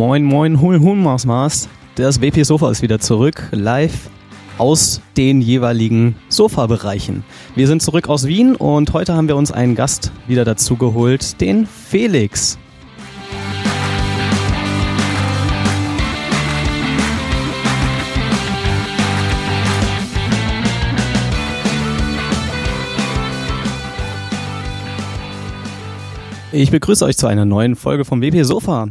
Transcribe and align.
Moin, 0.00 0.24
moin, 0.24 0.62
hul, 0.62 0.80
hul, 0.80 0.96
Maus, 0.96 1.26
Maus. 1.26 1.68
Das 1.94 2.22
WP 2.22 2.42
Sofa 2.42 2.70
ist 2.70 2.80
wieder 2.80 3.00
zurück, 3.00 3.46
live 3.50 4.08
aus 4.56 5.02
den 5.18 5.42
jeweiligen 5.42 6.16
Sofabereichen. 6.30 7.22
Wir 7.54 7.66
sind 7.66 7.82
zurück 7.82 8.08
aus 8.08 8.26
Wien 8.26 8.56
und 8.56 8.94
heute 8.94 9.12
haben 9.12 9.28
wir 9.28 9.36
uns 9.36 9.52
einen 9.52 9.74
Gast 9.74 10.10
wieder 10.26 10.46
dazu 10.46 10.76
geholt, 10.76 11.38
den 11.42 11.66
Felix. 11.66 12.58
Ich 26.52 26.70
begrüße 26.70 27.04
euch 27.04 27.18
zu 27.18 27.26
einer 27.26 27.44
neuen 27.44 27.76
Folge 27.76 28.06
vom 28.06 28.22
WP 28.22 28.44
Sofa. 28.44 28.88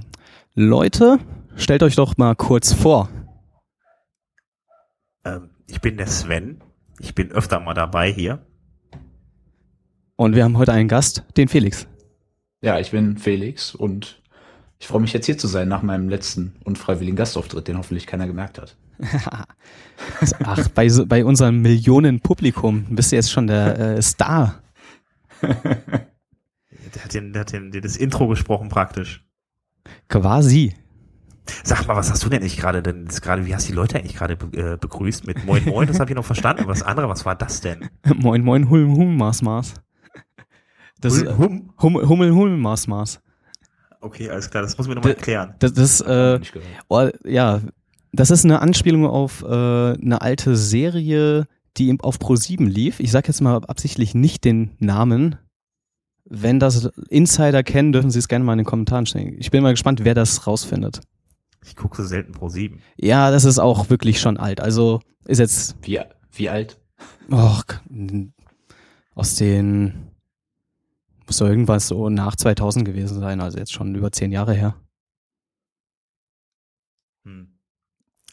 Leute, 0.61 1.19
stellt 1.55 1.83
euch 1.83 1.95
doch 1.95 2.17
mal 2.17 2.35
kurz 2.35 2.73
vor. 2.73 3.07
Ähm, 5.23 5.51
ich 5.67 5.79
bin 5.79 5.95
der 5.95 6.07
Sven. 6.07 6.61
Ich 6.99 7.15
bin 7.15 7.31
öfter 7.31 7.61
mal 7.61 7.73
dabei 7.73 8.11
hier. 8.11 8.45
Und 10.17 10.35
wir 10.35 10.43
haben 10.43 10.57
heute 10.57 10.73
einen 10.73 10.89
Gast, 10.89 11.23
den 11.37 11.47
Felix. 11.47 11.87
Ja, 12.61 12.77
ich 12.77 12.91
bin 12.91 13.17
Felix 13.17 13.73
und 13.73 14.21
ich 14.79 14.87
freue 14.87 14.99
mich 14.99 15.13
jetzt 15.13 15.27
hier 15.27 15.37
zu 15.37 15.47
sein 15.47 15.69
nach 15.69 15.81
meinem 15.81 16.09
letzten 16.09 16.57
unfreiwilligen 16.65 17.15
Gastauftritt, 17.15 17.69
den 17.69 17.77
hoffentlich 17.77 18.05
keiner 18.05 18.27
gemerkt 18.27 18.59
hat. 18.59 18.75
Ach, 20.43 20.67
bei, 20.75 20.89
bei 21.05 21.23
unserem 21.23 21.61
Millionenpublikum 21.61 22.85
bist 22.89 23.13
du 23.13 23.15
jetzt 23.15 23.31
schon 23.31 23.47
der 23.47 23.79
äh, 23.79 24.01
Star. 24.01 24.61
Der 26.95 27.03
hat, 27.03 27.13
den, 27.13 27.33
der 27.33 27.41
hat 27.41 27.53
den, 27.53 27.71
das 27.71 27.97
Intro 27.97 28.27
gesprochen 28.27 28.69
praktisch. 28.69 29.23
Quasi. 30.07 30.75
Sag 31.63 31.87
mal, 31.87 31.95
was 31.95 32.11
hast 32.11 32.23
du 32.23 32.29
denn 32.29 32.41
eigentlich 32.41 32.57
gerade 32.57 32.83
denn 32.83 33.07
gerade, 33.07 33.45
wie 33.45 33.55
hast 33.55 33.67
du 33.67 33.71
die 33.71 33.75
Leute 33.75 33.97
eigentlich 33.97 34.15
gerade 34.15 34.35
be 34.35 34.73
äh, 34.73 34.77
begrüßt 34.77 35.25
mit 35.25 35.45
Moin 35.45 35.65
Moin, 35.65 35.87
das 35.87 35.99
habe 35.99 36.11
ich 36.11 36.15
noch 36.15 36.25
verstanden, 36.25 36.63
aber 36.63 36.73
das 36.73 36.83
andere, 36.83 37.09
was 37.09 37.25
war 37.25 37.35
das 37.35 37.61
denn? 37.61 37.89
moin 38.15 38.43
Moin, 38.43 38.69
Hum, 38.69 38.95
Hum, 38.95 39.17
Maß, 39.17 39.41
Maß. 39.41 39.73
Das, 41.01 41.13
Hul, 41.19 41.37
hum? 41.37 41.73
hum, 41.81 41.95
Hummel, 42.09 42.33
Hum, 42.35 42.59
Maß, 42.59 42.87
Maß. 42.87 43.21
Okay, 44.01 44.29
alles 44.29 44.49
klar, 44.49 44.63
das 44.63 44.77
muss 44.77 44.87
mir 44.87 44.95
nochmal 44.95 45.13
erklären. 45.13 45.55
Das, 45.59 45.73
das 45.73 46.01
äh, 46.01 46.39
oh, 46.87 47.09
ja, 47.25 47.61
das 48.11 48.31
ist 48.31 48.45
eine 48.45 48.61
Anspielung 48.61 49.05
auf 49.05 49.43
äh, 49.43 49.47
eine 49.47 50.21
alte 50.21 50.55
Serie, 50.55 51.47
die 51.77 51.95
auf 52.01 52.17
Pro7 52.17 52.65
lief. 52.65 52.99
Ich 52.99 53.11
sage 53.11 53.27
jetzt 53.27 53.41
mal 53.41 53.55
absichtlich 53.65 54.15
nicht 54.15 54.45
den 54.45 54.71
Namen, 54.79 55.37
wenn 56.29 56.59
das 56.59 56.85
Insider 57.09 57.63
kennen, 57.63 57.91
dürfen 57.91 58.11
Sie 58.11 58.19
es 58.19 58.27
gerne 58.27 58.45
mal 58.45 58.53
in 58.53 58.59
den 58.59 58.65
Kommentaren 58.65 59.05
stellen. 59.05 59.35
Ich 59.39 59.51
bin 59.51 59.63
mal 59.63 59.73
gespannt, 59.73 60.03
wer 60.03 60.13
das 60.13 60.45
rausfindet. 60.45 61.01
Ich 61.65 61.75
gucke 61.75 61.97
so 61.97 62.07
selten 62.07 62.31
pro 62.31 62.49
sieben. 62.49 62.81
Ja, 62.97 63.31
das 63.31 63.43
ist 63.43 63.59
auch 63.59 63.89
wirklich 63.89 64.21
schon 64.21 64.37
alt. 64.37 64.61
Also 64.61 65.01
ist 65.25 65.39
jetzt. 65.39 65.75
Wie, 65.81 65.99
wie 66.31 66.49
alt? 66.49 66.79
Och, 67.31 67.65
aus 69.15 69.35
den. 69.35 70.05
Muss 71.25 71.37
doch 71.37 71.47
irgendwas 71.47 71.87
so 71.87 72.09
nach 72.09 72.35
2000 72.35 72.85
gewesen 72.85 73.19
sein, 73.19 73.39
also 73.41 73.57
jetzt 73.57 73.73
schon 73.73 73.93
über 73.93 74.11
zehn 74.11 74.31
Jahre 74.31 74.53
her. 74.53 74.75
Hm. 77.23 77.59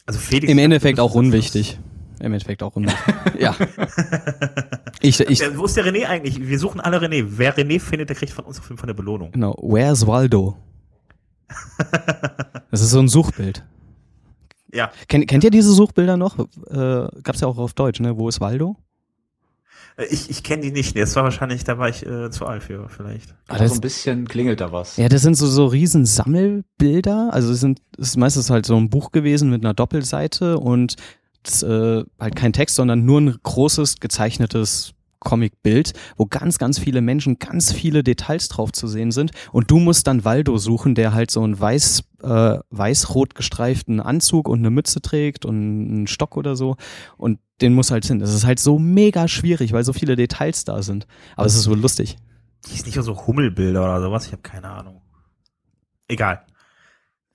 Also 0.05 0.19
Felix. 0.19 0.51
Im 0.51 0.57
Endeffekt 0.57 0.99
auch 0.99 1.13
unwichtig. 1.13 1.79
Im 2.19 2.33
Endeffekt 2.33 2.63
auch 2.63 2.75
unwichtig. 2.75 3.15
ja. 3.39 3.55
Ich, 5.01 5.19
ich, 5.19 5.57
wo 5.57 5.65
ist 5.65 5.77
der 5.77 5.85
René 5.85 6.05
eigentlich? 6.05 6.39
Wir 6.39 6.59
suchen 6.59 6.81
alle 6.81 6.99
René. 6.99 7.23
Wer 7.27 7.55
René 7.55 7.79
findet, 7.79 8.09
der 8.09 8.15
kriegt 8.15 8.33
von 8.33 8.45
uns 8.45 8.59
auf 8.59 8.67
jeden 8.69 8.77
Fall 8.77 8.89
eine 8.89 8.95
Belohnung. 8.95 9.31
Genau. 9.31 9.55
Where's 9.61 10.05
Waldo? 10.07 10.57
das 12.71 12.81
ist 12.81 12.89
so 12.89 12.99
ein 12.99 13.07
Suchbild. 13.07 13.63
Ja. 14.73 14.91
Kennt, 15.07 15.27
kennt 15.27 15.43
ihr 15.43 15.51
diese 15.51 15.71
Suchbilder 15.71 16.17
noch? 16.17 16.37
Äh, 16.39 17.07
gab's 17.23 17.41
ja 17.41 17.47
auch 17.47 17.57
auf 17.57 17.73
Deutsch, 17.73 17.99
ne? 17.99 18.17
Wo 18.17 18.27
ist 18.27 18.41
Waldo? 18.41 18.75
Äh, 19.97 20.05
ich, 20.05 20.29
ich 20.29 20.43
kenne 20.43 20.63
die 20.63 20.71
nicht. 20.71 20.97
Das 20.97 21.15
war 21.15 21.23
wahrscheinlich, 21.23 21.63
da 21.63 21.77
war 21.77 21.89
ich 21.89 22.05
äh, 22.05 22.29
zu 22.31 22.45
alt 22.45 22.63
für, 22.63 22.89
vielleicht. 22.89 23.35
Ah, 23.47 23.65
so 23.67 23.75
ein 23.75 23.81
bisschen 23.81 24.27
klingelt 24.27 24.61
da 24.61 24.71
was. 24.71 24.97
Ja, 24.97 25.09
das 25.09 25.21
sind 25.21 25.35
so, 25.35 25.47
so 25.47 25.65
riesen 25.65 26.05
Sammelbilder. 26.05 27.29
Also 27.31 27.51
es 27.51 27.59
sind, 27.59 27.81
es 27.97 28.09
ist 28.09 28.17
meistens 28.17 28.49
halt 28.49 28.65
so 28.65 28.75
ein 28.75 28.89
Buch 28.89 29.11
gewesen 29.11 29.49
mit 29.49 29.63
einer 29.63 29.73
Doppelseite 29.73 30.57
und 30.59 30.95
äh, 31.63 32.03
halt 32.19 32.35
kein 32.35 32.53
Text, 32.53 32.75
sondern 32.75 33.05
nur 33.05 33.21
ein 33.21 33.35
großes 33.41 33.99
gezeichnetes 33.99 34.93
Comicbild, 35.19 35.93
wo 36.15 36.25
ganz, 36.25 36.57
ganz 36.57 36.79
viele 36.79 37.01
Menschen, 37.01 37.39
ganz 37.39 37.71
viele 37.71 38.03
Details 38.03 38.49
drauf 38.49 38.71
zu 38.71 38.87
sehen 38.87 39.11
sind. 39.11 39.31
Und 39.51 39.71
du 39.71 39.79
musst 39.79 40.07
dann 40.07 40.25
Waldo 40.25 40.57
suchen, 40.57 40.95
der 40.95 41.13
halt 41.13 41.31
so 41.31 41.43
einen 41.43 41.59
weiß, 41.59 42.03
äh, 42.23 42.59
weiß-rot 42.69 43.35
gestreiften 43.35 43.99
Anzug 43.99 44.47
und 44.47 44.59
eine 44.59 44.69
Mütze 44.69 45.01
trägt 45.01 45.45
und 45.45 45.55
einen 45.55 46.07
Stock 46.07 46.37
oder 46.37 46.55
so. 46.55 46.77
Und 47.17 47.39
den 47.61 47.73
muss 47.73 47.91
halt 47.91 48.05
hin. 48.05 48.19
Das 48.19 48.33
ist 48.33 48.45
halt 48.45 48.59
so 48.59 48.77
mega 48.77 49.27
schwierig, 49.27 49.73
weil 49.73 49.83
so 49.83 49.93
viele 49.93 50.15
Details 50.15 50.63
da 50.65 50.81
sind. 50.81 51.07
Aber 51.35 51.47
es 51.47 51.55
ist 51.55 51.63
so 51.63 51.73
lustig. 51.73 52.17
Die 52.69 52.75
ist 52.75 52.85
nicht 52.85 53.01
so 53.01 53.27
Hummelbilder 53.27 53.83
oder 53.83 54.01
sowas, 54.01 54.25
ich 54.27 54.31
habe 54.31 54.41
keine 54.41 54.69
Ahnung. 54.69 55.01
Egal. 56.07 56.45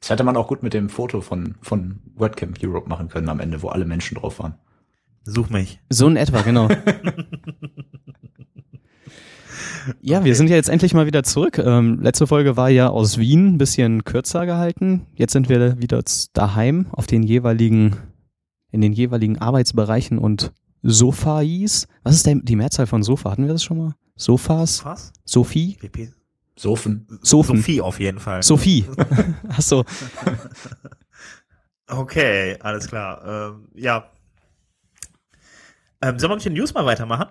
Das 0.03 0.11
hätte 0.11 0.25
man 0.25 0.37
auch 0.37 0.49
gut 0.49 0.65
mit 0.65 0.75
dem 0.75 0.89
Foto 0.89 1.21
von, 1.21 1.55
von 1.63 2.01
WordCamp 2.17 2.59
Europe 2.61 2.89
machen 2.89 3.07
können 3.09 3.29
am 3.29 3.39
Ende, 3.39 3.63
wo 3.63 3.69
alle 3.69 3.85
Menschen 3.85 4.17
drauf 4.17 4.41
waren. 4.41 4.57
Such 5.23 5.49
mich. 5.49 5.79
So 5.91 6.09
in 6.09 6.17
etwa, 6.17 6.43
genau. 6.43 6.69
ja, 10.01 10.19
okay. 10.19 10.25
wir 10.27 10.35
sind 10.35 10.51
ja 10.51 10.57
jetzt 10.57 10.71
endlich 10.71 10.93
mal 10.93 11.07
wieder 11.07 11.23
zurück. 11.23 11.59
Ähm, 11.59 12.01
letzte 12.01 12.27
Folge 12.27 12.57
war 12.57 12.69
ja 12.69 12.89
aus 12.89 13.19
Wien, 13.19 13.59
bisschen 13.59 14.03
kürzer 14.03 14.45
gehalten. 14.45 15.07
Jetzt 15.15 15.35
sind 15.35 15.49
wir 15.49 15.81
wieder 15.81 16.03
daheim 16.33 16.89
auf 16.91 17.07
den 17.07 17.23
jeweiligen, 17.23 17.95
in 18.73 18.81
den 18.81 18.93
jeweiligen 18.93 19.39
Arbeitsbereichen 19.39 20.19
und 20.19 20.53
Sofais. 20.83 21.87
Was 22.03 22.17
ist 22.17 22.27
denn 22.27 22.43
die 22.45 22.57
Mehrzahl 22.57 22.89
von 22.89 23.05
Sofa? 23.05 23.31
Hatten 23.31 23.47
wir 23.47 23.53
das 23.53 23.63
schon 23.63 23.79
mal? 23.79 23.95
Sofas? 24.17 24.85
Was? 24.85 25.13
Sophie? 25.25 25.77
PP. 25.79 26.11
Sofen. 26.63 27.09
Sofen. 27.23 27.57
Sophie 27.57 27.81
auf 27.81 27.99
jeden 27.99 28.21
Fall. 28.21 28.41
Sophie. 28.45 28.87
Ach 29.49 29.61
so. 29.61 29.85
okay, 31.89 32.57
alles 32.61 32.87
klar. 32.87 33.21
Ähm, 33.27 33.69
ja. 33.75 34.05
Ähm, 36.01 36.21
sollen 36.21 36.31
wir 36.31 36.37
mit 36.37 36.45
den 36.45 36.53
News 36.53 36.73
mal 36.73 36.87
weitermachen? 36.87 37.27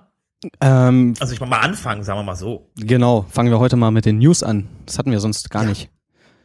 Ähm, 0.59 1.14
also 1.22 1.34
ich 1.34 1.40
mach 1.40 1.47
mal 1.47 1.59
anfangen, 1.59 2.03
sagen 2.03 2.19
wir 2.19 2.24
mal 2.24 2.36
so. 2.36 2.69
Genau, 2.75 3.25
fangen 3.30 3.52
wir 3.52 3.59
heute 3.59 3.78
mal 3.78 3.92
mit 3.92 4.06
den 4.06 4.18
News 4.18 4.44
an. 4.44 4.68
Das 4.86 5.00
hatten 5.00 5.12
wir 5.12 5.22
sonst 5.22 5.50
gar 5.50 5.63
ja. 5.63 5.69
nicht. 5.69 5.90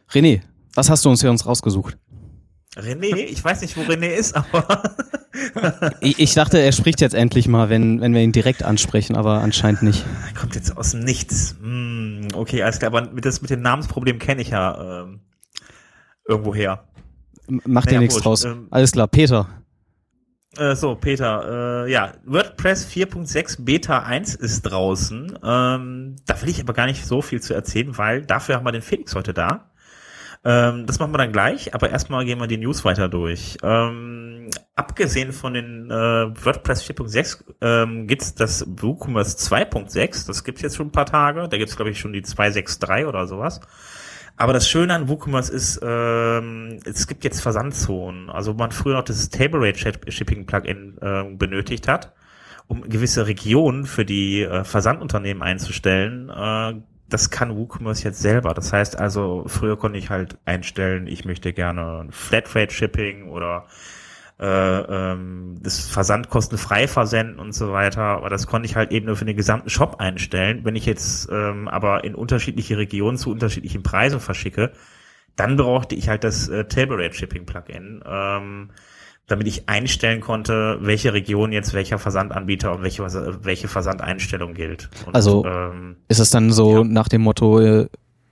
René, 0.09 0.41
was 0.73 0.89
hast 0.89 1.03
du 1.03 1.09
uns 1.09 1.19
hier 1.19 1.29
uns 1.29 1.45
rausgesucht? 1.45 1.97
René, 2.77 3.15
ich 3.15 3.43
weiß 3.43 3.61
nicht, 3.61 3.75
wo 3.77 3.81
René 3.81 4.07
ist, 4.07 4.35
aber. 4.35 4.83
ich, 6.01 6.19
ich, 6.19 6.33
dachte, 6.33 6.59
er 6.59 6.71
spricht 6.71 7.01
jetzt 7.01 7.15
endlich 7.15 7.47
mal, 7.47 7.69
wenn, 7.69 8.01
wenn 8.01 8.13
wir 8.13 8.21
ihn 8.21 8.31
direkt 8.31 8.63
ansprechen, 8.63 9.15
aber 9.15 9.41
anscheinend 9.41 9.83
nicht. 9.83 10.05
Er 10.27 10.39
kommt 10.39 10.55
jetzt 10.55 10.77
aus 10.77 10.91
dem 10.91 11.01
Nichts. 11.01 11.55
Hm, 11.61 12.27
okay, 12.33 12.63
alles 12.63 12.79
klar, 12.79 12.93
aber 12.93 13.01
das 13.01 13.41
mit 13.41 13.49
dem 13.49 13.61
Namensproblem 13.61 14.19
kenne 14.19 14.41
ich 14.41 14.49
ja 14.49 15.03
ähm, 15.03 15.21
irgendwo 16.27 16.53
her. 16.53 16.83
Mach 17.47 17.85
naja, 17.85 17.97
dir 17.97 17.99
nichts 18.01 18.17
draus. 18.17 18.43
Ähm, 18.43 18.67
alles 18.71 18.91
klar, 18.91 19.07
Peter. 19.07 19.47
Äh, 20.57 20.75
so, 20.75 20.95
Peter, 20.95 21.85
äh, 21.85 21.91
ja, 21.91 22.13
WordPress 22.25 22.87
4.6 22.87 23.63
Beta 23.63 23.99
1 23.99 24.35
ist 24.35 24.63
draußen. 24.63 25.37
Ähm, 25.43 26.15
da 26.25 26.41
will 26.41 26.49
ich 26.49 26.59
aber 26.59 26.73
gar 26.73 26.87
nicht 26.87 27.05
so 27.05 27.21
viel 27.21 27.41
zu 27.41 27.53
erzählen, 27.53 27.97
weil 27.97 28.25
dafür 28.25 28.55
haben 28.55 28.65
wir 28.65 28.71
den 28.71 28.81
Felix 28.81 29.15
heute 29.15 29.33
da. 29.33 29.71
Ähm, 30.43 30.85
das 30.85 30.99
machen 30.99 31.13
wir 31.13 31.17
dann 31.17 31.31
gleich, 31.31 31.73
aber 31.73 31.89
erstmal 31.89 32.25
gehen 32.25 32.39
wir 32.39 32.47
die 32.47 32.57
News 32.57 32.85
weiter 32.85 33.09
durch. 33.09 33.57
Ähm, 33.63 34.49
abgesehen 34.75 35.33
von 35.33 35.53
den 35.53 35.89
äh, 35.89 35.93
WordPress 35.93 36.83
4.6 36.83 37.43
ähm, 37.61 38.07
gibt's 38.07 38.35
das 38.35 38.65
WooCommerce 38.67 39.37
2.6. 39.37 40.27
Das 40.27 40.43
gibt's 40.43 40.61
jetzt 40.61 40.77
schon 40.77 40.87
ein 40.87 40.91
paar 40.91 41.05
Tage. 41.05 41.47
Da 41.49 41.57
gibt's 41.57 41.75
glaube 41.75 41.91
ich 41.91 41.99
schon 41.99 42.13
die 42.13 42.23
2.6.3 42.23 43.07
oder 43.07 43.27
sowas. 43.27 43.61
Aber 44.37 44.53
das 44.53 44.69
Schöne 44.69 44.93
an 44.93 45.09
WooCommerce 45.09 45.49
ist, 45.49 45.79
ähm, 45.83 46.79
es 46.85 47.07
gibt 47.07 47.23
jetzt 47.23 47.41
Versandzonen. 47.41 48.29
Also 48.29 48.53
wo 48.53 48.57
man 48.57 48.71
früher 48.71 48.93
noch 48.93 49.03
das 49.03 49.29
Table 49.29 49.59
Rate 49.67 49.79
Shipping 50.11 50.45
Plugin 50.45 50.97
äh, 51.01 51.23
benötigt 51.35 51.87
hat, 51.87 52.13
um 52.67 52.81
gewisse 52.83 53.25
Regionen 53.25 53.85
für 53.85 54.05
die 54.05 54.43
äh, 54.43 54.63
Versandunternehmen 54.63 55.41
einzustellen, 55.41 56.29
äh, 56.29 56.73
das 57.09 57.29
kann 57.29 57.55
WooCommerce 57.55 58.03
jetzt 58.03 58.21
selber. 58.21 58.53
Das 58.53 58.73
heißt 58.73 58.97
also, 58.97 59.43
früher 59.47 59.77
konnte 59.77 59.97
ich 59.97 60.09
halt 60.09 60.37
einstellen, 60.45 61.07
ich 61.07 61.25
möchte 61.25 61.53
gerne 61.53 62.07
Flatrate 62.11 62.73
Shipping 62.73 63.29
oder 63.29 63.65
äh, 64.39 64.45
ähm, 64.45 65.57
das 65.61 65.87
Versand 65.89 66.29
kostenfrei 66.29 66.87
versenden 66.87 67.39
und 67.39 67.53
so 67.53 67.71
weiter. 67.71 68.01
Aber 68.01 68.29
das 68.29 68.47
konnte 68.47 68.67
ich 68.67 68.75
halt 68.75 68.91
eben 68.91 69.05
nur 69.05 69.15
für 69.15 69.25
den 69.25 69.37
gesamten 69.37 69.69
Shop 69.69 69.99
einstellen. 69.99 70.61
Wenn 70.63 70.75
ich 70.75 70.85
jetzt 70.85 71.29
ähm, 71.31 71.67
aber 71.67 72.03
in 72.03 72.15
unterschiedliche 72.15 72.77
Regionen 72.77 73.17
zu 73.17 73.31
unterschiedlichen 73.31 73.83
Preisen 73.83 74.19
verschicke, 74.19 74.71
dann 75.35 75.55
brauchte 75.55 75.95
ich 75.95 76.09
halt 76.09 76.23
das 76.23 76.49
äh, 76.49 76.65
Table 76.65 77.03
Rate 77.03 77.15
Shipping 77.15 77.45
Plugin. 77.45 78.03
Ähm, 78.05 78.69
damit 79.27 79.45
ich 79.47 79.67
einstellen 79.67 80.21
konnte, 80.21 80.77
welche 80.81 81.13
Region 81.13 81.51
jetzt 81.51 81.73
welcher 81.73 81.99
Versandanbieter 81.99 82.73
und 82.73 82.81
welche, 82.81 83.03
welche 83.43 83.67
Versandeinstellung 83.67 84.53
gilt. 84.53 84.89
Und, 85.05 85.15
also 85.15 85.45
ähm, 85.45 85.97
ist 86.07 86.19
es 86.19 86.29
dann 86.29 86.51
so 86.51 86.77
ja. 86.77 86.83
nach 86.85 87.09
dem 87.09 87.21
Motto, 87.21 87.59
äh, 87.59 87.87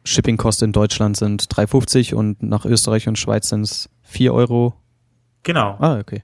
Shippingkosten 0.05 0.69
in 0.69 0.71
Deutschland 0.71 1.17
sind 1.17 1.43
3,50 1.43 2.15
und 2.15 2.41
nach 2.41 2.65
Österreich 2.65 3.07
und 3.07 3.19
Schweiz 3.19 3.49
sind 3.49 3.61
es 3.61 3.89
4 4.03 4.33
Euro. 4.33 4.73
Genau. 5.43 5.75
Ah, 5.79 5.99
okay. 5.99 6.23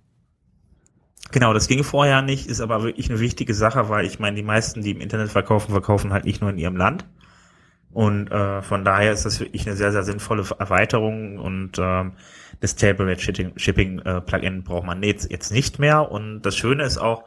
Genau, 1.32 1.54
das 1.54 1.68
ging 1.68 1.84
vorher 1.84 2.22
nicht, 2.22 2.48
ist 2.48 2.62
aber 2.62 2.84
wirklich 2.84 3.10
eine 3.10 3.20
wichtige 3.20 3.54
Sache, 3.54 3.90
weil 3.90 4.06
ich 4.06 4.20
meine, 4.20 4.36
die 4.36 4.44
meisten, 4.44 4.82
die 4.82 4.92
im 4.92 5.02
Internet 5.02 5.30
verkaufen, 5.30 5.72
verkaufen 5.72 6.14
halt 6.14 6.26
nicht 6.26 6.42
nur 6.42 6.50
in 6.50 6.58
ihrem 6.58 6.76
Land. 6.76 7.06
Und 7.92 8.32
äh, 8.32 8.62
von 8.62 8.86
daher 8.86 9.12
ist 9.12 9.26
das 9.26 9.40
wirklich 9.40 9.68
eine 9.68 9.76
sehr, 9.76 9.92
sehr 9.92 10.04
sinnvolle 10.04 10.46
Erweiterung 10.60 11.40
und 11.40 11.78
ähm, 11.80 12.14
das 12.62 12.76
Table 12.76 13.08
Rate 13.08 13.22
Shipping, 13.22 13.54
Shipping 13.58 14.00
äh, 14.00 14.22
Plugin 14.22 14.64
braucht 14.64 14.86
man 14.86 15.04
jetzt, 15.04 15.30
jetzt 15.30 15.52
nicht 15.52 15.80
mehr. 15.80 16.12
Und 16.12 16.44
das 16.44 16.56
Schöne 16.56 16.84
ist 16.84 17.00
auch, 17.00 17.24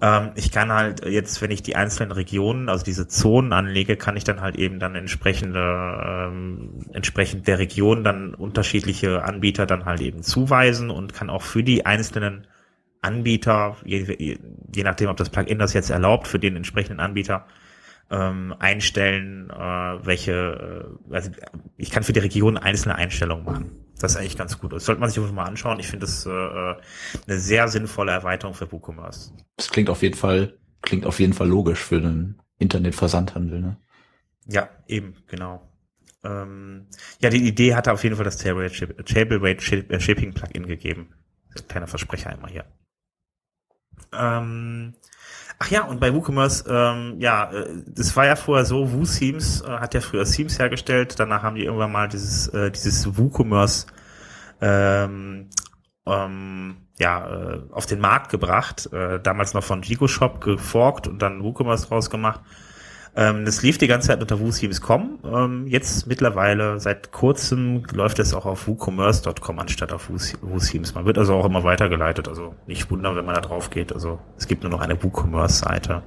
ähm, 0.00 0.32
ich 0.34 0.50
kann 0.50 0.72
halt 0.72 1.04
jetzt, 1.04 1.40
wenn 1.42 1.50
ich 1.50 1.62
die 1.62 1.76
einzelnen 1.76 2.12
Regionen, 2.12 2.68
also 2.68 2.82
diese 2.82 3.06
Zonen 3.06 3.52
anlege, 3.52 3.96
kann 3.96 4.16
ich 4.16 4.24
dann 4.24 4.40
halt 4.40 4.56
eben 4.56 4.78
dann 4.78 4.94
entsprechende, 4.94 6.28
ähm, 6.28 6.86
entsprechend 6.92 7.46
der 7.46 7.58
Region 7.58 8.04
dann 8.04 8.34
unterschiedliche 8.34 9.22
Anbieter 9.22 9.66
dann 9.66 9.84
halt 9.84 10.00
eben 10.00 10.22
zuweisen 10.22 10.90
und 10.90 11.14
kann 11.14 11.30
auch 11.30 11.42
für 11.42 11.62
die 11.62 11.84
einzelnen 11.86 12.46
Anbieter, 13.02 13.76
je, 13.84 14.38
je 14.74 14.82
nachdem, 14.82 15.10
ob 15.10 15.18
das 15.18 15.28
Plugin 15.28 15.58
das 15.58 15.74
jetzt 15.74 15.90
erlaubt, 15.90 16.26
für 16.26 16.38
den 16.38 16.56
entsprechenden 16.56 17.00
Anbieter 17.00 17.46
ähm, 18.10 18.54
einstellen, 18.58 19.50
äh, 19.50 20.06
welche, 20.06 20.88
äh, 21.10 21.14
also 21.14 21.30
ich 21.76 21.90
kann 21.90 22.02
für 22.02 22.12
die 22.12 22.20
Region 22.20 22.56
einzelne 22.56 22.94
Einstellungen 22.94 23.44
machen. 23.44 23.84
Das 23.98 24.12
ist 24.12 24.18
eigentlich 24.18 24.36
ganz 24.36 24.58
gut. 24.58 24.72
Das 24.72 24.84
sollte 24.84 25.00
man 25.00 25.10
sich 25.10 25.32
mal 25.32 25.44
anschauen. 25.44 25.78
Ich 25.80 25.88
finde 25.88 26.06
das 26.06 26.26
äh, 26.26 26.30
eine 26.30 27.38
sehr 27.38 27.68
sinnvolle 27.68 28.12
Erweiterung 28.12 28.54
für 28.54 28.70
WooCommerce. 28.70 29.32
Das 29.56 29.70
klingt 29.70 29.88
auf 29.88 30.02
jeden 30.02 30.16
Fall, 30.16 30.58
klingt 30.82 31.06
auf 31.06 31.20
jeden 31.20 31.32
Fall 31.32 31.48
logisch 31.48 31.78
für 31.78 31.96
einen 31.96 32.40
Internetversandhandel, 32.58 33.60
ne? 33.60 33.76
Ja, 34.46 34.68
eben, 34.86 35.16
genau. 35.26 35.62
Ähm, 36.22 36.86
ja, 37.20 37.30
die 37.30 37.46
Idee 37.46 37.74
hatte 37.74 37.92
auf 37.92 38.02
jeden 38.02 38.16
Fall 38.16 38.24
das 38.24 38.36
Tableweight 38.36 39.72
äh, 39.90 40.00
Shipping 40.00 40.34
Plugin 40.34 40.66
gegeben. 40.66 41.14
Kleiner 41.68 41.86
Versprecher 41.86 42.30
einmal 42.30 42.50
hier. 42.50 42.64
Ähm, 44.12 44.94
Ach 45.58 45.70
ja, 45.70 45.84
und 45.84 46.00
bei 46.00 46.12
WooCommerce, 46.12 46.64
ähm, 46.68 47.14
ja, 47.18 47.50
äh, 47.52 47.82
das 47.86 48.14
war 48.16 48.26
ja 48.26 48.36
vorher 48.36 48.64
so, 48.64 48.92
WooSeams 48.92 49.62
äh, 49.62 49.68
hat 49.68 49.94
ja 49.94 50.00
früher 50.00 50.24
Themes 50.24 50.58
hergestellt, 50.58 51.18
danach 51.18 51.42
haben 51.42 51.56
die 51.56 51.64
irgendwann 51.64 51.92
mal 51.92 52.08
dieses, 52.08 52.48
äh, 52.48 52.70
dieses 52.70 53.16
WooCommerce 53.16 53.86
ähm, 54.60 55.48
ähm, 56.06 56.76
ja, 56.98 57.26
äh, 57.26 57.60
auf 57.72 57.86
den 57.86 58.00
Markt 58.00 58.30
gebracht, 58.30 58.92
äh, 58.92 59.20
damals 59.20 59.54
noch 59.54 59.64
von 59.64 59.80
GigoShop 59.80 60.40
geforkt 60.40 61.06
und 61.08 61.20
dann 61.20 61.42
WooCommerce 61.42 61.86
draus 61.88 62.10
gemacht. 62.10 62.40
Ähm, 63.16 63.44
das 63.44 63.62
lief 63.62 63.78
die 63.78 63.86
ganze 63.86 64.08
Zeit 64.08 64.20
unter 64.20 64.40
WooSeams.com. 64.40 65.18
Ähm, 65.24 65.66
jetzt 65.68 66.06
mittlerweile 66.06 66.80
seit 66.80 67.12
kurzem 67.12 67.84
läuft 67.92 68.18
es 68.18 68.34
auch 68.34 68.44
auf 68.44 68.66
WooCommerce.com 68.66 69.58
anstatt 69.58 69.92
auf 69.92 70.10
WooSeams. 70.10 70.94
Man 70.94 71.04
wird 71.04 71.18
also 71.18 71.34
auch 71.34 71.44
immer 71.44 71.62
weitergeleitet. 71.62 72.28
Also 72.28 72.54
nicht 72.66 72.90
wundern, 72.90 73.14
wenn 73.14 73.24
man 73.24 73.36
da 73.36 73.40
drauf 73.40 73.70
geht. 73.70 73.92
Also 73.92 74.18
es 74.36 74.48
gibt 74.48 74.64
nur 74.64 74.70
noch 74.70 74.80
eine 74.80 75.00
WooCommerce-Seite. 75.00 76.02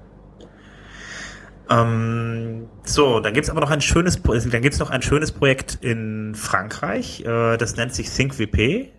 Ähm, 1.70 2.68
so, 2.84 3.20
dann 3.20 3.34
gibt's 3.34 3.50
aber 3.50 3.62
noch 3.62 3.72
ein 3.72 3.82
schönes, 3.82 4.22
dann 4.22 4.62
gibt's 4.62 4.80
noch 4.80 4.90
ein 4.90 5.02
schönes 5.02 5.32
Projekt 5.32 5.78
in 5.82 6.36
Frankreich. 6.36 7.26
Äh, 7.26 7.58
das 7.58 7.78
nennt 7.78 7.94
sich 7.94 8.10
ThinkWP. 8.10 8.90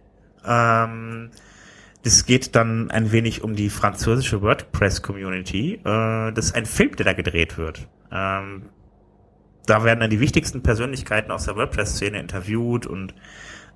Ähm, 0.47 1.31
das 2.09 2.25
geht 2.25 2.57
dann 2.57 2.91
ein 2.91 3.13
wenig 3.13 3.45
um 3.45 3.55
die 3.55 3.69
französische 3.69 4.41
WordPress-Community. 4.41 5.75
Äh, 5.85 6.33
das 6.33 6.47
ist 6.47 6.55
ein 6.55 6.65
Film, 6.65 6.97
der 6.97 7.05
da 7.05 7.13
gedreht 7.13 7.59
wird. 7.59 7.87
Ähm, 8.11 8.63
da 9.67 9.85
werden 9.85 10.01
dann 10.01 10.09
die 10.09 10.19
wichtigsten 10.19 10.63
Persönlichkeiten 10.63 11.31
aus 11.31 11.45
der 11.45 11.57
WordPress-Szene 11.57 12.19
interviewt 12.19 12.87
und 12.87 13.15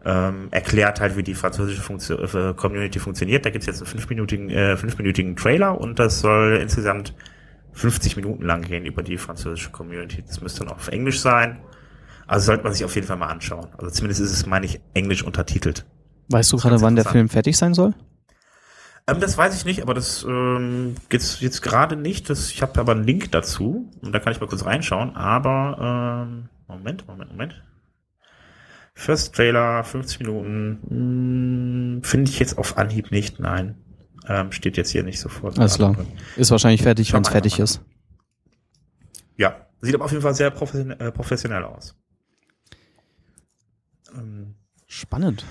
ähm, 0.07 0.49
erklärt 0.51 0.99
halt, 1.03 1.19
wie 1.19 1.23
die 1.23 1.35
französische 1.35 1.83
Funktion, 1.83 2.21
äh, 2.21 2.55
Community 2.55 2.99
funktioniert. 3.01 3.45
Da 3.45 3.51
gibt's 3.51 3.67
jetzt 3.67 3.83
einen 3.83 3.87
fünfminütigen, 3.87 4.49
äh, 4.49 4.79
fünfminütigen 4.79 5.37
Trailer 5.37 5.79
und 5.79 5.99
das 5.99 6.21
soll 6.21 6.57
insgesamt 6.57 7.15
50 7.73 8.17
Minuten 8.17 8.47
lang 8.47 8.63
gehen 8.63 8.87
über 8.87 9.03
die 9.03 9.19
französische 9.19 9.73
Community. 9.73 10.25
Das 10.27 10.41
müsste 10.41 10.61
dann 10.61 10.71
auch 10.71 10.77
auf 10.77 10.89
Englisch 10.89 11.21
sein. 11.21 11.59
Also 12.27 12.47
sollte 12.47 12.65
man 12.65 12.73
sich 12.73 12.83
auf 12.87 12.95
jeden 12.95 13.07
Fall 13.07 13.19
mal 13.19 13.29
anschauen. 13.29 13.69
Also 13.77 13.91
zumindest 13.91 14.23
ist 14.23 14.33
es, 14.33 14.47
meine 14.47 14.65
ich, 14.65 14.81
englisch 14.95 15.23
untertitelt. 15.23 15.85
Weißt 16.31 16.51
du 16.51 16.57
gerade, 16.57 16.81
wann 16.81 16.97
der 16.97 17.05
Film 17.05 17.29
fertig 17.29 17.59
sein 17.59 17.75
soll? 17.75 17.93
Ähm, 19.07 19.21
das 19.21 19.37
weiß 19.37 19.57
ich 19.57 19.65
nicht, 19.65 19.83
aber 19.83 19.95
das 19.95 20.25
ähm, 20.25 20.95
geht's 21.09 21.41
jetzt 21.41 21.61
gerade 21.63 21.97
nicht. 21.97 22.31
Das, 22.31 22.51
ich 22.51 22.63
habe 22.63 22.79
aber 22.81 22.93
einen 22.93 23.05
Link 23.05 23.33
dazu 23.33 23.91
und 24.01 24.13
da 24.13 24.21
kann 24.21 24.33
ich 24.33 24.41
mal 24.41 24.47
kurz 24.47 24.65
reinschauen. 24.65 25.17
Aber 25.17 26.27
ähm, 26.29 26.49
Moment, 26.69 27.07
Moment, 27.09 27.31
Moment. 27.31 27.63
First 28.95 29.35
Trailer, 29.35 29.85
50 29.85 30.21
Minuten, 30.21 30.79
hm, 30.89 32.05
finde 32.05 32.31
ich 32.31 32.39
jetzt 32.39 32.59
auf 32.59 32.77
Anhieb 32.77 33.11
nicht. 33.11 33.41
Nein, 33.41 33.77
ähm, 34.29 34.53
steht 34.53 34.77
jetzt 34.77 34.91
hier 34.91 35.03
nicht 35.03 35.19
sofort. 35.19 35.59
Alles 35.59 35.77
klar. 35.77 35.97
Ist 36.37 36.51
wahrscheinlich 36.51 36.83
fertig, 36.83 37.13
wenn 37.13 37.23
es 37.23 37.29
fertig 37.29 37.59
ist. 37.59 37.81
Ja, 39.37 39.67
sieht 39.81 39.95
aber 39.95 40.05
auf 40.05 40.13
jeden 40.13 40.23
Fall 40.23 40.35
sehr 40.35 40.51
professionell, 40.51 41.01
äh, 41.01 41.11
professionell 41.11 41.65
aus. 41.65 41.97
Ähm, 44.15 44.55
Spannend. 44.87 45.45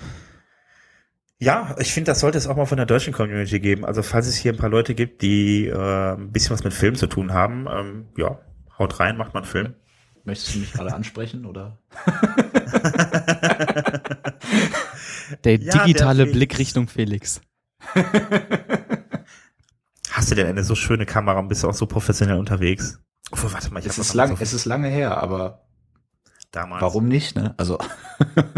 Ja, 1.41 1.75
ich 1.79 1.91
finde, 1.91 2.11
das 2.11 2.19
sollte 2.19 2.37
es 2.37 2.45
auch 2.45 2.55
mal 2.55 2.67
von 2.67 2.77
der 2.77 2.85
deutschen 2.85 3.13
Community 3.13 3.59
geben. 3.59 3.83
Also 3.83 4.03
falls 4.03 4.27
es 4.27 4.35
hier 4.35 4.53
ein 4.53 4.59
paar 4.59 4.69
Leute 4.69 4.93
gibt, 4.93 5.23
die 5.23 5.65
äh, 5.65 6.13
ein 6.13 6.31
bisschen 6.31 6.51
was 6.51 6.63
mit 6.63 6.71
Film 6.71 6.93
zu 6.93 7.07
tun 7.07 7.33
haben, 7.33 7.65
ähm, 7.67 8.05
ja, 8.15 8.37
haut 8.77 8.99
rein, 8.99 9.17
macht 9.17 9.33
mal 9.33 9.39
einen 9.39 9.49
Film. 9.49 9.73
Möchtest 10.23 10.53
du 10.53 10.59
mich 10.59 10.71
gerade 10.71 10.93
ansprechen 10.93 11.47
oder? 11.47 11.79
der 15.43 15.55
ja, 15.55 15.83
digitale 15.83 16.25
der 16.25 16.31
Blick 16.31 16.59
Richtung 16.59 16.87
Felix. 16.87 17.41
Hast 20.11 20.29
du 20.29 20.35
denn 20.35 20.45
eine 20.45 20.63
so 20.63 20.75
schöne 20.75 21.07
Kamera 21.07 21.39
und 21.39 21.47
bist 21.47 21.63
du 21.63 21.69
auch 21.69 21.73
so 21.73 21.87
professionell 21.87 22.37
unterwegs? 22.37 22.99
Oh, 23.31 23.37
warte 23.49 23.73
mal, 23.73 23.79
ich 23.79 23.87
es 23.87 23.97
ist 23.97 24.13
lang, 24.13 24.37
so 24.37 24.43
es 24.43 24.53
ist 24.53 24.65
lange 24.65 24.89
her, 24.89 25.17
aber 25.17 25.65
damals. 26.51 26.83
Warum 26.83 27.07
nicht, 27.07 27.35
ne? 27.35 27.55
Also. 27.57 27.79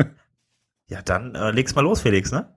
ja, 0.90 1.02
dann 1.02 1.34
äh, 1.36 1.52
leg's 1.52 1.76
mal 1.76 1.82
los, 1.82 2.02
Felix, 2.02 2.34
ne? 2.34 2.54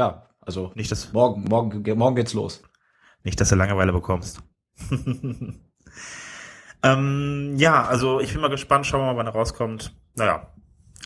Ja, 0.00 0.22
also 0.40 0.72
nicht 0.76 0.90
das 0.90 1.12
morgen, 1.12 1.44
morgen, 1.44 1.82
morgen 1.98 2.16
geht's 2.16 2.32
los. 2.32 2.62
Nicht, 3.22 3.38
dass 3.38 3.50
du 3.50 3.54
Langeweile 3.54 3.92
bekommst. 3.92 4.42
ähm, 6.82 7.52
ja, 7.58 7.84
also 7.84 8.18
ich 8.18 8.32
bin 8.32 8.40
mal 8.40 8.48
gespannt, 8.48 8.86
schauen 8.86 9.02
wir 9.02 9.12
mal, 9.12 9.18
wann 9.18 9.26
er 9.26 9.34
rauskommt. 9.34 9.94
Naja, 10.16 10.54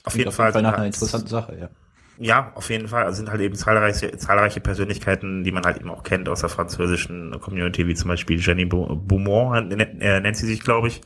auf 0.05 0.15
jeden 0.17 0.29
auf 0.29 0.37
Fall. 0.37 0.53
Fall 0.53 0.63
nach 0.63 0.75
einer 0.75 0.87
interessanten 0.87 1.27
Sache, 1.27 1.59
ja. 1.59 1.71
Ja, 2.19 2.53
auf 2.55 2.71
jeden 2.71 2.87
Fall. 2.87 3.03
Also 3.03 3.17
sind 3.17 3.31
halt 3.31 3.41
eben 3.41 3.57
zahlreiche, 3.57 4.17
zahlreiche 4.17 4.61
Persönlichkeiten, 4.61 5.43
die 5.43 5.51
man 5.51 5.65
halt 5.65 5.79
eben 5.79 5.91
auch 5.91 6.05
kennt 6.05 6.29
aus 6.29 6.43
der 6.43 6.51
französischen 6.51 7.41
Community, 7.41 7.89
wie 7.89 7.97
zum 7.97 8.07
Beispiel 8.07 8.39
Jenny 8.39 8.67
Beaumont, 8.67 9.73
äh, 9.73 10.21
nennt 10.21 10.37
sie 10.37 10.47
sich, 10.47 10.61
glaube 10.61 10.87
ich. 10.87 11.01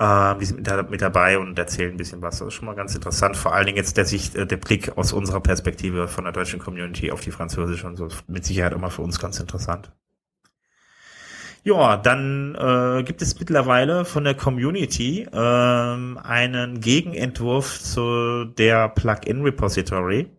Äh, 0.00 0.38
die 0.38 0.46
sind 0.46 0.66
mit, 0.66 0.90
mit, 0.90 1.02
dabei 1.02 1.38
und 1.38 1.58
erzählen 1.58 1.90
ein 1.90 1.98
bisschen 1.98 2.22
was. 2.22 2.38
Das 2.38 2.48
ist 2.48 2.54
schon 2.54 2.64
mal 2.64 2.74
ganz 2.74 2.94
interessant. 2.94 3.36
Vor 3.36 3.54
allen 3.54 3.66
Dingen 3.66 3.76
jetzt 3.76 3.98
der 3.98 4.06
Sicht, 4.06 4.34
äh, 4.34 4.46
der 4.46 4.56
Blick 4.56 4.96
aus 4.96 5.12
unserer 5.12 5.40
Perspektive 5.40 6.08
von 6.08 6.24
der 6.24 6.32
deutschen 6.32 6.58
Community 6.58 7.12
auf 7.12 7.20
die 7.20 7.30
französische 7.30 7.86
und 7.86 7.96
so. 7.96 8.08
Mit 8.26 8.46
Sicherheit 8.46 8.72
immer 8.72 8.90
für 8.90 9.02
uns 9.02 9.20
ganz 9.20 9.38
interessant. 9.38 9.92
Ja, 11.62 11.98
dann 11.98 12.54
äh, 12.54 13.02
gibt 13.02 13.20
es 13.20 13.38
mittlerweile 13.38 14.06
von 14.06 14.24
der 14.24 14.34
Community 14.34 15.28
ähm, 15.30 16.18
einen 16.22 16.80
Gegenentwurf 16.80 17.78
zu 17.78 18.46
der 18.46 18.88
Plugin 18.88 19.42
Repository. 19.42 20.30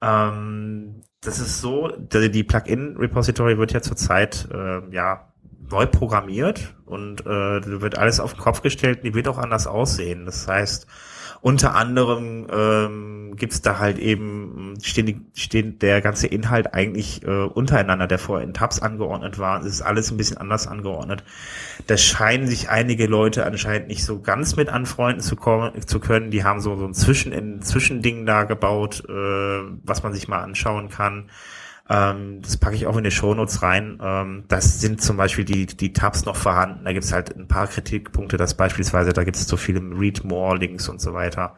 Ähm, 0.00 1.02
das 1.20 1.38
ist 1.38 1.60
so, 1.60 1.88
die 1.98 2.44
Plugin 2.44 2.96
Repository 2.96 3.58
wird 3.58 3.72
ja 3.72 3.82
zurzeit 3.82 4.48
äh, 4.50 4.80
ja 4.90 5.29
neu 5.70 5.86
programmiert 5.86 6.74
und 6.86 7.26
äh, 7.26 7.80
wird 7.80 7.98
alles 7.98 8.20
auf 8.20 8.34
den 8.34 8.40
Kopf 8.40 8.62
gestellt, 8.62 9.00
die 9.04 9.14
wird 9.14 9.28
auch 9.28 9.38
anders 9.38 9.66
aussehen. 9.66 10.26
Das 10.26 10.46
heißt, 10.46 10.86
unter 11.42 11.74
anderem 11.74 12.46
ähm, 12.52 13.36
gibt 13.36 13.64
da 13.64 13.78
halt 13.78 13.98
eben, 13.98 14.74
stehen, 14.82 15.06
die, 15.06 15.20
stehen 15.34 15.78
der 15.78 16.02
ganze 16.02 16.26
Inhalt 16.26 16.74
eigentlich 16.74 17.22
äh, 17.22 17.44
untereinander, 17.44 18.06
der 18.06 18.18
vorher 18.18 18.46
in 18.46 18.52
Tabs 18.52 18.80
angeordnet 18.80 19.38
war. 19.38 19.60
Es 19.60 19.66
ist 19.66 19.82
alles 19.82 20.10
ein 20.10 20.18
bisschen 20.18 20.36
anders 20.36 20.66
angeordnet. 20.66 21.24
Da 21.86 21.96
scheinen 21.96 22.46
sich 22.46 22.68
einige 22.68 23.06
Leute 23.06 23.46
anscheinend 23.46 23.88
nicht 23.88 24.04
so 24.04 24.20
ganz 24.20 24.56
mit 24.56 24.68
anfreunden 24.68 25.22
zu, 25.22 25.34
kommen, 25.34 25.80
zu 25.86 25.98
können. 25.98 26.30
Die 26.30 26.44
haben 26.44 26.60
so, 26.60 26.76
so 26.76 26.84
ein 26.84 26.92
Zwischen, 26.92 27.32
ein 27.32 27.62
Zwischending 27.62 28.26
da 28.26 28.44
gebaut, 28.44 29.02
äh, 29.08 29.12
was 29.82 30.02
man 30.02 30.12
sich 30.12 30.28
mal 30.28 30.42
anschauen 30.42 30.90
kann. 30.90 31.30
Ähm, 31.90 32.40
das 32.40 32.56
packe 32.56 32.76
ich 32.76 32.86
auch 32.86 32.96
in 32.96 33.02
die 33.02 33.10
Shownotes 33.10 33.62
rein. 33.62 33.98
Ähm, 34.00 34.44
das 34.46 34.80
sind 34.80 35.02
zum 35.02 35.16
Beispiel 35.16 35.44
die, 35.44 35.66
die 35.66 35.92
Tabs 35.92 36.24
noch 36.24 36.36
vorhanden. 36.36 36.84
Da 36.84 36.92
gibt 36.92 37.04
es 37.04 37.12
halt 37.12 37.36
ein 37.36 37.48
paar 37.48 37.66
Kritikpunkte, 37.66 38.36
dass 38.36 38.56
beispielsweise 38.56 39.12
da 39.12 39.24
gibt 39.24 39.36
es 39.36 39.48
zu 39.48 39.56
viele 39.56 39.80
Read 39.80 40.22
More 40.22 40.56
Links 40.56 40.88
und 40.88 41.00
so 41.00 41.14
weiter. 41.14 41.56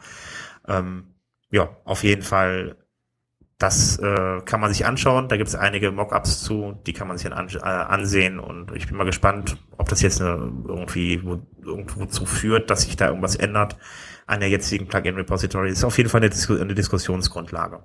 Ähm, 0.66 1.14
ja, 1.50 1.68
auf 1.84 2.02
jeden 2.02 2.22
Fall 2.22 2.76
das 3.58 3.98
äh, 3.98 4.40
kann 4.44 4.60
man 4.60 4.72
sich 4.72 4.86
anschauen. 4.86 5.28
Da 5.28 5.36
gibt 5.36 5.48
es 5.48 5.54
einige 5.54 5.92
Mockups 5.92 6.42
zu, 6.42 6.80
die 6.86 6.92
kann 6.92 7.06
man 7.06 7.16
sich 7.16 7.28
dann 7.28 7.38
an, 7.38 7.48
äh, 7.48 7.60
ansehen. 7.60 8.40
Und 8.40 8.74
ich 8.74 8.88
bin 8.88 8.96
mal 8.96 9.04
gespannt, 9.04 9.56
ob 9.76 9.88
das 9.88 10.02
jetzt 10.02 10.20
eine, 10.20 10.50
irgendwie 10.66 11.22
wo, 11.24 11.40
irgendwo 11.62 12.06
zu 12.06 12.26
führt, 12.26 12.70
dass 12.70 12.82
sich 12.82 12.96
da 12.96 13.08
irgendwas 13.08 13.36
ändert 13.36 13.76
an 14.26 14.40
der 14.40 14.48
jetzigen 14.48 14.88
Plugin-Repository. 14.88 15.70
Ist 15.70 15.84
auf 15.84 15.96
jeden 15.96 16.10
Fall 16.10 16.22
eine, 16.22 16.30
Dis 16.30 16.50
eine 16.50 16.74
Diskussionsgrundlage. 16.74 17.82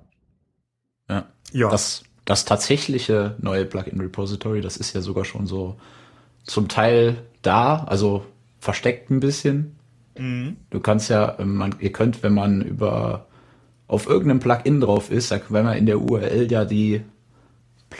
Ja. 1.08 1.26
ja. 1.52 1.68
Das, 1.68 2.02
das 2.28 2.44
tatsächliche 2.44 3.36
neue 3.40 3.64
Plugin-Repository, 3.64 4.60
das 4.60 4.76
ist 4.76 4.94
ja 4.94 5.00
sogar 5.00 5.24
schon 5.24 5.46
so 5.46 5.78
zum 6.44 6.68
Teil 6.68 7.24
da, 7.40 7.84
also 7.84 8.22
versteckt 8.58 9.08
ein 9.08 9.18
bisschen. 9.18 9.76
Mhm. 10.18 10.58
Du 10.68 10.78
kannst 10.80 11.08
ja, 11.08 11.36
man, 11.42 11.76
ihr 11.78 11.90
könnt, 11.90 12.22
wenn 12.22 12.34
man 12.34 12.60
über 12.60 13.28
auf 13.86 14.06
irgendeinem 14.06 14.40
Plugin 14.40 14.82
drauf 14.82 15.10
ist, 15.10 15.30
wenn 15.48 15.64
man 15.64 15.78
in 15.78 15.86
der 15.86 16.02
URL 16.02 16.52
ja 16.52 16.66
die 16.66 17.00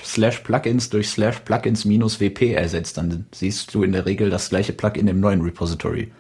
slash 0.04 0.40
Plugins 0.40 0.90
durch 0.90 1.08
slash 1.08 1.38
Plugins 1.38 1.86
minus 1.86 2.20
WP 2.20 2.52
ersetzt, 2.52 2.98
dann 2.98 3.24
siehst 3.32 3.72
du 3.74 3.82
in 3.82 3.92
der 3.92 4.04
Regel 4.04 4.28
das 4.28 4.50
gleiche 4.50 4.74
Plugin 4.74 5.08
im 5.08 5.20
neuen 5.20 5.40
Repository. 5.40 6.12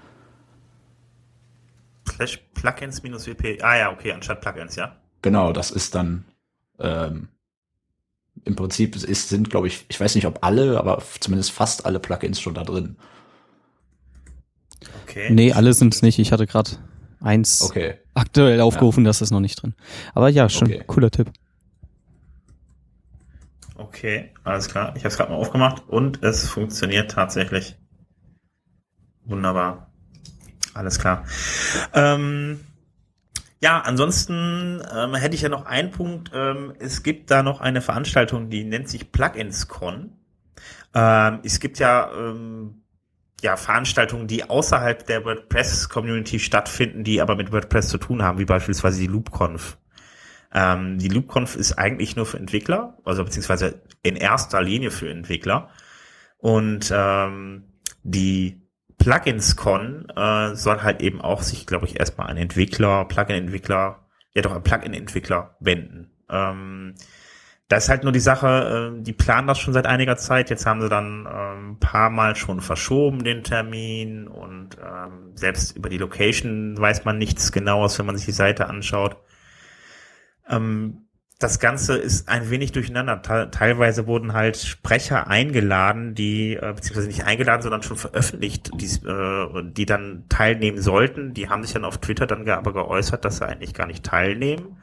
Slash 2.08 2.38
Plugins 2.54 3.02
minus 3.02 3.26
WP, 3.26 3.62
ah 3.62 3.76
ja, 3.76 3.92
okay, 3.92 4.12
anstatt 4.12 4.40
Plugins, 4.40 4.76
ja. 4.76 4.96
Genau, 5.20 5.52
das 5.52 5.70
ist 5.70 5.94
dann 5.94 6.24
ähm, 6.78 7.28
im 8.44 8.56
Prinzip 8.56 8.96
ist, 8.96 9.28
sind, 9.28 9.50
glaube 9.50 9.66
ich, 9.66 9.86
ich 9.88 10.00
weiß 10.00 10.14
nicht, 10.14 10.26
ob 10.26 10.44
alle, 10.44 10.78
aber 10.78 11.02
zumindest 11.20 11.52
fast 11.52 11.86
alle 11.86 12.00
Plugins 12.00 12.40
schon 12.40 12.54
da 12.54 12.64
drin. 12.64 12.96
Okay. 15.04 15.28
Nee, 15.30 15.52
alle 15.52 15.72
sind 15.72 15.94
es 15.94 16.02
nicht. 16.02 16.18
Ich 16.18 16.32
hatte 16.32 16.46
gerade 16.46 16.72
eins 17.20 17.62
okay. 17.62 17.94
aktuell 18.14 18.60
aufgerufen, 18.60 19.04
ja. 19.04 19.08
das 19.08 19.22
ist 19.22 19.30
noch 19.30 19.40
nicht 19.40 19.62
drin. 19.62 19.74
Aber 20.14 20.28
ja, 20.28 20.48
schon 20.48 20.68
okay. 20.68 20.84
cooler 20.86 21.10
Tipp. 21.10 21.30
Okay, 23.76 24.30
alles 24.44 24.68
klar. 24.68 24.94
Ich 24.96 25.02
habe 25.02 25.08
es 25.08 25.16
gerade 25.16 25.30
mal 25.30 25.36
aufgemacht 25.38 25.88
und 25.88 26.22
es 26.22 26.48
funktioniert 26.48 27.10
tatsächlich. 27.10 27.76
Wunderbar. 29.24 29.90
Alles 30.74 30.98
klar. 30.98 31.24
Ähm, 31.94 32.60
ja, 33.60 33.80
ansonsten 33.80 34.82
ähm, 34.94 35.14
hätte 35.14 35.34
ich 35.34 35.42
ja 35.42 35.48
noch 35.48 35.66
einen 35.66 35.90
Punkt. 35.90 36.30
Ähm, 36.32 36.74
es 36.78 37.02
gibt 37.02 37.30
da 37.30 37.42
noch 37.42 37.60
eine 37.60 37.80
Veranstaltung, 37.80 38.50
die 38.50 38.64
nennt 38.64 38.88
sich 38.88 39.10
PluginsCon. 39.10 40.12
Ähm, 40.94 41.40
es 41.42 41.58
gibt 41.58 41.78
ja 41.78 42.10
ähm, 42.12 42.82
ja, 43.42 43.56
Veranstaltungen, 43.56 44.26
die 44.26 44.48
außerhalb 44.48 45.06
der 45.06 45.24
WordPress-Community 45.24 46.38
stattfinden, 46.38 47.04
die 47.04 47.20
aber 47.20 47.36
mit 47.36 47.52
WordPress 47.52 47.88
zu 47.88 47.98
tun 47.98 48.22
haben, 48.22 48.38
wie 48.38 48.44
beispielsweise 48.44 49.00
die 49.00 49.06
LoopConf. 49.06 49.78
Ähm, 50.52 50.98
die 50.98 51.08
LoopConf 51.08 51.56
ist 51.56 51.72
eigentlich 51.74 52.16
nur 52.16 52.26
für 52.26 52.38
Entwickler, 52.38 52.98
also 53.04 53.24
beziehungsweise 53.24 53.82
in 54.02 54.16
erster 54.16 54.62
Linie 54.62 54.90
für 54.90 55.10
Entwickler. 55.10 55.70
Und 56.38 56.92
ähm, 56.94 57.64
die 58.02 58.67
PluginsCon 58.98 60.08
äh, 60.14 60.54
soll 60.54 60.82
halt 60.82 61.00
eben 61.00 61.20
auch 61.20 61.42
sich, 61.42 61.66
glaube 61.66 61.86
ich, 61.86 61.98
erstmal 61.98 62.28
an 62.28 62.36
Entwickler, 62.36 63.04
Plugin-Entwickler, 63.04 64.06
ja 64.34 64.42
doch, 64.42 64.52
an 64.52 64.62
Plugin-Entwickler 64.62 65.56
wenden. 65.60 66.10
Ähm, 66.28 66.94
da 67.68 67.76
ist 67.76 67.90
halt 67.90 68.02
nur 68.02 68.12
die 68.12 68.20
Sache, 68.20 68.94
äh, 68.98 69.02
die 69.02 69.12
planen 69.12 69.46
das 69.46 69.58
schon 69.58 69.74
seit 69.74 69.86
einiger 69.86 70.16
Zeit. 70.16 70.50
Jetzt 70.50 70.66
haben 70.66 70.80
sie 70.80 70.88
dann 70.88 71.28
ähm, 71.30 71.70
ein 71.72 71.78
paar 71.78 72.10
Mal 72.10 72.34
schon 72.34 72.60
verschoben 72.60 73.24
den 73.24 73.44
Termin 73.44 74.26
und 74.26 74.76
ähm, 74.82 75.32
selbst 75.34 75.76
über 75.76 75.90
die 75.90 75.98
Location 75.98 76.78
weiß 76.78 77.04
man 77.04 77.18
nichts 77.18 77.52
genaues, 77.52 77.98
wenn 77.98 78.06
man 78.06 78.16
sich 78.16 78.26
die 78.26 78.32
Seite 78.32 78.68
anschaut. 78.68 79.16
Ähm, 80.48 81.07
das 81.38 81.60
Ganze 81.60 81.96
ist 81.96 82.28
ein 82.28 82.50
wenig 82.50 82.72
durcheinander. 82.72 83.22
Teilweise 83.50 84.06
wurden 84.06 84.32
halt 84.32 84.56
Sprecher 84.56 85.28
eingeladen, 85.28 86.14
die, 86.14 86.54
äh, 86.54 86.72
beziehungsweise 86.74 87.06
nicht 87.06 87.24
eingeladen, 87.24 87.62
sondern 87.62 87.82
schon 87.82 87.96
veröffentlicht, 87.96 88.70
die, 88.80 89.06
äh, 89.06 89.72
die 89.72 89.86
dann 89.86 90.24
teilnehmen 90.28 90.80
sollten. 90.80 91.34
Die 91.34 91.48
haben 91.48 91.62
sich 91.62 91.72
dann 91.72 91.84
auf 91.84 91.98
Twitter 91.98 92.26
dann 92.26 92.48
aber 92.48 92.72
geäußert, 92.72 93.24
dass 93.24 93.38
sie 93.38 93.46
eigentlich 93.46 93.74
gar 93.74 93.86
nicht 93.86 94.04
teilnehmen 94.04 94.78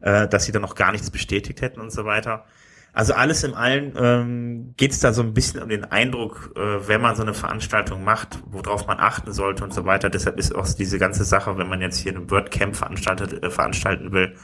äh, 0.00 0.28
dass 0.28 0.44
sie 0.44 0.52
dann 0.52 0.62
noch 0.62 0.74
gar 0.74 0.92
nichts 0.92 1.10
bestätigt 1.10 1.60
hätten 1.60 1.80
und 1.80 1.90
so 1.90 2.04
weiter. 2.04 2.44
Also 2.92 3.12
alles 3.12 3.44
in 3.44 3.52
allem 3.52 3.92
ähm, 3.98 4.74
geht 4.78 4.92
es 4.92 5.00
da 5.00 5.12
so 5.12 5.22
ein 5.22 5.34
bisschen 5.34 5.62
um 5.62 5.68
den 5.68 5.84
Eindruck, 5.84 6.52
äh, 6.56 6.88
wenn 6.88 7.02
man 7.02 7.14
so 7.14 7.22
eine 7.22 7.34
Veranstaltung 7.34 8.04
macht, 8.04 8.38
worauf 8.46 8.86
man 8.86 8.98
achten 8.98 9.32
sollte 9.32 9.64
und 9.64 9.74
so 9.74 9.84
weiter. 9.84 10.08
Deshalb 10.08 10.38
ist 10.38 10.54
auch 10.54 10.66
diese 10.72 10.98
ganze 10.98 11.24
Sache, 11.24 11.58
wenn 11.58 11.68
man 11.68 11.82
jetzt 11.82 11.98
hier 11.98 12.12
ein 12.14 12.30
WordCamp 12.30 12.74
veranstaltet, 12.74 13.42
äh, 13.42 13.50
veranstalten 13.50 14.12
will, 14.12 14.34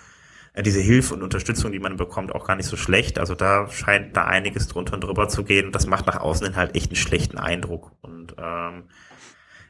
diese 0.60 0.80
Hilfe 0.80 1.14
und 1.14 1.22
Unterstützung, 1.22 1.72
die 1.72 1.78
man 1.78 1.96
bekommt, 1.96 2.34
auch 2.34 2.46
gar 2.46 2.56
nicht 2.56 2.66
so 2.66 2.76
schlecht. 2.76 3.18
Also 3.18 3.34
da 3.34 3.68
scheint 3.68 4.16
da 4.16 4.24
einiges 4.24 4.68
drunter 4.68 4.94
und 4.94 5.04
drüber 5.04 5.28
zu 5.28 5.44
gehen. 5.44 5.72
Das 5.72 5.86
macht 5.86 6.06
nach 6.06 6.20
außen 6.20 6.46
hin 6.46 6.56
halt 6.56 6.76
echt 6.76 6.88
einen 6.88 6.96
schlechten 6.96 7.38
Eindruck. 7.38 7.92
Und 8.02 8.34
ähm, 8.38 8.84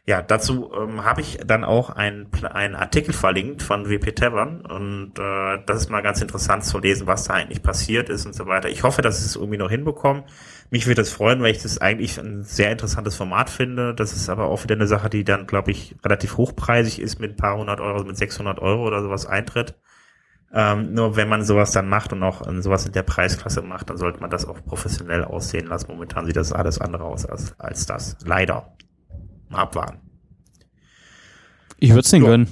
ja, 0.04 0.20
dazu 0.20 0.72
ähm, 0.76 1.04
habe 1.04 1.20
ich 1.20 1.38
dann 1.46 1.62
auch 1.62 1.90
einen 1.90 2.26
Artikel 2.74 3.14
verlinkt 3.14 3.62
von 3.62 3.88
WP 3.88 4.16
Tavern 4.16 4.66
und 4.66 5.12
äh, 5.16 5.58
das 5.64 5.82
ist 5.82 5.90
mal 5.90 6.00
ganz 6.00 6.20
interessant 6.20 6.64
zu 6.64 6.80
lesen, 6.80 7.06
was 7.06 7.24
da 7.24 7.34
eigentlich 7.34 7.62
passiert 7.62 8.08
ist 8.08 8.26
und 8.26 8.34
so 8.34 8.46
weiter. 8.46 8.68
Ich 8.68 8.82
hoffe, 8.82 9.00
dass 9.00 9.20
ich 9.20 9.26
es 9.26 9.36
irgendwie 9.36 9.58
noch 9.58 9.70
hinbekommen. 9.70 10.24
Mich 10.70 10.88
würde 10.88 11.02
es 11.02 11.12
freuen, 11.12 11.40
weil 11.40 11.52
ich 11.52 11.62
das 11.62 11.78
eigentlich 11.78 12.18
ein 12.18 12.42
sehr 12.42 12.72
interessantes 12.72 13.14
Format 13.14 13.48
finde. 13.48 13.94
Das 13.94 14.12
ist 14.12 14.28
aber 14.28 14.46
auch 14.46 14.64
wieder 14.64 14.74
eine 14.74 14.88
Sache, 14.88 15.08
die 15.08 15.22
dann, 15.22 15.46
glaube 15.46 15.70
ich, 15.70 15.94
relativ 16.04 16.36
hochpreisig 16.36 17.00
ist 17.00 17.20
mit 17.20 17.32
ein 17.32 17.36
paar 17.36 17.56
hundert 17.56 17.80
Euro, 17.80 18.02
mit 18.02 18.16
600 18.16 18.58
Euro 18.58 18.84
oder 18.84 19.02
sowas 19.02 19.26
eintritt. 19.26 19.76
Ähm, 20.54 20.92
nur 20.92 21.16
wenn 21.16 21.28
man 21.28 21.44
sowas 21.44 21.72
dann 21.72 21.88
macht 21.88 22.12
und 22.12 22.22
auch 22.22 22.42
sowas 22.60 22.84
in 22.84 22.92
der 22.92 23.02
Preisklasse 23.02 23.62
macht, 23.62 23.88
dann 23.88 23.96
sollte 23.96 24.20
man 24.20 24.28
das 24.28 24.44
auch 24.44 24.62
professionell 24.64 25.24
aussehen 25.24 25.66
lassen. 25.66 25.86
Momentan 25.90 26.26
sieht 26.26 26.36
das 26.36 26.52
alles 26.52 26.78
andere 26.78 27.04
aus 27.04 27.24
als, 27.24 27.58
als 27.58 27.86
das. 27.86 28.16
Leider 28.24 28.74
abwarten. 29.50 29.98
Ich 31.78 31.90
würde 31.90 32.00
es 32.00 32.10
den 32.10 32.22
so. 32.22 32.28
gönnen. 32.28 32.48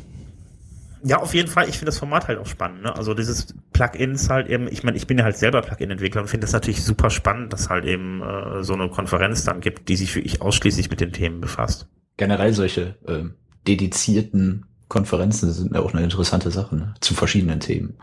Ja, 1.02 1.18
auf 1.18 1.34
jeden 1.34 1.48
Fall. 1.48 1.68
Ich 1.68 1.76
finde 1.76 1.86
das 1.86 1.98
Format 1.98 2.28
halt 2.28 2.38
auch 2.38 2.46
spannend. 2.46 2.82
Ne? 2.82 2.94
Also 2.94 3.14
dieses 3.14 3.54
Plugins 3.72 4.28
halt 4.28 4.48
eben, 4.48 4.66
ich 4.68 4.82
meine, 4.82 4.96
ich 4.96 5.06
bin 5.06 5.18
ja 5.18 5.24
halt 5.24 5.36
selber 5.36 5.62
Plugin-Entwickler 5.62 6.22
und 6.22 6.28
finde 6.28 6.44
das 6.44 6.52
natürlich 6.52 6.82
super 6.82 7.10
spannend, 7.10 7.52
dass 7.52 7.70
halt 7.70 7.84
eben 7.84 8.22
äh, 8.22 8.62
so 8.62 8.74
eine 8.74 8.88
Konferenz 8.88 9.44
dann 9.44 9.60
gibt, 9.60 9.88
die 9.88 9.96
sich 9.96 10.14
wirklich 10.14 10.42
ausschließlich 10.42 10.90
mit 10.90 11.00
den 11.00 11.12
Themen 11.12 11.40
befasst. 11.40 11.88
Generell 12.16 12.52
solche 12.52 12.96
äh, 13.06 13.24
dedizierten 13.66 14.66
Konferenzen 14.90 15.50
sind 15.52 15.72
ja 15.72 15.80
auch 15.80 15.94
eine 15.94 16.02
interessante 16.02 16.50
Sache, 16.50 16.76
ne? 16.76 16.94
zu 17.00 17.14
verschiedenen 17.14 17.60
Themen. 17.60 17.96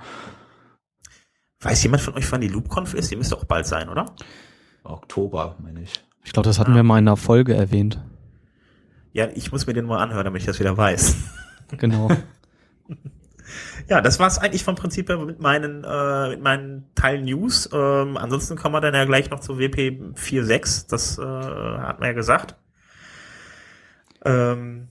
Weiß 1.60 1.84
jemand 1.84 2.02
von 2.02 2.16
euch, 2.16 2.32
wann 2.32 2.42
die 2.42 2.48
LoopConf 2.48 2.94
ist? 2.94 3.12
Die 3.12 3.18
müsste 3.18 3.36
auch 3.36 3.44
bald 3.44 3.68
sein, 3.68 3.90
oder? 3.90 4.16
Oktober, 4.84 5.58
meine 5.62 5.82
ich. 5.82 5.94
Ich 6.24 6.32
glaube, 6.32 6.48
das 6.48 6.60
hatten 6.60 6.72
ah. 6.72 6.76
wir 6.76 6.84
mal 6.84 6.98
in 6.98 7.08
einer 7.08 7.18
Folge 7.18 7.54
erwähnt. 7.54 8.00
Ja, 9.12 9.28
ich 9.36 9.52
muss 9.52 9.68
mir 9.68 9.74
den 9.74 9.86
mal 9.86 10.02
anhören, 10.02 10.24
damit 10.24 10.42
ich 10.42 10.48
das 10.48 10.60
wieder 10.60 10.76
weiß. 10.76 11.16
Genau. 11.78 12.08
ja, 13.90 14.00
das 14.00 14.20
war's 14.20 14.40
eigentlich 14.40 14.64
vom 14.64 14.76
Prinzip 14.76 15.10
her 15.10 15.18
mit 15.18 15.42
meinen, 15.42 15.84
äh, 15.84 16.30
mit 16.30 16.42
meinen 16.42 16.86
Teil 16.96 17.22
News. 17.22 17.70
Ähm, 17.74 18.16
ansonsten 18.16 18.56
kommen 18.56 18.74
wir 18.74 18.80
dann 18.80 18.94
ja 18.94 19.04
gleich 19.04 19.30
noch 19.30 19.42
zu 19.42 19.60
WP 19.60 20.16
4.6, 20.16 20.90
das 20.90 21.18
äh, 21.18 21.24
hat 21.24 22.00
man 22.00 22.08
ja 22.08 22.14
gesagt. 22.14 22.56
Ähm, 24.24 24.88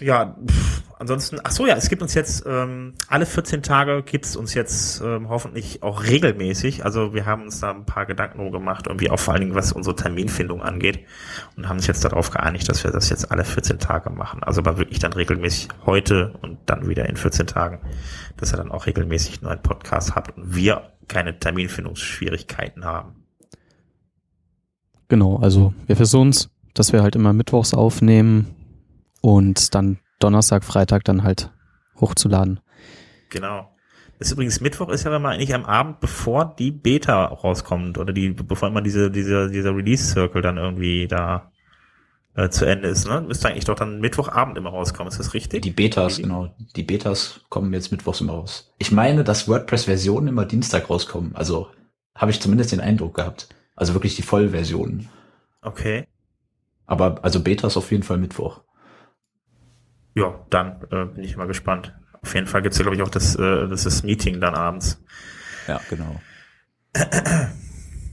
ja, 0.00 0.36
pff, 0.44 0.82
ansonsten, 0.98 1.38
ach 1.42 1.50
so 1.50 1.66
ja, 1.66 1.76
es 1.76 1.88
gibt 1.88 2.02
uns 2.02 2.14
jetzt 2.14 2.44
ähm, 2.46 2.94
alle 3.08 3.26
14 3.26 3.62
Tage 3.62 4.02
gibt 4.02 4.24
es 4.24 4.36
uns 4.36 4.54
jetzt 4.54 5.00
ähm, 5.00 5.28
hoffentlich 5.28 5.82
auch 5.82 6.04
regelmäßig. 6.04 6.84
Also 6.84 7.14
wir 7.14 7.26
haben 7.26 7.42
uns 7.42 7.60
da 7.60 7.70
ein 7.70 7.84
paar 7.84 8.06
Gedanken 8.06 8.50
gemacht, 8.50 8.86
irgendwie 8.86 9.10
auch 9.10 9.18
vor 9.18 9.34
allen 9.34 9.42
Dingen 9.42 9.54
was 9.54 9.72
unsere 9.72 9.96
Terminfindung 9.96 10.62
angeht 10.62 11.00
und 11.56 11.68
haben 11.68 11.76
uns 11.76 11.86
jetzt 11.86 12.04
darauf 12.04 12.30
geeinigt, 12.30 12.68
dass 12.68 12.84
wir 12.84 12.90
das 12.90 13.10
jetzt 13.10 13.30
alle 13.30 13.44
14 13.44 13.78
Tage 13.78 14.10
machen. 14.10 14.42
Also 14.42 14.60
aber 14.60 14.78
wirklich 14.78 14.98
dann 14.98 15.12
regelmäßig 15.12 15.68
heute 15.84 16.34
und 16.42 16.58
dann 16.66 16.88
wieder 16.88 17.08
in 17.08 17.16
14 17.16 17.46
Tagen, 17.46 17.80
dass 18.36 18.52
ihr 18.52 18.56
dann 18.56 18.72
auch 18.72 18.86
regelmäßig 18.86 19.38
einen 19.38 19.48
neuen 19.48 19.62
Podcast 19.62 20.14
habt 20.14 20.36
und 20.36 20.54
wir 20.54 20.92
keine 21.08 21.38
Terminfindungsschwierigkeiten 21.38 22.84
haben. 22.84 23.26
Genau, 25.08 25.36
also 25.36 25.72
wir 25.86 25.96
versuchen 25.96 26.30
es, 26.30 26.50
dass 26.74 26.92
wir 26.92 27.02
halt 27.02 27.14
immer 27.14 27.32
mittwochs 27.32 27.74
aufnehmen 27.74 28.54
und 29.20 29.74
dann 29.74 29.98
Donnerstag, 30.18 30.64
Freitag 30.64 31.04
dann 31.04 31.22
halt 31.22 31.50
hochzuladen. 32.00 32.60
Genau. 33.30 33.70
Das 34.18 34.28
ist 34.28 34.32
übrigens 34.32 34.60
Mittwoch 34.60 34.88
ist 34.88 35.04
ja 35.04 35.14
immer 35.14 35.30
eigentlich 35.30 35.54
am 35.54 35.66
Abend, 35.66 36.00
bevor 36.00 36.54
die 36.58 36.70
Beta 36.70 37.26
rauskommt 37.26 37.98
oder 37.98 38.12
die, 38.12 38.30
bevor 38.30 38.68
immer 38.68 38.80
diese, 38.80 39.10
diese, 39.10 39.50
dieser 39.50 39.76
Release-Circle 39.76 40.40
dann 40.40 40.56
irgendwie 40.56 41.06
da 41.06 41.52
äh, 42.34 42.48
zu 42.48 42.64
Ende 42.64 42.88
ist, 42.88 43.06
ne? 43.06 43.20
Müsste 43.20 43.48
eigentlich 43.48 43.66
doch 43.66 43.74
dann 43.74 44.00
Mittwochabend 44.00 44.56
immer 44.56 44.70
rauskommen, 44.70 45.10
ist 45.10 45.18
das 45.18 45.34
richtig? 45.34 45.62
Die 45.62 45.70
Betas, 45.70 46.16
genau. 46.16 46.54
Die 46.76 46.82
Betas 46.82 47.40
kommen 47.50 47.72
jetzt 47.74 47.92
mittwochs 47.92 48.22
immer 48.22 48.34
raus. 48.34 48.72
Ich 48.78 48.90
meine, 48.90 49.22
dass 49.22 49.48
WordPress-Versionen 49.48 50.28
immer 50.28 50.46
Dienstag 50.46 50.88
rauskommen. 50.88 51.36
Also 51.36 51.68
habe 52.14 52.30
ich 52.30 52.40
zumindest 52.40 52.72
den 52.72 52.80
Eindruck 52.80 53.14
gehabt. 53.14 53.48
Also 53.74 53.92
wirklich 53.92 54.16
die 54.16 54.22
Vollversionen. 54.22 55.10
Okay. 55.60 56.06
Aber 56.86 57.22
also 57.22 57.40
Betas 57.40 57.76
auf 57.76 57.90
jeden 57.90 58.02
Fall 58.02 58.16
Mittwoch 58.16 58.62
ja, 60.16 60.34
dann 60.50 60.82
äh, 60.90 61.04
bin 61.04 61.22
ich 61.22 61.36
mal 61.36 61.46
gespannt. 61.46 61.94
Auf 62.22 62.34
jeden 62.34 62.46
Fall 62.46 62.62
gibt's 62.62 62.78
ja, 62.78 62.82
glaube 62.82 62.96
ich, 62.96 63.02
auch 63.02 63.10
das, 63.10 63.36
äh, 63.36 63.68
das, 63.68 63.84
das 63.84 64.02
Meeting 64.02 64.40
dann 64.40 64.54
abends. 64.54 65.00
Ja, 65.68 65.80
genau. 65.88 66.20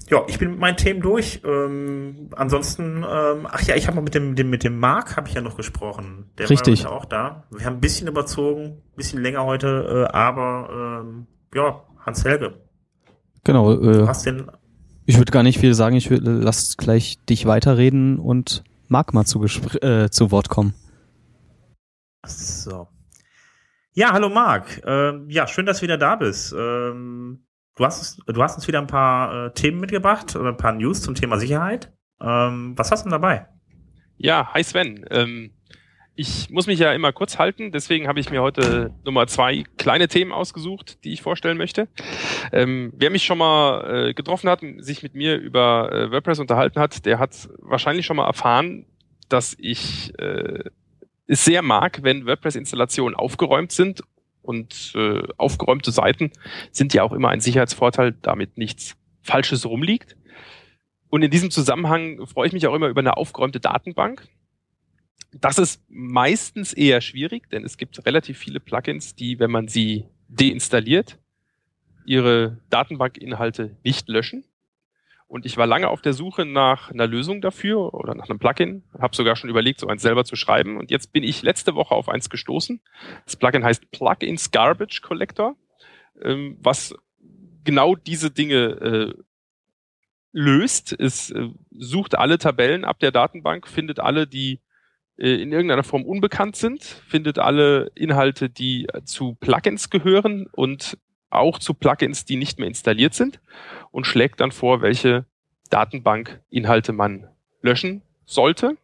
Ja, 0.09 0.21
ich 0.27 0.37
bin 0.37 0.51
mit 0.51 0.59
meinen 0.59 0.77
Themen 0.77 1.01
durch. 1.01 1.41
Ähm, 1.43 2.29
ansonsten, 2.35 3.05
ähm, 3.09 3.47
ach 3.49 3.61
ja, 3.63 3.75
ich 3.75 3.87
habe 3.87 3.95
mal 3.95 4.01
mit 4.01 4.13
dem, 4.13 4.35
dem 4.35 4.49
mit 4.49 4.63
dem 4.63 4.77
Marc 4.77 5.15
habe 5.17 5.27
ich 5.27 5.33
ja 5.33 5.41
noch 5.41 5.57
gesprochen. 5.57 6.29
Der 6.37 6.49
Richtig. 6.49 6.83
war 6.83 6.91
auch 6.91 7.05
da. 7.05 7.45
Wir 7.49 7.65
haben 7.65 7.77
ein 7.77 7.81
bisschen 7.81 8.07
überzogen, 8.07 8.63
ein 8.63 8.95
bisschen 8.95 9.23
länger 9.23 9.45
heute, 9.45 10.07
äh, 10.11 10.13
aber 10.13 11.01
ähm, 11.01 11.27
ja, 11.55 11.81
Hans 12.05 12.25
Helge. 12.25 12.61
Genau. 13.43 13.73
Äh, 13.73 14.05
hast 14.05 14.25
den 14.25 14.51
ich 15.05 15.17
würde 15.17 15.31
gar 15.31 15.43
nicht 15.43 15.59
viel 15.59 15.73
sagen. 15.73 15.95
Ich 15.95 16.09
würde 16.09 16.31
lass 16.31 16.77
gleich 16.77 17.17
dich 17.25 17.45
weiterreden 17.45 18.19
und 18.19 18.63
Marc 18.87 19.13
mal 19.13 19.25
zu, 19.25 19.43
äh, 19.43 20.09
zu 20.09 20.31
Wort 20.31 20.49
kommen. 20.49 20.73
So. 22.25 22.87
Ja, 23.93 24.13
hallo 24.13 24.29
Marc. 24.29 24.81
Ähm, 24.85 25.29
ja, 25.29 25.45
schön, 25.45 25.65
dass 25.65 25.79
du 25.79 25.83
wieder 25.83 25.97
da 25.97 26.15
bist. 26.15 26.53
Ähm, 26.57 27.45
du, 27.75 27.85
hast, 27.85 28.21
du 28.25 28.41
hast 28.41 28.55
uns 28.55 28.67
wieder 28.67 28.79
ein 28.79 28.87
paar 28.87 29.47
äh, 29.47 29.53
Themen 29.53 29.79
mitgebracht 29.79 30.35
oder 30.35 30.49
ein 30.49 30.57
paar 30.57 30.71
News 30.71 31.01
zum 31.01 31.15
Thema 31.15 31.37
Sicherheit. 31.37 31.91
Ähm, 32.21 32.73
was 32.77 32.91
hast 32.91 33.01
du 33.01 33.09
denn 33.09 33.21
dabei? 33.21 33.47
Ja, 34.17 34.53
hi 34.53 34.63
Sven. 34.63 35.05
Ähm, 35.09 35.51
ich 36.15 36.49
muss 36.49 36.67
mich 36.67 36.79
ja 36.79 36.93
immer 36.93 37.11
kurz 37.11 37.39
halten, 37.39 37.71
deswegen 37.71 38.07
habe 38.07 38.19
ich 38.19 38.29
mir 38.29 38.41
heute 38.41 38.93
Nummer 39.03 39.27
zwei 39.27 39.63
kleine 39.77 40.07
Themen 40.07 40.31
ausgesucht, 40.31 41.03
die 41.03 41.11
ich 41.11 41.21
vorstellen 41.21 41.57
möchte. 41.57 41.87
Ähm, 42.51 42.93
wer 42.95 43.09
mich 43.09 43.23
schon 43.23 43.39
mal 43.39 44.09
äh, 44.09 44.13
getroffen 44.13 44.49
hat, 44.49 44.61
sich 44.77 45.03
mit 45.03 45.13
mir 45.15 45.35
über 45.35 45.91
äh, 45.91 46.11
WordPress 46.11 46.39
unterhalten 46.39 46.79
hat, 46.79 47.05
der 47.05 47.19
hat 47.19 47.49
wahrscheinlich 47.59 48.05
schon 48.05 48.17
mal 48.17 48.27
erfahren, 48.27 48.85
dass 49.27 49.55
ich 49.59 50.17
äh, 50.19 50.69
es 51.27 51.45
sehr 51.45 51.61
mag, 51.61 52.03
wenn 52.03 52.25
WordPress-Installationen 52.25 53.15
aufgeräumt 53.15 53.71
sind 53.71 54.03
und 54.41 54.93
äh, 54.95 55.23
aufgeräumte 55.37 55.91
Seiten 55.91 56.31
sind 56.71 56.93
ja 56.93 57.03
auch 57.03 57.13
immer 57.13 57.29
ein 57.29 57.39
Sicherheitsvorteil, 57.39 58.15
damit 58.21 58.57
nichts 58.57 58.95
Falsches 59.21 59.65
rumliegt. 59.65 60.17
Und 61.09 61.21
in 61.21 61.31
diesem 61.31 61.51
Zusammenhang 61.51 62.25
freue 62.27 62.47
ich 62.47 62.53
mich 62.53 62.67
auch 62.67 62.73
immer 62.73 62.87
über 62.87 62.99
eine 62.99 63.17
aufgeräumte 63.17 63.59
Datenbank. 63.59 64.27
Das 65.31 65.57
ist 65.57 65.81
meistens 65.87 66.73
eher 66.73 67.01
schwierig, 67.01 67.49
denn 67.49 67.63
es 67.63 67.77
gibt 67.77 68.05
relativ 68.05 68.37
viele 68.37 68.59
Plugins, 68.59 69.15
die, 69.15 69.39
wenn 69.39 69.49
man 69.49 69.67
sie 69.67 70.05
deinstalliert, 70.27 71.19
ihre 72.05 72.59
Datenbankinhalte 72.69 73.77
nicht 73.83 74.09
löschen. 74.09 74.43
Und 75.33 75.47
ich 75.47 75.57
war 75.57 75.65
lange 75.65 75.87
auf 75.87 76.03
der 76.03 76.13
Suche 76.13 76.45
nach 76.45 76.91
einer 76.91 77.07
Lösung 77.07 77.41
dafür 77.41 77.95
oder 77.95 78.13
nach 78.13 78.29
einem 78.29 78.37
Plugin, 78.37 78.83
habe 78.99 79.15
sogar 79.15 79.35
schon 79.35 79.49
überlegt, 79.49 79.79
so 79.79 79.87
eins 79.87 80.03
selber 80.03 80.25
zu 80.25 80.35
schreiben. 80.35 80.77
Und 80.77 80.91
jetzt 80.91 81.11
bin 81.11 81.23
ich 81.23 81.41
letzte 81.41 81.73
Woche 81.73 81.95
auf 81.95 82.07
eins 82.07 82.29
gestoßen. 82.29 82.81
Das 83.25 83.35
Plugin 83.35 83.63
heißt 83.63 83.89
Plugins 83.89 84.51
Garbage 84.51 85.01
Collector, 85.01 85.55
ähm, 86.21 86.59
was 86.61 86.93
genau 87.63 87.95
diese 87.95 88.29
Dinge 88.29 88.57
äh, 88.57 89.13
löst. 90.33 90.95
Es 90.99 91.31
äh, 91.31 91.49
sucht 91.71 92.13
alle 92.13 92.37
Tabellen 92.37 92.85
ab 92.85 92.99
der 92.99 93.09
Datenbank, 93.11 93.67
findet 93.67 93.99
alle, 93.99 94.27
die 94.27 94.61
äh, 95.17 95.41
in 95.41 95.51
irgendeiner 95.51 95.83
Form 95.83 96.05
unbekannt 96.05 96.57
sind, 96.57 96.83
findet 96.83 97.39
alle 97.39 97.91
Inhalte, 97.95 98.51
die 98.51 98.85
zu 99.05 99.33
Plugins 99.39 99.89
gehören 99.89 100.45
und 100.51 100.95
auch 101.35 101.59
zu 101.59 101.73
Plugins, 101.73 102.25
die 102.25 102.35
nicht 102.35 102.59
mehr 102.59 102.67
installiert 102.67 103.13
sind 103.13 103.39
und 103.91 104.07
schlägt 104.07 104.39
dann 104.39 104.51
vor, 104.51 104.81
welche 104.81 105.25
Datenbankinhalte 105.69 106.93
man 106.93 107.27
löschen 107.61 108.01
sollte. 108.25 108.77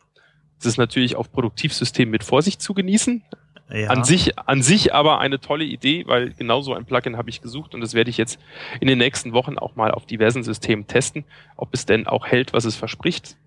Das 0.58 0.66
ist 0.66 0.78
natürlich 0.78 1.16
auf 1.16 1.32
Produktivsystemen 1.32 2.12
mit 2.12 2.24
Vorsicht 2.24 2.62
zu 2.62 2.74
genießen. 2.74 3.24
Ja. 3.72 3.90
An 3.90 4.04
sich, 4.04 4.38
an 4.40 4.64
sich 4.64 4.96
aber 4.96 5.20
eine 5.20 5.40
tolle 5.40 5.64
Idee, 5.64 6.04
weil 6.08 6.32
genau 6.34 6.62
so 6.62 6.74
ein 6.74 6.86
Plugin 6.86 7.18
habe 7.18 7.30
ich 7.30 7.42
gesucht 7.42 7.76
und 7.76 7.82
das 7.82 7.94
werde 7.94 8.10
ich 8.10 8.18
jetzt 8.18 8.40
in 8.80 8.88
den 8.88 8.98
nächsten 8.98 9.32
Wochen 9.32 9.60
auch 9.60 9.76
mal 9.76 9.92
auf 9.92 10.08
diversen 10.08 10.44
Systemen 10.44 10.88
testen, 10.88 11.24
ob 11.56 11.70
es 11.74 11.86
denn 11.86 12.08
auch 12.08 12.26
hält, 12.26 12.52
was 12.52 12.66
es 12.66 12.76
verspricht 12.76 13.38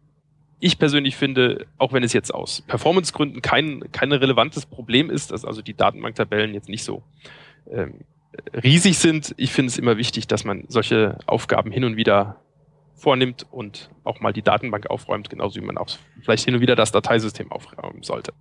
ich 0.63 0.79
persönlich 0.79 1.17
finde, 1.17 1.67
auch 1.77 1.93
wenn 1.93 2.05
es 2.05 2.13
jetzt 2.13 2.33
aus 2.33 2.63
Performancegründen 2.63 3.43
kein, 3.43 3.83
kein 3.91 4.13
relevantes 4.13 4.65
Problem 4.65 5.11
ist, 5.11 5.33
dass 5.33 5.45
also 5.45 5.61
die 5.61 5.75
Datenbanktabellen 5.75 6.55
jetzt 6.55 6.69
nicht 6.69 6.85
so 6.85 7.03
ähm, 7.69 8.03
riesig 8.63 8.99
sind, 8.99 9.35
ich 9.37 9.53
finde 9.53 9.71
es 9.71 9.79
immer 9.79 9.97
wichtig, 9.97 10.27
dass 10.27 10.45
man 10.45 10.65
solche 10.69 11.19
Aufgaben 11.27 11.71
hin 11.71 11.85
und 11.85 11.97
wieder 11.97 12.43
vornimmt 12.95 13.47
und 13.51 13.91
auch 14.05 14.21
mal 14.21 14.33
die 14.33 14.43
Datenbank 14.43 14.89
aufräumt, 14.89 15.29
genauso 15.29 15.61
wie 15.61 15.65
man 15.65 15.77
auch 15.77 15.89
vielleicht 16.23 16.45
hin 16.45 16.55
und 16.55 16.61
wieder 16.61 16.77
das 16.77 16.93
Dateisystem 16.93 17.51
aufräumen 17.51 18.03
sollte. 18.03 18.33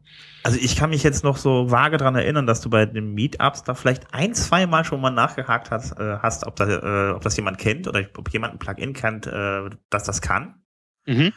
Also 0.44 0.60
ich 0.62 0.76
kann 0.76 0.92
mich 0.92 1.02
jetzt 1.02 1.24
noch 1.24 1.38
so 1.38 1.72
vage 1.72 1.98
dran 1.98 2.16
erinnern, 2.16 2.46
dass 2.46 2.62
du 2.62 2.70
bei 2.70 2.86
den 2.86 3.14
Meetups 3.14 3.64
da 3.64 3.74
vielleicht 3.74 4.14
ein, 4.14 4.36
zwei 4.36 4.68
Mal 4.68 4.86
schon 4.86 5.02
mal 5.02 5.10
nachgehakt 5.10 5.72
hast, 5.72 5.94
äh, 6.00 6.18
hast 6.22 6.46
ob, 6.46 6.56
da, 6.56 7.10
äh, 7.10 7.12
ob 7.14 7.22
das 7.24 7.36
jemand 7.38 7.58
kennt 7.58 7.88
oder 7.88 8.06
ob 8.16 8.30
jemand 8.30 8.54
ein 8.54 8.60
Plugin 8.60 8.94
kennt, 8.94 9.26
äh, 9.26 9.70
dass 9.90 10.04
das 10.04 10.22
kann. 10.22 10.62
Mhm. 11.08 11.34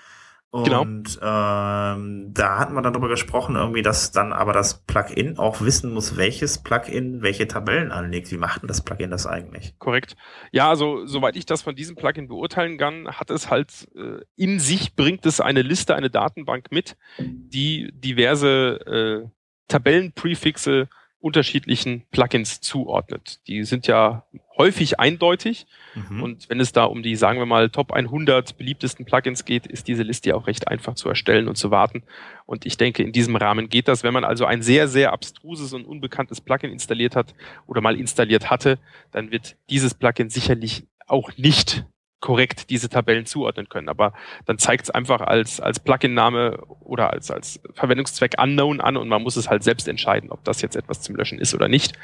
Genau. 0.62 0.82
Und 0.82 1.18
ähm, 1.20 2.30
da 2.32 2.58
hatten 2.60 2.74
wir 2.74 2.82
dann 2.82 2.92
darüber 2.92 3.08
gesprochen, 3.08 3.56
irgendwie, 3.56 3.82
dass 3.82 4.12
dann 4.12 4.32
aber 4.32 4.52
das 4.52 4.84
Plugin 4.84 5.36
auch 5.36 5.60
wissen 5.60 5.92
muss, 5.92 6.16
welches 6.16 6.62
Plugin 6.62 7.22
welche 7.22 7.48
Tabellen 7.48 7.90
anlegt. 7.90 8.30
Wie 8.30 8.36
macht 8.36 8.62
denn 8.62 8.68
das 8.68 8.80
Plugin 8.80 9.10
das 9.10 9.26
eigentlich? 9.26 9.74
Korrekt. 9.80 10.14
Ja, 10.52 10.68
also 10.68 11.06
soweit 11.06 11.34
ich 11.34 11.44
das 11.44 11.62
von 11.62 11.74
diesem 11.74 11.96
Plugin 11.96 12.28
beurteilen 12.28 12.78
kann, 12.78 13.08
hat 13.08 13.30
es 13.30 13.50
halt 13.50 13.88
äh, 13.96 14.20
in 14.36 14.60
sich 14.60 14.94
bringt 14.94 15.26
es 15.26 15.40
eine 15.40 15.62
Liste, 15.62 15.96
eine 15.96 16.08
Datenbank 16.08 16.70
mit, 16.70 16.96
die 17.18 17.90
diverse 17.92 19.26
äh, 19.26 19.28
Tabellenprefixe 19.66 20.88
unterschiedlichen 21.24 22.04
Plugins 22.10 22.60
zuordnet. 22.60 23.40
Die 23.46 23.64
sind 23.64 23.86
ja 23.86 24.26
häufig 24.58 25.00
eindeutig. 25.00 25.66
Mhm. 25.94 26.22
Und 26.22 26.50
wenn 26.50 26.60
es 26.60 26.72
da 26.72 26.84
um 26.84 27.02
die, 27.02 27.16
sagen 27.16 27.38
wir 27.38 27.46
mal, 27.46 27.70
Top 27.70 27.92
100 27.92 28.58
beliebtesten 28.58 29.06
Plugins 29.06 29.46
geht, 29.46 29.66
ist 29.66 29.88
diese 29.88 30.02
Liste 30.02 30.28
ja 30.28 30.34
auch 30.34 30.46
recht 30.46 30.68
einfach 30.68 30.96
zu 30.96 31.08
erstellen 31.08 31.48
und 31.48 31.56
zu 31.56 31.70
warten. 31.70 32.02
Und 32.44 32.66
ich 32.66 32.76
denke, 32.76 33.02
in 33.02 33.12
diesem 33.12 33.36
Rahmen 33.36 33.70
geht 33.70 33.88
das. 33.88 34.02
Wenn 34.02 34.12
man 34.12 34.24
also 34.24 34.44
ein 34.44 34.60
sehr, 34.60 34.86
sehr 34.86 35.14
abstruses 35.14 35.72
und 35.72 35.86
unbekanntes 35.86 36.42
Plugin 36.42 36.70
installiert 36.70 37.16
hat 37.16 37.34
oder 37.66 37.80
mal 37.80 37.98
installiert 37.98 38.50
hatte, 38.50 38.78
dann 39.10 39.30
wird 39.30 39.56
dieses 39.70 39.94
Plugin 39.94 40.28
sicherlich 40.28 40.84
auch 41.06 41.30
nicht 41.38 41.86
korrekt 42.24 42.70
diese 42.70 42.88
Tabellen 42.88 43.26
zuordnen 43.26 43.68
können. 43.68 43.90
Aber 43.90 44.14
dann 44.46 44.56
zeigt 44.56 44.84
es 44.84 44.90
einfach 44.90 45.20
als, 45.20 45.60
als 45.60 45.78
Plugin-Name 45.78 46.56
oder 46.80 47.12
als, 47.12 47.30
als 47.30 47.60
Verwendungszweck 47.74 48.36
unknown 48.42 48.80
an 48.80 48.96
und 48.96 49.10
man 49.10 49.22
muss 49.22 49.36
es 49.36 49.50
halt 49.50 49.62
selbst 49.62 49.86
entscheiden, 49.88 50.30
ob 50.30 50.42
das 50.42 50.62
jetzt 50.62 50.74
etwas 50.74 51.02
zum 51.02 51.16
Löschen 51.16 51.38
ist 51.38 51.54
oder 51.54 51.68
nicht. 51.68 51.98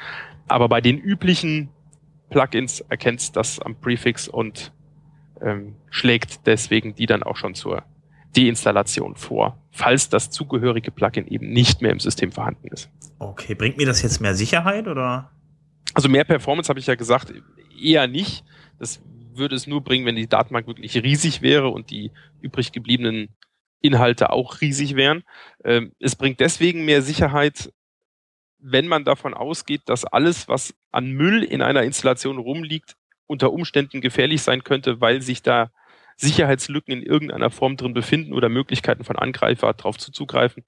Aber 0.47 0.69
bei 0.69 0.79
den 0.79 0.99
üblichen 0.99 1.69
Plugins 2.29 2.81
erkennt 2.81 3.19
es 3.21 3.31
das 3.31 3.57
am 3.57 3.73
Prefix 3.73 4.27
und 4.27 4.71
ähm, 5.41 5.75
schlägt 5.89 6.45
deswegen 6.45 6.93
die 6.93 7.07
dann 7.07 7.23
auch 7.23 7.35
schon 7.35 7.55
zur 7.55 7.81
Deinstallation 8.37 9.15
vor, 9.15 9.57
falls 9.71 10.09
das 10.09 10.29
zugehörige 10.29 10.91
Plugin 10.91 11.25
eben 11.25 11.49
nicht 11.49 11.81
mehr 11.81 11.91
im 11.91 11.99
System 11.99 12.31
vorhanden 12.31 12.67
ist. 12.67 12.91
Okay, 13.17 13.55
bringt 13.55 13.77
mir 13.77 13.87
das 13.87 14.03
jetzt 14.03 14.21
mehr 14.21 14.35
Sicherheit 14.35 14.87
oder? 14.87 15.31
Also 15.95 16.09
mehr 16.09 16.25
Performance 16.25 16.69
habe 16.69 16.79
ich 16.79 16.85
ja 16.85 16.93
gesagt, 16.93 17.33
eher 17.81 18.05
nicht. 18.05 18.43
Das 18.77 19.01
würde 19.37 19.55
es 19.55 19.67
nur 19.67 19.83
bringen, 19.83 20.05
wenn 20.05 20.15
die 20.15 20.27
Datenbank 20.27 20.67
wirklich 20.67 20.95
riesig 21.01 21.41
wäre 21.41 21.69
und 21.69 21.89
die 21.91 22.11
übrig 22.41 22.71
gebliebenen 22.71 23.29
Inhalte 23.81 24.31
auch 24.31 24.61
riesig 24.61 24.95
wären. 24.95 25.23
Ähm, 25.63 25.93
es 25.99 26.15
bringt 26.15 26.39
deswegen 26.39 26.85
mehr 26.85 27.01
Sicherheit, 27.01 27.71
wenn 28.59 28.87
man 28.87 29.03
davon 29.03 29.33
ausgeht, 29.33 29.81
dass 29.85 30.05
alles, 30.05 30.47
was 30.47 30.75
an 30.91 31.11
Müll 31.11 31.43
in 31.43 31.61
einer 31.61 31.83
Installation 31.83 32.37
rumliegt, 32.37 32.95
unter 33.25 33.51
Umständen 33.51 34.01
gefährlich 34.01 34.41
sein 34.41 34.63
könnte, 34.63 35.01
weil 35.01 35.21
sich 35.21 35.41
da 35.41 35.71
Sicherheitslücken 36.17 36.93
in 36.93 37.03
irgendeiner 37.03 37.49
Form 37.49 37.77
drin 37.77 37.93
befinden 37.93 38.33
oder 38.33 38.49
Möglichkeiten 38.49 39.03
von 39.03 39.15
Angreifer 39.15 39.73
darauf 39.73 39.97
zuzugreifen, 39.97 40.63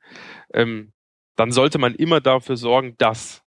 ähm, 0.54 0.93
dann 1.36 1.52
sollte 1.52 1.78
man 1.78 1.93
immer 1.93 2.21
dafür 2.21 2.58
sorgen, 2.58 2.95
dass 2.97 3.43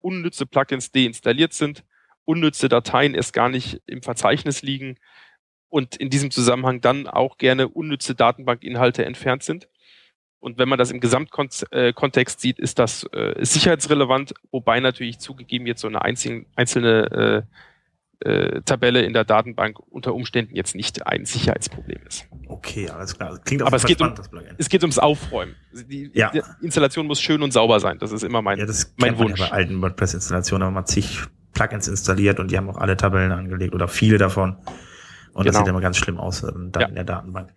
unnütze 0.00 0.46
Plugins 0.46 0.92
deinstalliert 0.92 1.52
sind, 1.52 1.84
unnütze 2.26 2.68
Dateien 2.68 3.14
erst 3.14 3.32
gar 3.32 3.48
nicht 3.48 3.80
im 3.86 4.02
Verzeichnis 4.02 4.60
liegen 4.60 4.98
und 5.68 5.96
in 5.96 6.10
diesem 6.10 6.30
Zusammenhang 6.30 6.82
dann 6.82 7.06
auch 7.06 7.38
gerne 7.38 7.68
unnütze 7.68 8.14
Datenbankinhalte 8.14 9.04
entfernt 9.04 9.42
sind. 9.42 9.68
Und 10.38 10.58
wenn 10.58 10.68
man 10.68 10.78
das 10.78 10.90
im 10.90 11.00
Gesamtkontext 11.00 12.40
sieht, 12.40 12.58
ist 12.58 12.78
das 12.78 13.04
äh, 13.12 13.34
sicherheitsrelevant, 13.44 14.34
wobei 14.50 14.80
natürlich 14.80 15.18
zugegeben 15.18 15.66
jetzt 15.66 15.80
so 15.80 15.88
eine 15.88 16.02
einzelne, 16.02 16.44
einzelne 16.54 17.46
äh, 18.20 18.28
äh, 18.28 18.62
Tabelle 18.62 19.02
in 19.02 19.12
der 19.12 19.24
Datenbank 19.24 19.78
unter 19.90 20.14
Umständen 20.14 20.54
jetzt 20.54 20.74
nicht 20.74 21.06
ein 21.06 21.26
Sicherheitsproblem 21.26 22.00
ist. 22.06 22.26
Okay, 22.48 22.88
alles 22.88 23.16
klar. 23.16 23.38
Klingt 23.44 23.62
Aber 23.62 23.76
es 23.76 23.84
geht, 23.84 24.00
um, 24.00 24.14
es 24.56 24.68
geht 24.68 24.82
ums 24.82 24.98
Aufräumen. 24.98 25.54
Die, 25.72 26.10
ja. 26.14 26.30
die, 26.30 26.42
Installation 26.62 27.06
muss 27.06 27.20
schön 27.20 27.42
und 27.42 27.52
sauber 27.52 27.80
sein. 27.80 27.98
Das 27.98 28.12
ist 28.12 28.22
immer 28.22 28.40
mein, 28.40 28.58
ja, 28.58 28.66
das 28.66 28.94
mein 28.96 29.18
Wunsch. 29.18 29.40
Ja 29.40 29.48
bei 29.48 29.52
alten 29.52 29.82
WordPress-Installationen, 29.82 30.62
aber 30.62 30.72
man 30.72 30.86
zig 30.86 31.26
Plugins 31.56 31.88
installiert 31.88 32.38
und 32.38 32.50
die 32.50 32.56
haben 32.56 32.68
auch 32.68 32.76
alle 32.76 32.96
Tabellen 32.96 33.32
angelegt 33.32 33.74
oder 33.74 33.88
viele 33.88 34.18
davon. 34.18 34.56
Und 35.32 35.42
genau. 35.42 35.44
das 35.44 35.56
sieht 35.56 35.66
immer 35.66 35.80
ganz 35.80 35.96
schlimm 35.96 36.18
aus 36.18 36.42
ähm, 36.42 36.70
da 36.70 36.80
ja. 36.80 36.88
in 36.88 36.94
der 36.94 37.04
Datenbank. 37.04 37.52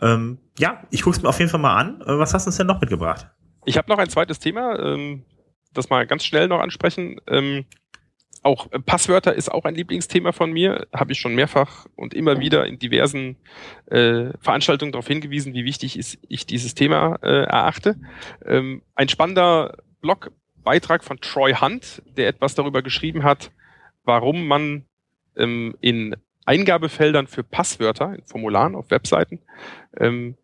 Ähm, 0.00 0.38
ja, 0.58 0.82
ich 0.90 1.02
gucke 1.02 1.16
es 1.16 1.22
mir 1.22 1.28
auf 1.28 1.38
jeden 1.38 1.50
Fall 1.50 1.60
mal 1.60 1.76
an. 1.76 2.00
Äh, 2.02 2.18
was 2.18 2.34
hast 2.34 2.46
du 2.46 2.48
uns 2.48 2.56
denn 2.56 2.66
noch 2.66 2.80
mitgebracht? 2.80 3.28
Ich 3.64 3.76
habe 3.76 3.90
noch 3.90 3.98
ein 3.98 4.08
zweites 4.08 4.38
Thema, 4.38 4.78
ähm, 4.78 5.24
das 5.72 5.88
mal 5.88 6.06
ganz 6.06 6.24
schnell 6.24 6.48
noch 6.48 6.60
ansprechen. 6.60 7.20
Ähm, 7.28 7.64
auch 8.42 8.70
äh, 8.72 8.80
Passwörter 8.80 9.34
ist 9.34 9.52
auch 9.52 9.64
ein 9.64 9.74
Lieblingsthema 9.74 10.32
von 10.32 10.52
mir. 10.52 10.86
Habe 10.92 11.12
ich 11.12 11.20
schon 11.20 11.34
mehrfach 11.34 11.86
und 11.94 12.14
immer 12.14 12.40
wieder 12.40 12.66
in 12.66 12.78
diversen 12.78 13.36
äh, 13.86 14.30
Veranstaltungen 14.40 14.92
darauf 14.92 15.08
hingewiesen, 15.08 15.54
wie 15.54 15.64
wichtig 15.64 15.98
ist, 15.98 16.18
ich 16.28 16.46
dieses 16.46 16.74
Thema 16.74 17.18
äh, 17.22 17.44
erachte. 17.44 17.96
Ähm, 18.44 18.82
ein 18.94 19.08
spannender 19.08 19.78
Blogbeitrag 20.62 21.02
von 21.02 21.20
Troy 21.20 21.54
Hunt, 21.54 22.02
der 22.16 22.28
etwas 22.28 22.54
darüber 22.54 22.82
geschrieben 22.82 23.24
hat, 23.24 23.50
warum 24.04 24.46
man 24.46 24.84
ähm, 25.36 25.76
in 25.80 26.14
Eingabefeldern 26.44 27.26
für 27.26 27.42
Passwörter, 27.42 28.14
in 28.14 28.24
Formularen 28.24 28.76
auf 28.76 28.90
Webseiten, 28.90 29.40
ähm, 29.96 30.36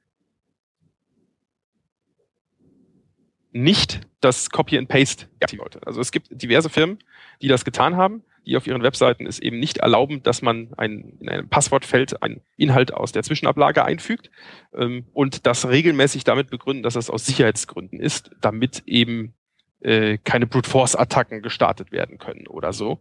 nicht 3.53 4.01
das 4.21 4.51
Copy 4.51 4.77
and 4.77 4.89
Paste 4.89 5.27
wollte. 5.57 5.87
Also 5.87 6.01
es 6.01 6.11
gibt 6.11 6.29
diverse 6.31 6.69
Firmen, 6.69 6.99
die 7.41 7.49
das 7.49 7.65
getan 7.65 7.97
haben, 7.97 8.25
die 8.45 8.57
auf 8.57 8.67
ihren 8.67 8.83
Webseiten 8.83 9.27
es 9.27 9.39
eben 9.39 9.61
nicht 9.61 9.79
erlauben, 9.79 10.23
dass 10.25 10.43
man 10.43 10.71
ein, 10.77 11.17
in 11.21 11.29
einem 11.29 11.49
Passwortfeld 11.49 12.23
einen 12.23 12.41
Inhalt 12.57 12.93
aus 12.93 13.13
der 13.13 13.23
Zwischenablage 13.23 13.85
einfügt 13.85 14.31
ähm, 14.75 15.07
und 15.13 15.47
das 15.47 15.69
regelmäßig 15.69 16.25
damit 16.25 16.51
begründen, 16.51 16.83
dass 16.83 16.97
es 16.97 17.09
aus 17.09 17.25
Sicherheitsgründen 17.27 18.01
ist, 18.01 18.31
damit 18.41 18.83
eben 18.87 19.35
äh, 19.81 20.19
keine 20.19 20.47
Brute 20.47 20.69
Force 20.69 20.97
Attacken 20.97 21.43
gestartet 21.43 21.93
werden 21.93 22.19
können 22.19 22.47
oder 22.47 22.73
so. 22.73 23.01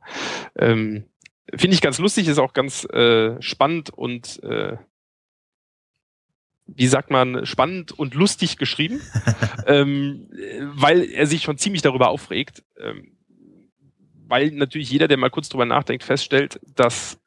Ähm, 0.55 1.05
Finde 1.55 1.75
ich 1.75 1.81
ganz 1.81 1.97
lustig, 1.97 2.27
ist 2.27 2.39
auch 2.39 2.53
ganz 2.53 2.83
äh, 2.85 3.41
spannend 3.41 3.89
und 3.89 4.43
äh, 4.43 4.77
wie 6.65 6.87
sagt 6.87 7.09
man, 7.09 7.45
spannend 7.45 7.97
und 7.97 8.13
lustig 8.13 8.57
geschrieben, 8.57 9.01
ähm, 9.65 10.29
weil 10.75 11.03
er 11.03 11.25
sich 11.25 11.43
schon 11.43 11.57
ziemlich 11.57 11.81
darüber 11.81 12.09
aufregt, 12.09 12.63
ähm, 12.77 13.17
weil 14.27 14.51
natürlich 14.51 14.91
jeder, 14.91 15.07
der 15.07 15.17
mal 15.17 15.29
kurz 15.29 15.47
drüber 15.47 15.65
nachdenkt, 15.65 16.03
feststellt, 16.03 16.59
dass 16.75 17.19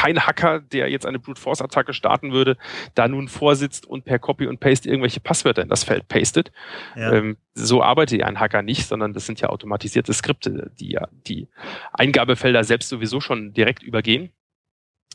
kein 0.00 0.26
Hacker, 0.26 0.60
der 0.60 0.88
jetzt 0.88 1.04
eine 1.04 1.18
Brute 1.18 1.38
Force 1.38 1.60
Attacke 1.60 1.92
starten 1.92 2.32
würde, 2.32 2.56
da 2.94 3.06
nun 3.06 3.28
vorsitzt 3.28 3.86
und 3.86 4.06
per 4.06 4.18
Copy 4.18 4.46
und 4.46 4.58
Paste 4.58 4.88
irgendwelche 4.88 5.20
Passwörter 5.20 5.60
in 5.60 5.68
das 5.68 5.84
Feld 5.84 6.08
pastet. 6.08 6.52
Ja. 6.96 7.12
Ähm, 7.12 7.36
so 7.52 7.82
arbeitet 7.82 8.20
ja 8.20 8.26
ein 8.26 8.40
Hacker 8.40 8.62
nicht, 8.62 8.86
sondern 8.86 9.12
das 9.12 9.26
sind 9.26 9.42
ja 9.42 9.50
automatisierte 9.50 10.14
Skripte, 10.14 10.72
die 10.80 10.92
ja 10.92 11.06
die 11.26 11.48
Eingabefelder 11.92 12.64
selbst 12.64 12.88
sowieso 12.88 13.20
schon 13.20 13.52
direkt 13.52 13.82
übergehen. 13.82 14.30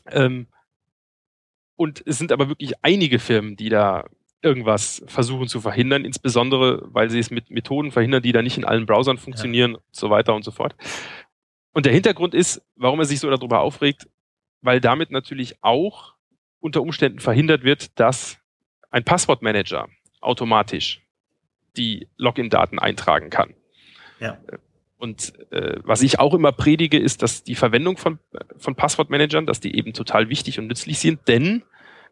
Ähm, 0.08 0.46
und 1.74 2.04
es 2.06 2.18
sind 2.18 2.30
aber 2.30 2.48
wirklich 2.48 2.74
einige 2.82 3.18
Firmen, 3.18 3.56
die 3.56 3.70
da 3.70 4.04
irgendwas 4.40 5.02
versuchen 5.08 5.48
zu 5.48 5.60
verhindern, 5.60 6.04
insbesondere 6.04 6.82
weil 6.92 7.10
sie 7.10 7.18
es 7.18 7.32
mit 7.32 7.50
Methoden 7.50 7.90
verhindern, 7.90 8.22
die 8.22 8.30
da 8.30 8.40
nicht 8.40 8.56
in 8.56 8.64
allen 8.64 8.86
Browsern 8.86 9.18
funktionieren, 9.18 9.72
ja. 9.72 9.78
so 9.90 10.10
weiter 10.10 10.32
und 10.32 10.44
so 10.44 10.52
fort. 10.52 10.76
Und 11.72 11.86
der 11.86 11.92
Hintergrund 11.92 12.34
ist, 12.34 12.62
warum 12.76 13.00
er 13.00 13.04
sich 13.04 13.18
so 13.18 13.28
darüber 13.28 13.60
aufregt, 13.60 14.06
weil 14.62 14.80
damit 14.80 15.10
natürlich 15.10 15.62
auch 15.62 16.14
unter 16.60 16.82
Umständen 16.82 17.20
verhindert 17.20 17.64
wird, 17.64 17.98
dass 17.98 18.38
ein 18.90 19.04
Passwortmanager 19.04 19.88
automatisch 20.20 21.02
die 21.76 22.08
Login-Daten 22.16 22.78
eintragen 22.78 23.30
kann. 23.30 23.54
Ja. 24.18 24.38
Und 24.98 25.34
äh, 25.52 25.78
was 25.84 26.02
ich 26.02 26.18
auch 26.18 26.32
immer 26.32 26.52
predige, 26.52 26.98
ist, 26.98 27.22
dass 27.22 27.44
die 27.44 27.54
Verwendung 27.54 27.98
von, 27.98 28.18
von 28.56 28.74
Passwortmanagern, 28.74 29.46
dass 29.46 29.60
die 29.60 29.76
eben 29.76 29.92
total 29.92 30.30
wichtig 30.30 30.58
und 30.58 30.68
nützlich 30.68 30.98
sind, 30.98 31.28
denn 31.28 31.62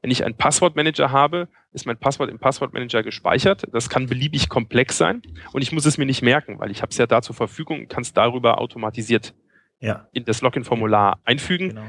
wenn 0.03 0.11
ich 0.11 0.23
einen 0.23 0.35
Passwortmanager 0.35 1.11
habe, 1.11 1.49
ist 1.73 1.87
mein 1.87 1.97
Passwort 1.97 2.29
im 2.29 2.39
Passwortmanager 2.39 3.03
gespeichert. 3.03 3.65
Das 3.73 3.89
kann 3.89 4.07
beliebig 4.07 4.51
komplex 4.51 4.99
sein 4.99 5.23
und 5.53 5.63
ich 5.63 5.73
muss 5.73 5.87
es 5.87 5.97
mir 5.97 6.05
nicht 6.05 6.21
merken, 6.21 6.59
weil 6.59 6.71
ich 6.71 6.83
habe 6.83 6.91
es 6.91 6.99
ja 6.99 7.07
da 7.07 7.23
zur 7.23 7.35
Verfügung 7.35 7.81
und 7.81 7.89
kann 7.89 8.03
es 8.03 8.13
darüber 8.13 8.61
automatisiert 8.61 9.35
ja. 9.81 10.07
in 10.13 10.27
das 10.27 10.43
Login-Formular 10.43 11.21
einfügen. 11.25 11.71
Genau. 11.71 11.85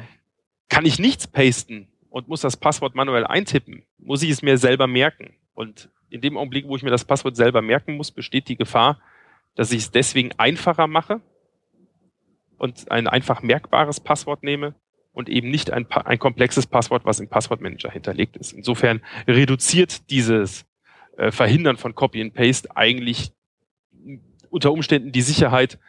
Kann 0.70 0.86
ich 0.86 1.00
nichts 1.00 1.28
pasten 1.28 1.88
und 2.10 2.28
muss 2.28 2.42
das 2.42 2.58
Passwort 2.58 2.96
manuell 2.96 3.26
eintippen, 3.26 3.84
muss 3.98 4.24
ich 4.24 4.30
es 4.30 4.42
mir 4.42 4.58
selber 4.58 4.88
merken. 4.88 5.36
Und 5.54 5.90
in 6.10 6.22
dem 6.22 6.38
Augenblick, 6.38 6.68
wo 6.68 6.76
ich 6.76 6.84
mir 6.84 6.90
das 6.90 7.06
Passwort 7.06 7.36
selber 7.36 7.62
merken 7.62 7.98
muss, 7.98 8.12
besteht 8.12 8.48
die 8.48 8.56
Gefahr, 8.56 9.00
dass 9.56 9.72
ich 9.72 9.84
es 9.84 9.92
deswegen 9.92 10.32
einfacher 10.38 10.88
mache 10.88 11.22
und 12.58 12.92
ein 12.92 13.08
einfach 13.08 13.42
merkbares 13.42 14.00
Passwort 14.00 14.44
nehme 14.44 14.76
und 15.12 15.30
eben 15.30 15.50
nicht 15.50 15.72
ein, 15.72 15.88
ein 15.90 16.20
komplexes 16.20 16.68
Passwort, 16.68 17.06
was 17.06 17.20
im 17.20 17.30
Passwortmanager 17.30 17.90
hinterlegt 17.90 18.38
ist. 18.38 18.54
Insofern 18.54 19.02
reduziert 19.28 20.10
dieses 20.10 20.66
äh, 21.18 21.32
Verhindern 21.32 21.78
von 21.78 21.96
Copy 21.96 22.22
and 22.22 22.34
Paste 22.34 22.76
eigentlich 22.76 23.32
unter 24.50 24.72
Umständen 24.72 25.12
die 25.12 25.22
Sicherheit, 25.22 25.80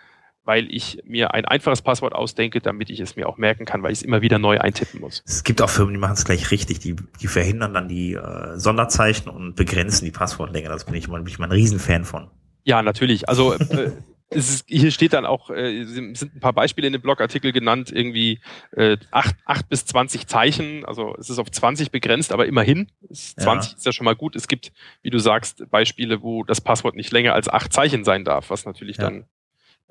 weil 0.47 0.73
ich 0.73 1.03
mir 1.05 1.35
ein 1.35 1.45
einfaches 1.45 1.83
Passwort 1.83 2.15
ausdenke, 2.15 2.61
damit 2.61 2.89
ich 2.89 3.01
es 3.01 3.17
mir 3.17 3.29
auch 3.29 3.37
merken 3.37 3.65
kann, 3.65 3.83
weil 3.83 3.93
ich 3.93 3.99
es 3.99 4.03
immer 4.03 4.23
wieder 4.23 4.39
neu 4.39 4.59
eintippen 4.59 5.01
muss. 5.01 5.23
Es 5.27 5.43
gibt 5.45 5.61
auch 5.61 5.69
Firmen, 5.69 5.93
die 5.93 6.01
machen 6.01 6.15
es 6.15 6.25
gleich 6.25 6.51
richtig, 6.53 6.79
die, 6.79 6.95
die 7.21 7.27
verhindern 7.27 7.75
dann 7.75 7.89
die 7.89 8.15
äh, 8.15 8.57
Sonderzeichen 8.57 9.29
und 9.29 9.57
begrenzen 9.57 10.05
die 10.05 10.13
Passwortlänge. 10.13 10.69
Das 10.69 10.85
bin 10.85 10.95
ich 10.95 11.09
mal, 11.09 11.19
bin 11.19 11.29
ich 11.29 11.39
mal 11.39 11.47
ein 11.47 11.53
Riesenfan 11.53 12.05
von. 12.05 12.31
Ja, 12.63 12.83
natürlich. 12.83 13.29
Also 13.29 13.55
äh, 13.55 13.91
es 14.31 14.51
ist, 14.51 14.65
hier 14.69 14.93
steht 14.93 15.15
dann 15.15 15.27
auch, 15.27 15.51
äh, 15.51 15.85
sind 15.85 16.23
ein 16.23 16.41
paar 16.41 16.53
Beispiele 16.53 16.87
in 16.87 16.93
dem 16.93 17.03
Blogartikel 17.03 17.53
genannt, 17.53 17.91
irgendwie 17.93 18.41
äh, 18.71 18.99
acht, 19.11 19.35
acht 19.47 19.69
bis 19.69 19.85
zwanzig 19.85 20.29
Zeichen. 20.29 20.85
Also 20.85 21.17
es 21.19 21.29
ist 21.29 21.41
auf 21.41 21.51
20 21.51 21.91
begrenzt, 21.91 22.33
aber 22.33 22.47
immerhin. 22.47 22.93
Ist 23.09 23.41
20 23.41 23.73
ja. 23.73 23.77
ist 23.79 23.87
ja 23.87 23.93
schon 23.93 24.05
mal 24.05 24.17
gut. 24.17 24.37
Es 24.37 24.47
gibt, 24.47 24.73
wie 25.03 25.11
du 25.11 25.19
sagst, 25.19 25.69
Beispiele, 25.71 26.23
wo 26.23 26.45
das 26.45 26.61
Passwort 26.61 26.95
nicht 26.95 27.11
länger 27.11 27.35
als 27.35 27.49
acht 27.49 27.73
Zeichen 27.73 28.05
sein 28.05 28.25
darf, 28.25 28.51
was 28.51 28.65
natürlich 28.65 28.99
ja. 28.99 29.05
dann 29.05 29.27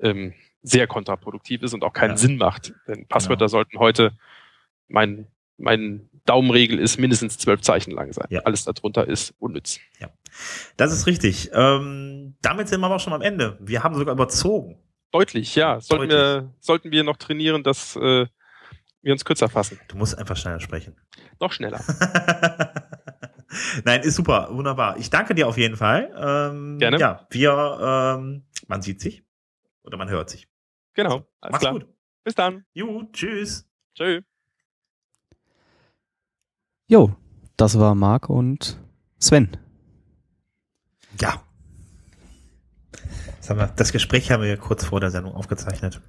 ähm, 0.00 0.34
sehr 0.62 0.86
kontraproduktiv 0.86 1.62
ist 1.62 1.74
und 1.74 1.84
auch 1.84 1.92
keinen 1.92 2.12
ja. 2.12 2.16
Sinn 2.16 2.36
macht. 2.36 2.74
Denn 2.88 3.06
Passwörter 3.06 3.46
genau. 3.46 3.48
sollten 3.48 3.78
heute 3.78 4.12
mein 4.88 5.28
mein 5.58 6.08
Daumenregel 6.26 6.78
ist 6.78 6.98
mindestens 6.98 7.38
zwölf 7.38 7.62
Zeichen 7.62 7.92
lang 7.92 8.12
sein. 8.12 8.26
Ja. 8.30 8.40
Alles 8.40 8.64
darunter 8.64 9.06
ist 9.06 9.34
unnütz. 9.38 9.78
Ja, 10.00 10.10
das 10.76 10.92
ist 10.92 11.06
richtig. 11.06 11.50
Ähm, 11.52 12.36
damit 12.42 12.68
sind 12.68 12.80
wir 12.80 12.86
aber 12.86 12.98
schon 12.98 13.12
am 13.12 13.22
Ende. 13.22 13.56
Wir 13.60 13.82
haben 13.82 13.94
sogar 13.94 14.12
überzogen. 14.12 14.78
Deutlich, 15.12 15.54
ja. 15.54 15.80
Sollten, 15.80 16.10
Deutlich. 16.10 16.18
Wir, 16.18 16.54
sollten 16.60 16.90
wir 16.90 17.04
noch 17.04 17.16
trainieren, 17.16 17.62
dass 17.62 17.96
äh, 17.96 18.26
wir 19.02 19.12
uns 19.12 19.24
kürzer 19.24 19.48
fassen. 19.48 19.78
Du 19.88 19.96
musst 19.96 20.18
einfach 20.18 20.36
schneller 20.36 20.60
sprechen. 20.60 20.96
Noch 21.40 21.52
schneller. 21.52 21.80
Nein, 23.84 24.02
ist 24.02 24.16
super, 24.16 24.48
wunderbar. 24.50 24.98
Ich 24.98 25.08
danke 25.10 25.34
dir 25.34 25.46
auf 25.46 25.56
jeden 25.56 25.76
Fall. 25.76 26.10
Ähm, 26.18 26.78
Gerne. 26.78 26.98
Ja, 26.98 27.26
wir, 27.30 28.18
ähm, 28.18 28.42
man 28.66 28.82
sieht 28.82 29.00
sich 29.00 29.25
oder 29.86 29.96
man 29.96 30.08
hört 30.08 30.30
sich. 30.30 30.48
Genau. 30.94 31.26
Alles 31.40 31.52
Mach's 31.52 31.60
klar. 31.60 31.72
gut. 31.74 31.86
Bis 32.24 32.34
dann. 32.34 32.64
Jo, 32.72 33.04
tschüss. 33.12 33.66
Tschüss. 33.94 34.24
Jo, 36.88 37.14
das 37.56 37.78
war 37.78 37.94
Marc 37.94 38.28
und 38.28 38.78
Sven. 39.18 39.56
Ja. 41.20 41.42
Das 43.76 43.92
Gespräch 43.92 44.30
haben 44.32 44.42
wir 44.42 44.56
kurz 44.56 44.84
vor 44.84 45.00
der 45.00 45.10
Sendung 45.10 45.34
aufgezeichnet. 45.34 46.00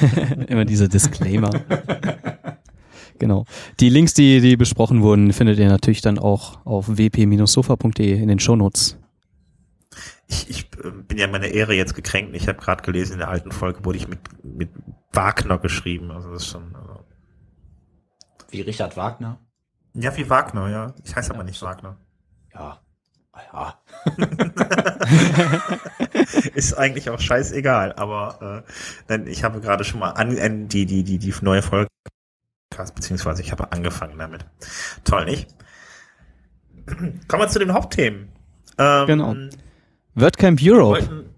Immer 0.48 0.66
diese 0.66 0.88
Disclaimer. 0.88 1.50
genau. 3.18 3.46
Die 3.80 3.88
Links, 3.88 4.12
die, 4.12 4.40
die 4.40 4.56
besprochen 4.56 5.02
wurden, 5.02 5.32
findet 5.32 5.58
ihr 5.58 5.68
natürlich 5.68 6.02
dann 6.02 6.18
auch 6.18 6.64
auf 6.66 6.88
wp-sofa.de 6.98 8.20
in 8.20 8.28
den 8.28 8.38
Shownotes. 8.38 8.98
Ich, 10.32 10.48
ich 10.48 10.70
äh, 10.82 10.90
bin 10.90 11.18
ja 11.18 11.26
meine 11.26 11.48
Ehre 11.48 11.74
jetzt 11.74 11.94
gekränkt. 11.94 12.34
Ich 12.34 12.48
habe 12.48 12.58
gerade 12.58 12.82
gelesen, 12.82 13.14
in 13.14 13.18
der 13.18 13.28
alten 13.28 13.52
Folge 13.52 13.84
wurde 13.84 13.98
ich 13.98 14.08
mit, 14.08 14.20
mit 14.42 14.70
Wagner 15.12 15.58
geschrieben. 15.58 16.10
Also 16.10 16.32
das 16.32 16.42
ist 16.42 16.48
schon. 16.48 16.74
Also 16.74 17.04
wie 18.50 18.62
Richard 18.62 18.96
Wagner? 18.96 19.38
Ja, 19.94 20.16
wie 20.16 20.28
Wagner, 20.28 20.68
ja. 20.68 20.94
Ich 21.04 21.14
heiße 21.14 21.28
ja. 21.28 21.34
aber 21.34 21.44
nicht 21.44 21.60
Wagner. 21.62 21.98
Ja. 22.54 22.80
Ja. 23.52 23.80
ist 26.54 26.74
eigentlich 26.74 27.08
auch 27.08 27.18
scheißegal, 27.18 27.94
aber 27.94 28.64
äh, 28.66 29.08
denn 29.08 29.26
ich 29.26 29.42
habe 29.42 29.60
gerade 29.60 29.84
schon 29.84 30.00
mal 30.00 30.10
an, 30.10 30.38
an 30.38 30.68
die, 30.68 30.84
die, 30.84 31.02
die, 31.02 31.18
die 31.18 31.34
neue 31.40 31.62
Folge 31.62 31.88
beziehungsweise 32.94 33.42
ich 33.42 33.52
habe 33.52 33.72
angefangen 33.72 34.18
damit. 34.18 34.46
Toll, 35.04 35.26
nicht? 35.26 35.54
Kommen 36.86 37.42
wir 37.42 37.48
zu 37.48 37.58
den 37.58 37.72
Hauptthemen. 37.72 38.32
Ähm, 38.78 39.06
genau. 39.06 39.34
WordCamp 40.14 40.60
Europe. 40.62 41.00
Wir 41.00 41.08
wollten, 41.08 41.30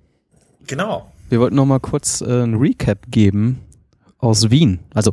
genau. 0.67 1.13
Wir 1.29 1.41
wollten 1.41 1.57
noch 1.57 1.67
mal 1.67 1.81
kurz 1.81 2.21
äh, 2.21 2.43
ein 2.43 2.55
Recap 2.55 3.07
geben 3.09 3.61
aus 4.19 4.51
Wien. 4.51 4.81
Also 4.95 5.13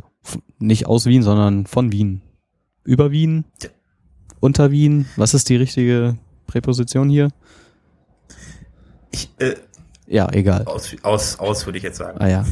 nicht 0.58 0.86
aus 0.86 1.06
Wien, 1.06 1.22
sondern 1.22 1.66
von 1.66 1.92
Wien. 1.92 2.22
Über 2.84 3.10
Wien? 3.10 3.44
Ja. 3.62 3.70
Unter 4.40 4.70
Wien? 4.70 5.06
Was 5.16 5.34
ist 5.34 5.48
die 5.48 5.56
richtige 5.56 6.16
Präposition 6.46 7.08
hier? 7.08 7.28
Ich, 9.12 9.30
äh, 9.38 9.54
ja, 10.06 10.28
egal. 10.32 10.64
Aus, 10.64 10.96
aus, 11.02 11.38
aus 11.38 11.66
würde 11.66 11.78
ich 11.78 11.84
jetzt 11.84 11.98
sagen. 11.98 12.18
Ah 12.20 12.28
ja. 12.28 12.44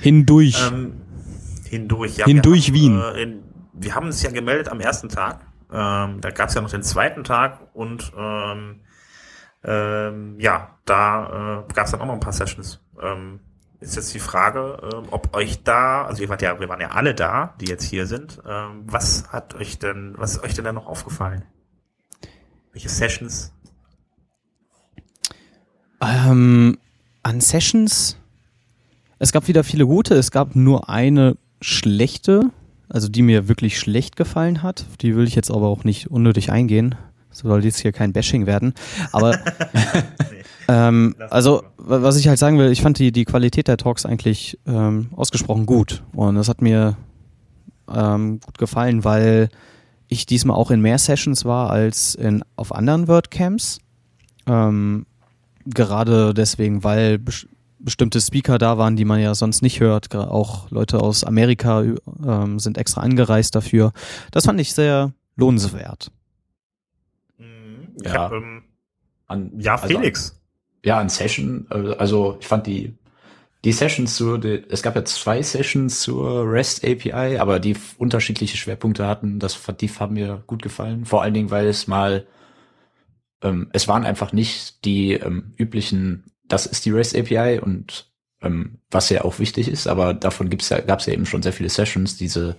Hindurch. 0.00 0.60
Ähm, 0.72 0.94
hindurch, 1.68 2.16
ja. 2.16 2.26
Hindurch 2.26 2.72
wir 2.72 2.80
Wien. 2.80 2.98
Haben, 2.98 3.16
äh, 3.16 3.22
in, 3.22 3.42
wir 3.72 3.94
haben 3.94 4.06
uns 4.06 4.22
ja 4.22 4.30
gemeldet 4.30 4.68
am 4.68 4.80
ersten 4.80 5.08
Tag. 5.08 5.46
Ähm, 5.72 6.20
da 6.20 6.30
gab 6.30 6.48
es 6.48 6.54
ja 6.54 6.60
noch 6.60 6.70
den 6.70 6.82
zweiten 6.82 7.24
Tag 7.24 7.60
und 7.74 8.12
ähm, 8.18 8.80
ähm, 9.64 10.38
ja, 10.38 10.78
da 10.84 11.64
äh, 11.68 11.72
gab 11.72 11.86
es 11.86 11.92
dann 11.92 12.00
auch 12.00 12.06
noch 12.06 12.14
ein 12.14 12.20
paar 12.20 12.32
Sessions. 12.32 12.80
Ähm, 13.00 13.40
ist 13.80 13.96
jetzt 13.96 14.14
die 14.14 14.20
Frage, 14.20 14.78
ähm, 14.82 15.04
ob 15.10 15.34
euch 15.36 15.62
da, 15.62 16.04
also 16.04 16.22
ihr 16.22 16.28
wart 16.28 16.42
ja, 16.42 16.58
wir 16.58 16.68
waren 16.68 16.80
ja 16.80 16.90
alle 16.90 17.14
da, 17.14 17.54
die 17.60 17.66
jetzt 17.66 17.84
hier 17.84 18.06
sind. 18.06 18.40
Ähm, 18.46 18.82
was 18.86 19.32
hat 19.32 19.54
euch 19.54 19.78
denn, 19.78 20.14
was 20.16 20.36
ist 20.36 20.44
euch 20.44 20.54
denn 20.54 20.64
da 20.64 20.72
noch 20.72 20.86
aufgefallen? 20.86 21.44
Welche 22.72 22.88
Sessions? 22.88 23.52
Ähm, 26.00 26.78
an 27.22 27.40
Sessions, 27.40 28.18
es 29.18 29.32
gab 29.32 29.48
wieder 29.48 29.64
viele 29.64 29.86
gute, 29.86 30.14
es 30.14 30.30
gab 30.30 30.56
nur 30.56 30.88
eine 30.90 31.36
schlechte, 31.60 32.50
also 32.88 33.08
die 33.08 33.22
mir 33.22 33.48
wirklich 33.48 33.78
schlecht 33.78 34.16
gefallen 34.16 34.62
hat. 34.62 34.86
Die 35.00 35.16
will 35.16 35.26
ich 35.26 35.34
jetzt 35.34 35.50
aber 35.50 35.68
auch 35.68 35.84
nicht 35.84 36.10
unnötig 36.10 36.50
eingehen. 36.50 36.96
Soll 37.34 37.64
jetzt 37.64 37.80
hier 37.80 37.92
kein 37.92 38.12
Bashing 38.12 38.46
werden. 38.46 38.72
Aber 39.12 39.38
ähm, 40.68 41.14
also, 41.30 41.64
was 41.76 42.16
ich 42.16 42.28
halt 42.28 42.38
sagen 42.38 42.58
will, 42.58 42.70
ich 42.70 42.80
fand 42.80 42.98
die, 42.98 43.12
die 43.12 43.24
Qualität 43.24 43.68
der 43.68 43.76
Talks 43.76 44.06
eigentlich 44.06 44.58
ähm, 44.66 45.08
ausgesprochen 45.14 45.66
gut. 45.66 46.02
Und 46.12 46.36
das 46.36 46.48
hat 46.48 46.62
mir 46.62 46.96
ähm, 47.92 48.40
gut 48.40 48.58
gefallen, 48.58 49.04
weil 49.04 49.48
ich 50.08 50.26
diesmal 50.26 50.56
auch 50.56 50.70
in 50.70 50.80
mehr 50.80 50.98
Sessions 50.98 51.44
war 51.44 51.70
als 51.70 52.14
in, 52.14 52.42
auf 52.56 52.74
anderen 52.74 53.08
WordCamps. 53.08 53.78
Ähm, 54.46 55.06
gerade 55.66 56.34
deswegen, 56.34 56.84
weil 56.84 57.18
bes 57.18 57.46
bestimmte 57.78 58.18
Speaker 58.18 58.56
da 58.56 58.78
waren, 58.78 58.96
die 58.96 59.04
man 59.04 59.20
ja 59.20 59.34
sonst 59.34 59.60
nicht 59.60 59.80
hört. 59.80 60.14
Auch 60.14 60.70
Leute 60.70 61.02
aus 61.02 61.22
Amerika 61.22 61.84
ähm, 62.26 62.58
sind 62.58 62.78
extra 62.78 63.02
angereist 63.02 63.54
dafür. 63.54 63.92
Das 64.30 64.46
fand 64.46 64.58
ich 64.58 64.72
sehr 64.72 65.12
lohnenswert. 65.36 66.10
Ich 68.02 68.06
ja. 68.06 68.14
Hab, 68.14 68.32
ähm, 68.32 68.62
an, 69.26 69.52
ja, 69.58 69.74
also 69.74 69.86
Felix. 69.86 70.30
An, 70.30 70.36
ja, 70.84 70.98
an 70.98 71.08
Session, 71.08 71.66
äh, 71.70 71.94
also 71.96 72.36
ich 72.40 72.46
fand 72.46 72.66
die 72.66 72.96
die 73.64 73.72
Sessions 73.72 74.16
zu, 74.16 74.36
die, 74.36 74.62
es 74.68 74.82
gab 74.82 74.94
ja 74.94 75.04
zwei 75.04 75.42
Sessions 75.42 76.00
zur 76.00 76.44
REST 76.44 76.84
API, 76.84 77.38
aber 77.38 77.58
die 77.58 77.74
unterschiedliche 77.96 78.58
Schwerpunkte 78.58 79.06
hatten. 79.06 79.38
Das, 79.38 79.58
die 79.80 79.88
haben 79.88 80.14
mir 80.14 80.42
gut 80.46 80.62
gefallen. 80.62 81.06
Vor 81.06 81.22
allen 81.22 81.32
Dingen, 81.32 81.50
weil 81.50 81.66
es 81.66 81.86
mal, 81.86 82.26
ähm, 83.42 83.70
es 83.72 83.88
waren 83.88 84.04
einfach 84.04 84.32
nicht 84.32 84.84
die 84.84 85.14
ähm, 85.14 85.54
üblichen, 85.56 86.24
das 86.46 86.66
ist 86.66 86.84
die 86.84 86.90
REST 86.90 87.16
API 87.16 87.58
und 87.58 88.12
ähm, 88.42 88.80
was 88.90 89.08
ja 89.08 89.24
auch 89.24 89.38
wichtig 89.38 89.68
ist, 89.68 89.86
aber 89.86 90.12
davon 90.12 90.50
gibt's 90.50 90.68
ja, 90.68 90.80
gab's 90.80 91.06
ja 91.06 91.14
eben 91.14 91.24
schon 91.24 91.42
sehr 91.42 91.54
viele 91.54 91.70
Sessions. 91.70 92.18
Diese, 92.18 92.56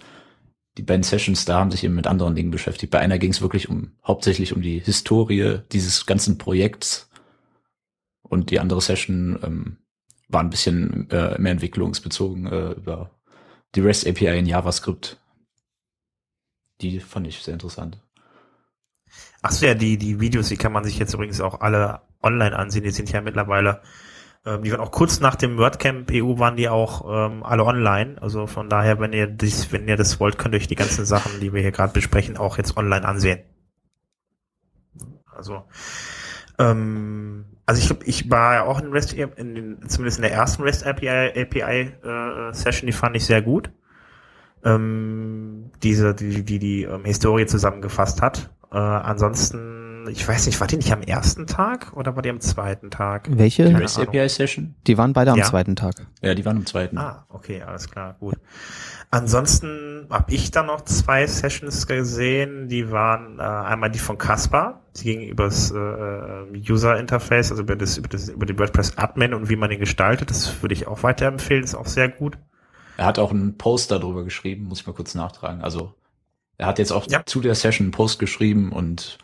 die 0.77 0.83
beiden 0.83 1.03
Sessions 1.03 1.45
da 1.45 1.59
haben 1.59 1.71
sich 1.71 1.83
eben 1.83 1.95
mit 1.95 2.07
anderen 2.07 2.35
Dingen 2.35 2.51
beschäftigt. 2.51 2.91
Bei 2.91 2.99
einer 2.99 3.17
ging 3.17 3.31
es 3.31 3.41
wirklich 3.41 3.69
um, 3.69 3.91
hauptsächlich 4.05 4.53
um 4.53 4.61
die 4.61 4.79
Historie 4.79 5.59
dieses 5.71 6.05
ganzen 6.05 6.37
Projekts. 6.37 7.09
Und 8.21 8.51
die 8.51 8.59
andere 8.59 8.81
Session 8.81 9.39
ähm, 9.43 9.77
war 10.27 10.41
ein 10.41 10.49
bisschen 10.49 11.09
äh, 11.11 11.39
mehr 11.39 11.53
entwicklungsbezogen 11.53 12.47
äh, 12.47 12.71
über 12.71 13.11
die 13.75 13.81
REST 13.81 14.07
API 14.07 14.39
in 14.39 14.45
JavaScript. 14.45 15.17
Die 16.81 16.99
fand 16.99 17.27
ich 17.27 17.39
sehr 17.39 17.53
interessant. 17.53 18.01
Ach 19.41 19.51
so, 19.51 19.65
ja, 19.65 19.75
die, 19.75 19.97
die 19.97 20.19
Videos, 20.19 20.49
die 20.49 20.57
kann 20.57 20.73
man 20.73 20.83
sich 20.83 20.97
jetzt 20.97 21.13
übrigens 21.13 21.39
auch 21.39 21.61
alle 21.61 22.01
online 22.21 22.57
ansehen. 22.57 22.83
Die 22.83 22.91
sind 22.91 23.11
ja 23.11 23.21
mittlerweile, 23.21 23.81
ähm, 24.45 24.63
die 24.63 24.71
waren 24.71 24.81
auch 24.81 24.91
kurz 24.91 25.19
nach 25.19 25.35
dem 25.35 25.57
WordCamp 25.57 26.11
EU 26.11 26.37
waren 26.37 26.55
die 26.55 26.69
auch 26.69 27.05
ähm, 27.09 27.43
alle 27.43 27.65
online. 27.65 28.21
Also 28.21 28.47
von 28.47 28.69
daher, 28.69 28.99
wenn 28.99 29.13
ihr 29.13 29.27
das, 29.27 29.71
wenn 29.71 29.87
ihr 29.87 29.97
das 29.97 30.19
wollt, 30.19 30.37
könnt 30.37 30.53
ihr 30.53 30.59
euch 30.59 30.67
die 30.67 30.75
ganzen 30.75 31.05
Sachen, 31.05 31.39
die 31.39 31.53
wir 31.53 31.61
hier 31.61 31.71
gerade 31.71 31.93
besprechen, 31.93 32.37
auch 32.37 32.57
jetzt 32.57 32.77
online 32.77 33.07
ansehen. 33.07 33.39
Also 35.35 35.63
ähm, 36.57 37.45
also 37.65 37.81
ich 37.81 38.07
ich 38.07 38.31
war 38.31 38.53
ja 38.53 38.63
auch 38.63 38.79
in 38.79 38.91
REST, 38.91 39.13
in 39.13 39.55
den, 39.55 39.89
zumindest 39.89 40.19
in 40.19 40.23
der 40.23 40.31
ersten 40.31 40.63
REST 40.63 40.85
API, 40.85 41.33
API 41.35 41.91
äh, 42.03 42.53
Session, 42.53 42.87
die 42.87 42.93
fand 42.93 43.15
ich 43.15 43.25
sehr 43.25 43.41
gut. 43.41 43.71
Ähm, 44.63 45.71
diese, 45.83 46.15
die, 46.15 46.43
die, 46.43 46.59
die 46.59 46.83
ähm, 46.83 47.05
Historie 47.05 47.45
zusammengefasst 47.45 48.21
hat. 48.21 48.51
Äh, 48.71 48.77
ansonsten, 48.77 49.84
ich 50.07 50.27
weiß 50.27 50.45
nicht, 50.45 50.59
war 50.59 50.67
die 50.67 50.77
nicht 50.77 50.91
am 50.91 51.01
ersten 51.01 51.47
Tag 51.47 51.93
oder 51.95 52.15
war 52.15 52.21
die 52.21 52.29
am 52.29 52.41
zweiten 52.41 52.91
Tag? 52.91 53.27
Welche? 53.29 53.65
Die 53.65 53.73
REST 53.73 53.99
API 53.99 54.27
Session? 54.29 54.75
Die 54.87 54.97
waren 54.97 55.13
beide 55.13 55.31
am 55.31 55.37
ja. 55.37 55.45
zweiten 55.45 55.75
Tag. 55.75 55.95
Ja, 56.21 56.33
die 56.33 56.45
waren 56.45 56.57
am 56.57 56.65
zweiten. 56.65 56.97
Ah, 56.97 57.25
okay, 57.29 57.61
alles 57.61 57.89
klar, 57.89 58.15
gut. 58.19 58.35
Ansonsten 59.11 60.07
habe 60.09 60.33
ich 60.33 60.51
da 60.51 60.63
noch 60.63 60.81
zwei 60.81 61.25
Sessions 61.27 61.87
gesehen, 61.87 62.67
die 62.67 62.91
waren 62.91 63.39
äh, 63.39 63.43
einmal 63.43 63.91
die 63.91 63.99
von 63.99 64.17
Caspar, 64.17 64.81
die 64.97 65.03
ging 65.03 65.21
über 65.21 65.45
das 65.45 65.71
äh, 65.71 66.69
User 66.69 66.97
Interface, 66.99 67.51
also 67.51 67.63
über 67.63 67.75
das, 67.75 67.97
über 67.97 68.09
das 68.09 68.29
über 68.29 68.45
die 68.45 68.57
WordPress 68.57 68.97
Admin 68.97 69.33
und 69.33 69.49
wie 69.49 69.55
man 69.55 69.69
den 69.69 69.79
gestaltet. 69.79 70.31
Das 70.31 70.61
würde 70.61 70.73
ich 70.73 70.87
auch 70.87 71.03
weiterempfehlen, 71.03 71.63
ist 71.63 71.75
auch 71.75 71.85
sehr 71.85 72.09
gut. 72.09 72.37
Er 72.97 73.05
hat 73.05 73.19
auch 73.19 73.31
einen 73.31 73.57
Post 73.57 73.91
darüber 73.91 74.23
geschrieben, 74.23 74.65
muss 74.65 74.81
ich 74.81 74.87
mal 74.87 74.93
kurz 74.93 75.15
nachtragen. 75.15 75.61
Also 75.61 75.93
er 76.57 76.67
hat 76.67 76.79
jetzt 76.79 76.91
auch 76.91 77.07
ja. 77.09 77.25
zu 77.25 77.41
der 77.41 77.55
Session 77.55 77.85
einen 77.85 77.91
Post 77.91 78.19
geschrieben 78.19 78.71
und 78.71 79.17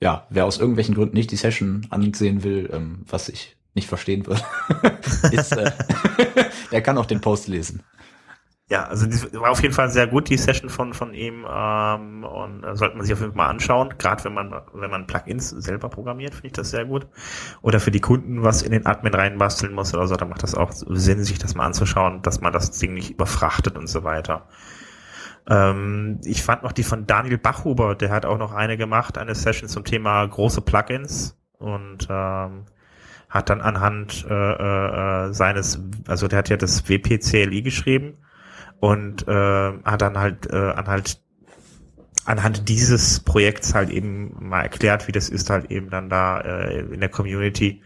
ja, 0.00 0.26
wer 0.30 0.44
aus 0.44 0.58
irgendwelchen 0.58 0.94
Gründen 0.94 1.16
nicht 1.16 1.30
die 1.30 1.36
Session 1.36 1.86
ansehen 1.90 2.42
will, 2.44 2.70
ähm, 2.72 3.02
was 3.08 3.28
ich 3.28 3.56
nicht 3.74 3.88
verstehen 3.88 4.26
würde, 4.26 4.42
ist, 5.32 5.52
äh, 5.52 5.72
der 6.70 6.82
kann 6.82 6.98
auch 6.98 7.06
den 7.06 7.20
Post 7.20 7.48
lesen. 7.48 7.82
Ja, 8.70 8.84
also 8.84 9.06
die 9.06 9.20
war 9.34 9.50
auf 9.50 9.60
jeden 9.60 9.74
Fall 9.74 9.90
sehr 9.90 10.06
gut, 10.06 10.30
die 10.30 10.38
Session 10.38 10.70
von, 10.70 10.94
von 10.94 11.12
ihm, 11.12 11.44
ähm, 11.46 12.24
und 12.24 12.64
äh, 12.64 12.74
sollte 12.74 12.96
man 12.96 13.04
sich 13.04 13.12
auf 13.12 13.20
jeden 13.20 13.32
Fall 13.32 13.44
mal 13.44 13.50
anschauen. 13.50 13.92
Gerade 13.98 14.24
wenn 14.24 14.32
man, 14.32 14.54
wenn 14.72 14.90
man 14.90 15.06
Plugins 15.06 15.50
selber 15.50 15.90
programmiert, 15.90 16.32
finde 16.34 16.46
ich 16.46 16.52
das 16.54 16.70
sehr 16.70 16.86
gut. 16.86 17.06
Oder 17.60 17.78
für 17.78 17.90
die 17.90 18.00
Kunden 18.00 18.42
was 18.42 18.62
in 18.62 18.72
den 18.72 18.86
Admin 18.86 19.12
reinbasteln 19.12 19.74
muss 19.74 19.92
oder 19.92 20.06
so, 20.06 20.16
dann 20.16 20.30
macht 20.30 20.42
das 20.42 20.54
auch 20.54 20.72
Sinn, 20.72 21.24
sich 21.24 21.38
das 21.38 21.54
mal 21.54 21.66
anzuschauen, 21.66 22.22
dass 22.22 22.40
man 22.40 22.54
das 22.54 22.70
Ding 22.70 22.94
nicht 22.94 23.10
überfrachtet 23.10 23.76
und 23.76 23.86
so 23.86 24.02
weiter. 24.02 24.48
Ähm, 25.48 26.20
ich 26.24 26.42
fand 26.42 26.62
noch 26.62 26.72
die 26.72 26.84
von 26.84 27.06
Daniel 27.06 27.38
Bachhuber, 27.38 27.94
der 27.94 28.10
hat 28.10 28.24
auch 28.24 28.38
noch 28.38 28.52
eine 28.52 28.76
gemacht, 28.76 29.18
eine 29.18 29.34
Session 29.34 29.68
zum 29.68 29.84
Thema 29.84 30.24
große 30.26 30.62
Plugins 30.62 31.36
und 31.58 32.06
ähm, 32.10 32.64
hat 33.28 33.50
dann 33.50 33.60
anhand 33.60 34.24
äh, 34.28 34.34
äh, 34.34 35.32
seines, 35.32 35.80
also 36.06 36.28
der 36.28 36.38
hat 36.38 36.48
ja 36.48 36.56
das 36.56 36.88
WPCLI 36.88 37.62
geschrieben 37.62 38.18
und 38.80 39.26
äh, 39.28 39.72
hat 39.84 40.02
dann 40.02 40.18
halt 40.18 40.50
äh, 40.50 40.56
anhand 40.56 41.20
anhand 42.26 42.68
dieses 42.68 43.20
Projekts 43.20 43.74
halt 43.74 43.90
eben 43.90 44.34
mal 44.40 44.62
erklärt, 44.62 45.08
wie 45.08 45.12
das 45.12 45.28
ist 45.28 45.50
halt 45.50 45.70
eben 45.70 45.90
dann 45.90 46.08
da 46.08 46.40
äh, 46.40 46.80
in 46.80 47.00
der 47.00 47.10
Community 47.10 47.82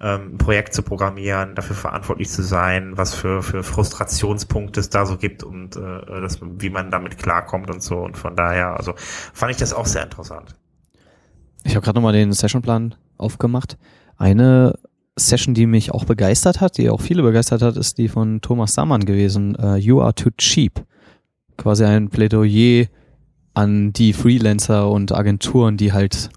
ähm, 0.00 0.34
ein 0.34 0.38
Projekt 0.38 0.74
zu 0.74 0.82
programmieren, 0.82 1.54
dafür 1.54 1.76
verantwortlich 1.76 2.28
zu 2.28 2.42
sein, 2.42 2.96
was 2.96 3.14
für 3.14 3.42
für 3.42 3.62
Frustrationspunkte 3.62 4.80
es 4.80 4.90
da 4.90 5.06
so 5.06 5.16
gibt 5.16 5.42
und 5.42 5.76
äh, 5.76 6.20
das, 6.20 6.38
wie 6.40 6.70
man 6.70 6.90
damit 6.90 7.18
klarkommt 7.18 7.70
und 7.70 7.82
so 7.82 7.98
und 7.98 8.16
von 8.16 8.36
daher, 8.36 8.76
also 8.76 8.94
fand 8.96 9.50
ich 9.50 9.56
das 9.58 9.72
auch 9.72 9.86
sehr 9.86 10.04
interessant. 10.04 10.54
Ich 11.64 11.74
habe 11.74 11.84
gerade 11.84 11.96
nochmal 11.96 12.12
den 12.12 12.32
Sessionplan 12.32 12.94
aufgemacht. 13.16 13.76
Eine 14.16 14.78
Session, 15.16 15.54
die 15.54 15.66
mich 15.66 15.92
auch 15.92 16.04
begeistert 16.04 16.60
hat, 16.60 16.78
die 16.78 16.90
auch 16.90 17.00
viele 17.00 17.22
begeistert 17.22 17.62
hat, 17.62 17.76
ist 17.76 17.98
die 17.98 18.08
von 18.08 18.40
Thomas 18.40 18.74
Sammann 18.74 19.04
gewesen. 19.04 19.56
Uh, 19.60 19.74
you 19.74 20.00
are 20.00 20.14
too 20.14 20.30
cheap. 20.38 20.84
Quasi 21.56 21.84
ein 21.84 22.08
Plädoyer 22.08 22.86
an 23.54 23.92
die 23.92 24.12
Freelancer 24.12 24.88
und 24.88 25.12
Agenturen, 25.12 25.76
die 25.76 25.92
halt 25.92 26.30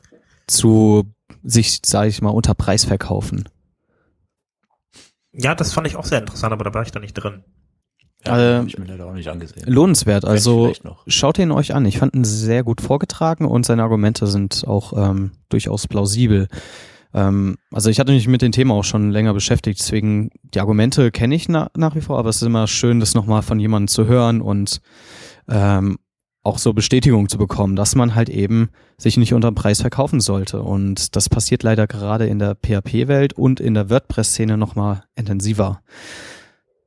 zu 0.47 1.05
sich, 1.43 1.79
sage 1.85 2.09
ich 2.09 2.21
mal, 2.21 2.29
unter 2.29 2.53
Preis 2.53 2.85
verkaufen. 2.85 3.47
Ja, 5.33 5.55
das 5.55 5.73
fand 5.73 5.87
ich 5.87 5.95
auch 5.95 6.05
sehr 6.05 6.19
interessant, 6.19 6.51
aber 6.51 6.63
da 6.63 6.73
war 6.73 6.83
ich 6.83 6.91
da 6.91 6.99
nicht 6.99 7.13
drin. 7.13 7.43
Ja, 8.25 8.59
äh, 8.59 8.65
ich 8.65 8.77
mir 8.77 8.85
leider 8.85 9.07
auch 9.07 9.13
nicht 9.13 9.29
angesehen. 9.29 9.63
Lohnenswert, 9.65 10.25
also 10.25 10.73
schaut 11.07 11.39
ihn 11.39 11.51
euch 11.51 11.73
an. 11.73 11.85
Ich 11.85 11.97
fand 11.97 12.13
ihn 12.13 12.23
sehr 12.23 12.63
gut 12.63 12.81
vorgetragen 12.81 13.45
und 13.45 13.65
seine 13.65 13.83
Argumente 13.83 14.27
sind 14.27 14.67
auch 14.67 14.93
ähm, 14.95 15.31
durchaus 15.49 15.87
plausibel. 15.87 16.47
Ähm, 17.13 17.57
also 17.71 17.89
ich 17.89 17.99
hatte 17.99 18.11
mich 18.11 18.27
mit 18.27 18.41
dem 18.41 18.51
Thema 18.51 18.75
auch 18.75 18.83
schon 18.83 19.11
länger 19.11 19.33
beschäftigt, 19.33 19.79
deswegen 19.79 20.29
die 20.43 20.59
Argumente 20.59 21.11
kenne 21.11 21.35
ich 21.35 21.49
na, 21.49 21.69
nach 21.75 21.95
wie 21.95 22.01
vor, 22.01 22.19
aber 22.19 22.29
es 22.29 22.37
ist 22.37 22.43
immer 22.43 22.67
schön, 22.67 22.99
das 22.99 23.15
nochmal 23.15 23.41
von 23.41 23.59
jemandem 23.59 23.87
zu 23.87 24.05
hören 24.05 24.41
und 24.41 24.81
ähm, 25.49 25.97
auch 26.43 26.57
so 26.57 26.73
Bestätigung 26.73 27.29
zu 27.29 27.37
bekommen, 27.37 27.75
dass 27.75 27.95
man 27.95 28.15
halt 28.15 28.29
eben 28.29 28.69
sich 28.97 29.17
nicht 29.17 29.33
unter 29.33 29.51
dem 29.51 29.55
Preis 29.55 29.81
verkaufen 29.81 30.21
sollte. 30.21 30.61
Und 30.61 31.15
das 31.15 31.29
passiert 31.29 31.63
leider 31.63 31.87
gerade 31.87 32.25
in 32.25 32.39
der 32.39 32.55
PHP-Welt 32.55 33.33
und 33.33 33.59
in 33.59 33.73
der 33.73 33.89
WordPress-Szene 33.89 34.57
nochmal 34.57 35.03
intensiver. 35.15 35.81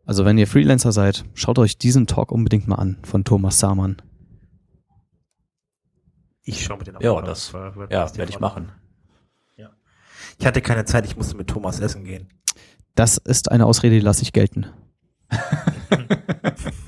Also 0.05 0.25
wenn 0.25 0.39
ihr 0.39 0.47
Freelancer 0.47 0.93
seid, 0.93 1.25
schaut 1.35 1.59
euch 1.59 1.79
diesen 1.79 2.07
Talk 2.07 2.33
unbedingt 2.33 2.67
mal 2.67 2.77
an 2.77 2.99
von 3.05 3.25
Thomas 3.25 3.59
Samann. 3.59 4.03
Ich 6.43 6.63
schaue 6.63 6.79
mir 6.79 6.85
den 6.85 6.97
auch 6.97 7.01
ja, 7.01 7.15
an. 7.15 7.25
Das, 7.25 7.53
ja, 7.53 8.17
werde 8.17 8.31
ich 8.31 8.41
machen. 8.41 8.73
Ich 10.39 10.47
hatte 10.47 10.61
keine 10.61 10.85
Zeit, 10.85 11.07
ich 11.07 11.17
musste 11.17 11.37
mit 11.37 11.49
Thomas 11.49 11.79
essen 11.79 12.05
gehen. 12.05 12.29
Das 12.97 13.19
ist 13.19 13.53
eine 13.53 13.67
Ausrede, 13.67 13.95
die 13.95 14.01
lasse 14.01 14.23
ich 14.23 14.33
gelten. 14.33 14.67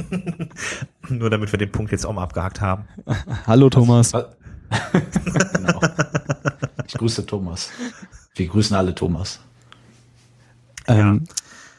Nur 1.11 1.31
damit 1.31 1.53
wir 1.53 1.59
den 1.59 1.71
Punkt 1.71 1.93
jetzt 1.93 2.07
auch 2.07 2.13
mal 2.13 2.23
abgehakt 2.23 2.61
haben. 2.61 2.85
Hallo 3.47 3.71
Thomas. 3.71 4.13
genau. 5.53 5.81
Ich 6.87 6.95
grüße 6.95 7.27
Thomas. 7.27 7.71
Wir 8.35 8.47
grüßen 8.49 8.77
alle 8.77 8.95
Thomas. 8.95 9.41
Ähm, 10.89 11.25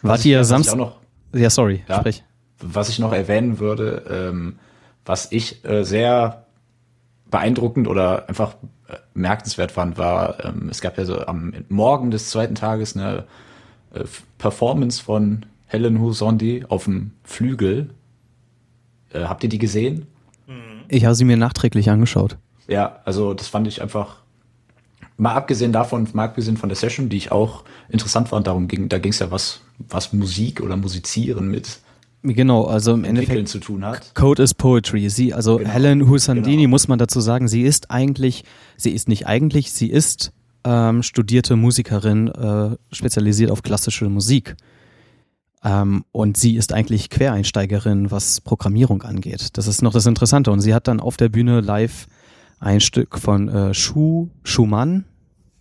Wart 0.01 0.25
ihr 0.25 0.43
Samstag? 0.43 0.93
Ja, 1.33 1.49
sorry, 1.49 1.83
ja, 1.87 1.99
sprich. 1.99 2.23
Was 2.59 2.89
ich 2.89 2.99
noch 2.99 3.13
erwähnen 3.13 3.59
würde, 3.59 4.03
ähm, 4.09 4.59
was 5.05 5.31
ich 5.31 5.63
äh, 5.65 5.83
sehr 5.83 6.45
beeindruckend 7.29 7.87
oder 7.87 8.27
einfach 8.27 8.55
äh, 8.87 8.97
merkenswert 9.13 9.71
fand, 9.71 9.97
war, 9.97 10.43
ähm, 10.43 10.69
es 10.69 10.81
gab 10.81 10.97
ja 10.97 11.05
so 11.05 11.25
am 11.25 11.53
Morgen 11.69 12.11
des 12.11 12.29
zweiten 12.29 12.55
Tages 12.55 12.95
eine 12.95 13.25
äh, 13.93 14.03
Performance 14.37 15.01
von 15.03 15.45
Helen 15.67 15.99
Husondi 15.99 16.65
auf 16.67 16.85
dem 16.85 17.11
Flügel. 17.23 17.89
Äh, 19.13 19.23
habt 19.23 19.43
ihr 19.43 19.49
die 19.49 19.59
gesehen? 19.59 20.07
Ich 20.89 21.05
habe 21.05 21.15
sie 21.15 21.25
mir 21.25 21.37
nachträglich 21.37 21.89
angeschaut. 21.89 22.37
Ja, 22.67 22.99
also 23.05 23.33
das 23.33 23.47
fand 23.47 23.67
ich 23.67 23.81
einfach 23.81 24.17
mal 25.17 25.33
abgesehen 25.33 25.71
davon, 25.71 26.07
mal 26.13 26.25
abgesehen 26.25 26.57
von 26.57 26.69
der 26.69 26.75
Session, 26.75 27.09
die 27.09 27.17
ich 27.17 27.31
auch 27.31 27.63
interessant 27.89 28.29
fand, 28.29 28.47
darum 28.47 28.67
ging, 28.67 28.87
da 28.87 28.99
ging 28.99 29.11
es 29.11 29.19
ja 29.19 29.31
was, 29.31 29.61
was 29.77 30.13
Musik 30.13 30.61
oder 30.61 30.77
Musizieren 30.77 31.49
mit 31.49 31.79
Genau, 32.23 32.65
also 32.65 32.93
im 32.93 33.03
Endeffekt 33.03 33.47
zu 33.47 33.59
tun 33.59 33.85
hat. 33.85 34.13
Code 34.15 34.43
is 34.43 34.53
Poetry. 34.53 35.07
Sie, 35.09 35.33
also 35.33 35.57
genau. 35.57 35.69
Helen 35.69 36.09
Husandini 36.09 36.63
genau. 36.63 36.69
muss 36.71 36.87
man 36.87 36.99
dazu 36.99 37.21
sagen, 37.21 37.47
sie 37.47 37.61
ist 37.61 37.91
eigentlich, 37.91 38.43
sie 38.75 38.91
ist 38.91 39.07
nicht 39.07 39.27
eigentlich, 39.27 39.71
sie 39.71 39.89
ist 39.89 40.33
ähm, 40.63 41.03
studierte 41.03 41.55
Musikerin, 41.55 42.27
äh, 42.27 42.75
spezialisiert 42.91 43.51
auf 43.51 43.61
klassische 43.61 44.09
Musik. 44.09 44.57
Ähm, 45.67 46.05
und 46.13 46.37
sie 46.37 46.55
ist 46.55 46.71
eigentlich 46.71 47.09
Quereinsteigerin, 47.09 48.09
was 48.09 48.39
Programmierung 48.39 49.03
angeht. 49.03 49.57
Das 49.57 49.67
ist 49.67 49.81
noch 49.81 49.91
das 49.91 50.05
Interessante. 50.05 50.49
Und 50.51 50.61
sie 50.61 50.73
hat 50.73 50.87
dann 50.87 51.01
auf 51.01 51.17
der 51.17 51.27
Bühne 51.27 51.59
live 51.59 52.07
ein 52.59 52.79
Stück 52.79 53.19
von 53.19 53.49
äh, 53.49 53.73
Schuh, 53.73 54.29
Schumann, 54.43 55.03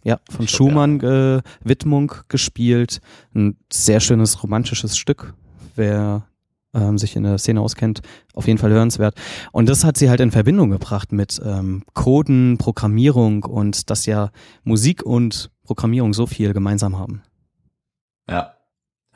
ja, 0.05 0.21
von 0.31 0.45
ich 0.45 0.53
Schumann. 0.53 1.01
Äh, 1.01 1.43
Widmung 1.65 2.13
gespielt. 2.29 3.01
Ein 3.35 3.57
sehr 3.73 3.99
schönes 3.99 4.45
romantisches 4.45 4.97
Stück. 4.97 5.35
Wer 5.75 6.29
ähm, 6.73 6.99
sich 6.99 7.17
in 7.17 7.25
der 7.25 7.39
Szene 7.39 7.61
auskennt, 7.61 8.01
auf 8.33 8.47
jeden 8.47 8.59
Fall 8.59 8.71
hörenswert. 8.71 9.17
Und 9.51 9.69
das 9.69 9.83
hat 9.83 9.97
sie 9.97 10.09
halt 10.09 10.21
in 10.21 10.31
Verbindung 10.31 10.71
gebracht 10.71 11.11
mit 11.11 11.41
ähm, 11.45 11.83
Coden, 11.95 12.59
Programmierung 12.59 13.43
und 13.43 13.91
dass 13.91 14.07
ja 14.07 14.31
Musik 14.63 15.03
und 15.03 15.51
Programmierung 15.65 16.15
so 16.15 16.27
viel 16.27 16.53
gemeinsam 16.53 16.97
haben. 16.97 17.23
Ja. 18.31 18.56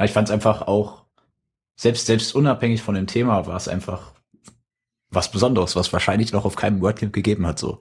Ja 0.01 0.07
ich 0.07 0.13
fand 0.13 0.29
es 0.29 0.33
einfach 0.33 0.63
auch, 0.63 1.05
selbst, 1.77 2.07
selbst 2.07 2.35
unabhängig 2.35 2.83
von 2.83 2.95
dem 2.95 3.07
Thema, 3.07 3.47
war 3.47 3.57
es 3.57 3.69
einfach 3.69 4.15
was 5.11 5.31
Besonderes, 5.31 5.77
was 5.77 5.93
wahrscheinlich 5.93 6.33
noch 6.33 6.47
auf 6.47 6.57
keinem 6.57 6.81
WordCamp 6.81 7.13
gegeben 7.13 7.47
hat, 7.47 7.59
so. 7.59 7.81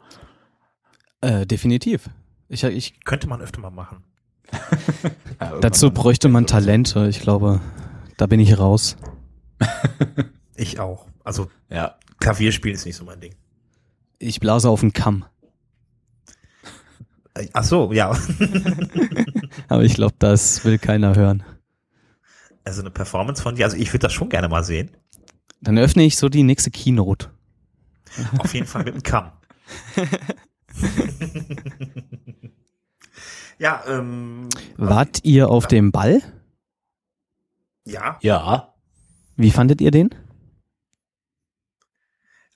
Äh, 1.21 1.45
definitiv. 1.45 2.09
Ich, 2.49 2.63
ich 2.63 2.99
könnte 3.05 3.27
man 3.27 3.41
öfter 3.41 3.61
mal 3.61 3.69
machen. 3.69 4.03
ja, 5.39 5.59
dazu 5.61 5.91
bräuchte 5.91 6.27
man 6.27 6.45
Talente. 6.45 7.07
Ich 7.07 7.21
glaube, 7.21 7.61
da 8.17 8.25
bin 8.25 8.39
ich 8.39 8.57
raus. 8.57 8.97
ich 10.55 10.79
auch. 10.79 11.07
Also 11.23 11.49
ja. 11.69 11.95
Klavierspielen 12.19 12.75
ist 12.75 12.85
nicht 12.85 12.95
so 12.95 13.05
mein 13.05 13.21
Ding. 13.21 13.35
Ich 14.17 14.39
blase 14.39 14.69
auf 14.69 14.81
den 14.81 14.91
Kamm. 14.91 15.23
Ach 17.53 17.63
so, 17.63 17.93
ja. 17.93 18.17
Aber 19.69 19.83
ich 19.83 19.93
glaube, 19.93 20.15
das 20.19 20.65
will 20.65 20.79
keiner 20.79 21.15
hören. 21.15 21.43
Also 22.63 22.81
eine 22.81 22.91
Performance 22.91 23.41
von 23.41 23.55
dir, 23.55 23.65
also 23.65 23.77
ich 23.77 23.91
würde 23.93 24.03
das 24.03 24.13
schon 24.13 24.29
gerne 24.29 24.49
mal 24.49 24.63
sehen. 24.63 24.91
Dann 25.61 25.77
öffne 25.77 26.03
ich 26.03 26.17
so 26.17 26.29
die 26.29 26.43
nächste 26.43 26.71
Keynote. 26.71 27.31
Auf 28.37 28.53
jeden 28.53 28.67
Fall 28.67 28.83
mit 28.83 28.95
dem 28.95 29.03
Kamm. 29.03 29.31
ja, 33.59 33.83
ähm. 33.87 34.49
Wart 34.77 35.23
ihr 35.23 35.49
auf 35.49 35.67
dem 35.67 35.91
Ball? 35.91 36.21
Ja. 37.85 38.17
Ja. 38.21 38.73
Wie 39.35 39.51
fandet 39.51 39.81
ihr 39.81 39.91
den? 39.91 40.13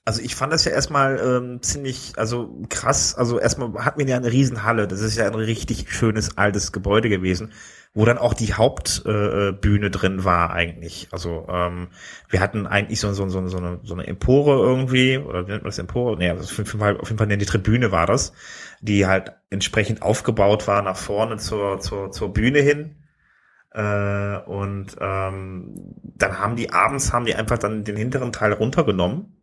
Also 0.06 0.20
ich 0.20 0.34
fand 0.34 0.52
das 0.52 0.66
ja 0.66 0.72
erstmal 0.72 1.18
ähm, 1.18 1.62
ziemlich, 1.62 2.12
also 2.16 2.62
krass. 2.68 3.14
Also 3.14 3.38
erstmal 3.40 3.72
hatten 3.86 3.98
wir 3.98 4.06
ja 4.06 4.16
eine 4.16 4.30
Riesenhalle. 4.30 4.86
Das 4.86 5.00
ist 5.00 5.16
ja 5.16 5.26
ein 5.26 5.34
richtig 5.34 5.90
schönes 5.90 6.36
altes 6.36 6.72
Gebäude 6.72 7.08
gewesen, 7.08 7.52
wo 7.94 8.04
dann 8.04 8.18
auch 8.18 8.34
die 8.34 8.52
Hauptbühne 8.52 9.86
äh, 9.86 9.90
drin 9.90 10.24
war 10.24 10.50
eigentlich. 10.50 11.08
Also 11.10 11.46
ähm, 11.48 11.88
wir 12.28 12.40
hatten 12.40 12.66
eigentlich 12.66 13.00
so, 13.00 13.14
so, 13.14 13.26
so, 13.30 13.48
so, 13.48 13.56
eine, 13.56 13.80
so 13.82 13.94
eine 13.94 14.06
Empore 14.06 14.62
irgendwie, 14.62 15.16
oder 15.16 15.46
wie 15.46 15.52
nennt 15.52 15.62
man 15.62 15.70
das 15.70 15.78
Empore? 15.78 16.18
Nee, 16.18 16.28
also 16.28 16.44
auf 16.44 16.58
jeden 16.58 16.80
Fall, 16.80 17.00
auf 17.00 17.08
jeden 17.08 17.18
Fall 17.18 17.28
die 17.38 17.46
Tribüne 17.46 17.90
war 17.90 18.06
das, 18.06 18.34
die 18.82 19.06
halt 19.06 19.32
entsprechend 19.48 20.02
aufgebaut 20.02 20.68
war 20.68 20.82
nach 20.82 20.98
vorne 20.98 21.38
zur, 21.38 21.80
zur, 21.80 22.10
zur 22.10 22.30
Bühne 22.34 22.60
hin. 22.60 22.96
Äh, 23.70 24.36
und 24.44 24.96
ähm, 25.00 25.74
dann 26.02 26.38
haben 26.38 26.56
die 26.56 26.72
abends 26.72 27.14
haben 27.14 27.24
die 27.24 27.34
einfach 27.34 27.56
dann 27.56 27.84
den 27.84 27.96
hinteren 27.96 28.32
Teil 28.32 28.52
runtergenommen 28.52 29.34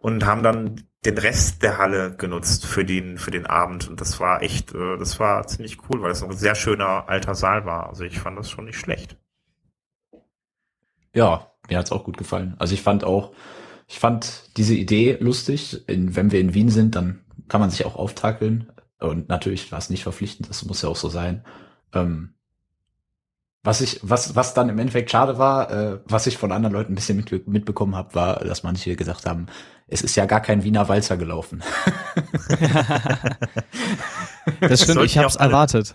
und 0.00 0.26
haben 0.26 0.42
dann 0.42 0.82
den 1.04 1.18
Rest 1.18 1.62
der 1.62 1.78
Halle 1.78 2.16
genutzt 2.16 2.66
für 2.66 2.84
den 2.84 3.18
für 3.18 3.30
den 3.30 3.46
Abend 3.46 3.88
und 3.88 4.00
das 4.00 4.18
war 4.20 4.42
echt 4.42 4.74
äh, 4.74 4.96
das 4.98 5.20
war 5.20 5.46
ziemlich 5.46 5.78
cool, 5.88 6.02
weil 6.02 6.10
es 6.10 6.22
ein 6.22 6.32
sehr 6.32 6.54
schöner 6.54 7.08
alter 7.08 7.34
Saal 7.34 7.64
war. 7.64 7.88
Also 7.88 8.04
ich 8.04 8.18
fand 8.18 8.38
das 8.38 8.50
schon 8.50 8.64
nicht 8.64 8.78
schlecht. 8.78 9.16
Ja, 11.14 11.52
mir 11.68 11.78
hat's 11.78 11.92
auch 11.92 12.04
gut 12.04 12.18
gefallen. 12.18 12.56
Also 12.58 12.74
ich 12.74 12.82
fand 12.82 13.04
auch 13.04 13.32
ich 13.88 13.98
fand 13.98 14.56
diese 14.56 14.74
Idee 14.74 15.16
lustig. 15.18 15.88
In, 15.88 16.14
wenn 16.14 16.30
wir 16.30 16.40
in 16.40 16.54
Wien 16.54 16.68
sind, 16.68 16.94
dann 16.94 17.24
kann 17.48 17.60
man 17.60 17.70
sich 17.70 17.86
auch 17.86 17.96
auftakeln. 17.96 18.70
Und 19.00 19.28
natürlich 19.28 19.72
war 19.72 19.78
es 19.78 19.90
nicht 19.90 20.02
verpflichtend, 20.02 20.48
das 20.50 20.64
muss 20.64 20.82
ja 20.82 20.88
auch 20.88 20.96
so 20.96 21.08
sein. 21.08 21.44
Ähm, 21.94 22.34
was 23.62 23.80
ich, 23.80 24.00
was, 24.02 24.36
was 24.36 24.54
dann 24.54 24.68
im 24.68 24.78
Endeffekt 24.78 25.10
schade 25.10 25.38
war, 25.38 25.70
äh, 25.70 26.00
was 26.06 26.26
ich 26.26 26.38
von 26.38 26.52
anderen 26.52 26.74
Leuten 26.74 26.92
ein 26.92 26.94
bisschen 26.94 27.16
mit, 27.16 27.48
mitbekommen 27.48 27.96
habe, 27.96 28.14
war, 28.14 28.36
dass 28.40 28.62
manche 28.62 28.94
gesagt 28.96 29.26
haben, 29.26 29.46
es 29.88 30.02
ist 30.02 30.16
ja 30.16 30.26
gar 30.26 30.40
kein 30.40 30.64
Wiener 30.64 30.88
Walzer 30.88 31.16
gelaufen. 31.16 31.62
das 34.60 34.82
stimmt, 34.82 35.02
ich 35.02 35.18
habe 35.18 35.26
es 35.26 35.36
erwartet. 35.36 35.94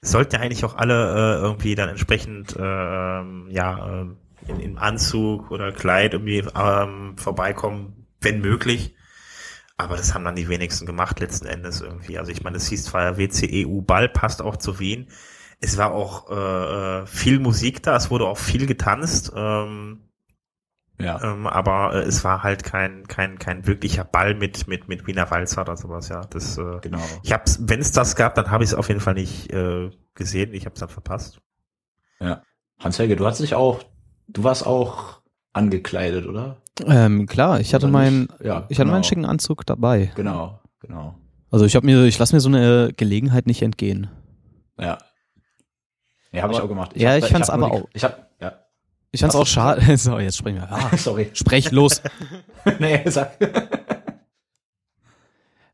Es 0.00 0.10
sollten 0.12 0.36
ja 0.36 0.40
eigentlich 0.40 0.64
auch 0.64 0.76
alle 0.76 0.94
äh, 0.94 1.40
irgendwie 1.42 1.74
dann 1.74 1.88
entsprechend 1.88 2.54
äh, 2.56 2.62
ja 2.62 4.02
äh, 4.02 4.06
in, 4.46 4.60
im 4.60 4.78
Anzug 4.78 5.50
oder 5.50 5.72
Kleid 5.72 6.12
irgendwie 6.12 6.44
ähm, 6.54 7.16
vorbeikommen, 7.16 8.06
wenn 8.20 8.40
möglich. 8.40 8.94
Aber 9.76 9.96
das 9.96 10.12
haben 10.12 10.24
dann 10.24 10.36
die 10.36 10.48
wenigsten 10.48 10.86
gemacht 10.86 11.20
letzten 11.20 11.46
Endes 11.46 11.80
irgendwie. 11.80 12.18
Also 12.18 12.32
ich 12.32 12.42
meine, 12.42 12.56
es 12.56 12.68
hieß 12.68 12.84
zwar 12.84 13.16
WCEU 13.16 13.80
Ball, 13.82 14.08
passt 14.08 14.42
auch 14.42 14.56
zu 14.56 14.80
Wien 14.80 15.08
es 15.60 15.76
war 15.76 15.92
auch 15.92 16.30
äh, 16.30 17.06
viel 17.06 17.40
Musik 17.40 17.82
da, 17.82 17.96
es 17.96 18.10
wurde 18.10 18.26
auch 18.26 18.38
viel 18.38 18.66
getanzt. 18.66 19.32
Ähm, 19.34 20.00
ja. 21.00 21.22
Ähm, 21.22 21.46
aber 21.46 21.94
äh, 21.94 22.02
es 22.02 22.24
war 22.24 22.42
halt 22.42 22.64
kein 22.64 23.06
kein 23.06 23.38
kein 23.38 23.66
wirklicher 23.66 24.04
Ball 24.04 24.34
mit 24.34 24.66
mit 24.66 24.88
mit 24.88 25.06
Wiener 25.06 25.30
Walzer 25.30 25.62
oder 25.62 25.76
sowas. 25.76 26.08
Ja, 26.08 26.22
das. 26.22 26.58
Äh, 26.58 26.78
genau. 26.80 27.02
Ich 27.22 27.32
hab's, 27.32 27.58
wenn 27.62 27.80
es 27.80 27.92
das 27.92 28.16
gab, 28.16 28.34
dann 28.34 28.50
habe 28.50 28.64
ich 28.64 28.70
es 28.70 28.74
auf 28.74 28.88
jeden 28.88 29.00
Fall 29.00 29.14
nicht 29.14 29.52
äh, 29.52 29.90
gesehen. 30.14 30.54
Ich 30.54 30.64
habe 30.64 30.74
es 30.74 30.80
dann 30.80 30.88
verpasst. 30.88 31.40
Ja. 32.20 32.42
Hans-Helge, 32.80 33.16
du 33.16 33.26
hast 33.26 33.40
dich 33.40 33.54
auch, 33.54 33.82
du 34.28 34.44
warst 34.44 34.66
auch 34.66 35.20
angekleidet, 35.52 36.26
oder? 36.26 36.62
Ähm, 36.84 37.26
klar, 37.26 37.60
ich 37.60 37.74
hatte 37.74 37.88
meinen, 37.88 38.28
ja, 38.40 38.66
ich 38.68 38.76
genau. 38.76 38.80
hatte 38.80 38.90
meinen 38.92 39.04
schicken 39.04 39.24
Anzug 39.24 39.66
dabei. 39.66 40.12
Genau, 40.14 40.60
genau. 40.80 41.16
Also 41.50 41.64
ich 41.64 41.74
habe 41.74 41.86
mir, 41.86 42.04
ich 42.04 42.18
lasse 42.18 42.36
mir 42.36 42.40
so 42.40 42.48
eine 42.48 42.92
Gelegenheit 42.96 43.46
nicht 43.46 43.62
entgehen. 43.62 44.08
Ja, 44.78 44.98
ja, 46.32 46.42
habe 46.42 46.52
ich 46.52 46.60
auch 46.60 46.68
gemacht. 46.68 46.92
Ich 46.94 47.02
ja, 47.02 47.10
hab, 47.10 47.18
ich 47.18 47.26
fand's 47.26 47.50
aber 47.50 47.72
auch. 47.72 47.88
Ich 47.92 48.04
hab, 48.04 48.30
ja. 48.40 48.52
Ich 49.10 49.20
fand's 49.20 49.36
auch 49.36 49.46
schade. 49.46 49.96
So, 49.96 50.18
jetzt 50.18 50.36
sprechen 50.36 50.56
wir. 50.56 50.70
Ah, 50.70 50.96
sorry. 50.96 51.30
Sprech 51.32 51.70
los. 51.70 52.02
nee, 52.78 53.02
sag. 53.08 53.36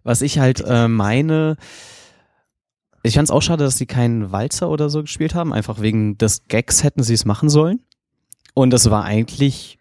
Was 0.02 0.22
ich 0.22 0.38
halt 0.38 0.62
äh, 0.66 0.86
meine, 0.86 1.56
ich 3.02 3.14
fand's 3.14 3.30
auch 3.30 3.42
schade, 3.42 3.64
dass 3.64 3.78
sie 3.78 3.86
keinen 3.86 4.30
Walzer 4.30 4.68
oder 4.68 4.90
so 4.90 5.02
gespielt 5.02 5.34
haben. 5.34 5.52
Einfach 5.52 5.80
wegen 5.80 6.18
des 6.18 6.44
Gags 6.44 6.84
hätten 6.84 7.02
sie 7.02 7.14
es 7.14 7.24
machen 7.24 7.48
sollen. 7.48 7.80
Und 8.54 8.70
das 8.70 8.88
war 8.90 9.04
eigentlich, 9.04 9.78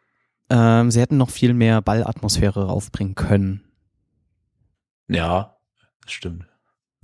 ähm, 0.50 0.89
sie 0.89 1.00
hätten 1.00 1.18
noch 1.18 1.30
viel 1.30 1.54
mehr 1.54 1.82
Ballatmosphäre 1.82 2.70
aufbringen 2.70 3.14
können. 3.14 3.64
Ja, 5.08 5.58
stimmt 6.08 6.53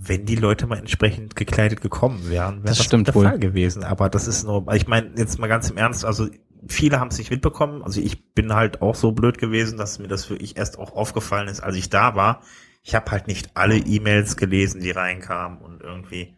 wenn 0.01 0.25
die 0.25 0.35
Leute 0.35 0.65
mal 0.65 0.77
entsprechend 0.77 1.35
gekleidet 1.35 1.81
gekommen 1.81 2.29
wären, 2.29 2.63
wäre 2.63 2.67
das, 2.67 2.77
das 2.77 2.85
stimmt 2.85 3.07
der 3.07 3.15
wohl. 3.15 3.25
Fall 3.25 3.39
gewesen. 3.39 3.83
Aber 3.83 4.09
das 4.09 4.27
ist 4.27 4.45
nur, 4.45 4.73
ich 4.73 4.87
meine 4.87 5.11
jetzt 5.17 5.37
mal 5.39 5.47
ganz 5.47 5.69
im 5.69 5.77
Ernst, 5.77 6.05
also 6.05 6.27
viele 6.67 6.99
haben 6.99 7.09
es 7.09 7.17
nicht 7.17 7.31
mitbekommen. 7.31 7.83
Also 7.83 7.99
ich 7.99 8.33
bin 8.33 8.53
halt 8.53 8.81
auch 8.81 8.95
so 8.95 9.11
blöd 9.11 9.37
gewesen, 9.37 9.77
dass 9.77 9.99
mir 9.99 10.07
das 10.07 10.29
wirklich 10.29 10.57
erst 10.57 10.79
auch 10.79 10.93
aufgefallen 10.93 11.49
ist, 11.49 11.59
als 11.59 11.75
ich 11.75 11.89
da 11.89 12.15
war. 12.15 12.41
Ich 12.81 12.95
habe 12.95 13.11
halt 13.11 13.27
nicht 13.27 13.51
alle 13.55 13.77
E-Mails 13.77 14.37
gelesen, 14.37 14.79
die 14.79 14.91
reinkamen 14.91 15.59
und 15.59 15.81
irgendwie 15.81 16.37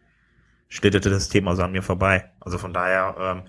schlitterte 0.68 1.10
das 1.10 1.28
Thema 1.28 1.54
so 1.54 1.62
an 1.62 1.72
mir 1.72 1.82
vorbei. 1.82 2.30
Also 2.40 2.58
von 2.58 2.72
daher, 2.72 3.14
ähm, 3.20 3.42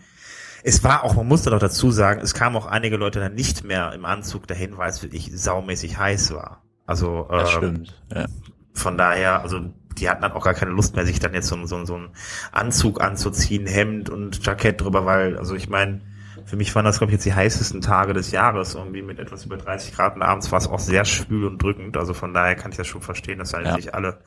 es 0.63 0.83
war 0.83 1.03
auch, 1.03 1.15
man 1.15 1.27
musste 1.27 1.49
doch 1.49 1.59
dazu 1.59 1.89
sagen, 1.89 2.21
es 2.21 2.33
kamen 2.33 2.55
auch 2.55 2.67
einige 2.67 2.97
Leute 2.97 3.19
dann 3.19 3.33
nicht 3.33 3.63
mehr 3.63 3.93
im 3.93 4.05
Anzug 4.05 4.47
dahin, 4.47 4.77
weil 4.77 4.89
es 4.89 5.01
wirklich 5.01 5.31
saumäßig 5.33 5.97
heiß 5.97 6.33
war. 6.35 6.63
Also 6.85 7.27
ähm, 7.31 7.37
das 7.39 7.51
stimmt. 7.51 8.03
Ja. 8.13 8.25
Von 8.73 8.97
daher, 8.97 9.41
also 9.41 9.73
die 9.97 10.09
hatten 10.09 10.21
dann 10.21 10.33
auch 10.33 10.43
gar 10.43 10.53
keine 10.53 10.71
Lust 10.71 10.95
mehr, 10.95 11.05
sich 11.05 11.19
dann 11.19 11.33
jetzt 11.33 11.47
so, 11.47 11.65
so, 11.65 11.85
so 11.85 11.95
einen 11.95 12.09
Anzug 12.51 13.01
anzuziehen, 13.01 13.67
Hemd 13.67 14.09
und 14.09 14.45
Jackett 14.45 14.81
drüber, 14.81 15.05
weil, 15.05 15.37
also 15.37 15.55
ich 15.55 15.69
meine, 15.69 16.01
für 16.45 16.57
mich 16.57 16.73
waren 16.75 16.85
das, 16.85 16.97
glaube 16.97 17.11
ich, 17.11 17.15
jetzt 17.15 17.25
die 17.25 17.33
heißesten 17.33 17.81
Tage 17.81 18.13
des 18.13 18.31
Jahres, 18.31 18.75
irgendwie 18.75 19.01
mit 19.01 19.19
etwas 19.19 19.45
über 19.45 19.57
30 19.57 19.95
Grad 19.95 20.15
und 20.15 20.21
abends 20.21 20.51
war 20.51 20.59
es 20.59 20.67
auch 20.67 20.79
sehr 20.79 21.05
schwül 21.05 21.45
und 21.45 21.61
drückend. 21.61 21.95
Also 21.97 22.13
von 22.13 22.33
daher 22.33 22.55
kann 22.55 22.71
ich 22.71 22.77
das 22.77 22.87
schon 22.87 23.01
verstehen, 23.01 23.39
dass 23.39 23.53
halt 23.53 23.65
ja. 23.65 23.75
nicht 23.75 23.93
alle, 23.93 24.19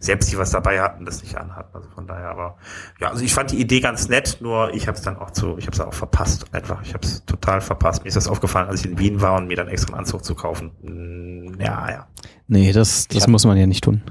selbst 0.00 0.32
die 0.32 0.38
was 0.38 0.50
dabei 0.50 0.80
hatten, 0.80 1.04
das 1.04 1.22
nicht 1.22 1.36
anhatten. 1.36 1.74
Also 1.74 1.88
von 1.90 2.06
daher, 2.06 2.30
aber 2.30 2.56
ja, 3.00 3.10
also 3.10 3.22
ich 3.22 3.34
fand 3.34 3.50
die 3.50 3.60
Idee 3.60 3.80
ganz 3.80 4.08
nett, 4.08 4.38
nur 4.40 4.74
ich 4.74 4.86
habe 4.88 4.96
es 4.96 5.02
dann 5.02 5.16
auch 5.16 5.30
zu, 5.30 5.58
ich 5.58 5.66
habe 5.66 5.74
es 5.74 5.80
auch 5.80 5.94
verpasst, 5.94 6.46
einfach. 6.52 6.82
Ich 6.82 6.94
habe 6.94 7.06
es 7.06 7.24
total 7.24 7.60
verpasst. 7.60 8.04
Mir 8.04 8.08
ist 8.08 8.16
das 8.16 8.28
aufgefallen, 8.28 8.68
als 8.68 8.80
ich 8.80 8.90
in 8.90 8.98
Wien 8.98 9.20
war 9.20 9.36
und 9.36 9.48
mir 9.48 9.56
dann 9.56 9.68
extra 9.68 9.92
einen 9.92 10.00
Anzug 10.00 10.24
zu 10.24 10.34
kaufen. 10.34 10.70
Hm, 10.82 11.60
ja, 11.60 11.90
ja. 11.90 12.06
Nee, 12.46 12.72
das, 12.72 13.08
das 13.08 13.26
muss 13.26 13.44
man 13.44 13.58
ja 13.58 13.66
nicht 13.66 13.84
tun. 13.84 14.02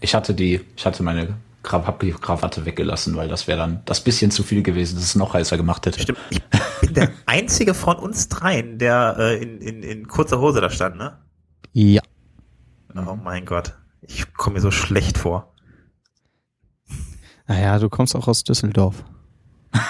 Ich 0.00 0.14
hatte 0.14 0.34
die, 0.34 0.60
ich 0.76 0.86
hatte 0.86 1.02
meine 1.02 1.36
hab 1.64 2.00
die 2.00 2.12
Krawatte 2.12 2.64
weggelassen, 2.64 3.16
weil 3.16 3.28
das 3.28 3.46
wäre 3.46 3.58
dann 3.58 3.82
das 3.84 4.00
bisschen 4.00 4.30
zu 4.30 4.42
viel 4.42 4.62
gewesen, 4.62 4.94
dass 4.94 5.04
es 5.04 5.14
noch 5.14 5.34
heißer 5.34 5.56
gemacht 5.56 5.84
hätte. 5.86 6.00
Stimmt. 6.00 6.18
Ich 6.30 6.42
bin 6.80 6.94
der 6.94 7.10
einzige 7.26 7.74
von 7.74 7.96
uns 7.96 8.28
dreien, 8.28 8.78
der 8.78 9.16
äh, 9.18 9.42
in, 9.42 9.60
in, 9.60 9.82
in 9.82 10.08
kurzer 10.08 10.40
Hose 10.40 10.60
da 10.60 10.70
stand, 10.70 10.96
ne? 10.96 11.18
Ja. 11.72 12.02
Oh 12.96 13.16
mein 13.22 13.44
Gott. 13.44 13.74
Ich 14.00 14.32
komme 14.32 14.54
mir 14.54 14.60
so 14.60 14.70
schlecht 14.70 15.18
vor. 15.18 15.54
Naja, 17.46 17.78
du 17.78 17.88
kommst 17.88 18.16
auch 18.16 18.26
aus 18.26 18.42
Düsseldorf. 18.42 19.04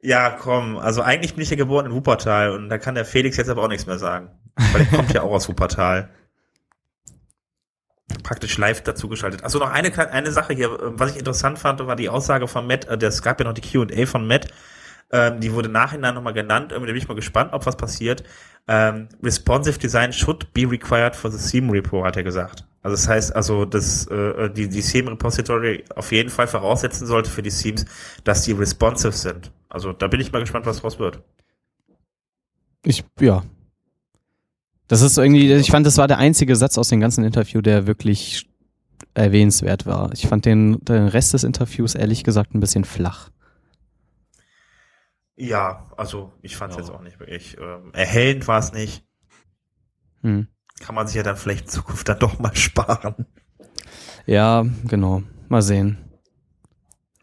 ja, 0.00 0.30
komm. 0.30 0.78
Also 0.78 1.02
eigentlich 1.02 1.34
bin 1.34 1.42
ich 1.42 1.50
ja 1.50 1.56
geboren 1.56 1.86
in 1.86 1.92
Wuppertal 1.92 2.52
und 2.52 2.68
da 2.68 2.78
kann 2.78 2.94
der 2.94 3.04
Felix 3.04 3.36
jetzt 3.36 3.48
aber 3.48 3.64
auch 3.64 3.68
nichts 3.68 3.86
mehr 3.86 3.98
sagen. 3.98 4.30
Weil 4.72 4.82
er 4.82 4.96
kommt 4.96 5.12
ja 5.12 5.22
auch 5.22 5.32
aus 5.32 5.48
Wuppertal 5.48 6.10
praktisch 8.22 8.58
live 8.58 8.82
dazu 8.82 9.08
geschaltet. 9.08 9.44
Also 9.44 9.58
noch 9.58 9.70
eine 9.70 9.92
eine 10.10 10.30
Sache 10.32 10.54
hier, 10.54 10.68
äh, 10.70 10.98
was 10.98 11.12
ich 11.12 11.18
interessant 11.18 11.58
fand, 11.58 11.84
war 11.86 11.96
die 11.96 12.08
Aussage 12.08 12.48
von 12.48 12.66
Matt, 12.66 12.86
äh, 12.86 13.06
es 13.06 13.22
gab 13.22 13.40
ja 13.40 13.46
noch 13.46 13.54
die 13.54 13.62
Q&A 13.62 14.06
von 14.06 14.26
Matt, 14.26 14.48
ähm, 15.10 15.40
die 15.40 15.52
wurde 15.52 15.68
nachhinein 15.68 16.14
nochmal 16.14 16.32
genannt, 16.32 16.72
irgendwie 16.72 16.92
bin 16.92 17.02
ich 17.02 17.08
mal 17.08 17.14
gespannt, 17.14 17.52
ob 17.52 17.66
was 17.66 17.76
passiert. 17.76 18.22
Ähm, 18.68 19.08
responsive 19.22 19.78
Design 19.78 20.12
should 20.12 20.52
be 20.52 20.70
required 20.70 21.16
for 21.16 21.30
the 21.30 21.50
Theme 21.50 21.72
Repo, 21.72 22.04
hat 22.04 22.16
er 22.16 22.22
gesagt. 22.22 22.64
Also 22.82 22.96
das 22.96 23.08
heißt 23.08 23.36
also, 23.36 23.64
dass 23.64 24.06
äh, 24.06 24.50
die, 24.50 24.68
die 24.68 24.82
Theme 24.82 25.10
Repository 25.12 25.84
auf 25.94 26.12
jeden 26.12 26.30
Fall 26.30 26.46
voraussetzen 26.46 27.06
sollte 27.06 27.30
für 27.30 27.42
die 27.42 27.50
Themes, 27.50 27.84
dass 28.24 28.42
die 28.42 28.52
responsive 28.52 29.12
sind. 29.12 29.52
Also 29.68 29.92
da 29.92 30.08
bin 30.08 30.20
ich 30.20 30.32
mal 30.32 30.40
gespannt, 30.40 30.66
was 30.66 30.80
draus 30.80 30.98
wird. 30.98 31.20
Ich, 32.84 33.04
ja, 33.20 33.42
das 34.92 35.00
ist 35.00 35.16
irgendwie, 35.16 35.50
ich 35.54 35.70
fand, 35.70 35.86
das 35.86 35.96
war 35.96 36.06
der 36.06 36.18
einzige 36.18 36.54
Satz 36.54 36.76
aus 36.76 36.90
dem 36.90 37.00
ganzen 37.00 37.24
Interview, 37.24 37.62
der 37.62 37.86
wirklich 37.86 38.46
erwähnenswert 39.14 39.86
war. 39.86 40.12
Ich 40.12 40.26
fand 40.26 40.44
den, 40.44 40.84
den 40.84 41.08
Rest 41.08 41.32
des 41.32 41.44
Interviews 41.44 41.94
ehrlich 41.94 42.24
gesagt 42.24 42.54
ein 42.54 42.60
bisschen 42.60 42.84
flach. 42.84 43.30
Ja, 45.34 45.90
also 45.96 46.34
ich 46.42 46.58
fand 46.58 46.72
es 46.72 46.76
ja. 46.76 46.82
jetzt 46.82 46.92
auch 46.92 47.00
nicht 47.00 47.18
wirklich 47.20 47.56
ähm, 47.58 47.90
erhellend 47.94 48.46
war 48.48 48.58
es 48.58 48.74
nicht. 48.74 49.02
Hm. 50.20 50.48
Kann 50.80 50.94
man 50.94 51.06
sich 51.06 51.16
ja 51.16 51.22
dann 51.22 51.38
vielleicht 51.38 51.64
in 51.64 51.70
Zukunft 51.70 52.06
dann 52.10 52.18
doch 52.18 52.38
mal 52.38 52.54
sparen. 52.54 53.24
Ja, 54.26 54.66
genau. 54.84 55.22
Mal 55.48 55.62
sehen. 55.62 55.96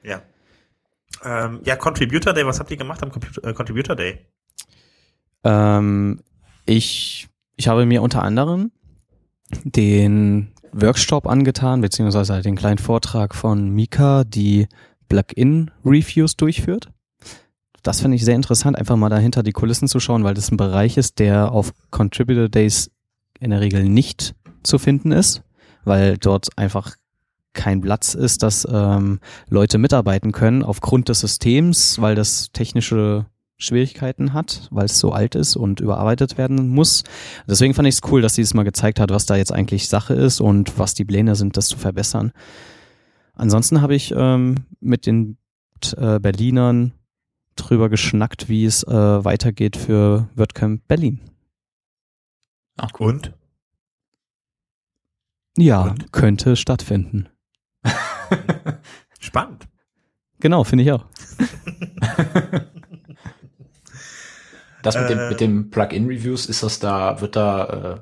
Ja. 0.01 0.23
Ähm, 1.23 1.61
ja, 1.65 1.75
Contributor 1.75 2.33
Day, 2.33 2.47
was 2.47 2.59
habt 2.59 2.71
ihr 2.71 2.77
gemacht 2.77 3.03
am 3.03 3.11
Computer, 3.11 3.47
äh, 3.47 3.53
Contributor 3.53 3.95
Day? 3.95 4.25
Ähm, 5.43 6.23
ich 6.65 7.29
ich 7.59 7.67
habe 7.67 7.85
mir 7.85 8.01
unter 8.01 8.23
anderem 8.23 8.71
den 9.65 10.53
Workshop 10.71 11.27
angetan, 11.27 11.81
beziehungsweise 11.81 12.41
den 12.41 12.55
kleinen 12.55 12.77
Vortrag 12.77 13.35
von 13.35 13.69
Mika, 13.69 14.23
die 14.23 14.67
Plugin-Reviews 15.09 16.37
durchführt. 16.37 16.89
Das 17.83 17.99
finde 17.99 18.15
ich 18.15 18.23
sehr 18.23 18.35
interessant, 18.35 18.77
einfach 18.77 18.95
mal 18.95 19.09
dahinter 19.09 19.43
die 19.43 19.51
Kulissen 19.51 19.89
zu 19.89 19.99
schauen, 19.99 20.23
weil 20.23 20.35
das 20.35 20.51
ein 20.51 20.57
Bereich 20.57 20.95
ist, 20.95 21.19
der 21.19 21.51
auf 21.51 21.73
Contributor 21.91 22.47
Days 22.47 22.91
in 23.41 23.49
der 23.49 23.59
Regel 23.59 23.83
nicht 23.83 24.35
zu 24.63 24.79
finden 24.79 25.11
ist, 25.11 25.43
weil 25.83 26.17
dort 26.17 26.57
einfach 26.57 26.95
kein 27.51 27.81
Platz 27.81 28.13
ist, 28.13 28.41
dass 28.41 28.65
ähm, 28.71 29.19
Leute 29.49 29.79
mitarbeiten 29.79 30.31
können 30.31 30.63
aufgrund 30.63 31.09
des 31.09 31.19
Systems, 31.19 31.99
weil 31.99 32.15
das 32.15 32.51
technische 32.53 33.25
Schwierigkeiten 33.59 34.33
hat, 34.33 34.67
weil 34.71 34.85
es 34.85 34.99
so 34.99 35.11
alt 35.11 35.35
ist 35.35 35.55
und 35.55 35.81
überarbeitet 35.81 36.37
werden 36.37 36.69
muss. 36.69 37.03
Deswegen 37.47 37.73
fand 37.73 37.87
ich 37.87 37.95
es 37.95 38.01
cool, 38.09 38.21
dass 38.21 38.35
sie 38.35 38.41
es 38.41 38.53
mal 38.53 38.63
gezeigt 38.63 38.99
hat, 38.99 39.11
was 39.11 39.25
da 39.25 39.35
jetzt 39.35 39.51
eigentlich 39.51 39.89
Sache 39.89 40.13
ist 40.13 40.39
und 40.39 40.79
was 40.79 40.93
die 40.93 41.05
Pläne 41.05 41.35
sind, 41.35 41.57
das 41.57 41.67
zu 41.67 41.77
verbessern. 41.77 42.31
Ansonsten 43.35 43.81
habe 43.81 43.95
ich 43.95 44.13
ähm, 44.15 44.55
mit 44.79 45.05
den 45.05 45.37
äh, 45.97 46.19
Berlinern 46.19 46.93
drüber 47.57 47.89
geschnackt, 47.89 48.47
wie 48.47 48.65
es 48.65 48.83
äh, 48.83 48.93
weitergeht 48.93 49.75
für 49.75 50.29
WordCamp 50.35 50.87
Berlin. 50.87 51.19
Ach, 52.77 52.91
und? 52.99 53.33
Ja, 55.57 55.83
und? 55.83 56.13
könnte 56.13 56.55
stattfinden. 56.55 57.27
Spannend. 59.19 59.67
Genau, 60.39 60.63
finde 60.63 60.85
ich 60.85 60.91
auch. 60.93 61.05
Das 64.81 64.95
mit, 64.95 65.05
äh, 65.05 65.07
dem, 65.15 65.29
mit 65.29 65.41
dem 65.41 65.69
Plugin-Reviews, 65.69 66.45
ist 66.45 66.63
das 66.63 66.79
da, 66.79 67.21
wird 67.21 67.35
da, 67.35 67.65
äh, 67.65 67.99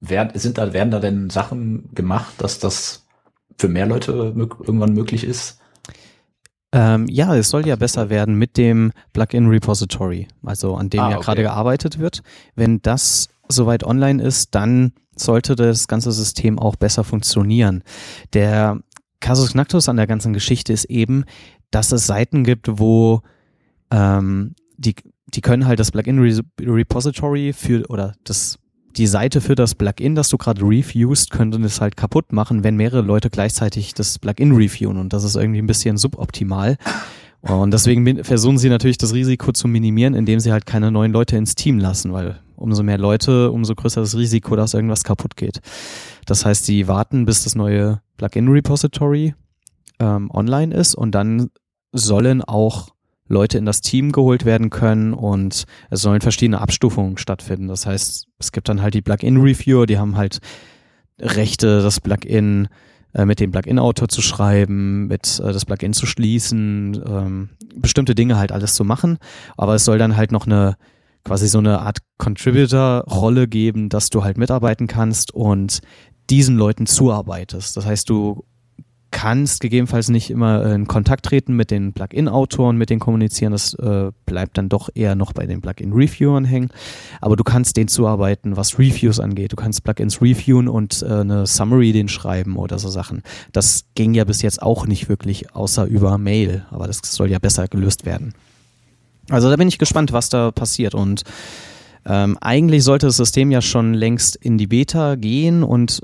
werden, 0.00 0.38
sind 0.38 0.58
da, 0.58 0.72
werden 0.72 0.90
da 0.90 1.00
denn 1.00 1.30
Sachen 1.30 1.90
gemacht, 1.94 2.34
dass 2.38 2.58
das 2.58 3.06
für 3.58 3.68
mehr 3.68 3.86
Leute 3.86 4.12
irgendwann 4.12 4.94
möglich 4.94 5.24
ist? 5.24 5.60
Ähm, 6.72 7.06
ja, 7.08 7.36
es 7.36 7.50
soll 7.50 7.66
ja 7.66 7.76
besser 7.76 8.08
werden 8.08 8.36
mit 8.36 8.56
dem 8.56 8.92
Plugin 9.12 9.46
Repository, 9.48 10.26
also 10.42 10.74
an 10.74 10.88
dem 10.88 11.00
ah, 11.00 11.10
ja 11.10 11.16
okay. 11.16 11.24
gerade 11.26 11.42
gearbeitet 11.42 11.98
wird. 11.98 12.22
Wenn 12.54 12.80
das 12.80 13.28
soweit 13.48 13.84
online 13.84 14.22
ist, 14.22 14.54
dann 14.54 14.92
sollte 15.14 15.54
das 15.54 15.86
ganze 15.86 16.12
System 16.12 16.58
auch 16.58 16.76
besser 16.76 17.04
funktionieren. 17.04 17.84
Der 18.32 18.80
Casus 19.20 19.52
Knacktus 19.52 19.88
an 19.88 19.98
der 19.98 20.06
ganzen 20.06 20.32
Geschichte 20.32 20.72
ist 20.72 20.86
eben, 20.86 21.24
dass 21.70 21.92
es 21.92 22.06
Seiten 22.06 22.42
gibt, 22.42 22.78
wo 22.78 23.20
ähm, 23.90 24.54
die 24.78 24.94
die 25.34 25.40
können 25.40 25.66
halt 25.66 25.80
das 25.80 25.90
Plugin 25.90 26.18
Repository 26.60 27.52
für 27.52 27.88
oder 27.88 28.14
das 28.24 28.58
die 28.96 29.06
Seite 29.06 29.40
für 29.40 29.54
das 29.54 29.74
Plugin, 29.74 30.14
das 30.14 30.28
du 30.28 30.36
gerade 30.36 30.62
reviewst, 30.62 31.30
könnte 31.30 31.58
es 31.62 31.80
halt 31.80 31.96
kaputt 31.96 32.32
machen, 32.32 32.62
wenn 32.62 32.76
mehrere 32.76 33.02
Leute 33.02 33.30
gleichzeitig 33.30 33.94
das 33.94 34.18
Plugin 34.18 34.52
reviewen 34.52 34.98
und 34.98 35.12
das 35.12 35.24
ist 35.24 35.34
irgendwie 35.36 35.60
ein 35.60 35.66
bisschen 35.66 35.96
suboptimal. 35.96 36.76
Und 37.40 37.72
deswegen 37.72 38.22
versuchen 38.22 38.58
sie 38.58 38.68
natürlich 38.68 38.98
das 38.98 39.14
Risiko 39.14 39.50
zu 39.52 39.66
minimieren, 39.66 40.14
indem 40.14 40.38
sie 40.38 40.52
halt 40.52 40.64
keine 40.64 40.92
neuen 40.92 41.12
Leute 41.12 41.36
ins 41.36 41.56
Team 41.56 41.78
lassen, 41.78 42.12
weil 42.12 42.40
umso 42.54 42.84
mehr 42.84 42.98
Leute, 42.98 43.50
umso 43.50 43.74
größer 43.74 44.00
das 44.00 44.16
Risiko, 44.16 44.54
dass 44.54 44.74
irgendwas 44.74 45.02
kaputt 45.02 45.36
geht. 45.36 45.60
Das 46.26 46.44
heißt, 46.44 46.64
sie 46.64 46.86
warten, 46.86 47.24
bis 47.24 47.42
das 47.42 47.56
neue 47.56 48.00
Plugin 48.16 48.48
Repository 48.48 49.34
ähm, 49.98 50.30
online 50.30 50.72
ist 50.72 50.94
und 50.94 51.12
dann 51.12 51.50
sollen 51.92 52.42
auch 52.42 52.90
Leute 53.28 53.58
in 53.58 53.64
das 53.64 53.80
Team 53.80 54.12
geholt 54.12 54.44
werden 54.44 54.70
können 54.70 55.14
und 55.14 55.64
es 55.90 56.02
sollen 56.02 56.20
verschiedene 56.20 56.60
Abstufungen 56.60 57.16
stattfinden. 57.18 57.68
Das 57.68 57.86
heißt, 57.86 58.26
es 58.38 58.52
gibt 58.52 58.68
dann 58.68 58.82
halt 58.82 58.94
die 58.94 59.02
Plugin-Reviewer, 59.02 59.86
die 59.86 59.98
haben 59.98 60.16
halt 60.16 60.38
Rechte, 61.18 61.82
das 61.82 62.00
Plugin 62.00 62.68
äh, 63.14 63.24
mit 63.24 63.40
dem 63.40 63.52
Plugin-Autor 63.52 64.08
zu 64.08 64.22
schreiben, 64.22 65.06
mit 65.06 65.40
äh, 65.40 65.52
das 65.52 65.64
Plugin 65.64 65.92
zu 65.92 66.06
schließen, 66.06 67.02
ähm, 67.06 67.50
bestimmte 67.74 68.14
Dinge 68.14 68.38
halt 68.38 68.52
alles 68.52 68.74
zu 68.74 68.84
machen. 68.84 69.18
Aber 69.56 69.74
es 69.74 69.84
soll 69.84 69.98
dann 69.98 70.16
halt 70.16 70.32
noch 70.32 70.46
eine 70.46 70.76
quasi 71.24 71.46
so 71.46 71.58
eine 71.58 71.80
Art 71.80 71.98
Contributor-Rolle 72.18 73.46
geben, 73.46 73.88
dass 73.88 74.10
du 74.10 74.24
halt 74.24 74.38
mitarbeiten 74.38 74.88
kannst 74.88 75.32
und 75.32 75.80
diesen 76.30 76.56
Leuten 76.56 76.86
zuarbeitest. 76.86 77.76
Das 77.76 77.86
heißt, 77.86 78.08
du 78.08 78.44
kannst 79.22 79.60
gegebenenfalls 79.60 80.08
nicht 80.08 80.30
immer 80.30 80.66
in 80.74 80.88
Kontakt 80.88 81.24
treten 81.26 81.54
mit 81.54 81.70
den 81.70 81.92
Plugin-Autoren, 81.92 82.76
mit 82.76 82.90
denen 82.90 82.98
kommunizieren. 82.98 83.52
Das 83.52 83.72
äh, 83.74 84.10
bleibt 84.26 84.58
dann 84.58 84.68
doch 84.68 84.88
eher 84.96 85.14
noch 85.14 85.32
bei 85.32 85.46
den 85.46 85.60
Plugin-Reviewern 85.60 86.44
hängen. 86.44 86.70
Aber 87.20 87.36
du 87.36 87.44
kannst 87.44 87.76
denen 87.76 87.86
zuarbeiten, 87.86 88.56
was 88.56 88.80
Reviews 88.80 89.20
angeht. 89.20 89.52
Du 89.52 89.56
kannst 89.56 89.84
Plugins 89.84 90.20
reviewen 90.20 90.66
und 90.66 91.04
äh, 91.08 91.20
eine 91.20 91.46
Summary 91.46 91.92
den 91.92 92.08
schreiben 92.08 92.56
oder 92.56 92.80
so 92.80 92.88
Sachen. 92.88 93.22
Das 93.52 93.84
ging 93.94 94.12
ja 94.12 94.24
bis 94.24 94.42
jetzt 94.42 94.60
auch 94.60 94.88
nicht 94.88 95.08
wirklich, 95.08 95.54
außer 95.54 95.84
über 95.84 96.18
Mail. 96.18 96.66
Aber 96.72 96.88
das 96.88 96.98
soll 97.04 97.30
ja 97.30 97.38
besser 97.38 97.68
gelöst 97.68 98.04
werden. 98.04 98.34
Also 99.30 99.48
da 99.48 99.54
bin 99.54 99.68
ich 99.68 99.78
gespannt, 99.78 100.12
was 100.12 100.30
da 100.30 100.50
passiert. 100.50 100.96
Und 100.96 101.22
ähm, 102.06 102.38
eigentlich 102.40 102.82
sollte 102.82 103.06
das 103.06 103.18
System 103.18 103.52
ja 103.52 103.62
schon 103.62 103.94
längst 103.94 104.34
in 104.34 104.58
die 104.58 104.66
Beta 104.66 105.14
gehen 105.14 105.62
und 105.62 106.02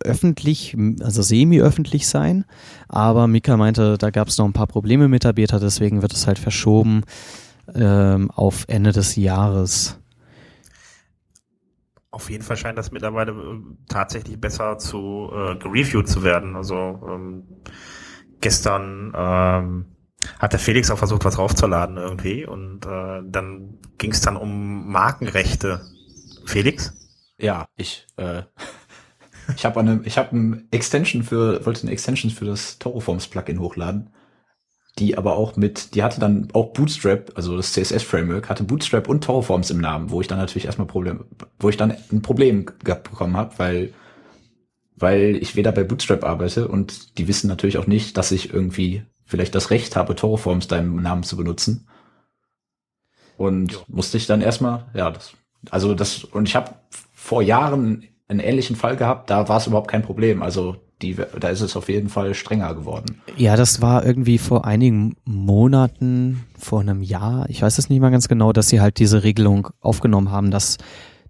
öffentlich, 0.00 0.76
also 1.00 1.22
semi-öffentlich 1.22 2.06
sein. 2.06 2.44
Aber 2.88 3.26
Mika 3.26 3.56
meinte, 3.56 3.98
da 3.98 4.10
gab 4.10 4.28
es 4.28 4.38
noch 4.38 4.46
ein 4.46 4.52
paar 4.52 4.66
Probleme 4.66 5.08
mit 5.08 5.24
der 5.24 5.32
Beta, 5.32 5.58
deswegen 5.58 6.02
wird 6.02 6.12
es 6.12 6.26
halt 6.26 6.38
verschoben 6.38 7.02
ähm, 7.74 8.30
auf 8.30 8.64
Ende 8.68 8.92
des 8.92 9.16
Jahres. 9.16 9.98
auf 12.12 12.30
jeden 12.30 12.44
Fall 12.44 12.56
scheint 12.56 12.78
das 12.78 12.92
mittlerweile 12.92 13.32
äh, 13.32 13.60
tatsächlich 13.88 14.40
besser 14.40 14.78
zu 14.78 15.30
äh, 15.34 15.56
gereviewt 15.56 16.08
zu 16.08 16.22
werden. 16.22 16.54
Also 16.56 17.00
ähm, 17.08 17.44
gestern 18.40 19.12
ähm, 19.16 19.86
hat 20.38 20.52
der 20.52 20.60
Felix 20.60 20.90
auch 20.90 20.98
versucht, 20.98 21.24
was 21.24 21.38
raufzuladen 21.38 21.96
irgendwie 21.96 22.46
und 22.46 22.86
äh, 22.86 23.22
dann 23.24 23.78
ging 23.98 24.12
es 24.12 24.20
dann 24.20 24.36
um 24.36 24.92
Markenrechte. 24.92 25.80
Felix? 26.44 26.92
Ja, 27.38 27.66
ich 27.76 28.06
äh, 28.18 28.42
ich 29.56 29.64
habe 29.64 29.80
eine 29.80 30.00
ich 30.04 30.18
habe 30.18 30.36
ein 30.36 30.68
Extension 30.70 31.22
für 31.22 31.64
wollte 31.66 31.82
eine 31.82 31.92
Extension 31.92 32.30
für 32.30 32.44
das 32.44 32.78
Toroforms 32.78 33.28
Plugin 33.28 33.60
hochladen 33.60 34.10
die 34.98 35.16
aber 35.16 35.36
auch 35.36 35.56
mit, 35.56 35.94
die 35.94 36.02
hatte 36.02 36.20
dann 36.20 36.48
auch 36.52 36.72
Bootstrap, 36.72 37.32
also 37.34 37.56
das 37.56 37.72
CSS-Framework, 37.72 38.48
hatte 38.48 38.64
Bootstrap 38.64 39.08
und 39.08 39.24
Torforms 39.24 39.70
im 39.70 39.78
Namen, 39.78 40.10
wo 40.10 40.20
ich 40.20 40.28
dann 40.28 40.38
natürlich 40.38 40.66
erstmal 40.66 40.86
Problem, 40.86 41.24
wo 41.58 41.70
ich 41.70 41.76
dann 41.76 41.96
ein 42.12 42.22
Problem 42.22 42.66
gehabt 42.84 43.08
bekommen 43.10 43.36
habe, 43.36 43.58
weil, 43.58 43.94
weil 44.96 45.36
ich 45.36 45.56
weder 45.56 45.72
bei 45.72 45.84
Bootstrap 45.84 46.24
arbeite 46.24 46.68
und 46.68 47.16
die 47.18 47.26
wissen 47.26 47.48
natürlich 47.48 47.78
auch 47.78 47.86
nicht, 47.86 48.18
dass 48.18 48.32
ich 48.32 48.52
irgendwie 48.52 49.04
vielleicht 49.24 49.54
das 49.54 49.70
Recht 49.70 49.96
habe, 49.96 50.14
Torforms 50.14 50.68
deinem 50.68 50.96
Namen 50.96 51.22
zu 51.22 51.38
benutzen. 51.38 51.88
Und 53.38 53.72
jo. 53.72 53.80
musste 53.88 54.18
ich 54.18 54.26
dann 54.26 54.42
erstmal, 54.42 54.84
ja, 54.92 55.10
das, 55.10 55.32
also 55.70 55.94
das, 55.94 56.22
und 56.22 56.46
ich 56.46 56.54
habe 56.54 56.74
vor 57.14 57.40
Jahren 57.40 58.06
einen 58.32 58.40
ähnlichen 58.40 58.76
Fall 58.76 58.96
gehabt, 58.96 59.30
da 59.30 59.48
war 59.48 59.58
es 59.58 59.66
überhaupt 59.66 59.88
kein 59.88 60.02
Problem. 60.02 60.42
Also 60.42 60.76
die, 61.02 61.16
da 61.40 61.48
ist 61.48 61.60
es 61.60 61.76
auf 61.76 61.88
jeden 61.88 62.08
Fall 62.08 62.34
strenger 62.34 62.74
geworden. 62.74 63.20
Ja, 63.36 63.56
das 63.56 63.82
war 63.82 64.04
irgendwie 64.04 64.38
vor 64.38 64.64
einigen 64.64 65.16
Monaten, 65.24 66.44
vor 66.58 66.80
einem 66.80 67.02
Jahr, 67.02 67.48
ich 67.48 67.62
weiß 67.62 67.78
es 67.78 67.88
nicht 67.88 68.00
mal 68.00 68.10
ganz 68.10 68.28
genau, 68.28 68.52
dass 68.52 68.68
sie 68.68 68.80
halt 68.80 68.98
diese 68.98 69.22
Regelung 69.22 69.68
aufgenommen 69.80 70.30
haben, 70.30 70.50
dass 70.50 70.78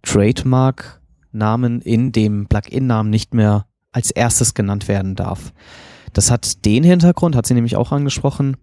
Trademark-Namen 0.03 1.80
in 1.80 2.12
dem 2.12 2.46
Plugin-Namen 2.46 3.11
nicht 3.11 3.34
mehr 3.34 3.66
als 3.92 4.11
erstes 4.11 4.55
genannt 4.55 4.88
werden 4.88 5.14
darf. 5.14 5.53
Das 6.12 6.30
hat 6.30 6.64
den 6.64 6.84
Hintergrund, 6.84 7.36
hat 7.36 7.46
sie 7.46 7.55
nämlich 7.55 7.76
auch 7.76 7.92
angesprochen, 7.92 8.57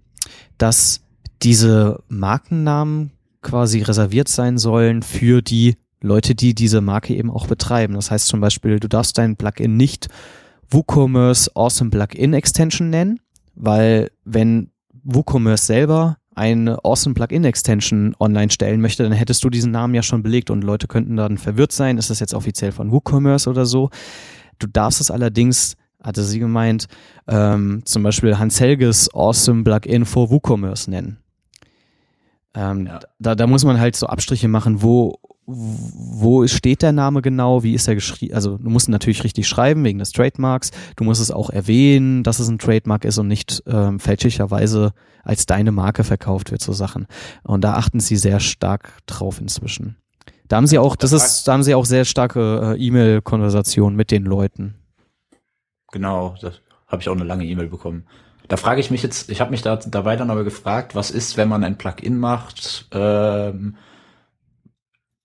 dass 0.58 1.02
diese 1.42 2.04
Markennamen 2.08 3.12
quasi 3.42 3.82
reserviert 3.82 4.28
sein 4.28 4.58
sollen 4.58 5.02
für 5.02 5.42
die 5.42 5.78
Leute, 6.02 6.36
die 6.36 6.56
diese 6.56 6.82
Marke 6.82 7.14
eben 7.16 7.32
auch 7.32 7.48
betreiben. 7.48 7.94
Das 7.94 8.12
heißt 8.12 8.28
zum 8.28 8.40
Beispiel, 8.40 8.80
du 8.80 8.88
darfst 8.88 9.18
dein 9.18 9.36
Plugin 9.36 9.78
nicht 9.78 10.08
WooCommerce 10.70 11.52
Awesome 11.56 11.90
Plugin 11.90 12.34
Extension 12.34 12.90
nennen, 12.90 13.20
weil 13.56 14.12
wenn 14.24 14.72
WooCommerce 15.04 15.66
selber 15.66 16.18
eine 16.36 16.78
Awesome 16.86 17.16
Plugin 17.16 17.44
Extension 17.44 18.16
online 18.20 18.50
stellen 18.50 18.80
möchte, 18.80 19.04
dann 19.04 19.12
hättest 19.12 19.44
du 19.44 19.50
diesen 19.50 19.72
Namen 19.72 19.94
ja 19.94 20.04
schon 20.04 20.24
belegt 20.24 20.50
und 20.50 20.64
Leute 20.64 20.88
könnten 20.88 21.18
dann 21.18 21.38
verwirrt 21.38 21.74
sein, 21.74 21.98
ist 21.98 22.10
das 22.10 22.22
jetzt 22.22 22.34
offiziell 22.34 22.72
von 22.72 22.92
WooCommerce 22.92 23.50
oder 23.50 23.66
so. 23.66 23.90
Du 24.58 24.68
darfst 24.68 25.02
es 25.02 25.12
allerdings, 25.12 25.76
hatte 26.02 26.24
sie 26.24 26.40
gemeint, 26.40 26.88
ähm, 27.28 27.82
zum 27.84 28.04
Beispiel 28.04 28.38
Hans 28.38 28.60
Helges 28.62 29.14
Awesome 29.14 29.64
Plugin 29.64 30.06
for 30.06 30.30
WooCommerce 30.30 30.90
nennen. 30.90 31.18
Ähm, 32.56 32.88
ja. 32.88 33.00
da, 33.20 33.36
da 33.36 33.48
muss 33.48 33.66
man 33.66 33.80
halt 33.80 33.96
so 33.96 34.08
Abstriche 34.08 34.48
machen, 34.48 34.82
wo 34.82 35.19
wo 35.52 36.46
steht 36.48 36.82
der 36.82 36.92
Name 36.92 37.22
genau, 37.22 37.64
wie 37.64 37.74
ist 37.74 37.88
er 37.88 37.96
geschrieben, 37.96 38.36
also 38.36 38.58
du 38.58 38.70
musst 38.70 38.88
ihn 38.88 38.92
natürlich 38.92 39.24
richtig 39.24 39.48
schreiben 39.48 39.84
wegen 39.84 40.00
des 40.00 40.12
Trademarks, 40.12 40.72
du 40.96 41.04
musst 41.04 41.22
es 41.22 41.32
auch 41.32 41.50
erwähnen, 41.50 42.24
dass 42.24 42.40
es 42.40 42.50
ein 42.50 42.60
Trademark 42.60 43.06
ist 43.06 43.18
und 43.18 43.28
nicht 43.28 43.64
ähm, 43.68 44.00
fälschlicherweise 44.00 44.94
als 45.24 45.46
deine 45.46 45.72
Marke 45.72 46.04
verkauft 46.04 46.52
wird, 46.52 46.62
so 46.62 46.74
Sachen. 46.74 47.08
Und 47.44 47.64
da 47.64 47.74
achten 47.74 48.00
sie 48.00 48.16
sehr 48.16 48.40
stark 48.40 48.94
drauf 49.06 49.42
inzwischen. 49.42 49.98
Da 50.48 50.58
haben 50.58 50.68
sie 50.68 50.80
auch, 50.80 50.96
das 50.96 51.12
ist, 51.12 51.48
da 51.48 51.54
haben 51.54 51.64
sie 51.64 51.76
auch 51.76 51.86
sehr 51.86 52.06
starke 52.06 52.76
äh, 52.76 52.84
E-Mail-Konversationen 52.84 53.96
mit 53.96 54.12
den 54.12 54.24
Leuten. 54.24 54.76
Genau, 55.92 56.36
das 56.42 56.62
habe 56.88 57.02
ich 57.02 57.10
auch 57.10 57.16
eine 57.16 57.24
lange 57.24 57.46
E-Mail 57.46 57.68
bekommen. 57.68 58.06
Da 58.48 58.58
frage 58.58 58.82
ich 58.82 58.90
mich 58.90 59.04
jetzt, 59.04 59.30
ich 59.30 59.42
habe 59.42 59.52
mich 59.52 59.62
da 59.62 59.76
dabei 59.76 60.16
dann 60.16 60.32
aber 60.32 60.44
gefragt, 60.44 60.96
was 60.96 61.12
ist, 61.12 61.38
wenn 61.38 61.48
man 61.48 61.64
ein 61.64 61.78
Plugin 61.78 62.18
macht, 62.18 62.88
ähm, 62.92 63.76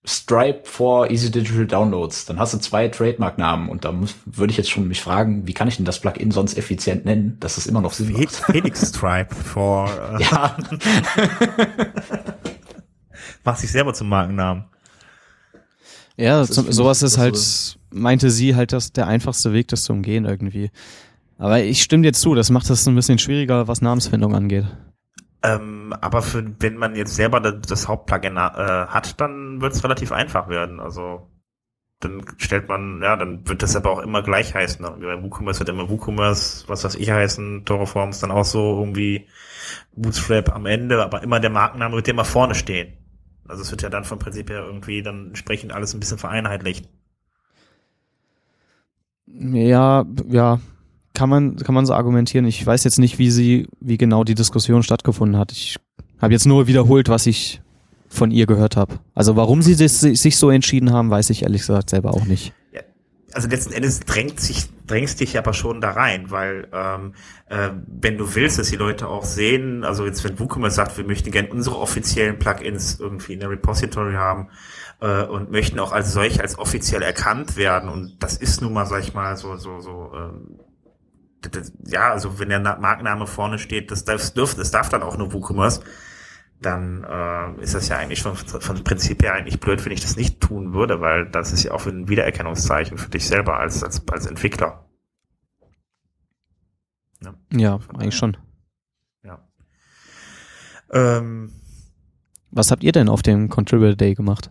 Stripe 0.06 0.60
for 0.64 1.10
Easy 1.10 1.30
Digital 1.30 1.66
Downloads. 1.66 2.26
Dann 2.26 2.38
hast 2.38 2.52
du 2.52 2.58
zwei 2.58 2.88
Trademark-Namen 2.88 3.70
und 3.70 3.86
da 3.86 3.92
muss, 3.92 4.14
würde 4.26 4.50
ich 4.50 4.58
jetzt 4.58 4.70
schon 4.70 4.86
mich 4.86 5.00
fragen, 5.00 5.46
wie 5.46 5.54
kann 5.54 5.66
ich 5.66 5.76
denn 5.76 5.86
das 5.86 6.00
Plugin 6.00 6.30
sonst 6.30 6.58
effizient 6.58 7.06
nennen, 7.06 7.38
dass 7.40 7.56
es 7.56 7.66
immer 7.66 7.80
noch 7.80 7.94
Sinn 7.94 8.12
macht. 8.12 8.30
Felix 8.30 8.88
Stripe 8.94 9.34
for. 9.34 9.88
Uh 9.88 10.18
ja. 10.20 10.56
Mach 13.44 13.56
sich 13.56 13.72
selber 13.72 13.94
zum 13.94 14.08
Markennamen. 14.10 14.64
Ja, 16.16 16.44
zum, 16.44 16.70
sowas 16.70 17.02
ist 17.02 17.18
halt, 17.18 17.36
meinte 17.90 18.30
sie 18.30 18.54
halt, 18.54 18.72
dass 18.72 18.92
der 18.92 19.06
einfachste 19.06 19.52
Weg, 19.52 19.68
das 19.68 19.84
zu 19.84 19.92
umgehen 19.92 20.26
irgendwie. 20.26 20.70
Aber 21.38 21.62
ich 21.62 21.82
stimme 21.82 22.02
dir 22.02 22.12
zu, 22.12 22.34
das 22.34 22.50
macht 22.50 22.68
es 22.70 22.86
ein 22.86 22.94
bisschen 22.94 23.18
schwieriger, 23.18 23.68
was 23.68 23.80
Namensfindung 23.80 24.34
angeht. 24.34 24.66
Ähm, 25.44 25.94
aber 26.00 26.22
für, 26.22 26.42
wenn 26.60 26.78
man 26.78 26.96
jetzt 26.96 27.14
selber 27.14 27.38
das, 27.38 27.86
Hauptplugin 27.86 28.36
äh, 28.36 28.40
hat, 28.40 29.20
dann 29.20 29.60
wird 29.60 29.74
es 29.74 29.84
relativ 29.84 30.10
einfach 30.10 30.48
werden. 30.48 30.80
Also 30.80 31.28
dann 32.00 32.24
stellt 32.38 32.68
man, 32.68 33.02
ja, 33.02 33.14
dann 33.16 33.46
wird 33.46 33.62
das 33.62 33.76
aber 33.76 33.90
auch 33.90 33.98
immer 33.98 34.22
gleich 34.22 34.54
heißen. 34.54 34.84
Bei 34.84 35.22
WooCommerce 35.22 35.60
wird 35.60 35.68
immer 35.68 35.90
WooCommerce, 35.90 36.64
was 36.68 36.84
weiß 36.84 36.94
ich 36.94 37.10
heißen, 37.10 37.66
Toroforms 37.66 38.20
dann 38.20 38.30
auch 38.30 38.44
so 38.44 38.78
irgendwie 38.78 39.28
Bootstrap 39.94 40.54
am 40.54 40.64
Ende, 40.64 41.04
aber 41.04 41.22
immer 41.22 41.40
der 41.40 41.50
Markenname 41.50 41.96
wird 41.96 42.08
immer 42.08 42.24
vorne 42.24 42.54
stehen. 42.54 42.94
Also 43.46 43.62
es 43.62 43.70
wird 43.70 43.82
ja 43.82 43.90
dann 43.90 44.04
vom 44.04 44.18
Prinzip 44.18 44.48
her 44.48 44.64
irgendwie 44.64 45.02
dann 45.02 45.28
entsprechend 45.28 45.72
alles 45.72 45.92
ein 45.92 46.00
bisschen 46.00 46.18
vereinheitlicht. 46.18 46.88
Ja, 49.26 50.06
ja, 50.28 50.58
kann 51.14 51.30
man, 51.30 51.56
kann 51.56 51.74
man 51.74 51.86
so 51.86 51.94
argumentieren. 51.94 52.44
Ich 52.44 52.64
weiß 52.66 52.84
jetzt 52.84 52.98
nicht, 52.98 53.18
wie 53.18 53.30
sie, 53.30 53.68
wie 53.80 53.96
genau 53.96 54.24
die 54.24 54.34
Diskussion 54.34 54.82
stattgefunden 54.82 55.38
hat. 55.38 55.52
Ich 55.52 55.76
habe 56.20 56.32
jetzt 56.32 56.46
nur 56.46 56.66
wiederholt, 56.66 57.08
was 57.08 57.26
ich 57.26 57.62
von 58.08 58.30
ihr 58.30 58.46
gehört 58.46 58.76
habe. 58.76 58.98
Also 59.14 59.36
warum 59.36 59.62
sie 59.62 59.76
das, 59.76 60.00
sich 60.00 60.36
so 60.36 60.50
entschieden 60.50 60.92
haben, 60.92 61.10
weiß 61.10 61.30
ich 61.30 61.42
ehrlich 61.42 61.62
gesagt 61.62 61.90
selber 61.90 62.10
auch 62.14 62.24
nicht. 62.24 62.52
Also 63.32 63.48
letzten 63.48 63.72
Endes 63.72 63.98
drängt 64.00 64.38
sich, 64.38 64.66
drängst 64.86 65.18
dich 65.18 65.36
aber 65.36 65.54
schon 65.54 65.80
da 65.80 65.90
rein, 65.90 66.30
weil 66.30 66.68
ähm, 66.72 67.14
äh, 67.48 67.70
wenn 67.86 68.16
du 68.16 68.32
willst, 68.36 68.60
dass 68.60 68.70
die 68.70 68.76
Leute 68.76 69.08
auch 69.08 69.24
sehen, 69.24 69.82
also 69.82 70.06
jetzt 70.06 70.22
wenn 70.22 70.38
WooCommerce 70.38 70.76
sagt, 70.76 70.96
wir 70.96 71.04
möchten 71.04 71.32
gerne 71.32 71.48
unsere 71.48 71.78
offiziellen 71.78 72.38
Plugins 72.38 73.00
irgendwie 73.00 73.32
in 73.32 73.40
der 73.40 73.50
Repository 73.50 74.14
haben 74.14 74.50
äh, 75.00 75.24
und 75.24 75.50
möchten 75.50 75.80
auch 75.80 75.90
als 75.90 76.12
solch 76.12 76.40
als 76.40 76.56
offiziell 76.56 77.02
erkannt 77.02 77.56
werden 77.56 77.88
und 77.88 78.22
das 78.22 78.36
ist 78.36 78.62
nun 78.62 78.72
mal, 78.72 78.86
sag 78.86 79.02
ich 79.02 79.14
mal, 79.14 79.36
so 79.36 79.56
so 79.56 79.80
so 79.80 80.12
ähm, 80.14 80.60
ja, 81.86 82.10
also 82.10 82.38
wenn 82.38 82.48
der 82.48 82.60
Markenname 82.60 83.26
vorne 83.26 83.58
steht, 83.58 83.90
das, 83.90 84.04
das, 84.04 84.34
dürft, 84.34 84.58
das 84.58 84.70
darf 84.70 84.88
dann 84.88 85.02
auch 85.02 85.16
nur 85.16 85.32
WooCommerce, 85.32 85.80
dann 86.60 87.04
äh, 87.04 87.62
ist 87.62 87.74
das 87.74 87.88
ja 87.88 87.98
eigentlich 87.98 88.22
von, 88.22 88.36
von 88.36 88.84
Prinzip 88.84 89.22
her 89.22 89.34
eigentlich 89.34 89.60
blöd, 89.60 89.84
wenn 89.84 89.92
ich 89.92 90.00
das 90.00 90.16
nicht 90.16 90.40
tun 90.40 90.72
würde, 90.72 91.00
weil 91.00 91.28
das 91.30 91.52
ist 91.52 91.62
ja 91.64 91.72
auch 91.72 91.86
ein 91.86 92.08
Wiedererkennungszeichen 92.08 92.98
für 92.98 93.10
dich 93.10 93.26
selber 93.26 93.58
als, 93.58 93.82
als, 93.82 94.06
als 94.08 94.26
Entwickler. 94.26 94.88
Ja, 97.22 97.34
ja 97.52 97.80
eigentlich 97.96 98.16
schon. 98.16 98.36
Ja. 99.22 99.46
Ähm, 100.90 101.52
Was 102.50 102.70
habt 102.70 102.82
ihr 102.82 102.92
denn 102.92 103.08
auf 103.08 103.22
dem 103.22 103.48
Contributor 103.48 103.96
Day 103.96 104.14
gemacht? 104.14 104.50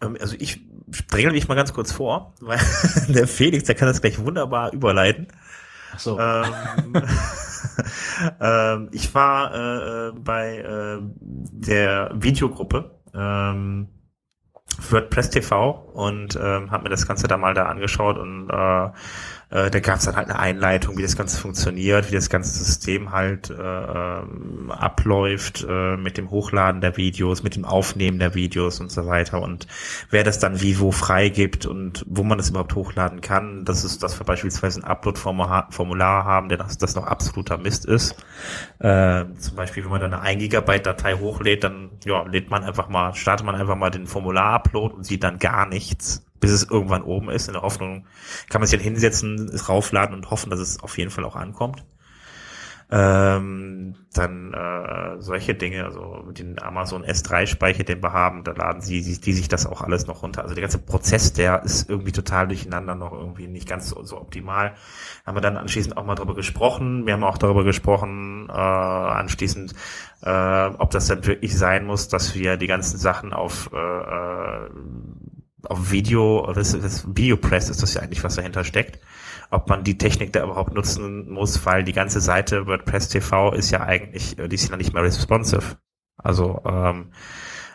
Ähm, 0.00 0.16
also 0.20 0.36
ich 0.38 0.60
dränge 1.08 1.30
mich 1.30 1.48
mal 1.48 1.54
ganz 1.54 1.72
kurz 1.72 1.92
vor, 1.92 2.34
weil 2.40 2.58
der 3.08 3.26
Felix, 3.26 3.64
der 3.64 3.74
kann 3.74 3.88
das 3.88 4.00
gleich 4.00 4.18
wunderbar 4.18 4.72
überleiten. 4.72 5.28
Ach 5.94 5.98
so. 5.98 6.18
Ähm, 6.18 6.44
ähm, 8.40 8.88
ich 8.92 9.14
war 9.14 9.54
äh, 9.54 10.12
bei 10.12 10.58
äh, 10.58 10.98
der 11.20 12.10
Videogruppe 12.14 13.00
ähm, 13.14 13.88
WordPress 14.90 15.30
TV 15.30 15.70
und 15.92 16.38
ähm, 16.40 16.70
habe 16.70 16.84
mir 16.84 16.90
das 16.90 17.06
Ganze 17.06 17.28
da 17.28 17.36
mal 17.36 17.54
da 17.54 17.66
angeschaut 17.66 18.18
und 18.18 18.48
äh, 18.50 18.88
äh, 19.50 19.70
da 19.70 19.80
gab 19.80 19.98
es 19.98 20.04
dann 20.04 20.16
halt 20.16 20.28
eine 20.28 20.38
Einleitung, 20.38 20.96
wie 20.96 21.02
das 21.02 21.16
Ganze 21.16 21.40
funktioniert, 21.40 22.10
wie 22.10 22.14
das 22.14 22.30
ganze 22.30 22.52
System 22.52 23.10
halt 23.10 23.50
äh, 23.50 23.54
ähm, 23.54 24.70
abläuft 24.70 25.66
äh, 25.68 25.96
mit 25.96 26.18
dem 26.18 26.30
Hochladen 26.30 26.80
der 26.80 26.96
Videos, 26.96 27.42
mit 27.42 27.56
dem 27.56 27.64
Aufnehmen 27.64 28.18
der 28.18 28.34
Videos 28.34 28.80
und 28.80 28.92
so 28.92 29.06
weiter 29.06 29.42
und 29.42 29.66
wer 30.10 30.22
das 30.22 30.38
dann 30.38 30.60
wie 30.60 30.78
wo 30.78 30.92
freigibt 30.92 31.66
und 31.66 32.04
wo 32.08 32.22
man 32.22 32.38
das 32.38 32.50
überhaupt 32.50 32.74
hochladen 32.74 33.20
kann. 33.20 33.64
Das 33.64 33.84
ist, 33.84 34.02
dass 34.02 34.18
wir 34.20 34.24
beispielsweise 34.24 34.80
ein 34.80 34.84
Upload-Formular 34.84 36.24
haben, 36.24 36.48
der 36.48 36.58
das, 36.58 36.78
das 36.78 36.94
noch 36.94 37.06
absoluter 37.06 37.58
Mist 37.58 37.86
ist. 37.86 38.14
Äh, 38.78 39.24
zum 39.38 39.56
Beispiel, 39.56 39.84
wenn 39.84 39.90
man 39.90 40.00
dann 40.00 40.14
eine 40.14 40.22
1 40.22 40.40
Gigabyte 40.40 40.86
Datei 40.86 41.14
hochlädt, 41.14 41.64
dann 41.64 41.90
ja, 42.04 42.22
lädt 42.22 42.50
man 42.50 42.62
einfach 42.62 42.88
mal, 42.88 43.14
startet 43.14 43.44
man 43.44 43.56
einfach 43.56 43.76
mal 43.76 43.90
den 43.90 44.06
Formular-Upload 44.06 44.94
und 44.94 45.04
sieht 45.04 45.24
dann 45.24 45.38
gar 45.38 45.66
nichts 45.66 46.24
bis 46.40 46.50
es 46.50 46.64
irgendwann 46.64 47.02
oben 47.02 47.30
ist. 47.30 47.48
In 47.48 47.54
der 47.54 47.62
Hoffnung 47.62 48.06
kann 48.48 48.60
man 48.60 48.66
sich 48.66 48.78
dann 48.78 48.84
hinsetzen, 48.84 49.48
es 49.52 49.68
raufladen 49.68 50.14
und 50.14 50.30
hoffen, 50.30 50.50
dass 50.50 50.60
es 50.60 50.82
auf 50.82 50.98
jeden 50.98 51.10
Fall 51.10 51.24
auch 51.24 51.36
ankommt. 51.36 51.84
Ähm, 52.92 53.94
dann 54.12 54.52
äh, 54.52 55.20
solche 55.20 55.54
Dinge, 55.54 55.84
also 55.84 56.32
den 56.32 56.60
Amazon 56.60 57.04
S3-Speicher, 57.04 57.84
den 57.84 58.02
wir 58.02 58.12
haben, 58.12 58.42
da 58.42 58.50
laden 58.50 58.80
sie 58.80 59.02
die, 59.02 59.20
die 59.20 59.32
sich 59.32 59.46
das 59.46 59.64
auch 59.64 59.80
alles 59.80 60.08
noch 60.08 60.24
runter. 60.24 60.42
Also 60.42 60.56
der 60.56 60.62
ganze 60.62 60.78
Prozess, 60.78 61.32
der 61.32 61.62
ist 61.62 61.88
irgendwie 61.88 62.10
total 62.10 62.48
durcheinander, 62.48 62.96
noch 62.96 63.12
irgendwie 63.12 63.46
nicht 63.46 63.68
ganz 63.68 63.88
so, 63.88 64.02
so 64.02 64.20
optimal. 64.20 64.74
Haben 65.24 65.36
wir 65.36 65.40
dann 65.40 65.56
anschließend 65.56 65.96
auch 65.96 66.04
mal 66.04 66.16
darüber 66.16 66.34
gesprochen. 66.34 67.06
Wir 67.06 67.12
haben 67.12 67.22
auch 67.22 67.38
darüber 67.38 67.62
gesprochen, 67.62 68.48
äh, 68.48 68.52
anschließend, 68.52 69.72
äh, 70.22 70.66
ob 70.66 70.90
das 70.90 71.06
dann 71.06 71.24
wirklich 71.24 71.56
sein 71.56 71.86
muss, 71.86 72.08
dass 72.08 72.34
wir 72.34 72.56
die 72.56 72.66
ganzen 72.66 72.98
Sachen 72.98 73.32
auf 73.32 73.70
äh, 73.72 73.76
äh 73.76 74.70
auf 75.64 75.90
Video, 75.90 76.52
das, 76.54 76.72
das 76.78 77.06
Videopress 77.06 77.68
ist 77.68 77.82
das 77.82 77.94
ja 77.94 78.02
eigentlich, 78.02 78.24
was 78.24 78.36
dahinter 78.36 78.64
steckt 78.64 79.00
ob 79.50 79.68
man 79.68 79.84
die 79.84 79.98
Technik 79.98 80.32
da 80.32 80.44
überhaupt 80.44 80.74
nutzen 80.74 81.30
muss, 81.30 81.64
weil 81.66 81.84
die 81.84 81.92
ganze 81.92 82.20
Seite 82.20 82.66
WordPress 82.66 83.08
TV 83.08 83.52
ist 83.52 83.70
ja 83.70 83.82
eigentlich, 83.82 84.38
äh, 84.38 84.48
die 84.48 84.54
ist 84.54 84.70
ja 84.70 84.76
nicht 84.76 84.94
mehr 84.94 85.02
responsive. 85.02 85.78
Also, 86.16 86.62
ähm, 86.64 87.12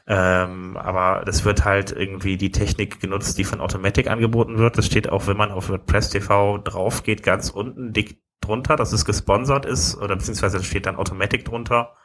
ähm, 0.07 0.77
aber 0.77 1.23
das 1.25 1.45
wird 1.45 1.65
halt 1.65 1.91
irgendwie 1.91 2.37
die 2.37 2.51
Technik 2.51 2.99
genutzt, 2.99 3.37
die 3.37 3.43
von 3.43 3.59
Automatic 3.59 4.07
angeboten 4.09 4.57
wird. 4.57 4.77
Das 4.77 4.85
steht 4.85 5.09
auch, 5.09 5.27
wenn 5.27 5.37
man 5.37 5.51
auf 5.51 5.69
WordPress 5.69 6.11
TV 6.11 6.59
drauf 6.59 7.03
geht, 7.03 7.23
ganz 7.23 7.49
unten 7.49 7.91
dick 7.91 8.21
drunter, 8.39 8.75
dass 8.75 8.93
es 8.93 9.05
gesponsert 9.05 9.65
ist, 9.65 9.97
oder 9.97 10.15
beziehungsweise 10.15 10.63
steht 10.63 10.85
dann 10.85 10.97
Automatic 10.97 11.43
drunter. 11.45 11.95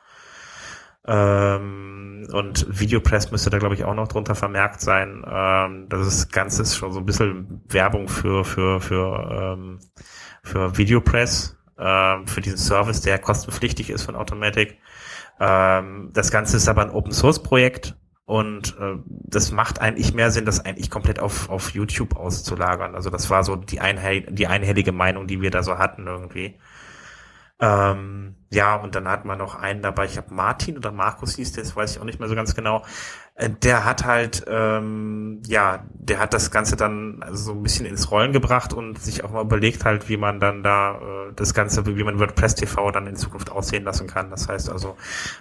Ähm, 1.06 2.28
und 2.32 2.66
Videopress 2.68 3.30
müsste 3.30 3.50
da, 3.50 3.58
glaube 3.58 3.74
ich, 3.74 3.84
auch 3.84 3.94
noch 3.94 4.08
drunter 4.08 4.34
vermerkt 4.34 4.80
sein. 4.80 5.24
Ähm, 5.26 5.86
das 5.88 6.06
ist 6.06 6.32
Ganze 6.32 6.62
ist 6.62 6.76
schon 6.76 6.92
so 6.92 7.00
ein 7.00 7.06
bisschen 7.06 7.62
Werbung 7.68 8.08
für, 8.08 8.44
für, 8.44 8.80
für, 8.80 9.54
ähm, 9.56 9.78
für 10.42 10.76
Videopress, 10.76 11.56
ähm, 11.78 12.26
für 12.26 12.40
diesen 12.40 12.58
Service, 12.58 13.00
der 13.00 13.18
kostenpflichtig 13.18 13.90
ist 13.90 14.02
von 14.02 14.16
Automatic. 14.16 14.78
Ähm, 15.40 16.10
das 16.12 16.30
Ganze 16.30 16.58
ist 16.58 16.68
aber 16.68 16.82
ein 16.82 16.90
Open 16.90 17.12
Source 17.12 17.42
Projekt 17.42 17.96
und 18.26 18.76
äh, 18.78 18.96
das 19.06 19.50
macht 19.50 19.80
eigentlich 19.80 20.14
mehr 20.14 20.30
Sinn, 20.30 20.44
das 20.44 20.64
eigentlich 20.64 20.90
komplett 20.90 21.18
auf, 21.18 21.48
auf 21.48 21.70
YouTube 21.70 22.14
auszulagern. 22.14 22.94
Also 22.94 23.08
das 23.10 23.30
war 23.30 23.42
so 23.42 23.56
die, 23.56 23.80
einhell 23.80 24.20
die 24.30 24.46
einhellige 24.46 24.92
Meinung, 24.92 25.26
die 25.26 25.40
wir 25.40 25.50
da 25.50 25.62
so 25.62 25.78
hatten 25.78 26.06
irgendwie. 26.06 26.58
Ähm, 27.60 28.36
ja, 28.50 28.76
und 28.76 28.94
dann 28.94 29.06
hat 29.08 29.24
man 29.24 29.38
noch 29.38 29.54
einen 29.54 29.82
dabei, 29.82 30.06
ich 30.06 30.16
habe 30.16 30.34
Martin 30.34 30.76
oder 30.76 30.92
Markus 30.92 31.36
hieß 31.36 31.52
der, 31.52 31.64
das 31.64 31.76
weiß 31.76 31.92
ich 31.92 32.00
auch 32.00 32.04
nicht 32.04 32.18
mehr 32.18 32.28
so 32.28 32.34
ganz 32.34 32.54
genau. 32.54 32.84
Äh, 33.40 33.50
der 33.62 33.84
hat 33.84 34.04
halt, 34.04 34.44
ähm, 34.48 35.40
ja, 35.46 35.84
der 35.94 36.18
hat 36.18 36.34
das 36.34 36.50
Ganze 36.50 36.76
dann 36.76 37.24
so 37.32 37.52
ein 37.52 37.62
bisschen 37.62 37.86
ins 37.86 38.10
Rollen 38.10 38.32
gebracht 38.32 38.72
und 38.72 38.98
sich 38.98 39.24
auch 39.24 39.30
mal 39.30 39.42
überlegt 39.42 39.84
halt, 39.84 40.08
wie 40.08 40.16
man 40.16 40.40
dann 40.40 40.62
da 40.62 40.96
äh, 40.96 41.32
das 41.34 41.54
Ganze, 41.54 41.86
wie 41.86 42.04
man 42.04 42.18
WordPress 42.18 42.54
TV 42.54 42.90
dann 42.90 43.06
in 43.06 43.16
Zukunft 43.16 43.50
aussehen 43.50 43.84
lassen 43.84 44.06
kann. 44.06 44.30
Das 44.30 44.48
heißt 44.48 44.68
also, 44.70 44.96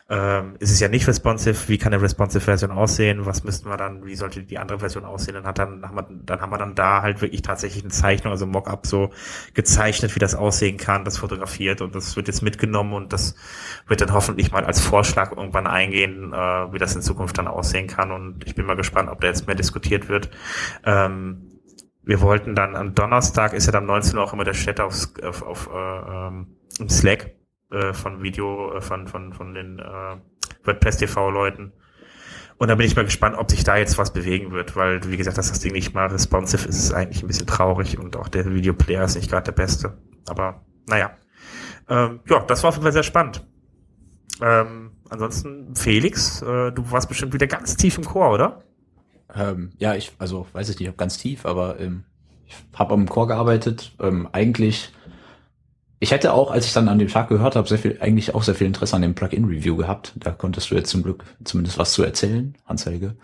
ähm, 0.10 0.56
ist 0.60 0.72
es 0.72 0.80
ja 0.80 0.88
nicht 0.88 1.08
responsive, 1.08 1.68
wie 1.68 1.78
kann 1.78 1.94
eine 1.94 2.02
responsive 2.02 2.42
Version 2.42 2.72
aussehen, 2.72 3.26
was 3.26 3.44
müssten 3.44 3.70
wir 3.70 3.78
dann, 3.78 4.06
wie 4.06 4.16
sollte 4.16 4.44
die 4.44 4.58
andere 4.58 4.80
Version 4.80 5.06
aussehen? 5.06 5.36
Dann 5.36 5.46
hat 5.46 5.60
dann, 5.60 5.84
haben 5.84 5.96
wir, 5.96 6.08
dann 6.26 6.42
haben 6.42 6.52
wir 6.52 6.58
dann 6.58 6.76
da 6.76 7.02
halt 7.02 7.22
wirklich 7.22 7.42
tatsächlich 7.42 7.84
eine 7.84 7.92
Zeichnung, 7.92 8.32
also 8.32 8.46
Mockup 8.46 8.88
so 8.88 9.10
gezeichnet, 9.54 10.16
wie 10.16 10.20
das 10.20 10.36
aussehen 10.36 10.78
kann, 10.78 11.04
das 11.04 11.18
fotografiert 11.18 11.82
und 11.82 11.96
das 11.96 12.16
wird 12.16 12.28
jetzt 12.28 12.42
mitgenommen 12.42 12.94
und 12.94 13.12
das 13.12 13.36
wird 13.88 14.02
dann 14.02 14.14
hoffentlich 14.14 14.52
mal 14.52 14.64
als 14.64 14.80
Vorschlag 14.80 15.36
irgendwann 15.36 15.68
eingehen, 15.68 16.32
äh, 16.32 16.38
wie 16.74 16.78
das 16.78 16.96
in 16.96 17.02
Zukunft 17.02 17.38
dann 17.38 17.48
aussehen 17.48 17.89
kann. 17.90 18.12
Und 18.12 18.46
ich 18.46 18.56
bin 18.56 18.66
mal 18.66 18.76
gespannt, 18.76 19.10
ob 19.10 19.22
da 19.22 19.28
jetzt 19.28 19.48
mehr 19.48 19.56
diskutiert 19.56 20.08
wird. 20.08 20.30
Ähm, 20.86 21.60
wir 22.04 22.22
wollten 22.22 22.56
dann 22.56 22.76
am 22.76 22.96
Donnerstag, 22.96 23.54
ist 23.54 23.66
ja 23.66 23.72
dann 23.72 23.86
19 23.86 24.18
Uhr 24.18 24.24
auch 24.24 24.34
immer 24.34 24.46
der 24.46 24.54
Chat 24.54 24.80
auf, 24.80 24.96
auf, 25.22 25.42
auf 25.42 25.70
äh, 25.72 26.28
ähm, 26.28 26.48
Slack 26.90 27.36
äh, 27.72 27.94
von 27.94 28.24
Video, 28.24 28.74
äh, 28.74 28.82
von, 28.82 29.08
von, 29.08 29.34
von 29.34 29.54
den 29.54 29.80
äh, 29.80 30.18
WordPress 30.64 30.98
TV-Leuten. 30.98 31.74
Und 32.58 32.68
da 32.68 32.76
bin 32.76 32.86
ich 32.86 32.96
mal 32.96 33.06
gespannt, 33.06 33.38
ob 33.38 33.50
sich 33.50 33.64
da 33.64 33.78
jetzt 33.78 33.98
was 33.98 34.12
bewegen 34.12 34.52
wird, 34.52 34.76
weil, 34.76 35.02
wie 35.10 35.16
gesagt, 35.16 35.38
dass 35.38 35.50
das 35.50 35.62
Ding 35.62 35.72
nicht 35.72 35.94
mal 35.94 36.08
responsive 36.08 36.68
ist, 36.68 36.78
ist 36.78 36.94
eigentlich 36.94 37.24
ein 37.24 37.28
bisschen 37.28 37.48
traurig 37.48 37.98
und 37.98 38.18
auch 38.18 38.28
der 38.28 38.54
Videoplayer 38.54 39.06
ist 39.06 39.16
nicht 39.16 39.30
gerade 39.30 39.46
der 39.46 39.54
beste. 39.54 39.98
Aber 40.28 40.66
naja. 40.88 41.12
Ähm, 41.88 42.20
ja, 42.28 42.40
das 42.42 42.64
war 42.64 42.70
auf 42.70 42.76
jeden 42.76 42.84
Fall 42.84 42.92
sehr 42.92 43.04
spannend. 43.04 43.46
Ähm, 44.42 44.92
ansonsten, 45.10 45.76
Felix, 45.76 46.42
äh, 46.42 46.72
du 46.72 46.92
warst 46.92 47.10
bestimmt 47.10 47.34
wieder 47.34 47.48
ganz 47.48 47.76
tief 47.76 47.98
im 47.98 48.06
Chor, 48.06 48.32
oder? 48.32 48.64
Ähm, 49.34 49.72
ja, 49.78 49.96
ich, 49.96 50.14
also 50.18 50.48
weiß 50.54 50.70
ich 50.70 50.80
nicht, 50.80 50.90
ob 50.90 50.98
ganz 50.98 51.18
tief, 51.18 51.46
aber 51.46 51.80
ähm, 51.80 52.04
ich 52.46 52.56
habe 52.74 52.94
am 52.94 53.08
Chor 53.08 53.28
gearbeitet. 53.28 53.94
Ähm, 54.00 54.28
eigentlich, 54.32 54.92
ich 56.00 56.12
hätte 56.12 56.34
auch, 56.34 56.52
als 56.52 56.66
ich 56.66 56.74
dann 56.74 56.88
an 56.88 57.00
dem 57.00 57.10
Tag 57.10 57.30
gehört 57.30 57.56
habe, 57.56 57.68
sehr 57.68 57.78
viel, 57.78 57.98
eigentlich 58.00 58.34
auch 58.34 58.44
sehr 58.44 58.56
viel 58.56 58.68
Interesse 58.68 58.96
an 58.96 59.02
dem 59.02 59.16
Plugin-Review 59.16 59.76
gehabt. 59.76 60.14
Da 60.16 60.32
konntest 60.32 60.72
du 60.72 60.76
jetzt 60.76 60.90
zum 60.90 61.04
Glück 61.04 61.26
zumindest 61.44 61.78
was 61.78 61.94
zu 61.94 62.04
erzählen, 62.04 62.58
Anzeige. 62.66 63.18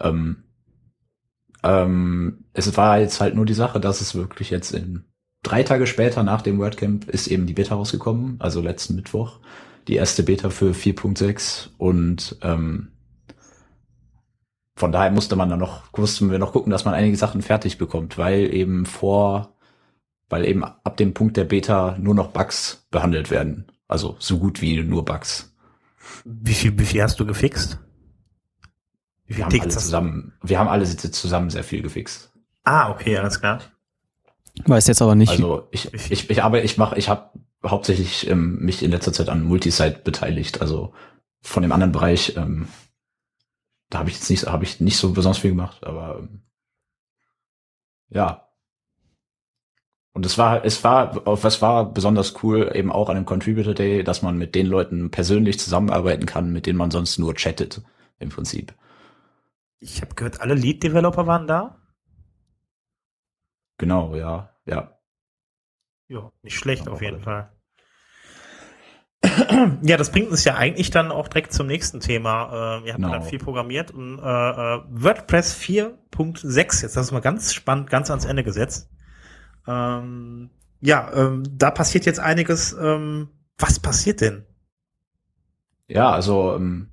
Ähm, 0.00 0.44
ähm, 1.62 2.44
es 2.54 2.76
war 2.76 2.98
jetzt 2.98 3.20
halt 3.20 3.34
nur 3.34 3.46
die 3.46 3.54
Sache, 3.54 3.78
dass 3.78 4.00
es 4.00 4.14
wirklich 4.14 4.50
jetzt 4.50 4.72
in 4.72 5.04
drei 5.44 5.62
Tage 5.62 5.86
später 5.86 6.22
nach 6.22 6.42
dem 6.42 6.58
WordCamp 6.58 7.08
ist 7.08 7.28
eben 7.28 7.46
die 7.46 7.52
Beta 7.52 7.74
rausgekommen, 7.74 8.36
also 8.40 8.60
letzten 8.60 8.96
Mittwoch 8.96 9.38
die 9.88 9.96
erste 9.96 10.22
Beta 10.22 10.50
für 10.50 10.72
4.6 10.72 11.70
und 11.78 12.36
ähm, 12.42 12.88
von 14.74 14.92
daher 14.92 15.10
musste 15.10 15.36
man 15.36 15.48
dann 15.48 15.58
noch, 15.58 15.92
mussten 15.96 16.30
wir 16.30 16.38
noch 16.38 16.52
gucken, 16.52 16.70
dass 16.70 16.84
man 16.84 16.94
einige 16.94 17.16
Sachen 17.16 17.42
fertig 17.42 17.78
bekommt, 17.78 18.18
weil 18.18 18.52
eben 18.52 18.86
vor, 18.86 19.54
weil 20.28 20.44
eben 20.44 20.64
ab 20.64 20.96
dem 20.96 21.14
Punkt 21.14 21.36
der 21.36 21.44
Beta 21.44 21.96
nur 22.00 22.14
noch 22.14 22.28
Bugs 22.28 22.86
behandelt 22.90 23.30
werden. 23.30 23.70
Also 23.86 24.16
so 24.18 24.38
gut 24.38 24.62
wie 24.62 24.82
nur 24.82 25.04
Bugs. 25.04 25.54
Wie 26.24 26.54
viel, 26.54 26.78
wie 26.78 26.84
viel 26.84 27.02
hast 27.02 27.20
du 27.20 27.26
gefixt? 27.26 27.78
Wie 29.26 29.34
viel 29.34 29.38
wir 29.38 29.44
haben 29.46 29.60
alle 29.60 29.68
zusammen, 29.68 30.32
wir 30.42 30.58
haben 30.58 30.68
alle 30.68 30.86
zusammen 30.86 31.50
sehr 31.50 31.64
viel 31.64 31.82
gefixt. 31.82 32.32
Ah, 32.64 32.90
okay, 32.90 33.18
alles 33.18 33.40
klar. 33.40 33.60
Weiß 34.64 34.86
jetzt 34.86 35.02
aber 35.02 35.14
nicht. 35.14 35.30
Also 35.30 35.68
ich, 35.70 35.92
ich, 35.92 36.30
ich 36.30 36.42
aber 36.42 36.62
ich 36.62 36.78
mache, 36.78 36.96
ich 36.98 37.08
habe 37.08 37.30
hauptsächlich 37.64 38.28
ähm, 38.28 38.58
mich 38.60 38.82
in 38.82 38.90
letzter 38.90 39.12
Zeit 39.12 39.28
an 39.28 39.44
Multisite 39.44 40.00
beteiligt. 40.02 40.60
Also 40.60 40.94
von 41.40 41.62
dem 41.62 41.72
anderen 41.72 41.92
Bereich, 41.92 42.36
ähm, 42.36 42.68
da 43.90 43.98
habe 44.00 44.10
ich 44.10 44.16
jetzt 44.16 44.30
nicht, 44.30 44.46
habe 44.46 44.64
ich 44.64 44.80
nicht 44.80 44.96
so 44.96 45.12
besonders 45.12 45.38
viel 45.38 45.50
gemacht, 45.50 45.84
aber 45.84 46.18
ähm, 46.18 46.42
ja. 48.08 48.48
Und 50.14 50.26
es 50.26 50.36
war, 50.36 50.64
es 50.64 50.84
war, 50.84 51.24
was 51.24 51.62
war 51.62 51.92
besonders 51.92 52.42
cool, 52.42 52.70
eben 52.74 52.92
auch 52.92 53.08
an 53.08 53.16
dem 53.16 53.24
Contributor 53.24 53.74
Day, 53.74 54.04
dass 54.04 54.20
man 54.22 54.36
mit 54.36 54.54
den 54.54 54.66
Leuten 54.66 55.10
persönlich 55.10 55.58
zusammenarbeiten 55.58 56.26
kann, 56.26 56.52
mit 56.52 56.66
denen 56.66 56.78
man 56.78 56.90
sonst 56.90 57.18
nur 57.18 57.34
chattet, 57.34 57.80
im 58.18 58.28
Prinzip. 58.28 58.74
Ich 59.78 60.00
habe 60.02 60.14
gehört, 60.14 60.40
alle 60.40 60.54
Lead-Developer 60.54 61.26
waren 61.26 61.46
da? 61.46 61.78
Genau, 63.78 64.14
ja, 64.14 64.54
ja. 64.66 64.98
Ja, 66.08 66.30
nicht 66.42 66.56
schlecht 66.56 66.88
auf 66.88 67.00
jeden 67.00 67.20
Fall. 67.20 67.51
Ja, 69.82 69.96
das 69.96 70.10
bringt 70.10 70.30
uns 70.30 70.44
ja 70.44 70.54
eigentlich 70.54 70.90
dann 70.90 71.10
auch 71.10 71.28
direkt 71.28 71.52
zum 71.52 71.66
nächsten 71.66 72.00
Thema. 72.00 72.78
Äh, 72.80 72.84
wir 72.84 72.92
haben 72.94 73.02
genau. 73.02 73.14
dann 73.14 73.22
viel 73.22 73.38
programmiert 73.38 73.90
und 73.90 74.18
äh, 74.18 74.22
äh 74.22 74.80
WordPress 74.90 75.56
4.6, 75.58 76.82
jetzt 76.82 76.96
hast 76.96 77.10
du 77.10 77.14
mal 77.14 77.20
ganz 77.20 77.52
spannend, 77.52 77.90
ganz 77.90 78.10
ans 78.10 78.24
Ende 78.24 78.44
gesetzt. 78.44 78.90
Ähm, 79.66 80.50
ja, 80.80 81.10
ähm, 81.14 81.44
da 81.50 81.70
passiert 81.70 82.06
jetzt 82.06 82.20
einiges. 82.20 82.72
Ähm, 82.72 83.28
was 83.58 83.78
passiert 83.78 84.20
denn? 84.20 84.44
Ja, 85.88 86.10
also 86.10 86.54
ähm, 86.56 86.88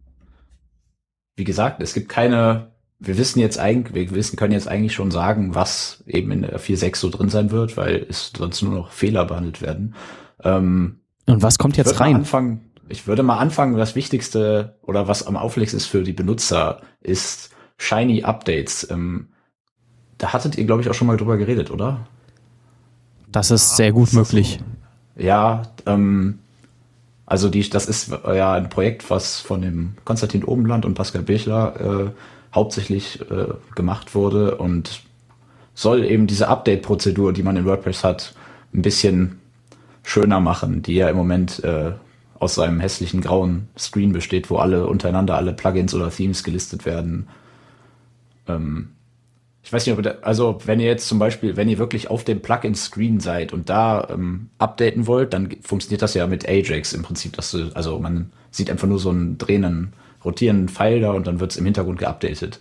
wie 1.35 1.43
gesagt, 1.43 1.81
es 1.81 1.93
gibt 1.93 2.09
keine 2.09 2.71
wir 2.99 3.17
wissen 3.17 3.39
jetzt 3.39 3.57
eigentlich, 3.57 4.11
wir 4.11 4.15
wissen, 4.17 4.35
können 4.35 4.51
jetzt 4.51 4.67
eigentlich 4.67 4.93
schon 4.93 5.09
sagen, 5.09 5.55
was 5.55 6.03
eben 6.05 6.31
in 6.31 6.41
der 6.41 6.59
4.6 6.59 6.97
so 6.97 7.09
drin 7.09 7.29
sein 7.29 7.49
wird, 7.49 7.77
weil 7.77 8.05
es 8.09 8.33
sonst 8.37 8.61
nur 8.61 8.73
noch 8.73 8.91
Fehler 8.91 9.23
behandelt 9.25 9.61
werden. 9.61 9.95
Ähm, 10.43 10.98
Und 11.29 11.43
was 11.43 11.57
kommt 11.57 11.77
jetzt 11.77 11.99
rein? 11.99 12.15
Anfangen, 12.15 12.61
ich 12.87 13.07
würde 13.07 13.23
mal 13.23 13.37
anfangen, 13.37 13.77
das 13.77 13.95
Wichtigste 13.95 14.75
oder 14.81 15.07
was 15.07 15.25
am 15.25 15.37
auffälligsten 15.37 15.77
ist 15.77 15.85
für 15.85 16.03
die 16.03 16.13
Benutzer, 16.13 16.81
ist 17.01 17.51
Shiny 17.77 18.23
Updates. 18.23 18.89
Ähm, 18.89 19.27
da 20.17 20.33
hattet 20.33 20.57
ihr, 20.57 20.65
glaube 20.65 20.81
ich, 20.81 20.89
auch 20.89 20.93
schon 20.93 21.07
mal 21.07 21.17
drüber 21.17 21.37
geredet, 21.37 21.71
oder? 21.71 22.07
Das 23.31 23.51
ist 23.51 23.75
sehr 23.75 23.91
gut 23.91 24.11
möglich. 24.13 24.59
Ja, 25.15 25.63
ähm, 25.85 26.39
also 27.25 27.49
die, 27.49 27.69
das 27.69 27.85
ist 27.85 28.09
ja 28.09 28.53
ein 28.53 28.69
Projekt, 28.69 29.09
was 29.11 29.39
von 29.39 29.61
dem 29.61 29.93
Konstantin 30.03 30.43
Obenland 30.43 30.83
und 30.83 30.95
Pascal 30.95 31.21
Birchler 31.21 32.07
äh, 32.07 32.55
hauptsächlich 32.55 33.21
äh, 33.29 33.53
gemacht 33.75 34.15
wurde 34.15 34.55
und 34.57 35.03
soll 35.75 36.03
eben 36.03 36.25
diese 36.25 36.47
Update-Prozedur, 36.47 37.33
die 37.33 37.43
man 37.43 37.55
in 37.55 37.65
WordPress 37.65 38.03
hat, 38.03 38.33
ein 38.73 38.81
bisschen 38.81 39.38
schöner 40.03 40.39
machen, 40.39 40.81
die 40.81 40.95
ja 40.95 41.09
im 41.09 41.17
Moment 41.17 41.63
äh, 41.63 41.93
aus 42.39 42.55
seinem 42.55 42.79
hässlichen 42.79 43.21
grauen 43.21 43.67
Screen 43.77 44.13
besteht, 44.13 44.49
wo 44.49 44.57
alle 44.57 44.87
untereinander 44.87 45.35
alle 45.35 45.53
Plugins 45.53 45.93
oder 45.93 46.09
Themes 46.09 46.43
gelistet 46.43 46.85
werden. 46.85 47.27
Ähm, 48.47 48.89
ich 49.61 49.73
weiß 49.73 49.85
nicht, 49.85 49.97
ob 49.97 50.03
da, 50.03 50.15
also 50.21 50.59
wenn 50.65 50.79
ihr 50.79 50.87
jetzt 50.87 51.07
zum 51.07 51.19
Beispiel, 51.19 51.57
wenn 51.57 51.69
ihr 51.69 51.77
wirklich 51.77 52.09
auf 52.09 52.23
dem 52.23 52.41
Plugin-Screen 52.41 53.19
seid 53.19 53.53
und 53.53 53.69
da 53.69 54.07
ähm, 54.09 54.49
updaten 54.57 55.05
wollt, 55.05 55.33
dann 55.33 55.49
funktioniert 55.61 56.01
das 56.01 56.13
ja 56.13 56.25
mit 56.27 56.47
Ajax 56.47 56.93
im 56.93 57.03
Prinzip, 57.03 57.33
dass 57.35 57.51
du, 57.51 57.69
also 57.75 57.99
man 57.99 58.31
sieht 58.51 58.71
einfach 58.71 58.87
nur 58.87 58.99
so 58.99 59.09
einen 59.09 59.37
drehenden, 59.37 59.93
rotierenden 60.23 60.69
Pfeil 60.69 61.01
da 61.01 61.11
und 61.11 61.27
dann 61.27 61.39
wird 61.39 61.51
es 61.51 61.57
im 61.57 61.65
Hintergrund 61.65 61.99
geupdatet. 61.99 62.59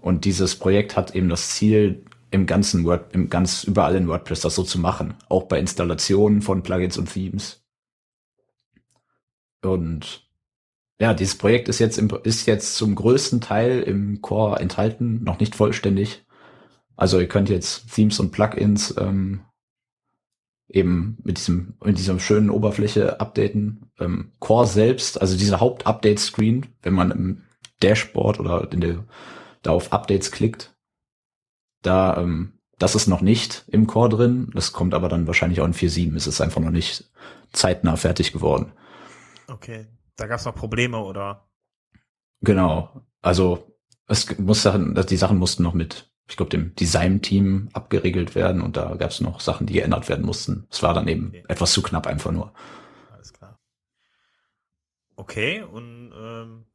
Und 0.00 0.24
dieses 0.24 0.56
Projekt 0.56 0.96
hat 0.96 1.14
eben 1.14 1.28
das 1.28 1.50
Ziel, 1.50 2.02
im 2.34 2.46
ganzen 2.46 2.84
Word, 2.84 3.14
im 3.14 3.30
ganz 3.30 3.62
überall 3.62 3.94
in 3.94 4.08
WordPress 4.08 4.40
das 4.40 4.56
so 4.56 4.64
zu 4.64 4.80
machen, 4.80 5.14
auch 5.28 5.44
bei 5.44 5.58
Installationen 5.58 6.42
von 6.42 6.64
Plugins 6.64 6.98
und 6.98 7.12
Themes. 7.12 7.64
Und 9.62 10.28
ja, 11.00 11.14
dieses 11.14 11.38
Projekt 11.38 11.68
ist 11.68 11.78
jetzt, 11.78 11.96
im, 11.96 12.10
ist 12.24 12.46
jetzt 12.46 12.74
zum 12.74 12.96
größten 12.96 13.40
Teil 13.40 13.80
im 13.82 14.20
Core 14.20 14.58
enthalten, 14.58 15.22
noch 15.22 15.38
nicht 15.38 15.54
vollständig. 15.54 16.24
Also 16.96 17.20
ihr 17.20 17.28
könnt 17.28 17.48
jetzt 17.48 17.92
Themes 17.94 18.18
und 18.18 18.32
Plugins 18.32 18.94
ähm, 18.98 19.42
eben 20.68 21.18
mit 21.22 21.38
diesem 21.38 21.74
mit 21.84 21.98
dieser 21.98 22.18
schönen 22.18 22.50
Oberfläche 22.50 23.20
updaten. 23.20 23.90
Ähm, 24.00 24.32
Core 24.40 24.66
selbst, 24.66 25.20
also 25.20 25.36
dieser 25.36 25.60
Haupt-Update-Screen, 25.60 26.66
wenn 26.82 26.94
man 26.94 27.12
im 27.12 27.42
Dashboard 27.80 28.40
oder 28.40 28.72
in 28.72 28.80
der, 28.80 29.04
da 29.62 29.70
auf 29.70 29.92
Updates 29.92 30.32
klickt, 30.32 30.73
da 31.86 32.16
ähm, 32.18 32.54
das 32.78 32.94
ist 32.94 33.06
noch 33.06 33.20
nicht 33.20 33.64
im 33.68 33.86
Core 33.86 34.08
drin. 34.08 34.50
Das 34.52 34.72
kommt 34.72 34.94
aber 34.94 35.08
dann 35.08 35.26
wahrscheinlich 35.26 35.60
auch 35.60 35.66
in 35.66 35.74
4.7. 35.74 36.16
Es 36.16 36.26
ist 36.26 36.40
einfach 36.40 36.60
noch 36.60 36.70
nicht 36.70 37.10
zeitnah 37.52 37.96
fertig 37.96 38.32
geworden. 38.32 38.72
Okay. 39.46 39.86
Da 40.16 40.26
gab 40.26 40.38
es 40.38 40.44
noch 40.44 40.54
Probleme, 40.54 40.98
oder? 40.98 41.48
Genau. 42.40 43.06
Also 43.22 43.76
es 44.06 44.38
muss 44.38 44.62
Sachen, 44.62 44.94
die 44.94 45.16
Sachen 45.16 45.38
mussten 45.38 45.62
noch 45.62 45.74
mit, 45.74 46.10
ich 46.28 46.36
glaube, 46.36 46.50
dem 46.50 46.74
Design-Team 46.74 47.70
abgeregelt 47.72 48.34
werden 48.34 48.60
und 48.60 48.76
da 48.76 48.94
gab 48.96 49.10
es 49.10 49.20
noch 49.20 49.40
Sachen, 49.40 49.66
die 49.66 49.74
geändert 49.74 50.08
werden 50.08 50.24
mussten. 50.24 50.66
Es 50.70 50.82
war 50.82 50.94
dann 50.94 51.08
eben 51.08 51.28
okay. 51.28 51.44
etwas 51.48 51.72
zu 51.72 51.82
knapp 51.82 52.06
einfach 52.06 52.32
nur. 52.32 52.52
Alles 53.12 53.32
klar. 53.32 53.58
Okay, 55.16 55.62
und 55.62 56.12
ähm 56.16 56.66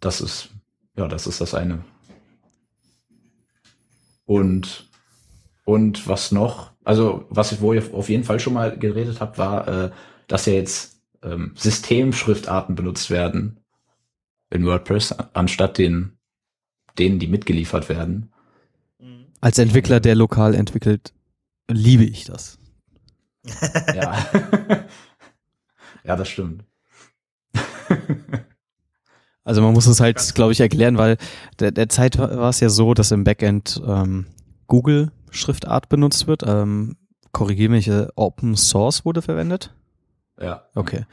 das 0.00 0.20
ist, 0.20 0.50
ja, 0.96 1.08
das 1.08 1.26
ist 1.26 1.40
das 1.40 1.54
eine. 1.54 1.84
Und 4.28 4.90
und 5.64 6.06
was 6.06 6.32
noch? 6.32 6.72
Also 6.84 7.24
was 7.30 7.62
wo 7.62 7.72
ihr 7.72 7.82
auf 7.94 8.10
jeden 8.10 8.24
Fall 8.24 8.38
schon 8.40 8.52
mal 8.52 8.78
geredet 8.78 9.20
habt, 9.20 9.38
war, 9.38 9.68
äh, 9.68 9.90
dass 10.26 10.44
ja 10.44 10.52
jetzt 10.52 11.00
ähm, 11.22 11.52
Systemschriftarten 11.56 12.74
benutzt 12.74 13.08
werden 13.08 13.60
in 14.50 14.66
WordPress, 14.66 15.12
anstatt 15.32 15.78
den, 15.78 16.18
denen, 16.98 17.18
die 17.18 17.26
mitgeliefert 17.26 17.88
werden. 17.88 18.30
Als 19.40 19.56
Entwickler, 19.56 19.98
der 19.98 20.14
lokal 20.14 20.54
entwickelt, 20.54 21.14
liebe 21.70 22.04
ich 22.04 22.24
das. 22.24 22.58
ja. 23.94 24.26
ja, 26.04 26.16
das 26.16 26.28
stimmt. 26.28 26.64
Also 29.48 29.62
man 29.62 29.72
muss 29.72 29.86
es 29.86 29.98
halt, 29.98 30.34
glaube 30.34 30.52
ich, 30.52 30.60
erklären, 30.60 30.98
weil 30.98 31.16
der, 31.58 31.70
der 31.70 31.88
Zeit 31.88 32.18
war 32.18 32.50
es 32.50 32.60
ja 32.60 32.68
so, 32.68 32.92
dass 32.92 33.12
im 33.12 33.24
Backend 33.24 33.80
ähm, 33.86 34.26
Google 34.66 35.10
Schriftart 35.30 35.88
benutzt 35.88 36.26
wird. 36.26 36.42
Ähm, 36.46 36.96
Korrigiere 37.32 37.70
mich, 37.70 37.88
äh, 37.88 38.08
Open 38.14 38.56
Source 38.56 39.06
wurde 39.06 39.22
verwendet. 39.22 39.72
Ja. 40.38 40.64
Okay. 40.74 41.06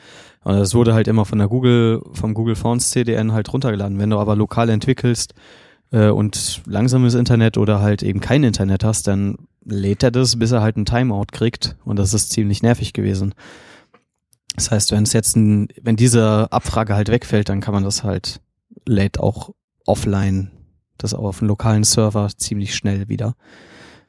Und 0.43 0.55
es 0.55 0.75
wurde 0.75 0.93
halt 0.93 1.07
immer 1.07 1.23
von 1.23 1.39
der 1.39 1.47
Google, 1.47 2.01
vom 2.11 2.33
Google 2.33 2.57
Fonts 2.57 2.89
CDN 2.89 3.31
halt 3.31 3.53
runtergeladen. 3.53 3.99
Wenn 3.99 4.09
du 4.09 4.19
aber 4.19 4.35
lokal 4.35 4.67
entwickelst 4.67 5.33
äh, 5.91 6.09
und 6.09 6.61
langsames 6.65 7.13
Internet 7.13 7.57
oder 7.57 7.79
halt 7.79 8.03
eben 8.03 8.19
kein 8.19 8.43
Internet 8.43 8.83
hast, 8.83 9.07
dann 9.07 9.37
lädt 9.63 10.03
er 10.03 10.11
das, 10.11 10.37
bis 10.37 10.51
er 10.51 10.61
halt 10.61 10.75
ein 10.75 10.85
Timeout 10.85 11.27
kriegt. 11.31 11.77
Und 11.85 11.97
das 11.99 12.13
ist 12.13 12.31
ziemlich 12.31 12.61
nervig 12.63 12.91
gewesen. 12.91 13.33
Das 14.55 14.71
heißt, 14.71 14.91
wenn 14.91 15.03
es 15.03 15.13
jetzt 15.13 15.35
ein, 15.35 15.67
wenn 15.81 15.95
diese 15.95 16.51
Abfrage 16.51 16.95
halt 16.95 17.09
wegfällt, 17.09 17.49
dann 17.49 17.61
kann 17.61 17.73
man 17.73 17.83
das 17.83 18.03
halt, 18.03 18.41
lädt 18.85 19.19
auch 19.19 19.51
offline, 19.85 20.51
das 20.97 21.13
auch 21.13 21.23
auf 21.23 21.41
einem 21.41 21.49
lokalen 21.49 21.83
Server 21.83 22.29
ziemlich 22.37 22.75
schnell 22.75 23.09
wieder. 23.09 23.35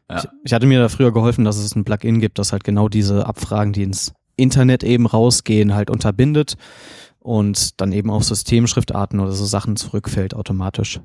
Ja. 0.09 0.18
Ich, 0.18 0.28
ich 0.44 0.53
hatte 0.53 0.66
mir 0.66 0.80
da 0.80 0.88
früher 0.88 1.12
geholfen, 1.12 1.44
dass 1.44 1.59
es 1.59 1.74
ein 1.74 1.84
Plugin 1.84 2.20
gibt, 2.20 2.38
das 2.38 2.53
halt 2.53 2.64
genau 2.64 2.88
diese 2.88 3.26
Abfragen, 3.26 3.72
die 3.72 3.82
ins 3.82 4.14
Internet 4.36 4.84
eben 4.84 5.07
rausgehen, 5.07 5.74
halt 5.74 5.90
unterbindet 5.90 6.57
und 7.18 7.80
dann 7.80 7.92
eben 7.92 8.11
auf 8.11 8.24
Systemschriftarten 8.24 9.18
oder 9.18 9.32
so 9.32 9.44
Sachen 9.44 9.76
zurückfällt 9.76 10.34
automatisch. 10.34 11.01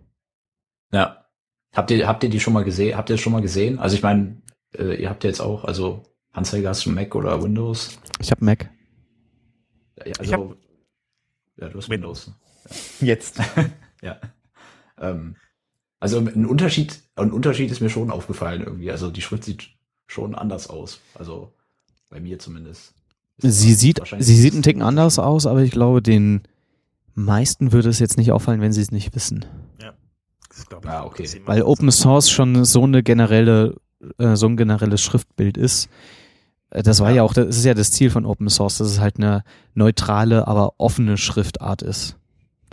Ja. 0.94 1.26
Habt 1.74 1.90
ihr, 1.90 2.06
habt 2.06 2.24
ihr 2.24 2.30
die 2.30 2.42
schon 2.42 2.54
mal 2.54 2.66
gesehen? 2.66 2.98
Habt 2.98 3.10
ihr 3.10 3.16
das 3.16 3.22
schon 3.22 3.32
mal 3.34 3.42
gesehen? 3.42 3.80
Also 3.80 3.96
ich 3.96 4.04
meine, 4.04 4.42
äh, 4.78 5.02
ihr 5.02 5.10
habt 5.10 5.24
jetzt 5.24 5.40
auch, 5.40 5.64
also 5.64 6.04
Hans-Helge, 6.34 6.68
hast 6.68 6.86
du 6.86 6.92
Mac 6.92 7.16
oder 7.16 7.42
Windows? 7.42 7.98
Ich 8.20 8.30
habe 8.30 8.44
Mac. 8.44 8.70
Ja, 10.06 10.14
also, 10.20 10.34
hab, 10.34 10.58
ja, 11.58 11.70
du 11.70 11.78
hast 11.78 11.90
Windows. 11.90 12.32
Ja. 13.00 13.08
Jetzt. 13.08 13.40
ja. 14.02 14.20
Ähm, 15.00 15.36
also 16.00 16.18
ein 16.18 16.46
Unterschied, 16.46 17.02
ein 17.16 17.32
Unterschied 17.32 17.72
ist 17.72 17.82
mir 17.82 17.90
schon 17.90 18.10
aufgefallen 18.12 18.64
irgendwie. 18.64 18.92
Also 18.92 19.12
die 19.12 19.22
Schrift 19.22 19.44
sieht 19.44 19.70
schon 20.08 20.36
anders 20.36 20.68
aus. 20.68 21.00
Also 21.14 21.54
bei 22.10 22.20
mir 22.20 22.40
zumindest. 22.40 22.94
Sie 23.38 23.74
sieht, 23.74 24.02
sie 24.20 24.36
sieht 24.36 24.54
einen 24.54 24.64
Ticken 24.64 24.82
anders 24.82 25.18
aus, 25.18 25.48
aber 25.48 25.62
ich 25.62 25.72
glaube, 25.72 26.02
den 26.02 26.42
meisten 27.16 27.72
würde 27.72 27.90
es 27.90 28.00
jetzt 28.00 28.18
nicht 28.18 28.32
auffallen, 28.32 28.62
wenn 28.62 28.74
sie 28.74 28.82
es 28.82 28.92
nicht 28.92 29.16
wissen. 29.16 29.46
Ja, 29.82 29.94
das 30.50 30.68
glaube 30.68 30.88
ich. 30.88 30.94
Ah, 30.94 31.06
okay. 31.06 31.28
Weil 31.46 31.64
Open 31.64 31.92
Source 31.92 32.30
schon 32.30 32.66
so 32.66 32.84
eine 32.84 33.04
generelle, 33.04 33.78
äh, 34.18 34.36
so 34.36 34.48
ein 34.48 34.58
generelles 34.58 35.02
Schriftbild 35.02 35.58
ist. 35.58 35.90
Äh, 36.72 36.84
das 36.84 37.00
war 37.00 37.10
ja. 37.10 37.18
ja 37.18 37.24
auch, 37.24 37.34
das 37.34 37.58
ist 37.58 37.66
ja 37.66 37.74
das 37.74 37.92
Ziel 37.92 38.10
von 38.10 38.26
Open 38.26 38.50
Source, 38.50 38.80
dass 38.80 38.88
es 38.88 39.00
halt 39.00 39.18
eine 39.18 39.44
neutrale, 39.76 40.48
aber 40.48 40.74
offene 40.78 41.18
Schriftart 41.18 41.82
ist. 41.82 42.18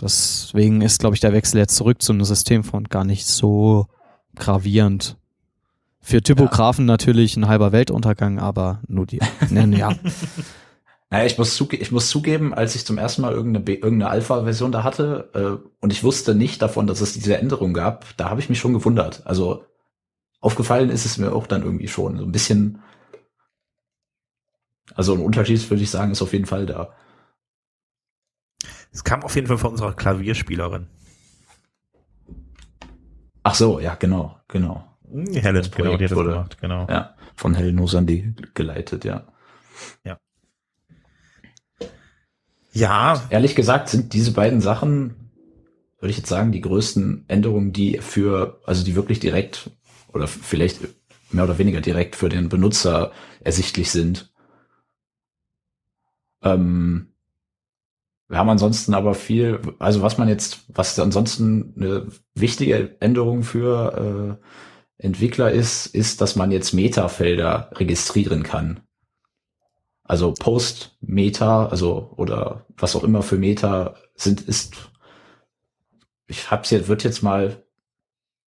Deswegen 0.01 0.81
ist, 0.81 0.99
glaube 0.99 1.15
ich, 1.15 1.19
der 1.19 1.33
Wechsel 1.33 1.57
jetzt 1.57 1.75
zurück 1.75 2.01
zu 2.01 2.13
einem 2.13 2.23
Systemfont 2.23 2.89
gar 2.89 3.03
nicht 3.03 3.27
so 3.27 3.87
gravierend. 4.35 5.17
Für 6.01 6.23
Typografen 6.23 6.85
ja. 6.85 6.93
natürlich 6.93 7.35
ein 7.35 7.47
halber 7.47 7.73
Weltuntergang, 7.73 8.39
aber 8.39 8.79
nur 8.87 9.05
die. 9.05 9.19
ja. 9.51 9.93
Naja, 11.11 11.25
ich 11.25 11.37
muss, 11.37 11.55
zuge 11.55 11.75
ich 11.75 11.91
muss 11.91 12.09
zugeben, 12.09 12.53
als 12.53 12.75
ich 12.75 12.85
zum 12.85 12.97
ersten 12.97 13.23
Mal 13.23 13.33
irgendeine, 13.33 13.65
irgendeine 13.65 14.11
Alpha-Version 14.11 14.71
da 14.71 14.83
hatte 14.83 15.29
äh, 15.33 15.67
und 15.81 15.91
ich 15.91 16.03
wusste 16.03 16.35
nicht 16.35 16.61
davon, 16.61 16.87
dass 16.87 17.01
es 17.01 17.13
diese 17.13 17.37
Änderung 17.37 17.73
gab, 17.73 18.05
da 18.15 18.29
habe 18.29 18.39
ich 18.39 18.49
mich 18.49 18.59
schon 18.59 18.73
gewundert. 18.73 19.23
Also 19.25 19.65
aufgefallen 20.39 20.89
ist 20.89 21.05
es 21.05 21.17
mir 21.17 21.33
auch 21.33 21.47
dann 21.47 21.63
irgendwie 21.63 21.87
schon. 21.87 22.17
So 22.17 22.25
ein 22.25 22.31
bisschen, 22.31 22.79
also 24.95 25.13
ein 25.13 25.21
Unterschied, 25.21 25.69
würde 25.69 25.83
ich 25.83 25.91
sagen, 25.91 26.11
ist 26.11 26.21
auf 26.21 26.33
jeden 26.33 26.45
Fall 26.45 26.65
da. 26.65 26.93
Es 28.91 29.03
kam 29.03 29.23
auf 29.23 29.35
jeden 29.35 29.47
Fall 29.47 29.57
von 29.57 29.71
unserer 29.71 29.93
Klavierspielerin. 29.93 30.87
Ach 33.43 33.55
so, 33.55 33.79
ja, 33.79 33.95
genau, 33.95 34.39
genau. 34.47 34.85
Hm, 35.09 35.33
Helen, 35.33 35.67
genau, 35.75 35.97
die 35.97 36.03
hat 36.03 36.11
das 36.11 36.17
wurde, 36.17 36.31
gemacht, 36.31 36.57
genau. 36.59 36.87
Ja, 36.89 37.15
von 37.35 37.53
Helen 37.53 37.75
Nosandi 37.75 38.33
geleitet, 38.53 39.05
ja. 39.05 39.27
Ja. 40.03 40.19
Ja. 42.71 43.23
Ehrlich 43.29 43.55
gesagt 43.55 43.89
sind 43.89 44.13
diese 44.13 44.33
beiden 44.33 44.61
Sachen, 44.61 45.31
würde 45.99 46.11
ich 46.11 46.17
jetzt 46.17 46.29
sagen, 46.29 46.51
die 46.51 46.61
größten 46.61 47.25
Änderungen, 47.27 47.73
die 47.73 47.97
für, 47.99 48.61
also 48.65 48.83
die 48.83 48.95
wirklich 48.95 49.19
direkt 49.19 49.71
oder 50.13 50.27
vielleicht 50.27 50.81
mehr 51.31 51.43
oder 51.43 51.57
weniger 51.57 51.81
direkt 51.81 52.15
für 52.15 52.29
den 52.29 52.49
Benutzer 52.49 53.11
ersichtlich 53.41 53.91
sind. 53.91 54.28
Ähm, 56.43 57.09
wir 58.29 58.37
haben 58.37 58.49
ansonsten 58.49 58.93
aber 58.93 59.15
viel, 59.15 59.59
also 59.79 60.03
was 60.03 60.19
man 60.19 60.29
jetzt, 60.29 60.59
was 60.67 60.99
ansonsten 60.99 61.73
eine 61.75 62.07
wichtige 62.35 62.95
Änderung 63.01 63.41
für 63.41 64.39
äh, 64.99 65.03
Entwickler 65.03 65.51
ist, 65.51 65.87
ist, 65.87 66.21
dass 66.21 66.35
man 66.35 66.51
jetzt 66.51 66.73
Meta-Felder 66.73 67.71
registrieren 67.73 68.43
kann. 68.43 68.81
Also 70.03 70.33
Post-Meta, 70.33 71.67
also 71.67 72.13
oder 72.17 72.65
was 72.77 72.95
auch 72.95 73.03
immer 73.03 73.23
für 73.23 73.37
Meta 73.37 73.95
sind, 74.15 74.41
ist, 74.41 74.75
ich 76.27 76.51
hab's 76.51 76.69
jetzt, 76.69 76.87
wird 76.87 77.03
jetzt 77.03 77.23
mal, 77.23 77.63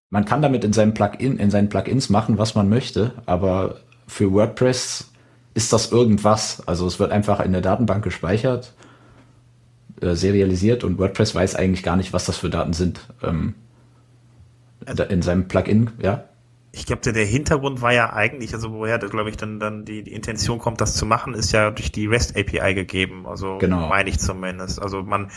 man 0.10 0.26
kann 0.26 0.42
damit 0.42 0.64
in 0.64 0.74
seinem 0.74 0.94
Plugin, 0.94 1.38
in 1.38 1.50
seinen 1.50 1.70
Plugins 1.70 2.10
machen, 2.10 2.38
was 2.38 2.54
man 2.54 2.70
möchte, 2.70 3.14
aber 3.26 3.80
für 4.08 4.32
WordPress 4.32 5.11
ist 5.54 5.74
das 5.74 5.92
irgendwas. 5.92 6.66
Also 6.68 6.88
es 6.88 7.00
wird 7.00 7.12
einfach 7.12 7.40
in 7.40 7.52
der 7.52 7.62
Datenbank 7.62 8.04
gespeichert, 8.04 8.74
äh, 10.02 10.16
serialisiert 10.16 10.84
und 10.84 10.98
WordPress 10.98 11.36
weiß 11.36 11.56
eigentlich 11.56 11.84
gar 11.84 11.96
nicht, 11.96 12.14
was 12.14 12.26
das 12.26 12.38
für 12.38 12.50
Daten 12.50 12.74
sind. 12.74 13.02
Ähm, 13.22 13.56
in 15.10 15.22
seinem 15.22 15.48
Plugin, 15.48 15.92
ja 16.02 16.26
ich 16.74 16.86
glaube, 16.86 17.02
der, 17.02 17.14
der 17.14 17.26
Hintergrund 17.26 17.82
war 17.82 17.92
ja 17.92 18.14
eigentlich, 18.14 18.54
also 18.54 18.72
woher, 18.72 18.98
glaube 18.98 19.30
ich, 19.30 19.36
dann, 19.36 19.60
dann 19.60 19.84
die, 19.84 20.04
die 20.04 20.14
Intention 20.14 20.58
kommt, 20.58 20.80
das 20.80 20.96
zu 20.96 21.06
machen, 21.06 21.34
ist 21.34 21.52
ja 21.52 21.70
durch 21.70 21.92
die 21.92 22.06
REST 22.06 22.38
API 22.38 22.74
gegeben. 22.74 23.28
Also 23.28 23.58
genau. 23.58 23.90
meine 23.90 24.10
ich 24.10 24.20
zumindest. 24.20 24.82
Also 24.82 25.04
man 25.04 25.32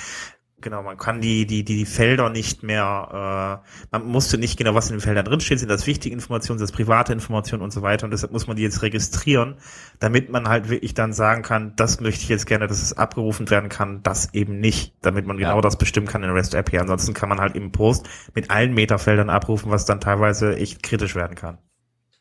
Genau, 0.64 0.82
man 0.82 0.96
kann 0.96 1.20
die, 1.20 1.46
die, 1.46 1.62
die, 1.62 1.76
die 1.76 1.84
Felder 1.84 2.30
nicht 2.30 2.62
mehr, 2.62 3.60
äh, 3.92 3.98
man 3.98 4.06
musste 4.06 4.38
nicht 4.38 4.56
genau, 4.56 4.74
was 4.74 4.88
in 4.88 4.96
den 4.96 5.02
Feldern 5.02 5.26
drinsteht, 5.26 5.58
sind 5.58 5.68
das 5.68 5.86
wichtige 5.86 6.14
Informationen, 6.14 6.58
sind 6.58 6.70
das 6.70 6.74
private 6.74 7.12
Informationen 7.12 7.62
und 7.62 7.70
so 7.70 7.82
weiter. 7.82 8.06
Und 8.06 8.12
deshalb 8.12 8.32
muss 8.32 8.46
man 8.46 8.56
die 8.56 8.62
jetzt 8.62 8.80
registrieren, 8.80 9.56
damit 10.00 10.30
man 10.30 10.48
halt 10.48 10.70
wirklich 10.70 10.94
dann 10.94 11.12
sagen 11.12 11.42
kann, 11.42 11.74
das 11.76 12.00
möchte 12.00 12.22
ich 12.22 12.30
jetzt 12.30 12.46
gerne, 12.46 12.66
dass 12.66 12.80
es 12.80 12.96
abgerufen 12.96 13.50
werden 13.50 13.68
kann, 13.68 14.02
das 14.02 14.32
eben 14.32 14.58
nicht, 14.58 14.94
damit 15.02 15.26
man 15.26 15.36
genau 15.36 15.56
ja. 15.56 15.60
das 15.60 15.76
bestimmen 15.76 16.06
kann 16.06 16.22
in 16.22 16.30
REST 16.30 16.54
API. 16.54 16.78
Ansonsten 16.78 17.12
kann 17.12 17.28
man 17.28 17.42
halt 17.42 17.56
im 17.56 17.70
Post 17.70 18.08
mit 18.32 18.50
allen 18.50 18.72
Metafeldern 18.72 19.28
abrufen, 19.28 19.70
was 19.70 19.84
dann 19.84 20.00
teilweise 20.00 20.56
echt 20.56 20.82
kritisch 20.82 21.14
werden 21.14 21.36
kann. 21.36 21.58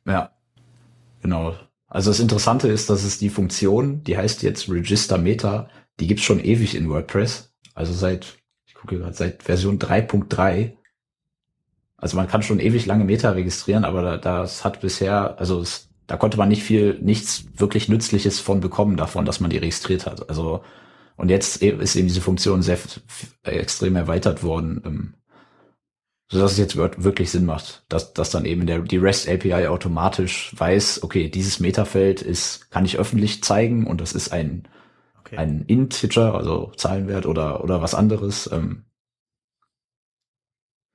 Ja, 0.06 0.32
genau. 1.22 1.56
Also 1.88 2.10
das 2.10 2.20
Interessante 2.20 2.68
ist, 2.68 2.89
dass 2.89 3.06
es 3.06 3.20
die 3.20 3.30
Funktion, 3.30 4.04
die 4.04 4.18
heißt 4.18 4.44
jetzt 4.44 4.70
Register 4.70 5.18
Meta, 5.18 5.70
die 6.02 6.08
gibt's 6.08 6.24
schon 6.24 6.44
ewig 6.44 6.76
in 6.76 6.89
WordPress 6.89 7.53
also 7.74 7.93
seit, 7.93 8.38
ich 8.65 8.74
gucke 8.74 8.97
gerade, 8.97 9.13
seit 9.13 9.43
Version 9.43 9.80
3.3. 9.80 10.74
Also 11.97 12.17
man 12.17 12.28
kann 12.28 12.43
schon 12.43 12.59
ewig 12.59 12.86
lange 12.86 13.05
Meta 13.05 13.32
registrieren, 13.32 13.86
aber 13.86 14.17
das 14.17 14.65
hat 14.65 14.82
bisher, 14.82 15.39
also 15.39 15.61
es, 15.61 15.89
da 16.07 16.17
konnte 16.17 16.38
man 16.38 16.49
nicht 16.49 16.63
viel, 16.63 16.99
nichts 17.01 17.45
wirklich 17.55 17.88
Nützliches 17.88 18.39
von 18.39 18.59
bekommen 18.59 18.97
davon, 18.97 19.26
dass 19.26 19.39
man 19.39 19.49
die 19.49 19.57
registriert 19.57 20.05
hat. 20.05 20.30
Also 20.30 20.63
und 21.15 21.30
jetzt 21.30 21.61
e, 21.61 21.69
ist 21.69 21.95
eben 21.95 22.07
diese 22.07 22.21
Funktion 22.21 22.61
sehr 22.61 22.78
extrem 23.43 23.95
erweitert 23.95 24.43
worden, 24.43 24.82
ähm, 24.86 25.13
so 26.30 26.39
dass 26.39 26.53
es 26.53 26.57
jetzt 26.57 26.76
wirklich 26.76 27.30
Sinn 27.30 27.45
macht, 27.45 27.84
dass, 27.89 28.13
dass 28.13 28.32
dann 28.32 28.45
eben 28.45 28.65
der, 28.65 28.80
die 28.80 28.97
REST 28.97 29.30
API 29.30 29.67
automatisch 29.67 30.51
weiß, 30.57 31.03
okay, 31.03 31.30
dieses 31.30 31.59
Metafeld 31.59 32.21
ist, 32.21 32.71
kann 32.71 32.86
ich 32.86 32.97
öffentlich 32.97 33.43
zeigen 33.43 33.86
und 33.86 34.01
das 34.01 34.13
ist 34.13 34.32
ein 34.32 34.67
okay. 35.34 35.41
ein 35.41 35.63
Integer, 35.65 36.36
also 36.36 36.71
Zahlenwert 36.75 37.25
oder, 37.25 37.63
oder 37.63 37.81
was 37.81 37.95
anderes. 37.95 38.49
Ähm, 38.51 38.86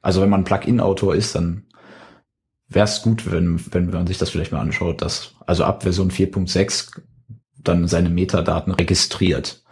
also 0.01 0.22
wenn 0.22 0.30
man 0.30 0.45
Plugin-Autor 0.45 1.14
ist, 1.14 1.34
dann 1.34 1.66
wäre 2.68 2.84
es 2.84 3.03
gut, 3.03 3.30
wenn, 3.30 3.61
wenn 3.72 3.91
man 3.91 4.07
sich 4.07 4.18
das 4.18 4.30
vielleicht 4.30 4.53
mal 4.53 4.61
anschaut, 4.61 5.03
dass 5.03 5.34
also 5.47 5.64
ab 5.64 5.82
Version 5.82 6.11
4.6 6.11 7.01
dann 7.57 7.89
seine 7.89 8.11
Metadaten 8.11 8.72
registriert, 8.72 9.62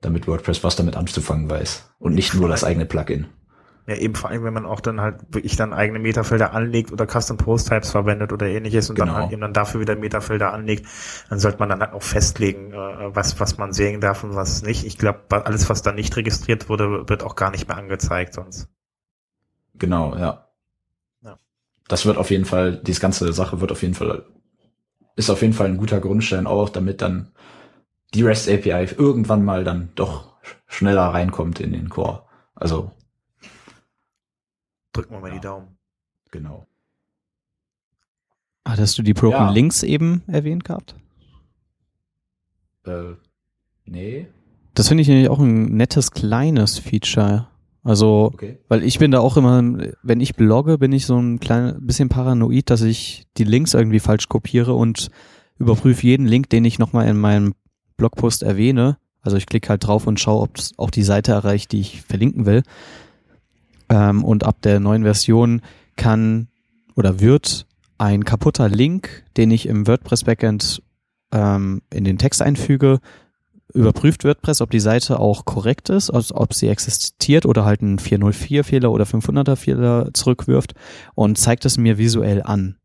damit 0.00 0.26
WordPress 0.26 0.64
was 0.64 0.76
damit 0.76 0.96
anzufangen 0.96 1.50
weiß 1.50 1.90
und 1.98 2.14
nicht 2.14 2.34
nur 2.34 2.48
das 2.48 2.64
eigene 2.64 2.86
Plugin. 2.86 3.26
Ja, 3.86 3.96
eben 3.96 4.14
vor 4.14 4.30
allem, 4.30 4.44
wenn 4.44 4.54
man 4.54 4.64
auch 4.64 4.80
dann 4.80 5.00
halt 5.00 5.16
wirklich 5.28 5.56
dann 5.56 5.74
eigene 5.74 5.98
Metafelder 5.98 6.54
anlegt 6.54 6.90
oder 6.90 7.06
Custom 7.06 7.36
Post 7.36 7.68
Types 7.68 7.90
verwendet 7.90 8.32
oder 8.32 8.46
ähnliches 8.46 8.88
und 8.88 8.96
genau. 8.96 9.12
dann 9.12 9.22
halt 9.22 9.32
eben 9.32 9.42
dann 9.42 9.52
dafür 9.52 9.80
wieder 9.80 9.94
Metafelder 9.94 10.54
anlegt, 10.54 10.86
dann 11.28 11.38
sollte 11.38 11.58
man 11.58 11.68
dann 11.68 11.80
halt 11.80 11.92
auch 11.92 12.02
festlegen, 12.02 12.72
äh, 12.72 13.14
was, 13.14 13.38
was 13.40 13.58
man 13.58 13.74
sehen 13.74 14.00
darf 14.00 14.24
und 14.24 14.34
was 14.34 14.62
nicht. 14.62 14.86
Ich 14.86 14.96
glaube, 14.96 15.20
alles, 15.44 15.68
was 15.68 15.82
da 15.82 15.92
nicht 15.92 16.16
registriert 16.16 16.70
wurde, 16.70 17.06
wird 17.08 17.22
auch 17.22 17.36
gar 17.36 17.50
nicht 17.50 17.68
mehr 17.68 17.76
angezeigt 17.76 18.32
sonst. 18.32 18.68
Genau, 19.74 20.16
ja. 20.16 20.48
ja. 21.22 21.38
Das 21.86 22.06
wird 22.06 22.16
auf 22.16 22.30
jeden 22.30 22.46
Fall, 22.46 22.76
diese 22.76 23.00
ganze 23.00 23.30
Sache 23.34 23.60
wird 23.60 23.70
auf 23.70 23.82
jeden 23.82 23.94
Fall, 23.94 24.24
ist 25.14 25.28
auf 25.28 25.42
jeden 25.42 25.52
Fall 25.52 25.66
ein 25.66 25.76
guter 25.76 26.00
Grundstein 26.00 26.46
auch, 26.46 26.70
damit 26.70 27.02
dann 27.02 27.32
die 28.14 28.22
REST 28.22 28.48
API 28.48 28.94
irgendwann 28.96 29.44
mal 29.44 29.62
dann 29.62 29.90
doch 29.94 30.32
schneller 30.66 31.08
reinkommt 31.08 31.60
in 31.60 31.72
den 31.72 31.90
Core. 31.90 32.22
Also 32.54 32.92
Drücken 34.94 35.12
wir 35.12 35.20
mal 35.20 35.28
ja. 35.28 35.34
die 35.34 35.40
Daumen. 35.40 35.76
Genau. 36.30 36.66
Hattest 38.66 38.96
du 38.96 39.02
die 39.02 39.12
Broken 39.12 39.36
ja. 39.36 39.50
Links 39.50 39.82
eben 39.82 40.22
erwähnt 40.26 40.64
gehabt? 40.64 40.94
Äh, 42.86 43.12
nee. 43.84 44.28
Das 44.72 44.88
finde 44.88 45.02
ich 45.02 45.08
nämlich 45.08 45.28
auch 45.28 45.38
ein 45.38 45.76
nettes 45.76 46.12
kleines 46.12 46.78
Feature. 46.78 47.48
Also, 47.82 48.30
okay. 48.32 48.58
weil 48.68 48.82
ich 48.82 48.98
bin 48.98 49.10
da 49.10 49.20
auch 49.20 49.36
immer, 49.36 49.62
wenn 50.02 50.20
ich 50.20 50.34
blogge, 50.34 50.78
bin 50.78 50.92
ich 50.92 51.04
so 51.04 51.18
ein 51.18 51.38
klein 51.38 51.76
bisschen 51.80 52.08
paranoid, 52.08 52.70
dass 52.70 52.80
ich 52.80 53.26
die 53.36 53.44
Links 53.44 53.74
irgendwie 53.74 54.00
falsch 54.00 54.28
kopiere 54.28 54.72
und 54.72 55.10
überprüfe 55.58 56.06
jeden 56.06 56.26
Link, 56.26 56.48
den 56.48 56.64
ich 56.64 56.78
nochmal 56.78 57.06
in 57.06 57.18
meinem 57.18 57.54
Blogpost 57.98 58.42
erwähne. 58.42 58.96
Also 59.20 59.36
ich 59.36 59.46
klicke 59.46 59.68
halt 59.68 59.86
drauf 59.86 60.06
und 60.06 60.18
schaue, 60.18 60.42
ob 60.42 60.56
es 60.56 60.72
auch 60.78 60.90
die 60.90 61.02
Seite 61.02 61.32
erreicht, 61.32 61.72
die 61.72 61.80
ich 61.80 62.02
verlinken 62.02 62.46
will. 62.46 62.62
Ähm, 63.94 64.24
und 64.24 64.42
ab 64.42 64.60
der 64.62 64.80
neuen 64.80 65.04
Version 65.04 65.62
kann 65.94 66.48
oder 66.96 67.20
wird 67.20 67.66
ein 67.96 68.24
kaputter 68.24 68.68
Link, 68.68 69.24
den 69.36 69.52
ich 69.52 69.68
im 69.68 69.86
WordPress 69.86 70.24
Backend 70.24 70.82
ähm, 71.30 71.80
in 71.92 72.02
den 72.02 72.18
Text 72.18 72.42
einfüge, 72.42 72.98
überprüft 73.72 74.24
WordPress, 74.24 74.60
ob 74.60 74.70
die 74.70 74.80
Seite 74.80 75.20
auch 75.20 75.44
korrekt 75.44 75.90
ist, 75.90 76.10
also 76.10 76.34
ob 76.34 76.54
sie 76.54 76.68
existiert 76.68 77.46
oder 77.46 77.64
halt 77.64 77.82
einen 77.82 77.98
404-Fehler 77.98 78.90
oder 78.90 79.04
500er-Fehler 79.04 80.10
zurückwirft 80.12 80.74
und 81.14 81.38
zeigt 81.38 81.64
es 81.64 81.78
mir 81.78 81.96
visuell 81.96 82.42
an. 82.42 82.76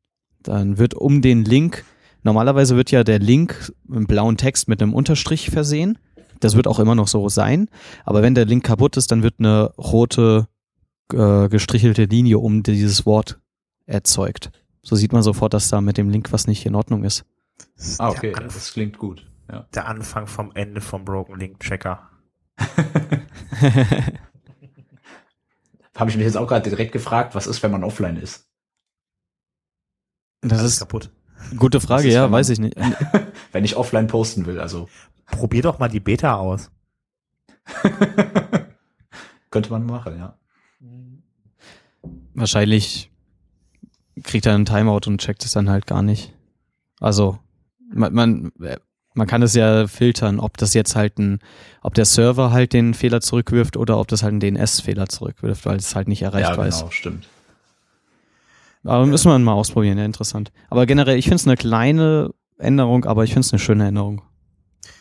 Dann 0.43 0.77
wird 0.77 0.93
um 0.93 1.23
den 1.23 1.43
Link, 1.43 1.85
normalerweise 2.21 2.75
wird 2.75 2.91
ja 2.91 3.03
der 3.03 3.19
Link 3.19 3.73
im 3.91 4.05
blauen 4.05 4.37
Text 4.37 4.67
mit 4.67 4.81
einem 4.81 4.93
Unterstrich 4.93 5.49
versehen. 5.49 5.97
Das 6.39 6.55
wird 6.55 6.67
auch 6.67 6.79
immer 6.79 6.95
noch 6.95 7.07
so 7.07 7.29
sein. 7.29 7.67
Aber 8.05 8.21
wenn 8.21 8.35
der 8.35 8.45
Link 8.45 8.63
kaputt 8.63 8.95
ist, 8.95 9.11
dann 9.11 9.23
wird 9.23 9.35
eine 9.39 9.71
rote 9.77 10.47
äh, 11.13 11.49
gestrichelte 11.49 12.05
Linie 12.05 12.39
um 12.39 12.63
dieses 12.63 13.05
Wort 13.05 13.39
erzeugt. 13.85 14.51
So 14.81 14.95
sieht 14.95 15.11
man 15.13 15.23
sofort, 15.23 15.53
dass 15.53 15.69
da 15.69 15.81
mit 15.81 15.97
dem 15.97 16.09
Link 16.09 16.31
was 16.31 16.47
nicht 16.47 16.65
in 16.65 16.75
Ordnung 16.75 17.03
ist. 17.03 17.25
Ah, 17.97 18.09
okay, 18.09 18.31
das 18.31 18.73
klingt 18.73 18.97
gut. 18.97 19.29
Ja. 19.51 19.67
Der 19.73 19.87
Anfang 19.87 20.27
vom 20.27 20.51
Ende 20.53 20.81
vom 20.81 21.05
Broken 21.05 21.37
Link 21.39 21.59
Checker. 21.59 22.09
Habe 25.95 26.09
ich 26.09 26.15
mich 26.15 26.25
jetzt 26.25 26.37
auch 26.37 26.47
gerade 26.47 26.69
direkt 26.69 26.93
gefragt, 26.93 27.35
was 27.35 27.47
ist, 27.47 27.61
wenn 27.61 27.71
man 27.71 27.83
offline 27.83 28.17
ist? 28.17 28.47
Das, 30.41 30.59
das 30.59 30.63
ist 30.63 30.79
kaputt. 30.79 31.11
Gute 31.57 31.81
Frage, 31.81 32.07
ist, 32.07 32.13
ja, 32.13 32.31
weiß 32.31 32.49
ich 32.49 32.59
nicht. 32.59 32.75
wenn 33.51 33.65
ich 33.65 33.75
offline 33.75 34.07
posten 34.07 34.45
will, 34.45 34.59
also. 34.59 34.87
Probier 35.25 35.61
doch 35.61 35.79
mal 35.79 35.89
die 35.89 35.99
Beta 35.99 36.35
aus. 36.35 36.71
Könnte 39.51 39.71
man 39.71 39.85
machen, 39.85 40.17
ja. 40.17 40.38
Wahrscheinlich 42.39 43.11
kriegt 44.23 44.45
er 44.45 44.55
einen 44.55 44.65
Timeout 44.65 45.01
und 45.07 45.19
checkt 45.19 45.43
es 45.43 45.51
dann 45.51 45.69
halt 45.69 45.87
gar 45.87 46.01
nicht. 46.01 46.33
Also, 46.99 47.39
man, 47.93 48.13
man, 48.13 48.51
man 49.13 49.27
kann 49.27 49.41
es 49.41 49.53
ja 49.53 49.87
filtern, 49.87 50.39
ob 50.39 50.57
das 50.57 50.73
jetzt 50.73 50.95
halt 50.95 51.17
ein, 51.19 51.39
ob 51.81 51.93
der 51.93 52.05
Server 52.05 52.51
halt 52.51 52.73
den 52.73 52.93
Fehler 52.93 53.21
zurückwirft 53.21 53.77
oder 53.77 53.99
ob 53.99 54.07
das 54.07 54.23
halt 54.23 54.31
einen 54.31 54.39
DNS-Fehler 54.39 55.07
zurückwirft, 55.07 55.65
weil 55.65 55.77
es 55.77 55.95
halt 55.95 56.07
nicht 56.07 56.21
erreichbar 56.21 56.67
ist. 56.67 56.77
Ja, 56.77 56.81
genau, 56.81 56.91
stimmt. 56.91 57.27
Aber 58.83 59.05
müssen 59.05 59.29
wir 59.29 59.37
mal 59.39 59.53
ausprobieren, 59.53 59.97
ja, 59.97 60.05
interessant. 60.05 60.51
Aber 60.69 60.85
generell, 60.85 61.17
ich 61.17 61.25
finde 61.25 61.35
es 61.35 61.47
eine 61.47 61.57
kleine 61.57 62.33
Änderung, 62.57 63.05
aber 63.05 63.23
ich 63.23 63.31
finde 63.31 63.45
es 63.45 63.51
eine 63.51 63.59
schöne 63.59 63.87
Änderung. 63.87 64.21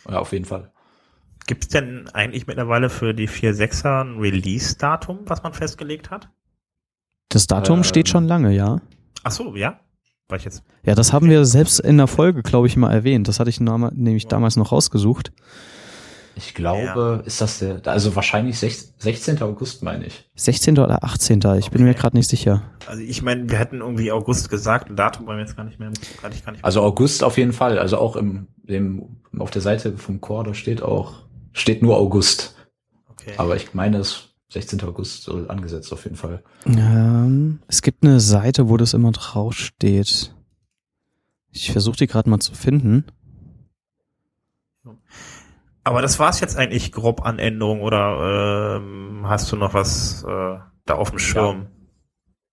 Ja, 0.09 0.19
auf 0.19 0.33
jeden 0.33 0.45
Fall. 0.45 0.71
Gibt 1.47 1.63
es 1.63 1.69
denn 1.69 2.09
eigentlich 2.09 2.45
mittlerweile 2.45 2.89
für 2.89 3.13
die 3.13 3.27
4.6er 3.27 4.01
ein 4.03 4.19
Release-Datum, 4.19 5.21
was 5.25 5.43
man 5.43 5.53
festgelegt 5.53 6.11
hat? 6.11 6.29
Das 7.29 7.47
Datum 7.47 7.79
ähm, 7.79 7.83
steht 7.83 8.09
schon 8.09 8.27
lange, 8.27 8.51
ja. 8.51 8.81
Ach 9.23 9.31
so, 9.31 9.55
ja. 9.55 9.79
War 10.27 10.37
ich 10.37 10.45
jetzt? 10.45 10.63
Ja, 10.83 10.95
das 10.95 11.13
haben 11.13 11.29
wir 11.29 11.45
selbst 11.45 11.79
in 11.79 11.97
der 11.97 12.07
Folge, 12.07 12.43
glaube 12.43 12.67
ich, 12.67 12.75
mal 12.75 12.91
erwähnt. 12.91 13.27
Das 13.27 13.39
hatte 13.39 13.49
ich 13.49 13.59
nämlich 13.59 14.27
damals 14.27 14.57
noch 14.57 14.71
rausgesucht. 14.71 15.31
Ich 16.35 16.53
glaube, 16.53 17.19
ja. 17.21 17.25
ist 17.25 17.41
das 17.41 17.59
der, 17.59 17.81
also 17.85 18.15
wahrscheinlich 18.15 18.59
16. 18.59 19.41
August, 19.41 19.83
meine 19.83 20.05
ich. 20.05 20.29
16. 20.35 20.77
oder 20.79 21.03
18. 21.03 21.39
Ich 21.39 21.45
okay. 21.45 21.69
bin 21.71 21.83
mir 21.83 21.93
gerade 21.95 22.15
nicht 22.15 22.29
sicher. 22.29 22.61
Also 22.85 23.01
ich 23.01 23.21
meine, 23.21 23.49
wir 23.49 23.57
hätten 23.57 23.81
irgendwie 23.81 24.11
August 24.11 24.49
gesagt, 24.49 24.89
ein 24.89 24.95
Datum 24.95 25.27
war 25.27 25.35
mir 25.35 25.41
jetzt 25.41 25.57
gar 25.57 25.65
nicht 25.65 25.79
mehr, 25.79 25.91
gar 26.21 26.29
nicht, 26.29 26.45
gar 26.45 26.51
nicht 26.51 26.61
mehr. 26.61 26.65
Also 26.65 26.81
August 26.81 27.23
auf 27.23 27.37
jeden 27.37 27.51
Fall, 27.51 27.77
also 27.77 27.97
auch 27.97 28.15
im, 28.15 28.47
dem, 28.63 29.17
auf 29.37 29.51
der 29.51 29.61
Seite 29.61 29.97
vom 29.97 30.21
Chor, 30.21 30.43
da 30.43 30.53
steht 30.53 30.81
auch 30.81 31.23
Steht 31.53 31.81
nur 31.81 31.97
August. 31.97 32.55
Okay. 33.09 33.33
Aber 33.37 33.55
ich 33.55 33.73
meine, 33.73 33.97
es 33.97 34.28
16. 34.51 34.81
August 34.83 35.23
soll 35.23 35.49
angesetzt 35.49 35.93
auf 35.93 36.03
jeden 36.03 36.15
Fall. 36.15 36.43
Ähm, 36.65 37.59
es 37.67 37.81
gibt 37.81 38.03
eine 38.03 38.19
Seite, 38.19 38.67
wo 38.67 38.77
das 38.77 38.93
immer 38.93 39.11
draufsteht. 39.11 40.33
Ich 41.51 41.71
versuche 41.71 41.97
die 41.97 42.07
gerade 42.07 42.29
mal 42.29 42.39
zu 42.39 42.53
finden. 42.53 43.05
Aber 45.83 46.01
das 46.01 46.19
war 46.19 46.29
es 46.29 46.39
jetzt 46.39 46.57
eigentlich 46.57 46.91
grob 46.91 47.25
an 47.25 47.39
Änderungen 47.39 47.81
oder 47.81 48.77
ähm, 48.77 49.21
hast 49.27 49.51
du 49.51 49.55
noch 49.55 49.73
was 49.73 50.23
äh, 50.23 50.57
da 50.85 50.95
auf 50.95 51.11
dem 51.11 51.19
Schirm? 51.19 51.61
Ja. 51.61 51.67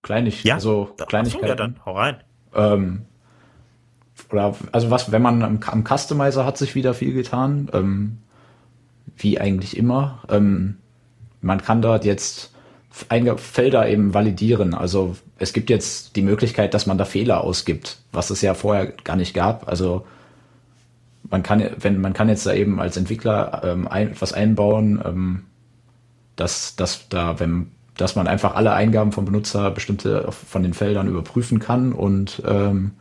Kleinig, 0.02 0.44
ja? 0.44 0.54
also 0.54 0.94
Kleinigkeiten. 1.08 1.46
So, 1.46 1.48
ja, 1.48 1.54
dann 1.54 1.80
hau 1.84 1.96
rein. 1.96 2.22
Ähm, 2.54 3.06
oder 4.30 4.54
also 4.72 4.90
was, 4.90 5.12
wenn 5.12 5.22
man 5.22 5.42
am, 5.42 5.60
am 5.64 5.84
Customizer 5.84 6.44
hat 6.46 6.56
sich 6.58 6.74
wieder 6.74 6.94
viel 6.94 7.12
getan. 7.12 7.70
Ähm, 7.72 8.18
wie 9.16 9.40
eigentlich 9.40 9.76
immer. 9.76 10.22
Ähm, 10.28 10.78
man 11.46 11.62
kann 11.62 11.80
dort 11.80 12.04
jetzt 12.04 12.52
Felder 12.90 13.88
eben 13.88 14.14
validieren. 14.14 14.74
Also 14.74 15.16
es 15.38 15.52
gibt 15.52 15.70
jetzt 15.70 16.16
die 16.16 16.22
Möglichkeit, 16.22 16.74
dass 16.74 16.86
man 16.86 16.98
da 16.98 17.04
Fehler 17.04 17.42
ausgibt, 17.42 17.98
was 18.12 18.30
es 18.30 18.42
ja 18.42 18.54
vorher 18.54 18.86
gar 18.86 19.16
nicht 19.16 19.34
gab. 19.34 19.68
Also 19.68 20.06
man 21.30 21.42
kann, 21.42 21.62
wenn 21.78 22.00
man 22.00 22.14
kann 22.14 22.28
jetzt 22.28 22.46
da 22.46 22.52
eben 22.52 22.80
als 22.80 22.96
Entwickler 22.96 23.62
ähm, 23.64 23.86
ein, 23.86 24.12
etwas 24.12 24.32
einbauen, 24.32 25.02
ähm, 25.04 25.44
dass, 26.36 26.76
dass 26.76 27.08
da, 27.08 27.38
wenn, 27.38 27.70
dass 27.96 28.16
man 28.16 28.26
einfach 28.26 28.54
alle 28.54 28.72
Eingaben 28.72 29.12
vom 29.12 29.24
Benutzer 29.24 29.70
bestimmte 29.70 30.30
von 30.30 30.62
den 30.62 30.74
Feldern 30.74 31.08
überprüfen 31.08 31.58
kann 31.58 31.92
und 31.92 32.42
ähm, 32.46 32.92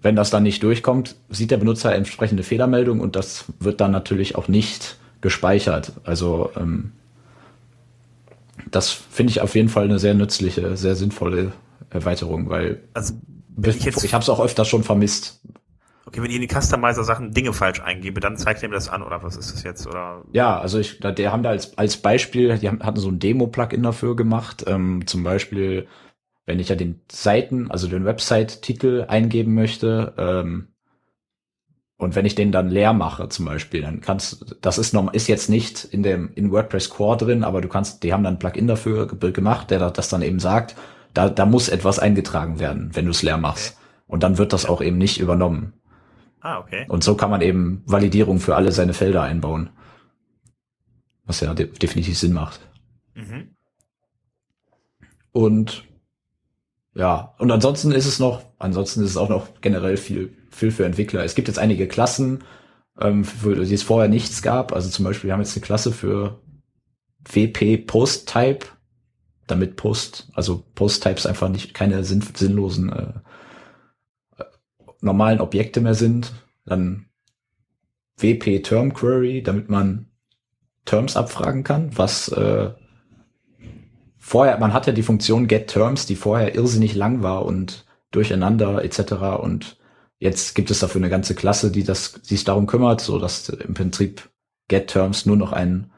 wenn 0.00 0.16
das 0.16 0.30
dann 0.30 0.42
nicht 0.42 0.62
durchkommt, 0.62 1.16
sieht 1.28 1.50
der 1.50 1.56
Benutzer 1.56 1.94
entsprechende 1.94 2.42
Fehlermeldung 2.42 3.00
und 3.00 3.16
das 3.16 3.46
wird 3.58 3.80
dann 3.80 3.90
natürlich 3.90 4.36
auch 4.36 4.48
nicht 4.48 4.96
gespeichert. 5.24 5.92
Also 6.04 6.50
ähm, 6.54 6.92
das 8.70 8.90
finde 8.90 9.30
ich 9.30 9.40
auf 9.40 9.54
jeden 9.54 9.70
Fall 9.70 9.84
eine 9.84 9.98
sehr 9.98 10.12
nützliche, 10.12 10.76
sehr 10.76 10.94
sinnvolle 10.96 11.52
Erweiterung, 11.88 12.50
weil 12.50 12.82
also, 12.92 13.14
ich, 13.64 13.86
ich 13.86 14.14
habe 14.14 14.22
es 14.22 14.28
auch 14.28 14.40
öfter 14.40 14.66
schon 14.66 14.84
vermisst. 14.84 15.40
Okay, 16.04 16.20
wenn 16.22 16.28
ich 16.28 16.36
in 16.36 16.42
die 16.42 16.54
Customizer-Sachen 16.54 17.32
Dinge 17.32 17.54
falsch 17.54 17.80
eingebe, 17.80 18.20
dann 18.20 18.36
zeigt 18.36 18.62
er 18.62 18.68
mir 18.68 18.74
das 18.74 18.90
an, 18.90 19.02
oder 19.02 19.22
was 19.22 19.38
ist 19.38 19.54
das 19.54 19.62
jetzt? 19.62 19.86
Oder? 19.86 20.22
Ja, 20.32 20.60
also 20.60 20.78
ich, 20.78 21.00
die 21.00 21.28
haben 21.28 21.42
da 21.42 21.48
als, 21.48 21.78
als 21.78 21.96
Beispiel, 21.96 22.58
die 22.58 22.68
haben, 22.68 22.82
hatten 22.82 23.00
so 23.00 23.08
ein 23.08 23.18
Demo-Plugin 23.18 23.82
dafür 23.82 24.14
gemacht. 24.14 24.64
Ähm, 24.66 25.06
zum 25.06 25.24
Beispiel, 25.24 25.86
wenn 26.44 26.60
ich 26.60 26.68
ja 26.68 26.76
den 26.76 27.00
Seiten, 27.10 27.70
also 27.70 27.88
den 27.88 28.04
Website-Titel 28.04 29.06
eingeben 29.08 29.54
möchte, 29.54 30.12
ähm, 30.18 30.73
und 31.96 32.16
wenn 32.16 32.26
ich 32.26 32.34
den 32.34 32.50
dann 32.50 32.70
leer 32.70 32.92
mache, 32.92 33.28
zum 33.28 33.44
Beispiel, 33.44 33.82
dann 33.82 34.00
kannst, 34.00 34.56
das 34.60 34.78
ist 34.78 34.94
noch, 34.94 35.12
ist 35.12 35.28
jetzt 35.28 35.48
nicht 35.48 35.84
in 35.84 36.02
dem, 36.02 36.32
in 36.34 36.50
WordPress 36.50 36.90
Core 36.90 37.16
drin, 37.16 37.44
aber 37.44 37.60
du 37.60 37.68
kannst, 37.68 38.02
die 38.02 38.12
haben 38.12 38.24
dann 38.24 38.34
ein 38.34 38.38
Plugin 38.38 38.66
dafür 38.66 39.06
gemacht, 39.06 39.70
der 39.70 39.90
das 39.90 40.08
dann 40.08 40.22
eben 40.22 40.40
sagt, 40.40 40.74
da, 41.12 41.28
da 41.28 41.46
muss 41.46 41.68
etwas 41.68 42.00
eingetragen 42.00 42.58
werden, 42.58 42.90
wenn 42.94 43.04
du 43.04 43.12
es 43.12 43.22
leer 43.22 43.38
machst. 43.38 43.78
Und 44.06 44.22
dann 44.22 44.38
wird 44.38 44.52
das 44.52 44.66
auch 44.66 44.82
eben 44.82 44.98
nicht 44.98 45.20
übernommen. 45.20 45.72
Ah, 46.40 46.58
okay. 46.58 46.84
Und 46.88 47.04
so 47.04 47.14
kann 47.14 47.30
man 47.30 47.40
eben 47.40 47.82
Validierung 47.86 48.40
für 48.40 48.56
alle 48.56 48.72
seine 48.72 48.92
Felder 48.92 49.22
einbauen. 49.22 49.70
Was 51.24 51.40
ja 51.40 51.54
de 51.54 51.66
definitiv 51.66 52.18
Sinn 52.18 52.34
macht. 52.34 52.60
Mhm. 53.14 53.54
Und 55.32 55.84
ja, 56.94 57.34
und 57.38 57.50
ansonsten 57.50 57.92
ist 57.92 58.06
es 58.06 58.18
noch, 58.18 58.42
ansonsten 58.58 59.02
ist 59.02 59.10
es 59.10 59.16
auch 59.16 59.28
noch 59.28 59.60
generell 59.60 59.96
viel, 59.96 60.36
viel 60.54 60.70
für 60.70 60.84
Entwickler. 60.84 61.24
Es 61.24 61.34
gibt 61.34 61.48
jetzt 61.48 61.58
einige 61.58 61.88
Klassen, 61.88 62.44
ähm, 63.00 63.24
für 63.24 63.64
die 63.64 63.74
es 63.74 63.82
vorher 63.82 64.08
nichts 64.08 64.42
gab. 64.42 64.72
Also 64.72 64.88
zum 64.88 65.04
Beispiel, 65.04 65.28
wir 65.28 65.34
haben 65.34 65.40
jetzt 65.40 65.56
eine 65.56 65.64
Klasse 65.64 65.92
für 65.92 66.40
WP 67.24 67.78
Post 67.86 68.28
Type, 68.28 68.66
damit 69.46 69.76
Post, 69.76 70.28
also 70.34 70.64
Post 70.74 71.02
Types 71.02 71.26
einfach 71.26 71.48
nicht 71.48 71.74
keine 71.74 72.04
sinn 72.04 72.22
sinnlosen 72.34 72.92
äh, 72.92 74.44
normalen 75.00 75.40
Objekte 75.40 75.80
mehr 75.80 75.94
sind. 75.94 76.32
Dann 76.64 77.06
WP 78.16 78.62
Term 78.62 78.94
Query, 78.94 79.42
damit 79.42 79.68
man 79.68 80.06
Terms 80.84 81.16
abfragen 81.16 81.64
kann, 81.64 81.96
was 81.96 82.28
äh, 82.28 82.70
vorher, 84.18 84.58
man 84.58 84.72
hatte 84.72 84.94
die 84.94 85.02
Funktion 85.02 85.46
Get 85.48 85.68
Terms, 85.68 86.06
die 86.06 86.16
vorher 86.16 86.54
irrsinnig 86.54 86.94
lang 86.94 87.22
war 87.22 87.44
und 87.44 87.86
durcheinander 88.10 88.84
etc. 88.84 89.12
Und 89.40 89.78
jetzt 90.18 90.54
gibt 90.54 90.70
es 90.70 90.80
dafür 90.80 91.00
eine 91.00 91.10
ganze 91.10 91.34
Klasse, 91.34 91.70
die 91.70 91.84
das, 91.84 92.12
die 92.12 92.34
sich 92.34 92.44
darum 92.44 92.66
kümmert, 92.66 93.00
so 93.00 93.18
dass 93.18 93.48
im 93.48 93.74
Prinzip 93.74 94.30
Get 94.68 94.88
Terms 94.88 95.26
nur 95.26 95.36
noch 95.36 95.52
ein 95.52 95.90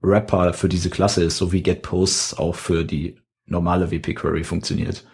Wrapper 0.00 0.52
für 0.52 0.68
diese 0.68 0.90
Klasse 0.90 1.24
ist, 1.24 1.36
so 1.36 1.52
wie 1.52 1.62
Get 1.62 1.82
Posts 1.82 2.34
auch 2.38 2.54
für 2.54 2.84
die 2.84 3.20
normale 3.46 3.90
WP 3.90 4.14
Query 4.14 4.44
funktioniert. 4.44 5.06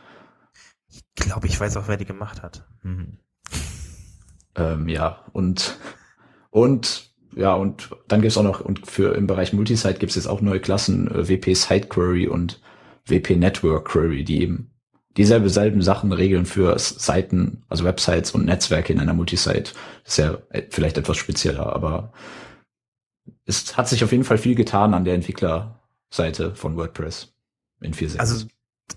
Ich 0.89 1.03
glaube, 1.15 1.47
ich 1.47 1.59
weiß 1.59 1.77
auch, 1.77 1.89
wer 1.89 1.97
die 1.97 2.05
gemacht 2.05 2.43
hat. 2.43 2.67
Mhm. 2.83 3.19
Ähm, 4.57 4.89
ja, 4.89 5.25
und, 5.33 5.79
und, 6.51 7.13
ja, 7.35 7.55
und 7.55 7.91
dann 8.09 8.21
gibt's 8.21 8.37
auch 8.37 8.43
noch, 8.45 8.61
und 8.61 8.87
für 8.87 9.15
im 9.15 9.27
Bereich 9.27 9.53
Multisite 9.53 9.99
gibt's 9.99 10.15
jetzt 10.15 10.27
auch 10.27 10.41
neue 10.41 10.61
Klassen, 10.61 11.09
äh, 11.11 11.29
WP 11.29 11.55
Site 11.55 11.89
Query 11.89 12.29
und 12.29 12.61
WP 13.07 13.37
Network 13.37 13.89
Query, 13.89 14.25
die 14.25 14.43
eben 14.43 14.74
dieselbe 15.17 15.49
selben 15.51 15.83
Sachen 15.83 16.12
regeln 16.12 16.47
für 16.47 16.79
Seiten, 16.79 17.65
also 17.69 17.85
Websites 17.85 18.33
und 18.33 18.45
Netzwerke 18.45 18.93
in 18.93 19.01
einer 19.01 19.15
Multisite. 19.15 19.73
ist 20.05 20.19
ja 20.19 20.39
vielleicht 20.71 20.99
etwas 20.99 21.17
spezieller, 21.17 21.75
aber 21.75 22.12
es 23.47 23.77
hat 23.77 23.89
sich 23.89 24.03
auf 24.05 24.12
jeden 24.12 24.25
Fall 24.25 24.39
viel 24.39 24.55
getan 24.55 24.95
an 24.95 25.05
der 25.05 25.15
Entwicklerseite 25.15 26.55
von 26.55 26.77
WordPress 26.77 27.33
in 27.81 27.95
4.6. 27.95 28.19
Also 28.19 28.47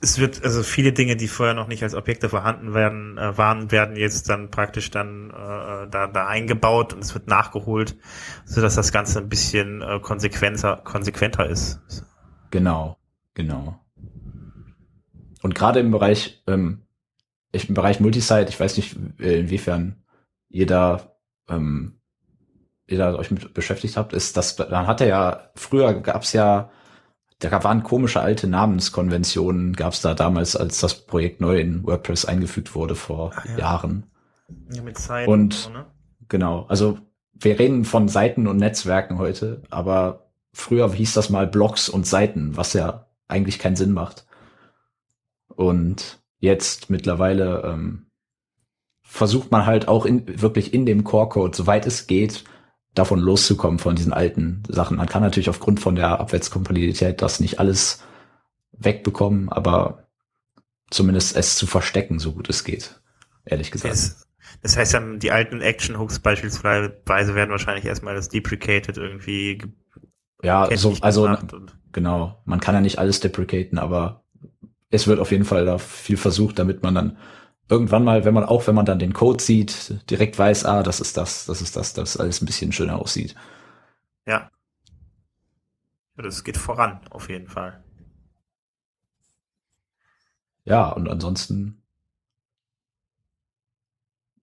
es 0.02 0.20
wird 0.20 0.44
also 0.44 0.64
viele 0.64 0.92
Dinge, 0.92 1.16
die 1.16 1.28
vorher 1.28 1.56
noch 1.56 1.68
nicht 1.68 1.82
als 1.82 1.96
Objekte 1.96 2.30
vorhanden 2.30 2.74
werden, 2.74 3.18
äh, 3.18 3.38
waren, 3.38 3.72
werden 3.72 3.96
jetzt 3.96 4.30
dann 4.30 4.52
praktisch 4.52 4.92
dann 4.92 5.30
äh, 5.32 5.90
da, 5.90 6.08
da 6.08 6.28
eingebaut 6.28 6.94
und 6.94 7.04
es 7.04 7.14
wird 7.14 7.28
nachgeholt, 7.28 7.96
so 8.46 8.62
dass 8.62 8.76
das 8.76 8.92
Ganze 8.92 9.20
ein 9.20 9.30
bisschen 9.30 9.82
äh, 9.82 10.00
konsequenter 10.02 10.78
konsequenter 10.84 11.48
ist. 11.50 11.80
Genau, 12.52 12.98
genau. 13.34 13.80
Und 15.42 15.56
gerade 15.56 15.80
im 15.80 15.92
Bereich 15.92 16.44
ähm, 16.48 16.88
ich, 17.52 17.70
im 17.70 17.76
Bereich 17.76 18.00
Multisite, 18.00 18.48
ich 18.50 18.60
weiß 18.60 18.78
nicht 18.78 18.96
inwiefern 19.20 20.04
jeder 20.50 21.18
ähm, 21.50 22.00
ihr 22.88 22.98
da 22.98 23.16
euch 23.16 23.32
mit 23.32 23.54
beschäftigt 23.54 23.98
habt, 23.98 24.14
ist, 24.14 24.38
dass 24.38 24.56
dann 24.56 24.88
hat 24.88 25.02
er 25.02 25.08
ja 25.08 25.52
früher 25.56 25.94
gab's 25.94 26.34
ja 26.34 26.70
da 27.40 27.64
waren 27.64 27.84
komische 27.84 28.22
alte 28.22 28.48
Namenskonventionen, 28.48 29.74
gab 29.74 29.94
es 29.94 30.02
da 30.02 30.16
damals, 30.16 30.56
als 30.56 30.80
das 30.80 31.06
Projekt 31.06 31.40
neu 31.40 31.60
in 31.60 31.86
WordPress 31.86 32.26
eingefügt 32.26 32.74
wurde 32.74 32.96
vor 32.96 33.32
Ach, 33.36 33.46
ja. 33.46 33.58
Jahren. 33.60 34.08
Ja, 34.74 34.82
mit 34.82 34.98
Zeiten 34.98 35.32
und 35.32 35.54
so, 35.54 35.70
ne? 35.70 35.86
genau, 36.30 36.66
also 36.68 36.98
wir 37.34 37.60
reden 37.60 37.86
von 37.86 38.08
Seiten 38.08 38.48
und 38.48 38.58
Netzwerken 38.58 39.20
heute, 39.20 39.62
aber 39.70 40.32
früher 40.52 40.92
hieß 40.92 41.14
das 41.14 41.30
mal 41.30 41.46
Blogs 41.46 41.90
und 41.90 42.08
Seiten, 42.08 42.58
was 42.58 42.74
ja 42.74 43.06
eigentlich 43.28 43.60
keinen 43.60 43.76
Sinn 43.76 43.92
macht. 43.92 44.27
Und 45.48 46.20
jetzt 46.40 46.90
mittlerweile 46.90 47.64
ähm, 47.66 48.08
versucht 49.02 49.52
man 49.52 49.66
halt 49.66 49.88
auch 49.88 50.06
in, 50.06 50.42
wirklich 50.42 50.74
in 50.74 50.86
dem 50.86 51.04
Core-Code, 51.04 51.56
soweit 51.56 51.86
es 51.86 52.08
geht, 52.08 52.44
davon 52.94 53.20
loszukommen 53.20 53.80
von 53.80 53.96
diesen 53.96 54.14
alten 54.14 54.64
Sachen. 54.68 54.98
Man 54.98 55.08
kann 55.08 55.22
natürlich 55.22 55.50
aufgrund 55.50 55.80
von 55.80 55.96
der 55.96 56.20
Abwärtskompatibilität 56.20 57.22
das 57.22 57.40
nicht 57.40 57.60
alles 57.60 58.04
wegbekommen, 58.72 59.50
aber 59.50 60.08
zumindest 60.90 61.36
es 61.36 61.56
zu 61.56 61.68
verstecken, 61.68 62.20
so 62.20 62.34
gut 62.34 62.50
es 62.50 62.64
geht. 62.64 63.02
Ehrlich 63.46 63.72
gesagt. 63.72 63.94
Das, 63.94 64.28
das 64.62 64.78
heißt 64.78 64.94
dann, 64.94 65.20
die 65.20 65.32
alten 65.32 65.62
Action-Hooks 65.62 66.20
beispielsweise 66.20 67.36
werden 67.36 67.52
wahrscheinlich 67.52 67.86
erstmal 67.86 68.16
das 68.16 68.30
deprecated 68.30 68.98
irgendwie 68.98 69.62
ja, 70.44 70.70
so, 70.76 70.96
also 71.02 71.36
genau, 71.92 72.42
man 72.46 72.60
kann 72.60 72.76
ja 72.76 72.82
nicht 72.82 73.00
alles 73.00 73.20
deprecaten, 73.20 73.80
aber 73.80 74.24
es 74.90 75.08
wird 75.08 75.20
auf 75.20 75.32
jeden 75.32 75.46
Fall 75.46 75.66
da 75.66 75.78
viel 75.78 76.18
versucht, 76.18 76.60
damit 76.60 76.84
man 76.84 76.96
dann 76.96 77.18
irgendwann 77.70 78.04
mal, 78.04 78.26
wenn 78.26 78.34
man 78.34 78.46
auch, 78.46 78.68
wenn 78.68 78.76
man 78.76 78.86
dann 78.86 79.00
den 79.00 79.14
Code 79.14 79.44
sieht, 79.44 80.10
direkt 80.10 80.38
weiß, 80.38 80.66
ah, 80.66 80.84
das 80.84 81.00
ist 81.00 81.18
das, 81.18 81.46
das 81.46 81.62
ist 81.62 81.76
das, 81.76 81.94
dass 81.94 82.18
alles 82.18 82.42
ein 82.42 82.46
bisschen 82.46 82.72
schöner 82.72 83.00
aussieht. 83.00 83.36
Ja. 84.26 84.50
ja 86.16 86.24
das 86.24 86.44
geht 86.44 86.58
voran, 86.58 87.02
auf 87.10 87.30
jeden 87.30 87.48
Fall. 87.48 87.84
Ja, 90.64 90.90
und 90.90 91.10
ansonsten, 91.10 91.82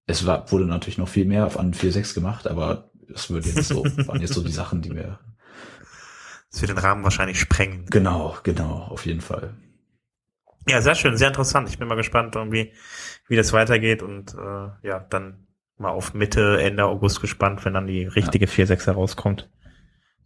es 0.07 0.27
war, 0.27 0.51
wurde 0.51 0.67
natürlich 0.67 0.99
noch 0.99 1.09
viel 1.09 1.25
mehr 1.27 1.59
an 1.59 1.75
4.6 1.75 2.15
gemacht, 2.15 2.47
aber 2.47 2.91
es 3.13 3.31
würde 3.31 3.49
jetzt 3.49 3.69
so, 3.69 3.85
waren 4.07 4.21
jetzt 4.21 4.35
so 4.35 4.43
die 4.43 4.53
Sachen, 4.53 4.83
die 4.83 4.91
mir. 4.91 5.19
Das 6.51 6.61
wird 6.61 6.71
den 6.71 6.79
Rahmen 6.79 7.03
wahrscheinlich 7.03 7.41
sprengen. 7.41 7.87
Genau, 7.87 8.37
genau, 8.43 8.85
auf 8.85 9.07
jeden 9.07 9.21
Fall. 9.21 9.55
Ja, 10.69 10.81
sehr 10.81 10.95
schön, 10.95 11.17
sehr 11.17 11.29
interessant. 11.29 11.69
Ich 11.69 11.79
bin 11.79 11.89
mal 11.89 11.95
gespannt, 11.95 12.37
irgendwie, 12.37 12.73
wie 13.29 13.37
das 13.37 13.53
weitergeht 13.53 14.03
und 14.03 14.35
äh, 14.35 14.87
ja, 14.87 15.01
dann 15.11 15.47
mal 15.77 15.91
auf 15.91 16.15
Mitte, 16.15 16.61
Ende 16.61 16.85
August 16.85 17.21
gespannt, 17.21 17.65
wenn 17.65 17.75
dann 17.75 17.87
die 17.87 18.07
richtige 18.07 18.47
ja. 18.47 18.51
4.6 18.51 18.87
herauskommt. 18.87 19.51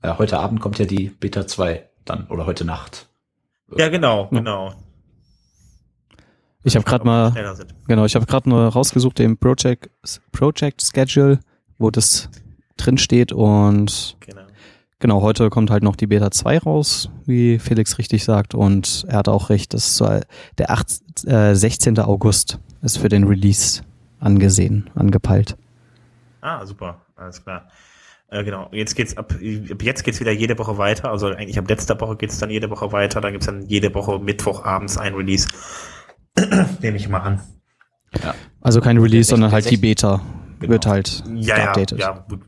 Ja, 0.02 0.18
heute 0.18 0.38
Abend 0.38 0.60
kommt 0.60 0.78
ja 0.78 0.84
die 0.84 1.08
Beta 1.08 1.46
2 1.46 1.88
dann 2.04 2.26
oder 2.28 2.46
heute 2.46 2.64
Nacht. 2.64 3.08
Ja, 3.76 3.88
genau, 3.88 4.28
ja. 4.30 4.38
genau. 4.38 4.74
Ich 6.64 6.76
habe 6.76 6.84
gerade 6.84 7.04
mal 7.04 7.32
genau, 7.86 8.04
ich 8.04 8.14
habe 8.14 8.26
gerade 8.26 8.48
nur 8.48 8.68
rausgesucht 8.68 9.20
im 9.20 9.38
Project 9.38 9.90
Project 10.32 10.82
Schedule, 10.82 11.40
wo 11.78 11.90
das 11.90 12.28
drin 12.76 12.98
steht 12.98 13.32
und 13.32 14.16
genau. 14.20 14.42
Genau, 15.00 15.22
heute 15.22 15.48
kommt 15.48 15.70
halt 15.70 15.84
noch 15.84 15.94
die 15.94 16.08
Beta 16.08 16.32
2 16.32 16.58
raus, 16.58 17.08
wie 17.24 17.60
Felix 17.60 17.98
richtig 17.98 18.24
sagt. 18.24 18.54
Und 18.56 19.04
er 19.08 19.18
hat 19.18 19.28
auch 19.28 19.48
recht, 19.48 19.72
das 19.72 19.86
ist 19.86 19.96
so 19.96 20.20
der 20.58 20.70
8, 20.70 21.24
äh, 21.26 21.54
16. 21.54 22.00
August 22.00 22.58
ist 22.82 22.98
für 22.98 23.08
den 23.08 23.24
Release 23.24 23.82
angesehen, 24.18 24.90
angepeilt. 24.96 25.56
Ah, 26.40 26.66
super, 26.66 27.00
alles 27.14 27.44
klar. 27.44 27.68
Äh, 28.30 28.42
genau, 28.42 28.68
jetzt 28.72 28.96
geht's 28.96 29.16
ab, 29.16 29.32
ab 29.32 29.82
jetzt 29.82 30.02
geht's 30.02 30.18
wieder 30.18 30.32
jede 30.32 30.58
Woche 30.58 30.78
weiter. 30.78 31.10
Also 31.10 31.28
eigentlich 31.28 31.58
ab 31.58 31.68
letzter 31.68 31.98
Woche 32.00 32.16
geht's 32.16 32.38
dann 32.38 32.50
jede 32.50 32.68
Woche 32.68 32.90
weiter. 32.90 33.20
Da 33.20 33.30
gibt's 33.30 33.46
dann 33.46 33.62
jede 33.66 33.94
Woche 33.94 34.18
Mittwochabends 34.18 34.98
ein 34.98 35.14
Release. 35.14 35.48
Nehme 36.82 36.96
ich 36.96 37.08
mal 37.08 37.20
an. 37.20 37.40
Ja. 38.20 38.34
Also 38.60 38.80
kein 38.80 38.98
Release, 38.98 39.30
sondern 39.30 39.52
halt 39.52 39.70
die 39.70 39.76
Beta 39.76 40.20
genau. 40.58 40.72
wird 40.72 40.86
halt 40.86 41.22
ja, 41.36 41.56
geupdatet. 41.56 42.00
Ja, 42.00 42.24
ja, 42.28 42.38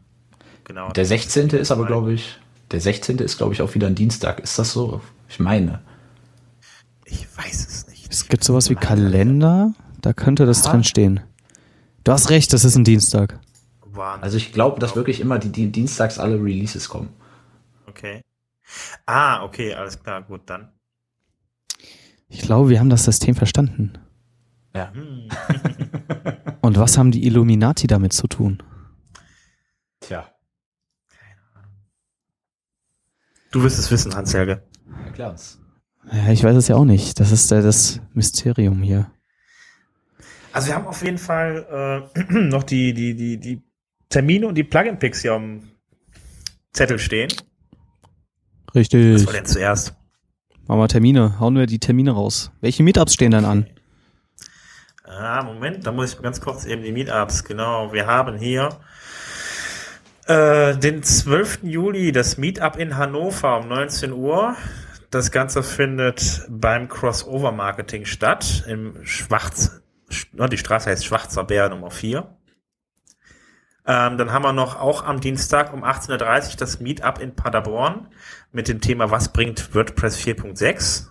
Genau. 0.70 0.88
Der 0.92 1.04
16. 1.04 1.48
ist 1.48 1.72
aber, 1.72 1.84
glaube 1.84 2.12
ich, 2.12 2.38
der 2.70 2.80
16. 2.80 3.18
ist, 3.18 3.38
glaube 3.38 3.52
ich, 3.52 3.62
auch 3.62 3.74
wieder 3.74 3.86
ein 3.86 3.94
Dienstag. 3.94 4.40
Ist 4.40 4.58
das 4.58 4.72
so? 4.72 5.00
Ich 5.28 5.40
meine. 5.40 5.80
Ich 7.04 7.26
weiß 7.36 7.66
es 7.68 7.88
nicht. 7.88 8.06
Es 8.10 8.28
gibt 8.28 8.44
sowas 8.44 8.70
wie 8.70 8.74
Kalender, 8.74 9.74
da 10.00 10.12
könnte 10.12 10.46
das 10.46 10.64
Aha. 10.64 10.72
drin 10.72 10.84
stehen. 10.84 11.20
Du 12.04 12.12
hast 12.12 12.30
recht, 12.30 12.52
das 12.52 12.64
ist 12.64 12.76
ein 12.76 12.84
Dienstag. 12.84 13.38
Also 14.20 14.36
ich 14.36 14.52
glaube, 14.52 14.80
dass 14.80 14.96
wirklich 14.96 15.20
immer 15.20 15.38
die, 15.38 15.50
die 15.50 15.70
Dienstags 15.70 16.18
alle 16.18 16.36
Releases 16.36 16.88
kommen. 16.88 17.10
Okay. 17.86 18.22
Ah, 19.04 19.42
okay, 19.42 19.74
alles 19.74 20.02
klar, 20.02 20.22
gut, 20.22 20.42
dann. 20.46 20.68
Ich 22.28 22.42
glaube, 22.42 22.68
wir 22.70 22.78
haben 22.78 22.90
das 22.90 23.04
System 23.04 23.34
verstanden. 23.34 23.92
Ja. 24.74 24.92
Hm. 24.92 25.28
Und 26.60 26.78
was 26.78 26.96
haben 26.96 27.10
die 27.10 27.26
Illuminati 27.26 27.86
damit 27.88 28.12
zu 28.12 28.28
tun? 28.28 28.62
Du 33.50 33.62
wirst 33.62 33.78
es 33.78 33.90
wissen, 33.90 34.14
Hans-Helge. 34.14 34.62
Uns. 35.18 35.60
Ja, 36.12 36.32
ich 36.32 36.42
weiß 36.42 36.56
es 36.56 36.68
ja 36.68 36.76
auch 36.76 36.84
nicht. 36.84 37.20
Das 37.20 37.30
ist 37.30 37.52
äh, 37.52 37.62
das 37.62 38.00
Mysterium 38.14 38.82
hier. 38.82 39.10
Also 40.52 40.68
wir 40.68 40.74
haben 40.76 40.86
auf 40.86 41.02
jeden 41.02 41.18
Fall 41.18 42.10
äh, 42.16 42.32
noch 42.32 42.62
die, 42.62 42.94
die, 42.94 43.14
die, 43.14 43.38
die 43.38 43.62
Termine 44.08 44.46
und 44.46 44.54
die 44.54 44.64
Plugin-Picks 44.64 45.22
hier 45.22 45.34
am 45.34 45.62
Zettel 46.72 46.98
stehen. 46.98 47.30
Richtig. 48.74 49.14
Was 49.14 49.26
war 49.26 49.32
denn 49.32 49.46
zuerst? 49.46 49.94
Machen 50.66 50.80
wir 50.80 50.88
Termine. 50.88 51.38
Hauen 51.40 51.56
wir 51.56 51.66
die 51.66 51.80
Termine 51.80 52.12
raus. 52.12 52.52
Welche 52.60 52.82
Meetups 52.82 53.14
stehen 53.14 53.32
denn 53.32 53.44
an? 53.44 53.66
Ah, 55.04 55.42
Moment, 55.42 55.86
da 55.86 55.92
muss 55.92 56.14
ich 56.14 56.22
ganz 56.22 56.40
kurz 56.40 56.64
eben 56.64 56.82
die 56.82 56.92
Meetups. 56.92 57.44
Genau, 57.44 57.92
wir 57.92 58.06
haben 58.06 58.38
hier 58.38 58.70
äh, 60.26 60.76
den 60.76 61.02
12. 61.02 61.60
Juli 61.62 62.12
das 62.12 62.38
Meetup 62.38 62.76
in 62.76 62.96
Hannover 62.96 63.58
um 63.58 63.68
19 63.68 64.12
Uhr. 64.12 64.56
Das 65.10 65.30
Ganze 65.32 65.62
findet 65.62 66.46
beim 66.48 66.88
Crossover 66.88 67.52
Marketing 67.52 68.04
statt, 68.04 68.64
im 68.68 69.04
Schwarz, 69.04 69.82
die 70.08 70.58
Straße 70.58 70.88
heißt 70.88 71.04
Schwarzer 71.04 71.44
Bär 71.44 71.68
Nummer 71.68 71.90
4. 71.90 72.36
Ähm, 73.86 74.18
dann 74.18 74.30
haben 74.32 74.44
wir 74.44 74.52
noch 74.52 74.78
auch 74.78 75.04
am 75.04 75.20
Dienstag 75.20 75.72
um 75.72 75.82
18.30 75.82 76.50
Uhr 76.50 76.56
das 76.58 76.80
Meetup 76.80 77.18
in 77.18 77.34
Paderborn 77.34 78.08
mit 78.52 78.68
dem 78.68 78.80
Thema 78.80 79.10
Was 79.10 79.32
bringt 79.32 79.74
WordPress 79.74 80.18
4.6? 80.18 81.08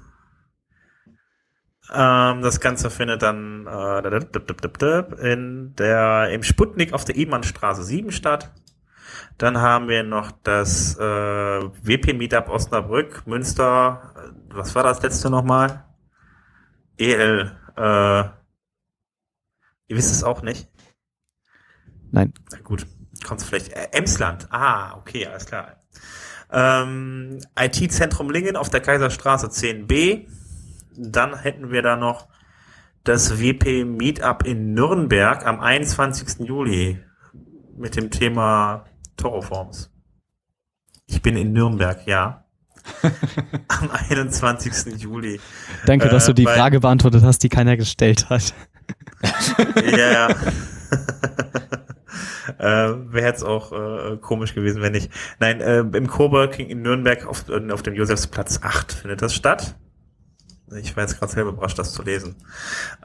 Ähm, 1.91 2.41
das 2.41 2.62
Ganze 2.62 2.89
findet 2.89 3.22
dann 3.22 3.68
äh, 3.68 5.34
in 5.34 5.76
der, 5.76 6.30
im 6.30 6.43
Sputnik 6.43 6.93
auf 6.93 7.03
der 7.03 7.16
Ehmannstraße 7.16 7.84
7 7.84 8.12
statt. 8.12 8.51
Dann 9.40 9.58
haben 9.58 9.88
wir 9.88 10.04
noch 10.04 10.32
das 10.44 10.98
äh, 10.98 11.02
WP 11.02 12.14
Meetup 12.14 12.50
Osnabrück, 12.50 13.26
Münster. 13.26 14.34
Was 14.50 14.76
war 14.76 14.84
das 14.84 15.02
letzte 15.02 15.30
nochmal? 15.30 15.86
EL. 16.98 17.56
Äh, 17.78 17.82
ihr 19.88 19.96
wisst 19.96 20.12
es 20.12 20.26
auch 20.26 20.42
nicht? 20.42 20.68
Nein. 22.12 22.34
Na 22.52 22.60
gut, 22.60 22.86
kommt 23.26 23.42
vielleicht. 23.42 23.72
Äh, 23.72 23.88
Emsland. 23.94 24.50
Ah, 24.52 24.98
okay, 24.98 25.26
alles 25.26 25.46
klar. 25.46 25.84
Ähm, 26.52 27.40
IT-Zentrum 27.58 28.32
Lingen 28.32 28.58
auf 28.58 28.70
der 28.70 28.82
Kaiserstraße 28.82 29.48
10b. 29.48 30.28
Dann 30.98 31.40
hätten 31.40 31.72
wir 31.72 31.82
da 31.82 31.96
noch 31.96 32.28
das 33.06 33.40
WP 33.40 33.86
Meetup 33.86 34.46
in 34.46 34.74
Nürnberg 34.74 35.46
am 35.46 35.62
21. 35.62 36.46
Juli 36.46 37.02
mit 37.78 37.96
dem 37.96 38.12
Thema 38.12 38.89
Toroforms. 39.20 39.91
Ich 41.05 41.22
bin 41.22 41.36
in 41.36 41.53
Nürnberg, 41.53 42.05
ja. 42.07 42.45
Am 43.67 43.91
21. 44.09 45.01
Juli. 45.01 45.39
Danke, 45.86 46.07
äh, 46.07 46.11
dass 46.11 46.26
du 46.26 46.34
die 46.34 46.45
äh, 46.45 46.47
Frage 46.47 46.80
beantwortet 46.80 47.24
hast, 47.24 47.43
die 47.43 47.49
keiner 47.49 47.78
gestellt 47.78 48.30
hat. 48.30 48.53
ja, 49.76 50.11
ja. 50.11 50.30
äh, 52.57 53.11
Wäre 53.11 53.28
jetzt 53.28 53.43
auch 53.43 53.72
äh, 53.72 54.17
komisch 54.17 54.55
gewesen, 54.55 54.82
wenn 54.82 54.93
nicht. 54.93 55.11
Nein, 55.39 55.61
äh, 55.61 55.80
im 55.80 56.07
Coworking 56.07 56.67
in 56.67 56.82
Nürnberg 56.82 57.26
auf, 57.26 57.45
auf 57.49 57.84
dem 57.84 57.95
Josefsplatz 57.95 58.61
8 58.63 58.93
findet 58.93 59.22
das 59.22 59.36
statt. 59.36 59.76
Ich 60.78 60.95
war 60.95 61.03
jetzt 61.03 61.20
gerade 61.20 61.32
selber 61.32 61.51
überrascht, 61.51 61.80
das 61.80 61.93
zu 61.93 62.03
lesen. 62.03 62.36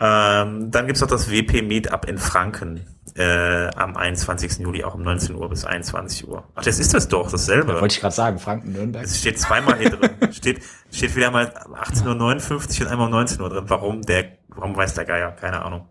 Ähm, 0.01 0.71
dann 0.71 0.87
gibt's 0.87 1.01
noch 1.01 1.09
das 1.09 1.31
WP 1.31 1.63
Meetup 1.63 2.07
in 2.07 2.19
Franken 2.19 2.81
äh, 3.17 3.69
am 3.77 3.97
21. 3.97 4.59
Juli, 4.59 4.85
auch 4.85 4.95
um 4.95 5.03
19 5.03 5.37
Uhr 5.37 5.49
bis 5.49 5.65
21 5.65 6.29
Uhr. 6.29 6.45
Ach, 6.55 6.63
das 6.63 6.79
ist 6.79 6.95
das 6.95 7.09
doch, 7.09 7.31
dasselbe. 7.31 7.73
Ja, 7.73 7.81
wollte 7.81 7.95
ich 7.95 8.01
gerade 8.01 8.15
sagen, 8.15 8.39
Franken, 8.39 8.73
Nürnberg. 8.73 9.05
Es 9.05 9.21
steht 9.21 9.39
zweimal 9.39 9.79
hier 9.79 9.91
drin. 9.91 10.11
steht, 10.33 10.61
steht 10.91 11.15
wieder 11.15 11.31
mal 11.31 11.47
18.59 11.47 12.81
Uhr 12.81 12.87
und 12.87 12.93
einmal 12.93 13.07
um 13.07 13.13
19 13.13 13.41
Uhr 13.41 13.49
drin. 13.51 13.65
Warum? 13.69 14.03
Der, 14.03 14.39
warum 14.49 14.77
weiß 14.77 14.95
der 14.95 15.05
Geier? 15.05 15.33
Keine 15.33 15.63
Ahnung. 15.63 15.87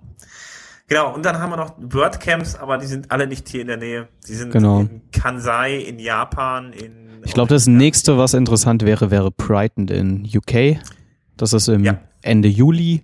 Genau, 0.88 1.14
und 1.14 1.26
dann 1.26 1.40
haben 1.40 1.50
wir 1.50 1.58
noch 1.58 1.74
WordCamps, 1.80 2.56
aber 2.56 2.78
die 2.78 2.88
sind 2.88 3.10
alle 3.10 3.26
nicht 3.26 3.48
hier 3.48 3.62
in 3.62 3.68
der 3.68 3.78
Nähe. 3.78 4.10
Die 4.28 4.36
sind 4.36 4.52
genau. 4.52 4.82
in 4.82 5.02
Kansai, 5.12 5.78
in 5.78 5.98
Japan, 5.98 6.74
in. 6.74 7.24
Ich 7.24 7.34
glaube, 7.34 7.54
das 7.54 7.68
nächste, 7.68 8.18
was 8.18 8.34
interessant 8.34 8.84
wäre, 8.84 9.10
wäre 9.10 9.32
Brighton 9.32 9.88
in 9.88 10.26
UK. 10.26 10.78
Das 11.38 11.54
ist 11.54 11.68
im 11.68 11.84
ja. 11.84 12.00
Ende 12.22 12.48
Juli. 12.48 13.04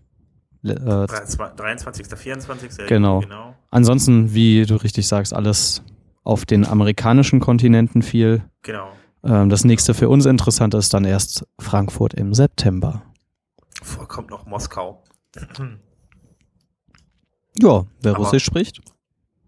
Äh, 0.64 0.76
23. 0.76 2.08
24. 2.08 2.88
Genau. 2.88 3.22
genau. 3.22 3.56
Ansonsten, 3.72 4.34
wie 4.34 4.66
du 4.66 4.76
richtig 4.76 5.08
sagst, 5.08 5.34
alles 5.34 5.84
auf 6.24 6.46
den 6.46 6.66
amerikanischen 6.66 7.40
Kontinenten 7.40 8.02
viel. 8.02 8.44
Genau. 8.62 8.90
Ähm, 9.24 9.50
das 9.50 9.64
nächste 9.64 9.94
für 9.94 10.10
uns 10.10 10.26
interessant 10.26 10.74
ist 10.74 10.94
dann 10.94 11.06
erst 11.06 11.46
Frankfurt 11.60 12.14
im 12.14 12.34
September. 12.34 13.04
Vorkommt 13.82 14.30
noch 14.30 14.46
Moskau. 14.46 15.04
Ja, 17.62 17.86
wer 18.02 18.16
Aber 18.16 18.24
Russisch 18.24 18.46
spricht. 18.46 18.80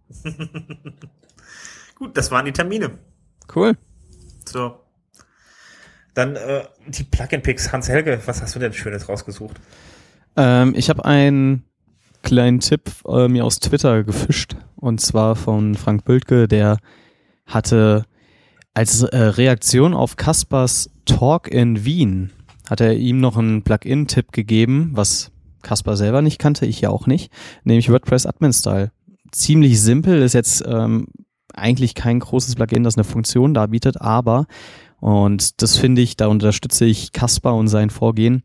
Gut, 1.96 2.18
das 2.18 2.30
waren 2.32 2.46
die 2.46 2.52
Termine. 2.52 2.98
Cool. 3.56 3.78
So. 4.46 4.80
Dann 6.14 6.36
äh, 6.36 6.64
die 6.88 7.04
Plugin-Picks. 7.04 7.72
Hans-Helge, 7.72 8.20
was 8.26 8.42
hast 8.42 8.56
du 8.56 8.60
denn 8.60 8.74
Schönes 8.74 9.08
rausgesucht? 9.08 9.60
Ähm, 10.36 10.74
ich 10.76 10.90
habe 10.90 11.06
einen 11.06 11.64
kleinen 12.24 12.60
Tipp 12.60 12.92
äh, 13.08 13.28
mir 13.28 13.46
aus 13.46 13.60
Twitter 13.60 14.04
gefischt. 14.04 14.56
Und 14.76 15.02
zwar 15.02 15.36
von 15.36 15.76
Frank 15.76 16.06
Bültke, 16.06 16.48
der 16.48 16.78
hatte 17.46 18.06
als 18.74 19.04
äh, 19.04 19.18
Reaktion 19.18 19.94
auf 19.94 20.16
Kaspers 20.16 20.90
Talk 21.06 21.50
in 21.50 21.84
Wien, 21.84 22.32
hat 22.70 22.82
er 22.82 22.96
ihm 22.96 23.20
noch 23.20 23.38
einen 23.38 23.64
Plugin-Tipp 23.64 24.32
gegeben, 24.32 24.92
was 24.94 25.32
Kasper 25.62 25.98
selber 25.98 26.22
nicht 26.22 26.40
kannte, 26.40 26.66
ich 26.66 26.82
ja 26.82 26.90
auch 26.90 27.06
nicht, 27.06 27.32
nämlich 27.64 27.90
WordPress 27.90 28.26
Admin 28.26 28.54
Style. 28.54 28.92
Ziemlich 29.32 29.80
simpel, 29.82 30.22
ist 30.22 30.34
jetzt 30.34 30.64
ähm, 30.66 31.08
eigentlich 31.54 31.96
kein 31.96 32.20
großes 32.20 32.56
Plugin, 32.56 32.84
das 32.84 32.98
eine 32.98 33.04
Funktion 33.04 33.54
darbietet, 33.54 34.00
aber, 34.02 34.46
und 35.02 35.62
das 35.62 35.78
finde 35.78 36.02
ich, 36.02 36.16
da 36.16 36.28
unterstütze 36.28 36.86
ich 36.86 37.12
Kasper 37.12 37.56
und 37.56 37.68
sein 37.68 37.90
Vorgehen, 37.90 38.44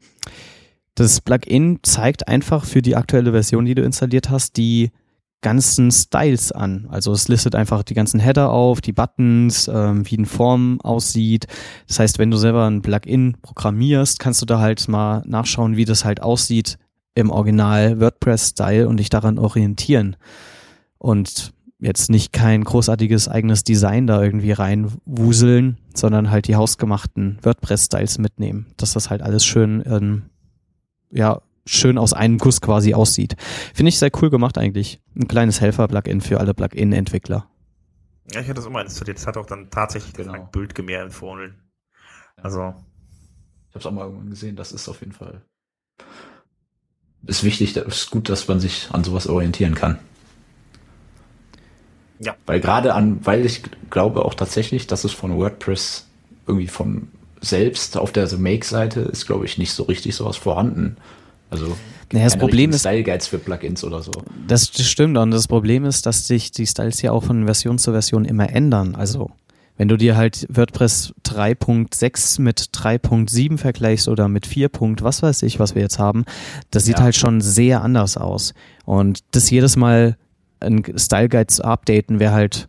das 0.97 1.21
Plugin 1.21 1.81
zeigt 1.83 2.27
einfach 2.27 2.65
für 2.65 2.81
die 2.81 2.97
aktuelle 2.97 3.33
Version, 3.33 3.67
die 3.67 3.75
du 3.75 3.83
installiert 3.83 4.31
hast, 4.31 4.57
die 4.57 4.91
ganzen 5.43 5.93
Styles 5.93 6.51
an. 6.51 6.87
Also 6.91 7.13
es 7.13 7.29
listet 7.29 7.55
einfach 7.55 7.83
die 7.83 7.93
ganzen 7.93 8.19
Header 8.19 8.51
auf, 8.51 8.81
die 8.81 8.95
Buttons, 8.95 9.69
ähm, 9.69 10.11
wie 10.11 10.17
eine 10.17 10.27
Form 10.27 10.81
aussieht. 10.81 11.47
Das 11.87 11.99
heißt, 11.99 12.19
wenn 12.19 12.31
du 12.31 12.39
selber 12.39 12.67
ein 12.67 12.81
Plugin 12.81 13.37
programmierst, 13.43 14.19
kannst 14.19 14.41
du 14.41 14.47
da 14.47 14.59
halt 14.59 14.89
mal 14.89 15.23
nachschauen, 15.27 15.77
wie 15.77 15.85
das 15.85 16.07
halt 16.07 16.23
aussieht 16.23 16.79
im 17.15 17.31
Original 17.31 18.01
WordPress-Style 18.01 18.89
und 18.89 18.97
dich 18.97 19.11
daran 19.11 19.39
orientieren. 19.39 20.17
Und 20.97 21.53
jetzt 21.79 22.09
nicht 22.11 22.33
kein 22.33 22.65
großartiges 22.65 23.29
eigenes 23.29 23.65
Design 23.65 24.07
da 24.07 24.23
irgendwie 24.23 24.53
reinwuseln, 24.53 25.79
sondern 25.95 26.31
halt 26.31 26.49
die 26.49 26.57
hausgemachten 26.57 27.39
WordPress-Styles 27.43 28.19
mitnehmen, 28.19 28.67
dass 28.77 28.93
das 28.93 29.11
halt 29.11 29.23
alles 29.23 29.45
schön, 29.45 29.83
ähm, 29.87 30.23
ja, 31.11 31.43
schön 31.67 31.99
aus 31.99 32.13
einem 32.13 32.39
Guss 32.39 32.61
quasi 32.61 32.95
aussieht. 32.95 33.37
Finde 33.75 33.89
ich 33.89 33.99
sehr 33.99 34.11
cool 34.23 34.31
gemacht 34.31 34.57
eigentlich. 34.57 35.01
Ein 35.15 35.29
kleines 35.29 35.61
Helfer-Plugin 35.61 36.21
für 36.21 36.41
alle 36.41 36.55
Plugin-Entwickler. 36.55 37.49
Ja, 38.33 38.41
ich 38.41 38.47
hatte 38.47 38.55
das 38.55 38.67
immer 38.67 38.83
installiert. 38.83 39.19
Das 39.19 39.27
hat 39.27 39.37
auch 39.37 39.47
dann 39.47 39.71
tatsächlich 39.71 40.15
genau. 40.15 40.33
ein 40.33 40.51
empfohlen. 41.03 41.55
Also. 42.37 42.75
Ich 43.69 43.75
habe 43.75 43.81
es 43.81 43.87
auch 43.87 43.93
mal 43.93 44.05
irgendwann 44.05 44.31
gesehen. 44.31 44.57
Das 44.57 44.73
ist 44.73 44.89
auf 44.89 45.01
jeden 45.01 45.13
Fall 45.13 45.43
ist 47.27 47.45
wichtig, 47.45 47.77
ist 47.77 48.11
gut, 48.11 48.29
dass 48.29 48.49
man 48.49 48.61
sich 48.61 48.89
an 48.93 49.05
sowas 49.05 49.27
orientieren 49.27 49.75
kann. 49.75 49.99
Ja. 52.19 52.35
Weil 52.47 52.61
gerade 52.61 52.95
an, 52.95 53.21
weil 53.25 53.45
ich 53.45 53.63
glaube 53.91 54.25
auch 54.25 54.35
tatsächlich, 54.35 54.87
dass 54.87 55.05
es 55.05 55.13
von 55.13 55.37
WordPress 55.37 56.07
irgendwie 56.47 56.69
von 56.69 57.09
selbst 57.41 57.97
auf 57.97 58.13
der 58.13 58.33
Make-Seite 58.37 59.01
ist, 59.01 59.27
glaube 59.27 59.45
ich, 59.45 59.59
nicht 59.59 59.73
so 59.73 59.85
richtig 59.85 60.15
sowas 60.15 60.37
vorhanden. 60.37 60.97
Also 61.51 61.77
naja, 62.13 62.25
das 62.25 62.37
Problem 62.37 62.71
ist 62.71 62.81
Style 62.81 63.03
Guides 63.03 63.27
für 63.27 63.39
Plugins 63.39 63.85
oder 63.85 64.03
so. 64.03 64.13
Das 64.47 64.69
stimmt 64.69 65.19
und 65.19 65.31
das 65.31 65.49
Problem 65.49 65.85
ist, 65.85 66.07
dass 66.07 66.27
sich 66.27 66.51
die 66.51 66.67
Styles 66.67 67.03
ja 67.03 67.13
auch 67.13 67.25
von 67.25 67.45
Version 67.45 67.79
zu 67.79 67.93
Version 67.93 68.25
immer 68.25 68.51
ändern. 68.51 68.95
Also 68.95 69.31
wenn 69.77 69.89
du 69.89 69.97
dir 69.97 70.17
halt 70.17 70.47
WordPress 70.49 71.13
3.6 71.25 72.41
mit 72.41 72.61
3.7 72.73 73.59
vergleichst 73.59 74.09
oder 74.09 74.29
mit 74.29 74.47
4. 74.47 74.71
was 75.03 75.23
weiß 75.23 75.43
ich, 75.43 75.59
was 75.59 75.75
wir 75.75 75.83
jetzt 75.83 75.99
haben, 75.99 76.25
das 76.71 76.85
sieht 76.85 76.99
ja. 76.99 77.05
halt 77.05 77.17
schon 77.17 77.41
sehr 77.41 77.83
anders 77.83 78.17
aus. 78.17 78.55
Und 78.85 79.21
das 79.33 79.51
jedes 79.51 79.77
Mal 79.77 80.17
ein 80.61 80.83
Style 80.97 81.29
Guide 81.29 81.47
zu 81.49 81.65
updaten 81.65 82.19
wäre 82.21 82.33
halt 82.33 82.69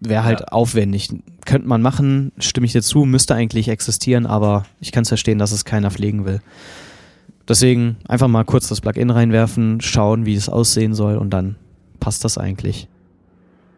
wäre 0.00 0.24
halt 0.24 0.40
ja. 0.40 0.48
aufwendig. 0.48 1.08
Könnte 1.44 1.68
man 1.68 1.82
machen, 1.82 2.32
stimme 2.38 2.66
ich 2.66 2.72
dir 2.72 2.82
zu, 2.82 3.04
müsste 3.04 3.34
eigentlich 3.34 3.68
existieren, 3.68 4.26
aber 4.26 4.64
ich 4.80 4.92
kann 4.92 5.02
es 5.02 5.08
verstehen, 5.08 5.38
dass 5.38 5.52
es 5.52 5.64
keiner 5.64 5.90
pflegen 5.90 6.24
will. 6.24 6.40
Deswegen 7.48 7.96
einfach 8.06 8.28
mal 8.28 8.44
kurz 8.44 8.68
das 8.68 8.80
Plugin 8.80 9.10
reinwerfen, 9.10 9.80
schauen, 9.80 10.26
wie 10.26 10.34
es 10.34 10.48
aussehen 10.48 10.94
soll 10.94 11.16
und 11.16 11.30
dann 11.30 11.56
passt 11.98 12.24
das 12.24 12.36
eigentlich. 12.36 12.88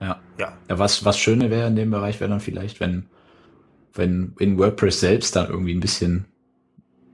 Ja. 0.01 0.21
ja. 0.39 0.53
ja 0.69 0.79
was, 0.79 1.05
was 1.05 1.19
schöne 1.19 1.51
wäre 1.51 1.69
in 1.69 1.77
dem 1.77 1.91
Bereich 1.91 2.21
wäre 2.21 2.31
dann 2.31 2.41
vielleicht, 2.41 2.81
wenn, 2.81 3.07
wenn 3.95 4.35
in 4.39 4.59
WordPress 4.59 5.01
selbst 5.01 5.37
dann 5.37 5.49
irgendwie 5.49 5.75
ein 5.75 5.81
bisschen 5.81 6.27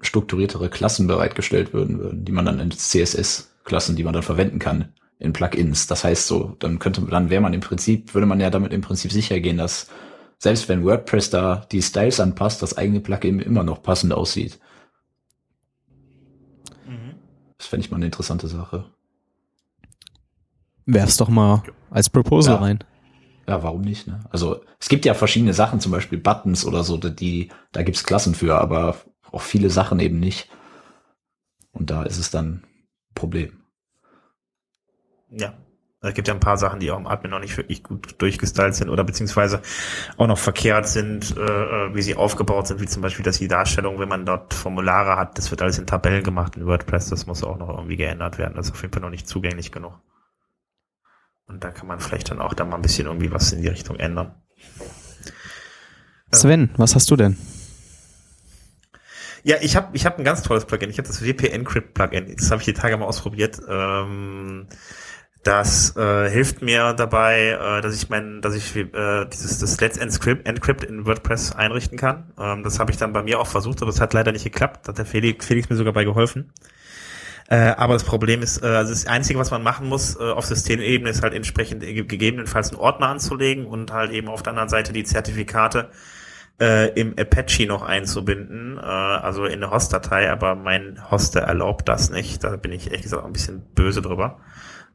strukturiertere 0.00 0.70
Klassen 0.70 1.06
bereitgestellt 1.06 1.72
würden, 1.72 1.98
würden 1.98 2.24
die 2.24 2.32
man 2.32 2.46
dann 2.46 2.60
in 2.60 2.70
CSS-Klassen, 2.70 3.96
die 3.96 4.04
man 4.04 4.14
dann 4.14 4.22
verwenden 4.22 4.58
kann 4.58 4.92
in 5.18 5.32
Plugins. 5.32 5.86
Das 5.86 6.04
heißt 6.04 6.26
so, 6.26 6.56
dann 6.58 6.78
könnte 6.78 7.02
dann 7.02 7.30
wäre 7.30 7.40
man 7.40 7.54
im 7.54 7.60
Prinzip, 7.60 8.14
würde 8.14 8.26
man 8.26 8.40
ja 8.40 8.50
damit 8.50 8.72
im 8.72 8.82
Prinzip 8.82 9.12
sicher 9.12 9.40
gehen, 9.40 9.58
dass 9.58 9.88
selbst 10.38 10.68
wenn 10.68 10.84
WordPress 10.84 11.30
da 11.30 11.66
die 11.72 11.82
Styles 11.82 12.20
anpasst, 12.20 12.62
das 12.62 12.76
eigene 12.76 13.00
Plugin 13.00 13.40
immer 13.40 13.64
noch 13.64 13.82
passend 13.82 14.12
aussieht. 14.12 14.60
Mhm. 16.86 17.14
Das 17.56 17.66
fände 17.66 17.84
ich 17.84 17.90
mal 17.90 17.96
eine 17.96 18.06
interessante 18.06 18.48
Sache. 18.48 18.90
Werf's 20.84 21.16
doch 21.16 21.28
mal 21.28 21.62
als 21.90 22.10
Proposal 22.10 22.54
ja. 22.54 22.60
rein. 22.60 22.84
Ja, 23.48 23.62
warum 23.62 23.80
nicht? 23.80 24.06
Ne? 24.06 24.20
Also 24.30 24.60
es 24.78 24.88
gibt 24.88 25.04
ja 25.04 25.14
verschiedene 25.14 25.54
Sachen, 25.54 25.80
zum 25.80 25.92
Beispiel 25.92 26.18
Buttons 26.18 26.64
oder 26.64 26.84
so, 26.84 26.96
die 26.96 27.50
da 27.72 27.82
gibt's 27.82 28.04
Klassen 28.04 28.34
für, 28.34 28.58
aber 28.60 28.96
auch 29.30 29.42
viele 29.42 29.70
Sachen 29.70 30.00
eben 30.00 30.18
nicht. 30.18 30.48
Und 31.72 31.90
da 31.90 32.02
ist 32.02 32.18
es 32.18 32.30
dann 32.30 32.46
ein 32.46 32.64
Problem. 33.14 33.62
Ja. 35.36 35.54
Es 36.02 36.14
gibt 36.14 36.28
ja 36.28 36.34
ein 36.34 36.40
paar 36.40 36.58
Sachen, 36.58 36.78
die 36.78 36.90
auch 36.90 36.98
im 36.98 37.06
Admin 37.06 37.30
noch 37.30 37.40
nicht 37.40 37.56
wirklich 37.56 37.82
gut 37.82 38.14
durchgestylt 38.18 38.74
sind 38.74 38.90
oder 38.90 39.02
beziehungsweise 39.02 39.62
auch 40.16 40.26
noch 40.26 40.38
verkehrt 40.38 40.86
sind, 40.86 41.36
äh, 41.36 41.40
äh, 41.40 41.94
wie 41.94 42.02
sie 42.02 42.14
aufgebaut 42.14 42.68
sind, 42.68 42.80
wie 42.80 42.86
zum 42.86 43.02
Beispiel, 43.02 43.24
dass 43.24 43.38
die 43.38 43.48
Darstellung, 43.48 43.98
wenn 43.98 44.08
man 44.08 44.26
dort 44.26 44.54
Formulare 44.54 45.16
hat, 45.16 45.36
das 45.38 45.50
wird 45.50 45.62
alles 45.62 45.78
in 45.78 45.86
Tabellen 45.86 46.22
gemacht 46.22 46.56
in 46.56 46.66
WordPress, 46.66 47.08
das 47.08 47.26
muss 47.26 47.42
auch 47.42 47.58
noch 47.58 47.70
irgendwie 47.70 47.96
geändert 47.96 48.38
werden. 48.38 48.54
Das 48.56 48.66
ist 48.66 48.72
auf 48.72 48.82
jeden 48.82 48.92
Fall 48.92 49.02
noch 49.02 49.10
nicht 49.10 49.26
zugänglich 49.26 49.72
genug. 49.72 49.98
Und 51.48 51.64
da 51.64 51.70
kann 51.70 51.86
man 51.86 51.98
vielleicht 51.98 52.30
dann 52.30 52.40
auch 52.40 52.54
da 52.54 52.64
mal 52.64 52.76
ein 52.76 52.82
bisschen 52.82 53.06
irgendwie 53.06 53.32
was 53.32 53.52
in 53.52 53.62
die 53.62 53.68
Richtung 53.68 53.96
ändern. 53.96 54.34
Sven, 56.32 56.70
was 56.76 56.94
hast 56.94 57.10
du 57.10 57.16
denn? 57.16 57.36
Ja, 59.42 59.56
ich 59.60 59.76
habe 59.76 59.96
ich 59.96 60.04
hab 60.04 60.18
ein 60.18 60.24
ganz 60.24 60.42
tolles 60.42 60.64
Plugin. 60.64 60.90
Ich 60.90 60.98
habe 60.98 61.06
das 61.06 61.24
WP 61.24 61.48
Encrypt 61.52 61.94
Plugin. 61.94 62.34
Das 62.36 62.50
habe 62.50 62.60
ich 62.60 62.66
die 62.66 62.74
Tage 62.74 62.96
mal 62.96 63.06
ausprobiert. 63.06 63.60
Ähm, 63.68 64.66
das 65.46 65.96
äh, 65.96 66.28
hilft 66.28 66.62
mir 66.62 66.92
dabei, 66.92 67.50
äh, 67.50 67.80
dass 67.80 67.94
ich 67.94 68.08
mein, 68.08 68.40
dass 68.40 68.54
ich 68.54 68.74
äh, 68.74 69.26
dieses 69.32 69.58
das 69.58 69.80
Let's 69.80 69.96
Encrypt, 69.96 70.46
Encrypt 70.46 70.82
in 70.82 71.06
WordPress 71.06 71.52
einrichten 71.52 71.96
kann. 71.96 72.32
Ähm, 72.38 72.64
das 72.64 72.80
habe 72.80 72.90
ich 72.90 72.96
dann 72.96 73.12
bei 73.12 73.22
mir 73.22 73.38
auch 73.38 73.46
versucht, 73.46 73.80
aber 73.82 73.90
es 73.90 74.00
hat 74.00 74.12
leider 74.12 74.32
nicht 74.32 74.44
geklappt. 74.44 74.80
Da 74.84 74.88
hat 74.88 74.98
der 74.98 75.06
Felix, 75.06 75.46
Felix 75.46 75.68
mir 75.68 75.76
sogar 75.76 75.92
bei 75.92 76.04
geholfen. 76.04 76.52
Äh, 77.48 77.74
aber 77.76 77.92
das 77.92 78.02
Problem 78.02 78.42
ist, 78.42 78.62
äh, 78.62 78.66
also 78.66 78.92
das 78.92 79.06
Einzige, 79.06 79.38
was 79.38 79.52
man 79.52 79.62
machen 79.62 79.88
muss 79.88 80.16
äh, 80.16 80.22
auf 80.24 80.46
Systemebene, 80.46 81.10
ist 81.10 81.22
halt 81.22 81.32
entsprechend 81.32 81.80
gegebenenfalls 81.80 82.70
einen 82.70 82.80
Ordner 82.80 83.06
anzulegen 83.06 83.66
und 83.66 83.92
halt 83.92 84.10
eben 84.10 84.28
auf 84.28 84.42
der 84.42 84.50
anderen 84.50 84.68
Seite 84.68 84.92
die 84.92 85.04
Zertifikate 85.04 85.90
äh, 86.60 86.88
im 87.00 87.14
Apache 87.16 87.66
noch 87.66 87.82
einzubinden, 87.82 88.78
äh, 88.78 88.80
also 88.80 89.44
in 89.44 89.62
eine 89.62 89.70
Host-Datei, 89.70 90.28
aber 90.30 90.56
mein 90.56 91.08
Hoster 91.10 91.42
erlaubt 91.42 91.88
das 91.88 92.10
nicht. 92.10 92.42
Da 92.42 92.56
bin 92.56 92.72
ich 92.72 92.86
ehrlich 92.86 93.02
gesagt 93.02 93.22
auch 93.22 93.26
ein 93.26 93.32
bisschen 93.32 93.62
böse 93.74 94.02
drüber. 94.02 94.40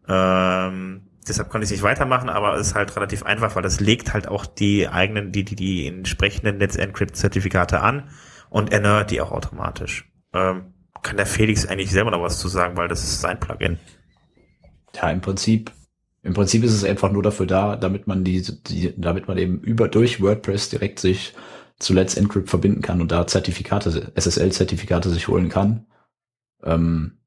Ähm, 0.07 1.07
deshalb 1.27 1.49
konnte 1.49 1.65
ich 1.65 1.71
nicht 1.71 1.83
weitermachen, 1.83 2.29
aber 2.29 2.55
es 2.55 2.67
ist 2.67 2.75
halt 2.75 2.95
relativ 2.95 3.23
einfach, 3.23 3.55
weil 3.55 3.63
das 3.63 3.79
legt 3.79 4.13
halt 4.13 4.27
auch 4.27 4.45
die 4.45 4.87
eigenen, 4.87 5.31
die, 5.31 5.43
die, 5.43 5.55
die 5.55 5.87
entsprechenden 5.87 6.57
Netz 6.57 6.75
Encrypt 6.75 7.15
Zertifikate 7.15 7.81
an 7.81 8.09
und 8.49 8.71
erneuert 8.71 9.11
die 9.11 9.21
auch 9.21 9.31
automatisch. 9.31 10.11
Ähm, 10.33 10.73
kann 11.01 11.17
der 11.17 11.25
Felix 11.25 11.65
eigentlich 11.65 11.91
selber 11.91 12.11
noch 12.11 12.21
was 12.21 12.39
zu 12.39 12.47
sagen, 12.47 12.77
weil 12.77 12.87
das 12.87 13.03
ist 13.03 13.21
sein 13.21 13.39
Plugin. 13.39 13.79
Ja, 14.95 15.09
im 15.09 15.21
Prinzip, 15.21 15.71
im 16.21 16.33
Prinzip 16.33 16.63
ist 16.63 16.73
es 16.73 16.83
einfach 16.83 17.11
nur 17.11 17.23
dafür 17.23 17.47
da, 17.47 17.75
damit 17.75 18.07
man 18.07 18.23
die, 18.23 18.41
die 18.41 18.93
damit 18.97 19.27
man 19.27 19.37
eben 19.37 19.59
über 19.61 19.87
durch 19.87 20.21
WordPress 20.21 20.69
direkt 20.69 20.99
sich 20.99 21.33
zu 21.79 21.93
Let's 21.93 22.15
Encrypt 22.15 22.49
verbinden 22.49 22.81
kann 22.81 23.01
und 23.01 23.11
da 23.11 23.25
Zertifikate, 23.25 24.11
SSL-Zertifikate 24.15 25.09
sich 25.09 25.27
holen 25.27 25.49
kann. 25.49 25.87
Ähm, 26.63 27.17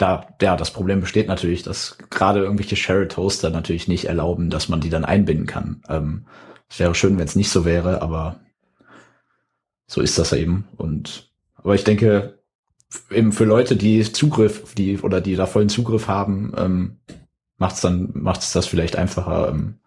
da, 0.00 0.26
ja, 0.40 0.56
das 0.56 0.72
Problem 0.72 1.00
besteht 1.00 1.28
natürlich, 1.28 1.62
dass 1.62 1.98
gerade 2.08 2.40
irgendwelche 2.40 2.76
Shared 2.76 3.16
Hoster 3.18 3.50
natürlich 3.50 3.86
nicht 3.86 4.06
erlauben, 4.06 4.48
dass 4.48 4.70
man 4.70 4.80
die 4.80 4.88
dann 4.88 5.04
einbinden 5.04 5.46
kann. 5.46 5.82
Ähm, 5.88 6.26
es 6.70 6.78
wäre 6.78 6.94
schön, 6.94 7.18
wenn 7.18 7.26
es 7.26 7.36
nicht 7.36 7.50
so 7.50 7.66
wäre, 7.66 8.00
aber 8.00 8.40
so 9.86 10.00
ist 10.00 10.18
das 10.18 10.32
eben. 10.32 10.68
Und 10.76 11.30
aber 11.56 11.74
ich 11.74 11.84
denke, 11.84 12.38
eben 13.10 13.32
für 13.32 13.44
Leute, 13.44 13.76
die 13.76 14.00
Zugriff, 14.10 14.74
die 14.74 14.98
oder 15.00 15.20
die 15.20 15.36
da 15.36 15.44
vollen 15.44 15.68
Zugriff 15.68 16.08
haben, 16.08 16.54
ähm, 16.56 16.96
macht 17.58 17.74
es 17.74 17.82
dann 17.82 18.10
macht 18.14 18.40
es 18.40 18.52
das 18.52 18.66
vielleicht 18.66 18.96
einfacher. 18.96 19.50
Ähm, 19.50 19.80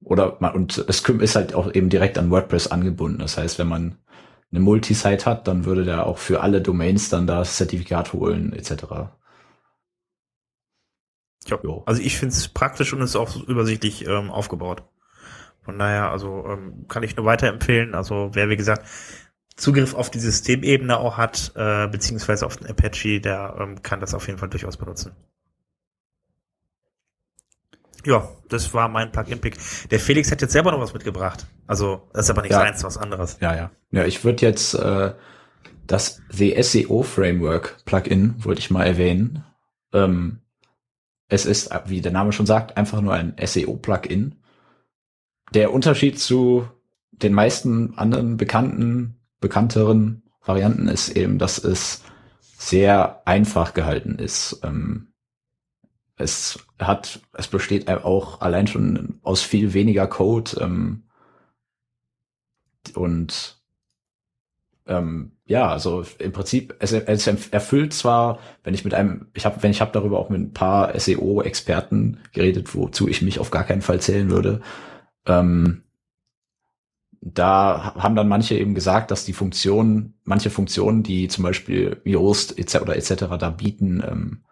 oder 0.00 0.42
und 0.54 0.84
es 0.88 1.00
ist 1.00 1.36
halt 1.36 1.54
auch 1.54 1.72
eben 1.72 1.88
direkt 1.88 2.18
an 2.18 2.32
WordPress 2.32 2.66
angebunden. 2.66 3.20
Das 3.20 3.38
heißt, 3.38 3.60
wenn 3.60 3.68
man 3.68 3.98
eine 4.54 4.62
Multisite 4.62 5.26
hat, 5.26 5.48
dann 5.48 5.64
würde 5.64 5.84
der 5.84 6.06
auch 6.06 6.18
für 6.18 6.40
alle 6.40 6.62
Domains 6.62 7.08
dann 7.08 7.26
das 7.26 7.56
Zertifikat 7.56 8.12
holen 8.12 8.52
etc. 8.52 8.84
Ja, 11.46 11.58
also 11.84 12.00
ich 12.00 12.16
finde 12.16 12.34
es 12.34 12.48
praktisch 12.48 12.92
und 12.92 13.02
ist 13.02 13.16
auch 13.16 13.36
übersichtlich 13.36 14.06
ähm, 14.06 14.30
aufgebaut. 14.30 14.84
Von 15.62 15.78
daher, 15.78 16.10
also 16.10 16.46
ähm, 16.48 16.86
kann 16.88 17.02
ich 17.02 17.16
nur 17.16 17.26
weiterempfehlen. 17.26 17.94
Also 17.94 18.30
wer 18.32 18.48
wie 18.48 18.56
gesagt 18.56 18.86
Zugriff 19.56 19.94
auf 19.94 20.10
die 20.10 20.20
Systemebene 20.20 20.98
auch 20.98 21.16
hat, 21.16 21.52
äh, 21.56 21.88
beziehungsweise 21.88 22.46
auf 22.46 22.56
den 22.56 22.68
Apache, 22.68 23.20
der 23.20 23.56
ähm, 23.60 23.82
kann 23.82 24.00
das 24.00 24.14
auf 24.14 24.26
jeden 24.26 24.38
Fall 24.38 24.48
durchaus 24.48 24.76
benutzen. 24.76 25.12
Ja, 28.04 28.28
das 28.48 28.72
war 28.74 28.88
mein 28.88 29.10
Plugin-Pick. 29.10 29.56
Der 29.90 29.98
Felix 29.98 30.30
hat 30.30 30.42
jetzt 30.42 30.52
selber 30.52 30.72
noch 30.72 30.80
was 30.80 30.92
mitgebracht. 30.92 31.46
Also, 31.66 32.08
das 32.12 32.26
ist 32.26 32.30
aber 32.30 32.42
nicht 32.42 32.52
ja. 32.52 32.58
seins, 32.58 32.84
was 32.84 32.98
anderes. 32.98 33.38
Ja, 33.40 33.54
ja. 33.54 33.70
Ja, 33.90 34.04
ich 34.04 34.24
würde 34.24 34.42
jetzt 34.42 34.74
äh, 34.74 35.14
das 35.86 36.20
The 36.30 36.60
SEO 36.62 37.02
Framework 37.02 37.84
Plugin, 37.84 38.34
wollte 38.44 38.60
ich 38.60 38.70
mal 38.70 38.84
erwähnen. 38.84 39.44
Ähm, 39.92 40.40
es 41.28 41.46
ist, 41.46 41.70
wie 41.86 42.00
der 42.00 42.12
Name 42.12 42.32
schon 42.32 42.46
sagt, 42.46 42.76
einfach 42.76 43.00
nur 43.00 43.14
ein 43.14 43.34
SEO-Plugin. 43.42 44.36
Der 45.54 45.72
Unterschied 45.72 46.20
zu 46.20 46.68
den 47.12 47.32
meisten 47.32 47.96
anderen 47.96 48.36
bekannten 48.36 49.20
bekannteren 49.40 50.22
Varianten 50.44 50.88
ist 50.88 51.10
eben, 51.10 51.38
dass 51.38 51.58
es 51.62 52.02
sehr 52.40 53.22
einfach 53.26 53.74
gehalten 53.74 54.16
ist. 54.18 54.60
Ähm, 54.62 55.13
es 56.24 56.58
hat, 56.78 57.20
es 57.34 57.46
besteht 57.46 57.88
auch 57.88 58.40
allein 58.40 58.66
schon 58.66 59.20
aus 59.22 59.42
viel 59.42 59.74
weniger 59.74 60.06
Code 60.06 60.58
ähm, 60.60 61.04
und 62.94 63.62
ähm, 64.86 65.32
ja, 65.46 65.68
also 65.68 66.04
im 66.18 66.32
Prinzip, 66.32 66.74
es, 66.78 66.92
es 66.92 67.26
erfüllt 67.26 67.92
zwar, 67.92 68.38
wenn 68.62 68.74
ich 68.74 68.84
mit 68.84 68.94
einem, 68.94 69.28
ich 69.34 69.44
habe, 69.44 69.62
wenn 69.62 69.70
ich 69.70 69.80
habe 69.80 69.92
darüber 69.92 70.18
auch 70.18 70.30
mit 70.30 70.40
ein 70.40 70.52
paar 70.52 70.98
SEO-Experten 70.98 72.20
geredet, 72.32 72.74
wozu 72.74 73.08
ich 73.08 73.22
mich 73.22 73.38
auf 73.38 73.50
gar 73.50 73.64
keinen 73.64 73.82
Fall 73.82 74.00
zählen 74.00 74.30
würde, 74.30 74.60
ähm, 75.26 75.82
da 77.20 77.94
haben 77.94 78.16
dann 78.16 78.28
manche 78.28 78.56
eben 78.58 78.74
gesagt, 78.74 79.10
dass 79.10 79.24
die 79.24 79.32
Funktionen, 79.32 80.14
manche 80.24 80.50
Funktionen, 80.50 81.02
die 81.02 81.28
zum 81.28 81.44
Beispiel 81.44 82.00
Yoast 82.04 82.58
etc. 82.58 82.74
etc. 82.90 83.24
da 83.38 83.50
bieten, 83.50 84.02
ähm, 84.06 84.44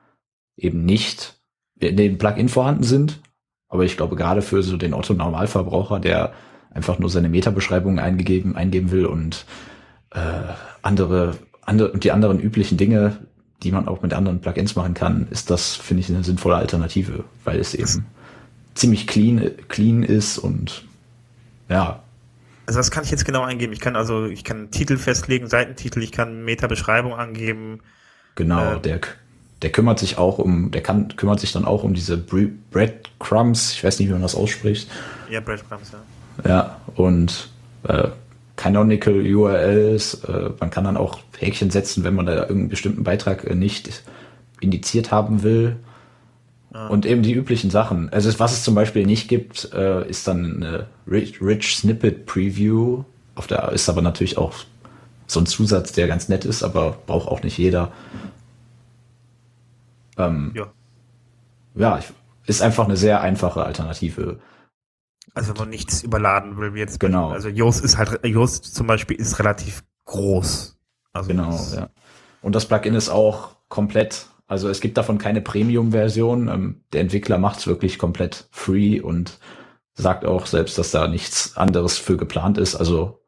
eben 0.57 0.85
nicht 0.85 1.42
in 1.91 1.97
dem 1.97 2.19
Plugin 2.19 2.49
vorhanden 2.49 2.85
sind. 2.85 3.21
Aber 3.69 3.85
ich 3.85 3.97
glaube, 3.97 4.17
gerade 4.17 4.43
für 4.43 4.63
so 4.63 4.77
den 4.77 4.95
Otto-Normalverbraucher, 4.95 5.99
der 6.01 6.33
einfach 6.71 6.99
nur 6.99 7.11
seine 7.11 7.29
Meta-Beschreibung 7.29 7.99
eingegeben, 7.99 8.57
eingeben 8.57 8.91
will 8.91 9.07
und 9.07 9.47
äh, 10.11 10.21
andere, 10.83 11.37
andere 11.63 11.93
und 11.93 12.05
die 12.05 12.13
anderen 12.13 12.41
üblichen 12.41 12.77
Dinge, 12.77 13.19
die 13.63 13.73
man 13.73 13.89
auch 13.89 14.03
mit 14.03 14.13
anderen 14.13 14.41
Plugins 14.41 14.77
machen 14.77 14.95
kann, 14.95 15.27
ist 15.31 15.51
das, 15.51 15.77
finde 15.77 16.01
ich, 16.01 16.11
eine 16.11 16.25
sinnvolle 16.25 16.57
Alternative, 16.57 17.25
weil 17.45 17.61
es 17.61 17.75
eben 17.75 18.07
ziemlich 18.75 19.07
clean, 19.07 19.51
clean 19.69 20.03
ist 20.03 20.39
und 20.39 20.85
ja, 21.69 22.03
also 22.67 22.79
was 22.79 22.91
kann 22.91 23.05
ich 23.05 23.11
jetzt 23.11 23.25
genau 23.25 23.43
eingeben? 23.43 23.73
Ich 23.73 23.81
kann 23.81 23.97
also, 23.97 24.27
ich 24.27 24.45
kann 24.45 24.71
Titel 24.71 24.97
festlegen, 24.97 25.49
Seitentitel, 25.49 26.01
ich 26.03 26.13
kann 26.13 26.45
Meta-Beschreibung 26.45 27.15
angeben. 27.15 27.81
Genau, 28.35 28.75
äh, 28.75 28.81
der, 28.81 29.01
der 29.63 29.71
kümmert 29.71 29.99
sich 29.99 30.19
auch 30.19 30.39
um, 30.39 30.71
der 30.71 30.83
kann, 30.83 31.17
kümmert 31.17 31.41
sich 31.41 31.53
dann 31.53 31.65
auch 31.65 31.85
um 31.85 31.95
diese 31.95 32.19
Breadcrumbs, 32.19 33.73
ich 33.73 33.85
weiß 33.85 33.99
nicht, 33.99 34.09
wie 34.09 34.13
man 34.13 34.23
das 34.23 34.35
ausspricht. 34.35 34.91
Ja, 35.31 35.41
Breadcrumbs, 35.41 35.93
ja. 35.93 36.49
Ja, 36.49 36.77
und 36.97 37.49
äh, 37.85 38.09
Canonical 38.57 39.15
URLs, 39.15 40.25
äh, 40.25 40.51
man 40.59 40.71
kann 40.71 40.85
dann 40.85 40.97
auch 40.97 41.19
Häkchen 41.39 41.71
setzen, 41.71 42.05
wenn 42.05 42.15
man 42.15 42.27
da 42.27 42.35
irgendeinen 42.35 42.69
bestimmten 42.69 43.05
Beitrag 43.05 43.45
äh, 43.45 43.55
nicht 43.55 44.03
indiziert 44.61 45.11
haben 45.11 45.43
will. 45.43 45.77
Ah. 46.73 46.87
Und 46.89 47.05
eben 47.05 47.23
die 47.23 47.35
üblichen 47.35 47.71
Sachen. 47.71 48.11
Also 48.13 48.39
was 48.39 48.53
es 48.53 48.65
zum 48.65 48.75
Beispiel 48.75 49.05
nicht 49.05 49.29
gibt, 49.29 49.73
äh, 49.75 50.09
ist 50.09 50.27
dann 50.27 50.63
eine 50.63 50.87
Rich, 51.11 51.41
Rich 51.43 51.77
Snippet 51.77 52.27
Preview. 52.27 53.05
Auf 53.35 53.47
der 53.47 53.71
ist 53.73 53.89
aber 53.89 54.03
natürlich 54.03 54.39
auch 54.39 54.55
so 55.27 55.41
ein 55.41 55.47
Zusatz, 55.47 55.93
der 55.93 56.09
ganz 56.09 56.29
nett 56.29 56.45
ist, 56.45 56.63
aber 56.63 56.97
braucht 57.07 57.29
auch 57.29 57.43
nicht 57.43 57.59
jeder. 57.59 57.93
Ähm, 60.17 60.53
ja. 60.55 60.73
Ja, 61.75 62.01
ist 62.47 62.63
einfach 62.63 62.85
eine 62.85 62.97
sehr 62.97 63.21
einfache 63.21 63.65
Alternative. 63.65 64.41
Also 65.35 65.51
wenn 65.51 65.59
man 65.59 65.71
nichts 65.71 66.03
überladen 66.03 66.59
will, 66.59 66.75
wie 66.75 66.81
jetzt. 66.81 67.01
Genau. 67.01 67.31
Also 67.31 67.49
Yoast 67.49 67.85
ist 67.85 67.97
halt, 67.97 68.25
Yoast 68.27 68.75
zum 68.75 68.87
Beispiel 68.87 69.17
ist 69.17 69.39
relativ 69.39 69.85
groß. 70.05 70.79
Also 71.13 71.29
genau, 71.29 71.59
ja. 71.75 71.89
Und 72.43 72.55
das 72.55 72.67
Plugin 72.67 72.95
ist 72.95 73.09
auch 73.09 73.57
komplett 73.69 74.27
also 74.53 74.69
es 74.69 74.83
gibt 74.83 74.99
davon 74.99 75.17
keine 75.17 75.41
Premium-Version. 75.41 76.49
Ähm, 76.49 76.85
der 76.93 77.01
Entwickler 77.01 77.39
macht 77.39 77.61
es 77.61 77.67
wirklich 77.67 77.99
komplett 77.99 78.49
free 78.51 79.01
und 79.01 79.39
sagt 79.95 80.27
auch 80.27 80.45
selbst, 80.45 80.77
dass 80.77 80.91
da 80.91 81.09
nichts 81.09 81.57
anderes 81.57 81.97
für 81.97 82.19
geplant 82.19 82.59
ist. 82.59 82.75
Also 82.75 83.23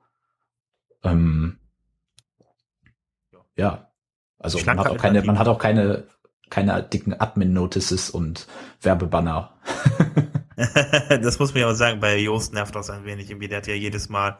ähm, 1.02 1.58
ja, 3.56 3.90
also 4.38 4.58
man 4.66 4.78
hat 4.78 4.88
auch 4.88 4.98
keine, 4.98 5.22
man 5.22 5.38
hat 5.38 5.48
auch 5.48 5.58
keine, 5.58 6.04
keine 6.50 6.82
dicken 6.82 7.18
Admin-Notices 7.18 8.10
und 8.10 8.46
Werbebanner. 8.82 9.52
das 11.08 11.38
muss 11.38 11.52
man 11.54 11.62
ja 11.62 11.70
auch 11.70 11.74
sagen, 11.74 12.00
bei 12.00 12.18
Joost 12.18 12.54
nervt 12.54 12.74
das 12.74 12.90
ein 12.90 13.04
wenig. 13.04 13.30
Irgendwie, 13.30 13.48
der 13.48 13.58
hat 13.58 13.66
ja 13.66 13.74
jedes 13.74 14.08
Mal 14.08 14.38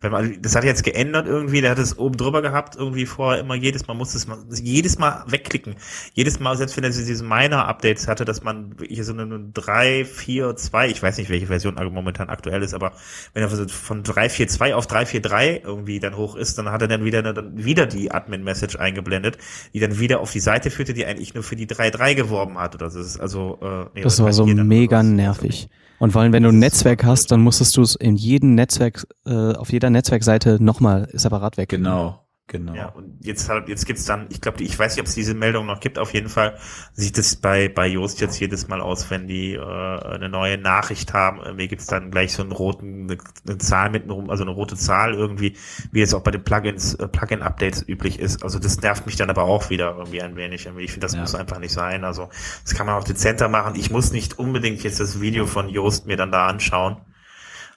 wenn 0.00 0.12
man, 0.12 0.40
das 0.42 0.54
hat 0.54 0.62
jetzt 0.62 0.84
geändert 0.84 1.26
irgendwie, 1.26 1.60
der 1.60 1.72
hat 1.72 1.78
es 1.78 1.98
oben 1.98 2.16
drüber 2.16 2.40
gehabt, 2.40 2.76
irgendwie 2.76 3.04
vorher 3.04 3.40
immer 3.40 3.56
jedes 3.56 3.88
Mal 3.88 3.94
musste 3.94 4.16
es 4.16 4.28
mal, 4.28 4.38
jedes 4.62 4.96
Mal 4.98 5.24
wegklicken. 5.26 5.74
Jedes 6.14 6.38
Mal, 6.38 6.56
selbst 6.56 6.76
wenn 6.76 6.84
er 6.84 6.90
diese 6.90 7.24
Minor-Updates 7.24 8.06
hatte, 8.06 8.24
dass 8.24 8.44
man 8.44 8.76
hier 8.86 9.02
so 9.02 9.12
eine 9.12 9.50
3, 9.52 10.04
4, 10.04 10.54
2, 10.54 10.88
ich 10.88 11.02
weiß 11.02 11.18
nicht, 11.18 11.30
welche 11.30 11.48
Version 11.48 11.74
momentan 11.92 12.28
aktuell 12.28 12.62
ist, 12.62 12.74
aber 12.74 12.92
wenn 13.34 13.42
er 13.42 13.68
von 13.68 14.04
3, 14.04 14.28
4, 14.28 14.46
2 14.46 14.74
auf 14.76 14.86
3, 14.86 15.06
4, 15.06 15.20
3 15.20 15.62
irgendwie 15.64 15.98
dann 15.98 16.16
hoch 16.16 16.36
ist, 16.36 16.58
dann 16.58 16.70
hat 16.70 16.80
er 16.82 16.88
dann 16.88 17.04
wieder, 17.04 17.22
dann 17.22 17.64
wieder 17.64 17.86
die 17.86 18.12
Admin-Message 18.12 18.76
eingeblendet, 18.76 19.38
die 19.74 19.80
dann 19.80 19.98
wieder 19.98 20.20
auf 20.20 20.30
die 20.30 20.40
Seite 20.40 20.70
führte, 20.70 20.94
die 20.94 21.06
eigentlich 21.06 21.34
nur 21.34 21.42
für 21.42 21.56
die 21.56 21.66
3, 21.66 21.90
3 21.90 22.14
geworben 22.14 22.58
hat, 22.58 22.76
oder 22.76 22.88
so. 22.90 22.98
Das 22.98 23.06
ist 23.08 23.20
also, 23.20 23.58
äh, 23.62 23.86
nee, 23.94 24.02
das 24.02 24.22
war 24.22 24.32
so 24.32 24.46
mega 24.46 25.02
nervig. 25.02 25.68
Und 25.98 26.12
vor 26.12 26.22
allem, 26.22 26.32
wenn 26.32 26.44
du 26.44 26.50
ein 26.50 26.58
Netzwerk 26.58 27.04
hast, 27.04 27.32
dann 27.32 27.40
musstest 27.40 27.76
du 27.76 27.82
es 27.82 27.96
in 27.96 28.14
jedem 28.14 28.54
Netzwerk, 28.54 29.04
äh, 29.26 29.52
auf 29.52 29.72
jeder 29.72 29.87
Netzwerkseite 29.90 30.62
nochmal 30.62 31.08
separat 31.12 31.56
weg. 31.56 31.68
Genau. 31.68 32.28
Genau. 32.48 32.74
Ja, 32.74 32.86
und 32.88 33.18
jetzt, 33.20 33.50
jetzt 33.66 33.84
gibt's 33.84 34.06
dann, 34.06 34.26
ich 34.30 34.40
glaube, 34.40 34.62
ich 34.62 34.76
weiß 34.76 34.96
nicht, 34.96 35.02
ob 35.02 35.06
es 35.06 35.14
diese 35.14 35.34
Meldung 35.34 35.66
noch 35.66 35.80
gibt, 35.80 35.98
auf 35.98 36.14
jeden 36.14 36.30
Fall 36.30 36.56
sieht 36.94 37.18
es 37.18 37.36
bei, 37.36 37.68
bei 37.68 37.86
Yoast 37.86 38.22
jetzt 38.22 38.40
jedes 38.40 38.68
Mal 38.68 38.80
aus, 38.80 39.10
wenn 39.10 39.28
die 39.28 39.52
äh, 39.52 39.60
eine 39.60 40.30
neue 40.30 40.56
Nachricht 40.56 41.12
haben. 41.12 41.56
Mir 41.56 41.68
gibt's 41.68 41.86
dann 41.86 42.10
gleich 42.10 42.32
so 42.32 42.42
einen 42.42 42.52
roten, 42.52 43.02
eine, 43.02 43.18
eine 43.46 43.58
Zahl 43.58 43.90
mit 43.90 44.08
rum, 44.10 44.30
also 44.30 44.44
eine 44.44 44.52
rote 44.52 44.76
Zahl 44.76 45.12
irgendwie, 45.12 45.56
wie 45.92 46.00
es 46.00 46.14
auch 46.14 46.22
bei 46.22 46.30
den 46.30 46.42
Plugins, 46.42 46.94
äh, 46.94 47.06
Plugin-Updates 47.06 47.86
üblich 47.86 48.18
ist. 48.18 48.42
Also 48.42 48.58
das 48.58 48.80
nervt 48.80 49.04
mich 49.04 49.16
dann 49.16 49.28
aber 49.28 49.44
auch 49.44 49.68
wieder 49.68 49.96
irgendwie 49.98 50.22
ein 50.22 50.34
wenig. 50.34 50.66
Ich 50.78 50.92
finde, 50.92 51.04
das 51.04 51.12
ja. 51.12 51.20
muss 51.20 51.34
einfach 51.34 51.58
nicht 51.58 51.72
sein. 51.72 52.02
Also 52.02 52.30
das 52.64 52.74
kann 52.74 52.86
man 52.86 52.94
auch 52.94 53.04
dezenter 53.04 53.50
machen. 53.50 53.74
Ich 53.76 53.90
muss 53.90 54.10
nicht 54.10 54.38
unbedingt 54.38 54.82
jetzt 54.84 55.00
das 55.00 55.20
Video 55.20 55.44
von 55.44 55.68
Yoast 55.68 56.06
mir 56.06 56.16
dann 56.16 56.32
da 56.32 56.46
anschauen. 56.46 56.96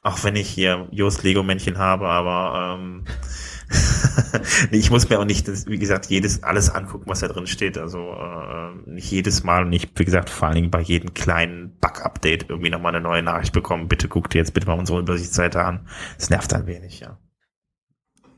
Auch 0.04 0.24
wenn 0.24 0.36
ich 0.36 0.50
hier 0.50 0.88
Yoast 0.92 1.24
Lego-Männchen 1.24 1.78
habe, 1.78 2.08
aber 2.08 2.76
ähm, 2.80 3.06
ich 4.72 4.90
muss 4.90 5.10
mir 5.10 5.20
auch 5.20 5.26
nicht, 5.26 5.48
wie 5.68 5.78
gesagt, 5.78 6.08
jedes 6.08 6.44
alles 6.44 6.70
angucken, 6.70 7.06
was 7.08 7.20
da 7.20 7.28
drin 7.28 7.48
steht. 7.48 7.78
Also 7.78 8.12
äh, 8.12 8.90
nicht 8.90 9.12
jedes 9.12 9.44
Mal 9.44 9.64
und 9.64 9.70
nicht, 9.70 9.92
wie 10.00 10.06
gesagt, 10.06 10.30
vor 10.30 10.48
allen 10.48 10.56
Dingen 10.56 10.72
bei 10.72 10.82
jedem 10.82 11.14
kleinen 11.14 11.78
Bug-Update 11.80 12.50
irgendwie 12.50 12.70
nochmal 12.70 12.96
eine 12.96 13.04
neue 13.04 13.22
Nachricht 13.22 13.54
bekommen. 13.54 13.88
Bitte 13.88 14.08
guck 14.08 14.30
dir 14.30 14.40
jetzt 14.40 14.54
bitte 14.54 14.68
mal 14.68 14.78
unsere 14.80 15.00
Übersichtsseite 15.00 15.64
an. 15.64 15.88
Es 16.18 16.30
nervt 16.30 16.54
ein 16.54 16.68
wenig, 16.68 17.00
ja. 17.00 17.18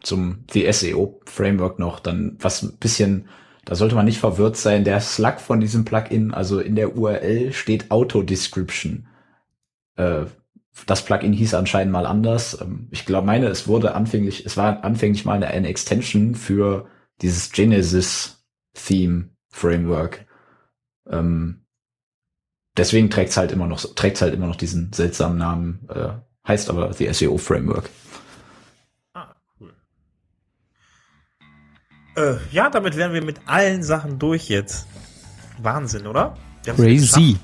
Zum 0.02 0.45
die 0.53 0.69
SEO-Framework 0.72 1.80
noch, 1.80 2.02
dann 2.02 2.38
was 2.40 2.61
ein 2.61 2.77
bisschen, 2.77 3.30
da 3.64 3.76
sollte 3.76 3.95
man 3.95 4.06
nicht 4.06 4.19
verwirrt 4.19 4.57
sein. 4.57 4.84
Der 4.84 4.99
Slug 4.99 5.40
von 5.40 5.61
diesem 5.61 5.85
Plugin, 5.85 6.34
also 6.34 6.60
in 6.60 6.76
der 6.76 6.98
URL 6.98 7.53
steht 7.53 7.90
Auto-Description. 7.90 9.07
Äh, 9.95 10.26
das 10.85 11.05
Plugin 11.05 11.33
hieß 11.33 11.53
anscheinend 11.53 11.93
mal 11.93 12.05
anders. 12.05 12.59
Ähm, 12.59 12.87
ich 12.91 13.05
glaube, 13.05 13.25
meine, 13.25 13.47
es 13.47 13.67
wurde 13.67 13.95
anfänglich, 13.95 14.45
es 14.45 14.57
war 14.57 14.83
anfänglich 14.83 15.25
mal 15.25 15.35
eine, 15.35 15.47
eine 15.47 15.67
Extension 15.67 16.35
für 16.35 16.87
dieses 17.21 17.51
Genesis 17.51 18.43
Theme 18.73 19.29
Framework. 19.49 20.25
Ähm, 21.07 21.65
deswegen 22.75 23.09
trägt 23.09 23.31
es 23.31 23.37
halt 23.37 23.51
immer 23.51 23.67
noch, 23.67 23.81
trägt 23.95 24.21
halt 24.21 24.33
immer 24.33 24.47
noch 24.47 24.55
diesen 24.55 24.91
seltsamen 24.93 25.37
Namen, 25.37 25.87
äh, 25.89 26.09
heißt 26.47 26.69
aber 26.69 26.91
The 26.93 27.13
SEO 27.13 27.37
Framework. 27.37 27.89
Ah, 29.13 29.35
cool. 29.59 29.73
Äh, 32.15 32.35
ja, 32.51 32.69
damit 32.69 32.97
wären 32.97 33.13
wir 33.13 33.23
mit 33.23 33.41
allen 33.45 33.83
Sachen 33.83 34.17
durch 34.17 34.49
jetzt. 34.49 34.87
Wahnsinn, 35.59 36.07
oder? 36.07 36.35
Crazy. 36.65 37.37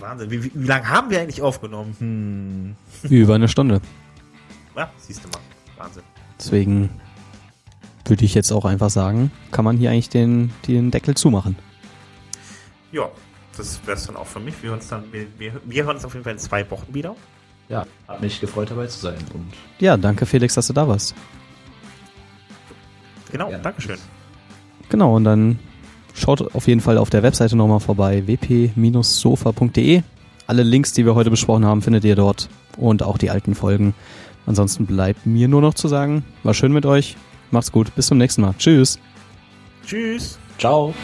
Wahnsinn. 0.00 0.30
Wie, 0.30 0.44
wie, 0.44 0.50
wie 0.54 0.66
lange 0.66 0.88
haben 0.88 1.10
wir 1.10 1.20
eigentlich 1.20 1.42
aufgenommen? 1.42 1.96
Hm. 1.98 3.10
Über 3.10 3.34
eine 3.34 3.48
Stunde. 3.48 3.80
Ja, 4.76 4.90
siehst 4.96 5.22
du 5.22 5.28
mal. 5.28 5.38
Wahnsinn. 5.76 6.02
Deswegen 6.36 6.90
würde 8.04 8.24
ich 8.24 8.34
jetzt 8.34 8.50
auch 8.50 8.64
einfach 8.64 8.90
sagen, 8.90 9.30
kann 9.52 9.64
man 9.64 9.76
hier 9.76 9.90
eigentlich 9.90 10.08
den, 10.08 10.52
den 10.66 10.90
Deckel 10.90 11.14
zumachen. 11.14 11.56
Ja, 12.90 13.08
das 13.56 13.80
wäre 13.86 13.96
es 13.96 14.06
dann 14.06 14.16
auch 14.16 14.26
für 14.26 14.40
mich. 14.40 14.60
Wir, 14.62 14.72
uns 14.72 14.88
dann, 14.88 15.04
wir, 15.12 15.26
wir, 15.38 15.60
wir 15.64 15.84
hören 15.84 15.94
uns 15.94 16.04
auf 16.04 16.14
jeden 16.14 16.24
Fall 16.24 16.32
in 16.32 16.40
zwei 16.40 16.68
Wochen 16.72 16.92
wieder. 16.92 17.14
Ja, 17.68 17.86
hat 18.08 18.20
mich 18.20 18.40
gefreut 18.40 18.70
dabei 18.70 18.88
zu 18.88 18.98
sein. 18.98 19.18
Und 19.32 19.52
ja, 19.78 19.96
danke 19.96 20.26
Felix, 20.26 20.54
dass 20.54 20.66
du 20.66 20.72
da 20.72 20.86
warst. 20.86 21.14
Genau, 23.30 23.50
ja. 23.50 23.58
Dankeschön. 23.58 23.98
Genau, 24.88 25.16
und 25.16 25.24
dann 25.24 25.58
Schaut 26.14 26.54
auf 26.54 26.68
jeden 26.68 26.80
Fall 26.80 26.96
auf 26.96 27.10
der 27.10 27.22
Webseite 27.22 27.56
nochmal 27.56 27.80
vorbei, 27.80 28.22
wp-sofa.de. 28.26 30.02
Alle 30.46 30.62
Links, 30.62 30.92
die 30.92 31.04
wir 31.04 31.14
heute 31.14 31.30
besprochen 31.30 31.64
haben, 31.64 31.82
findet 31.82 32.04
ihr 32.04 32.16
dort 32.16 32.48
und 32.78 33.02
auch 33.02 33.18
die 33.18 33.30
alten 33.30 33.54
Folgen. 33.54 33.94
Ansonsten 34.46 34.86
bleibt 34.86 35.26
mir 35.26 35.48
nur 35.48 35.60
noch 35.60 35.74
zu 35.74 35.88
sagen, 35.88 36.24
war 36.42 36.54
schön 36.54 36.72
mit 36.72 36.86
euch. 36.86 37.16
Macht's 37.50 37.72
gut, 37.72 37.94
bis 37.94 38.06
zum 38.06 38.18
nächsten 38.18 38.42
Mal. 38.42 38.54
Tschüss. 38.58 38.98
Tschüss. 39.86 40.38
Ciao. 40.58 40.94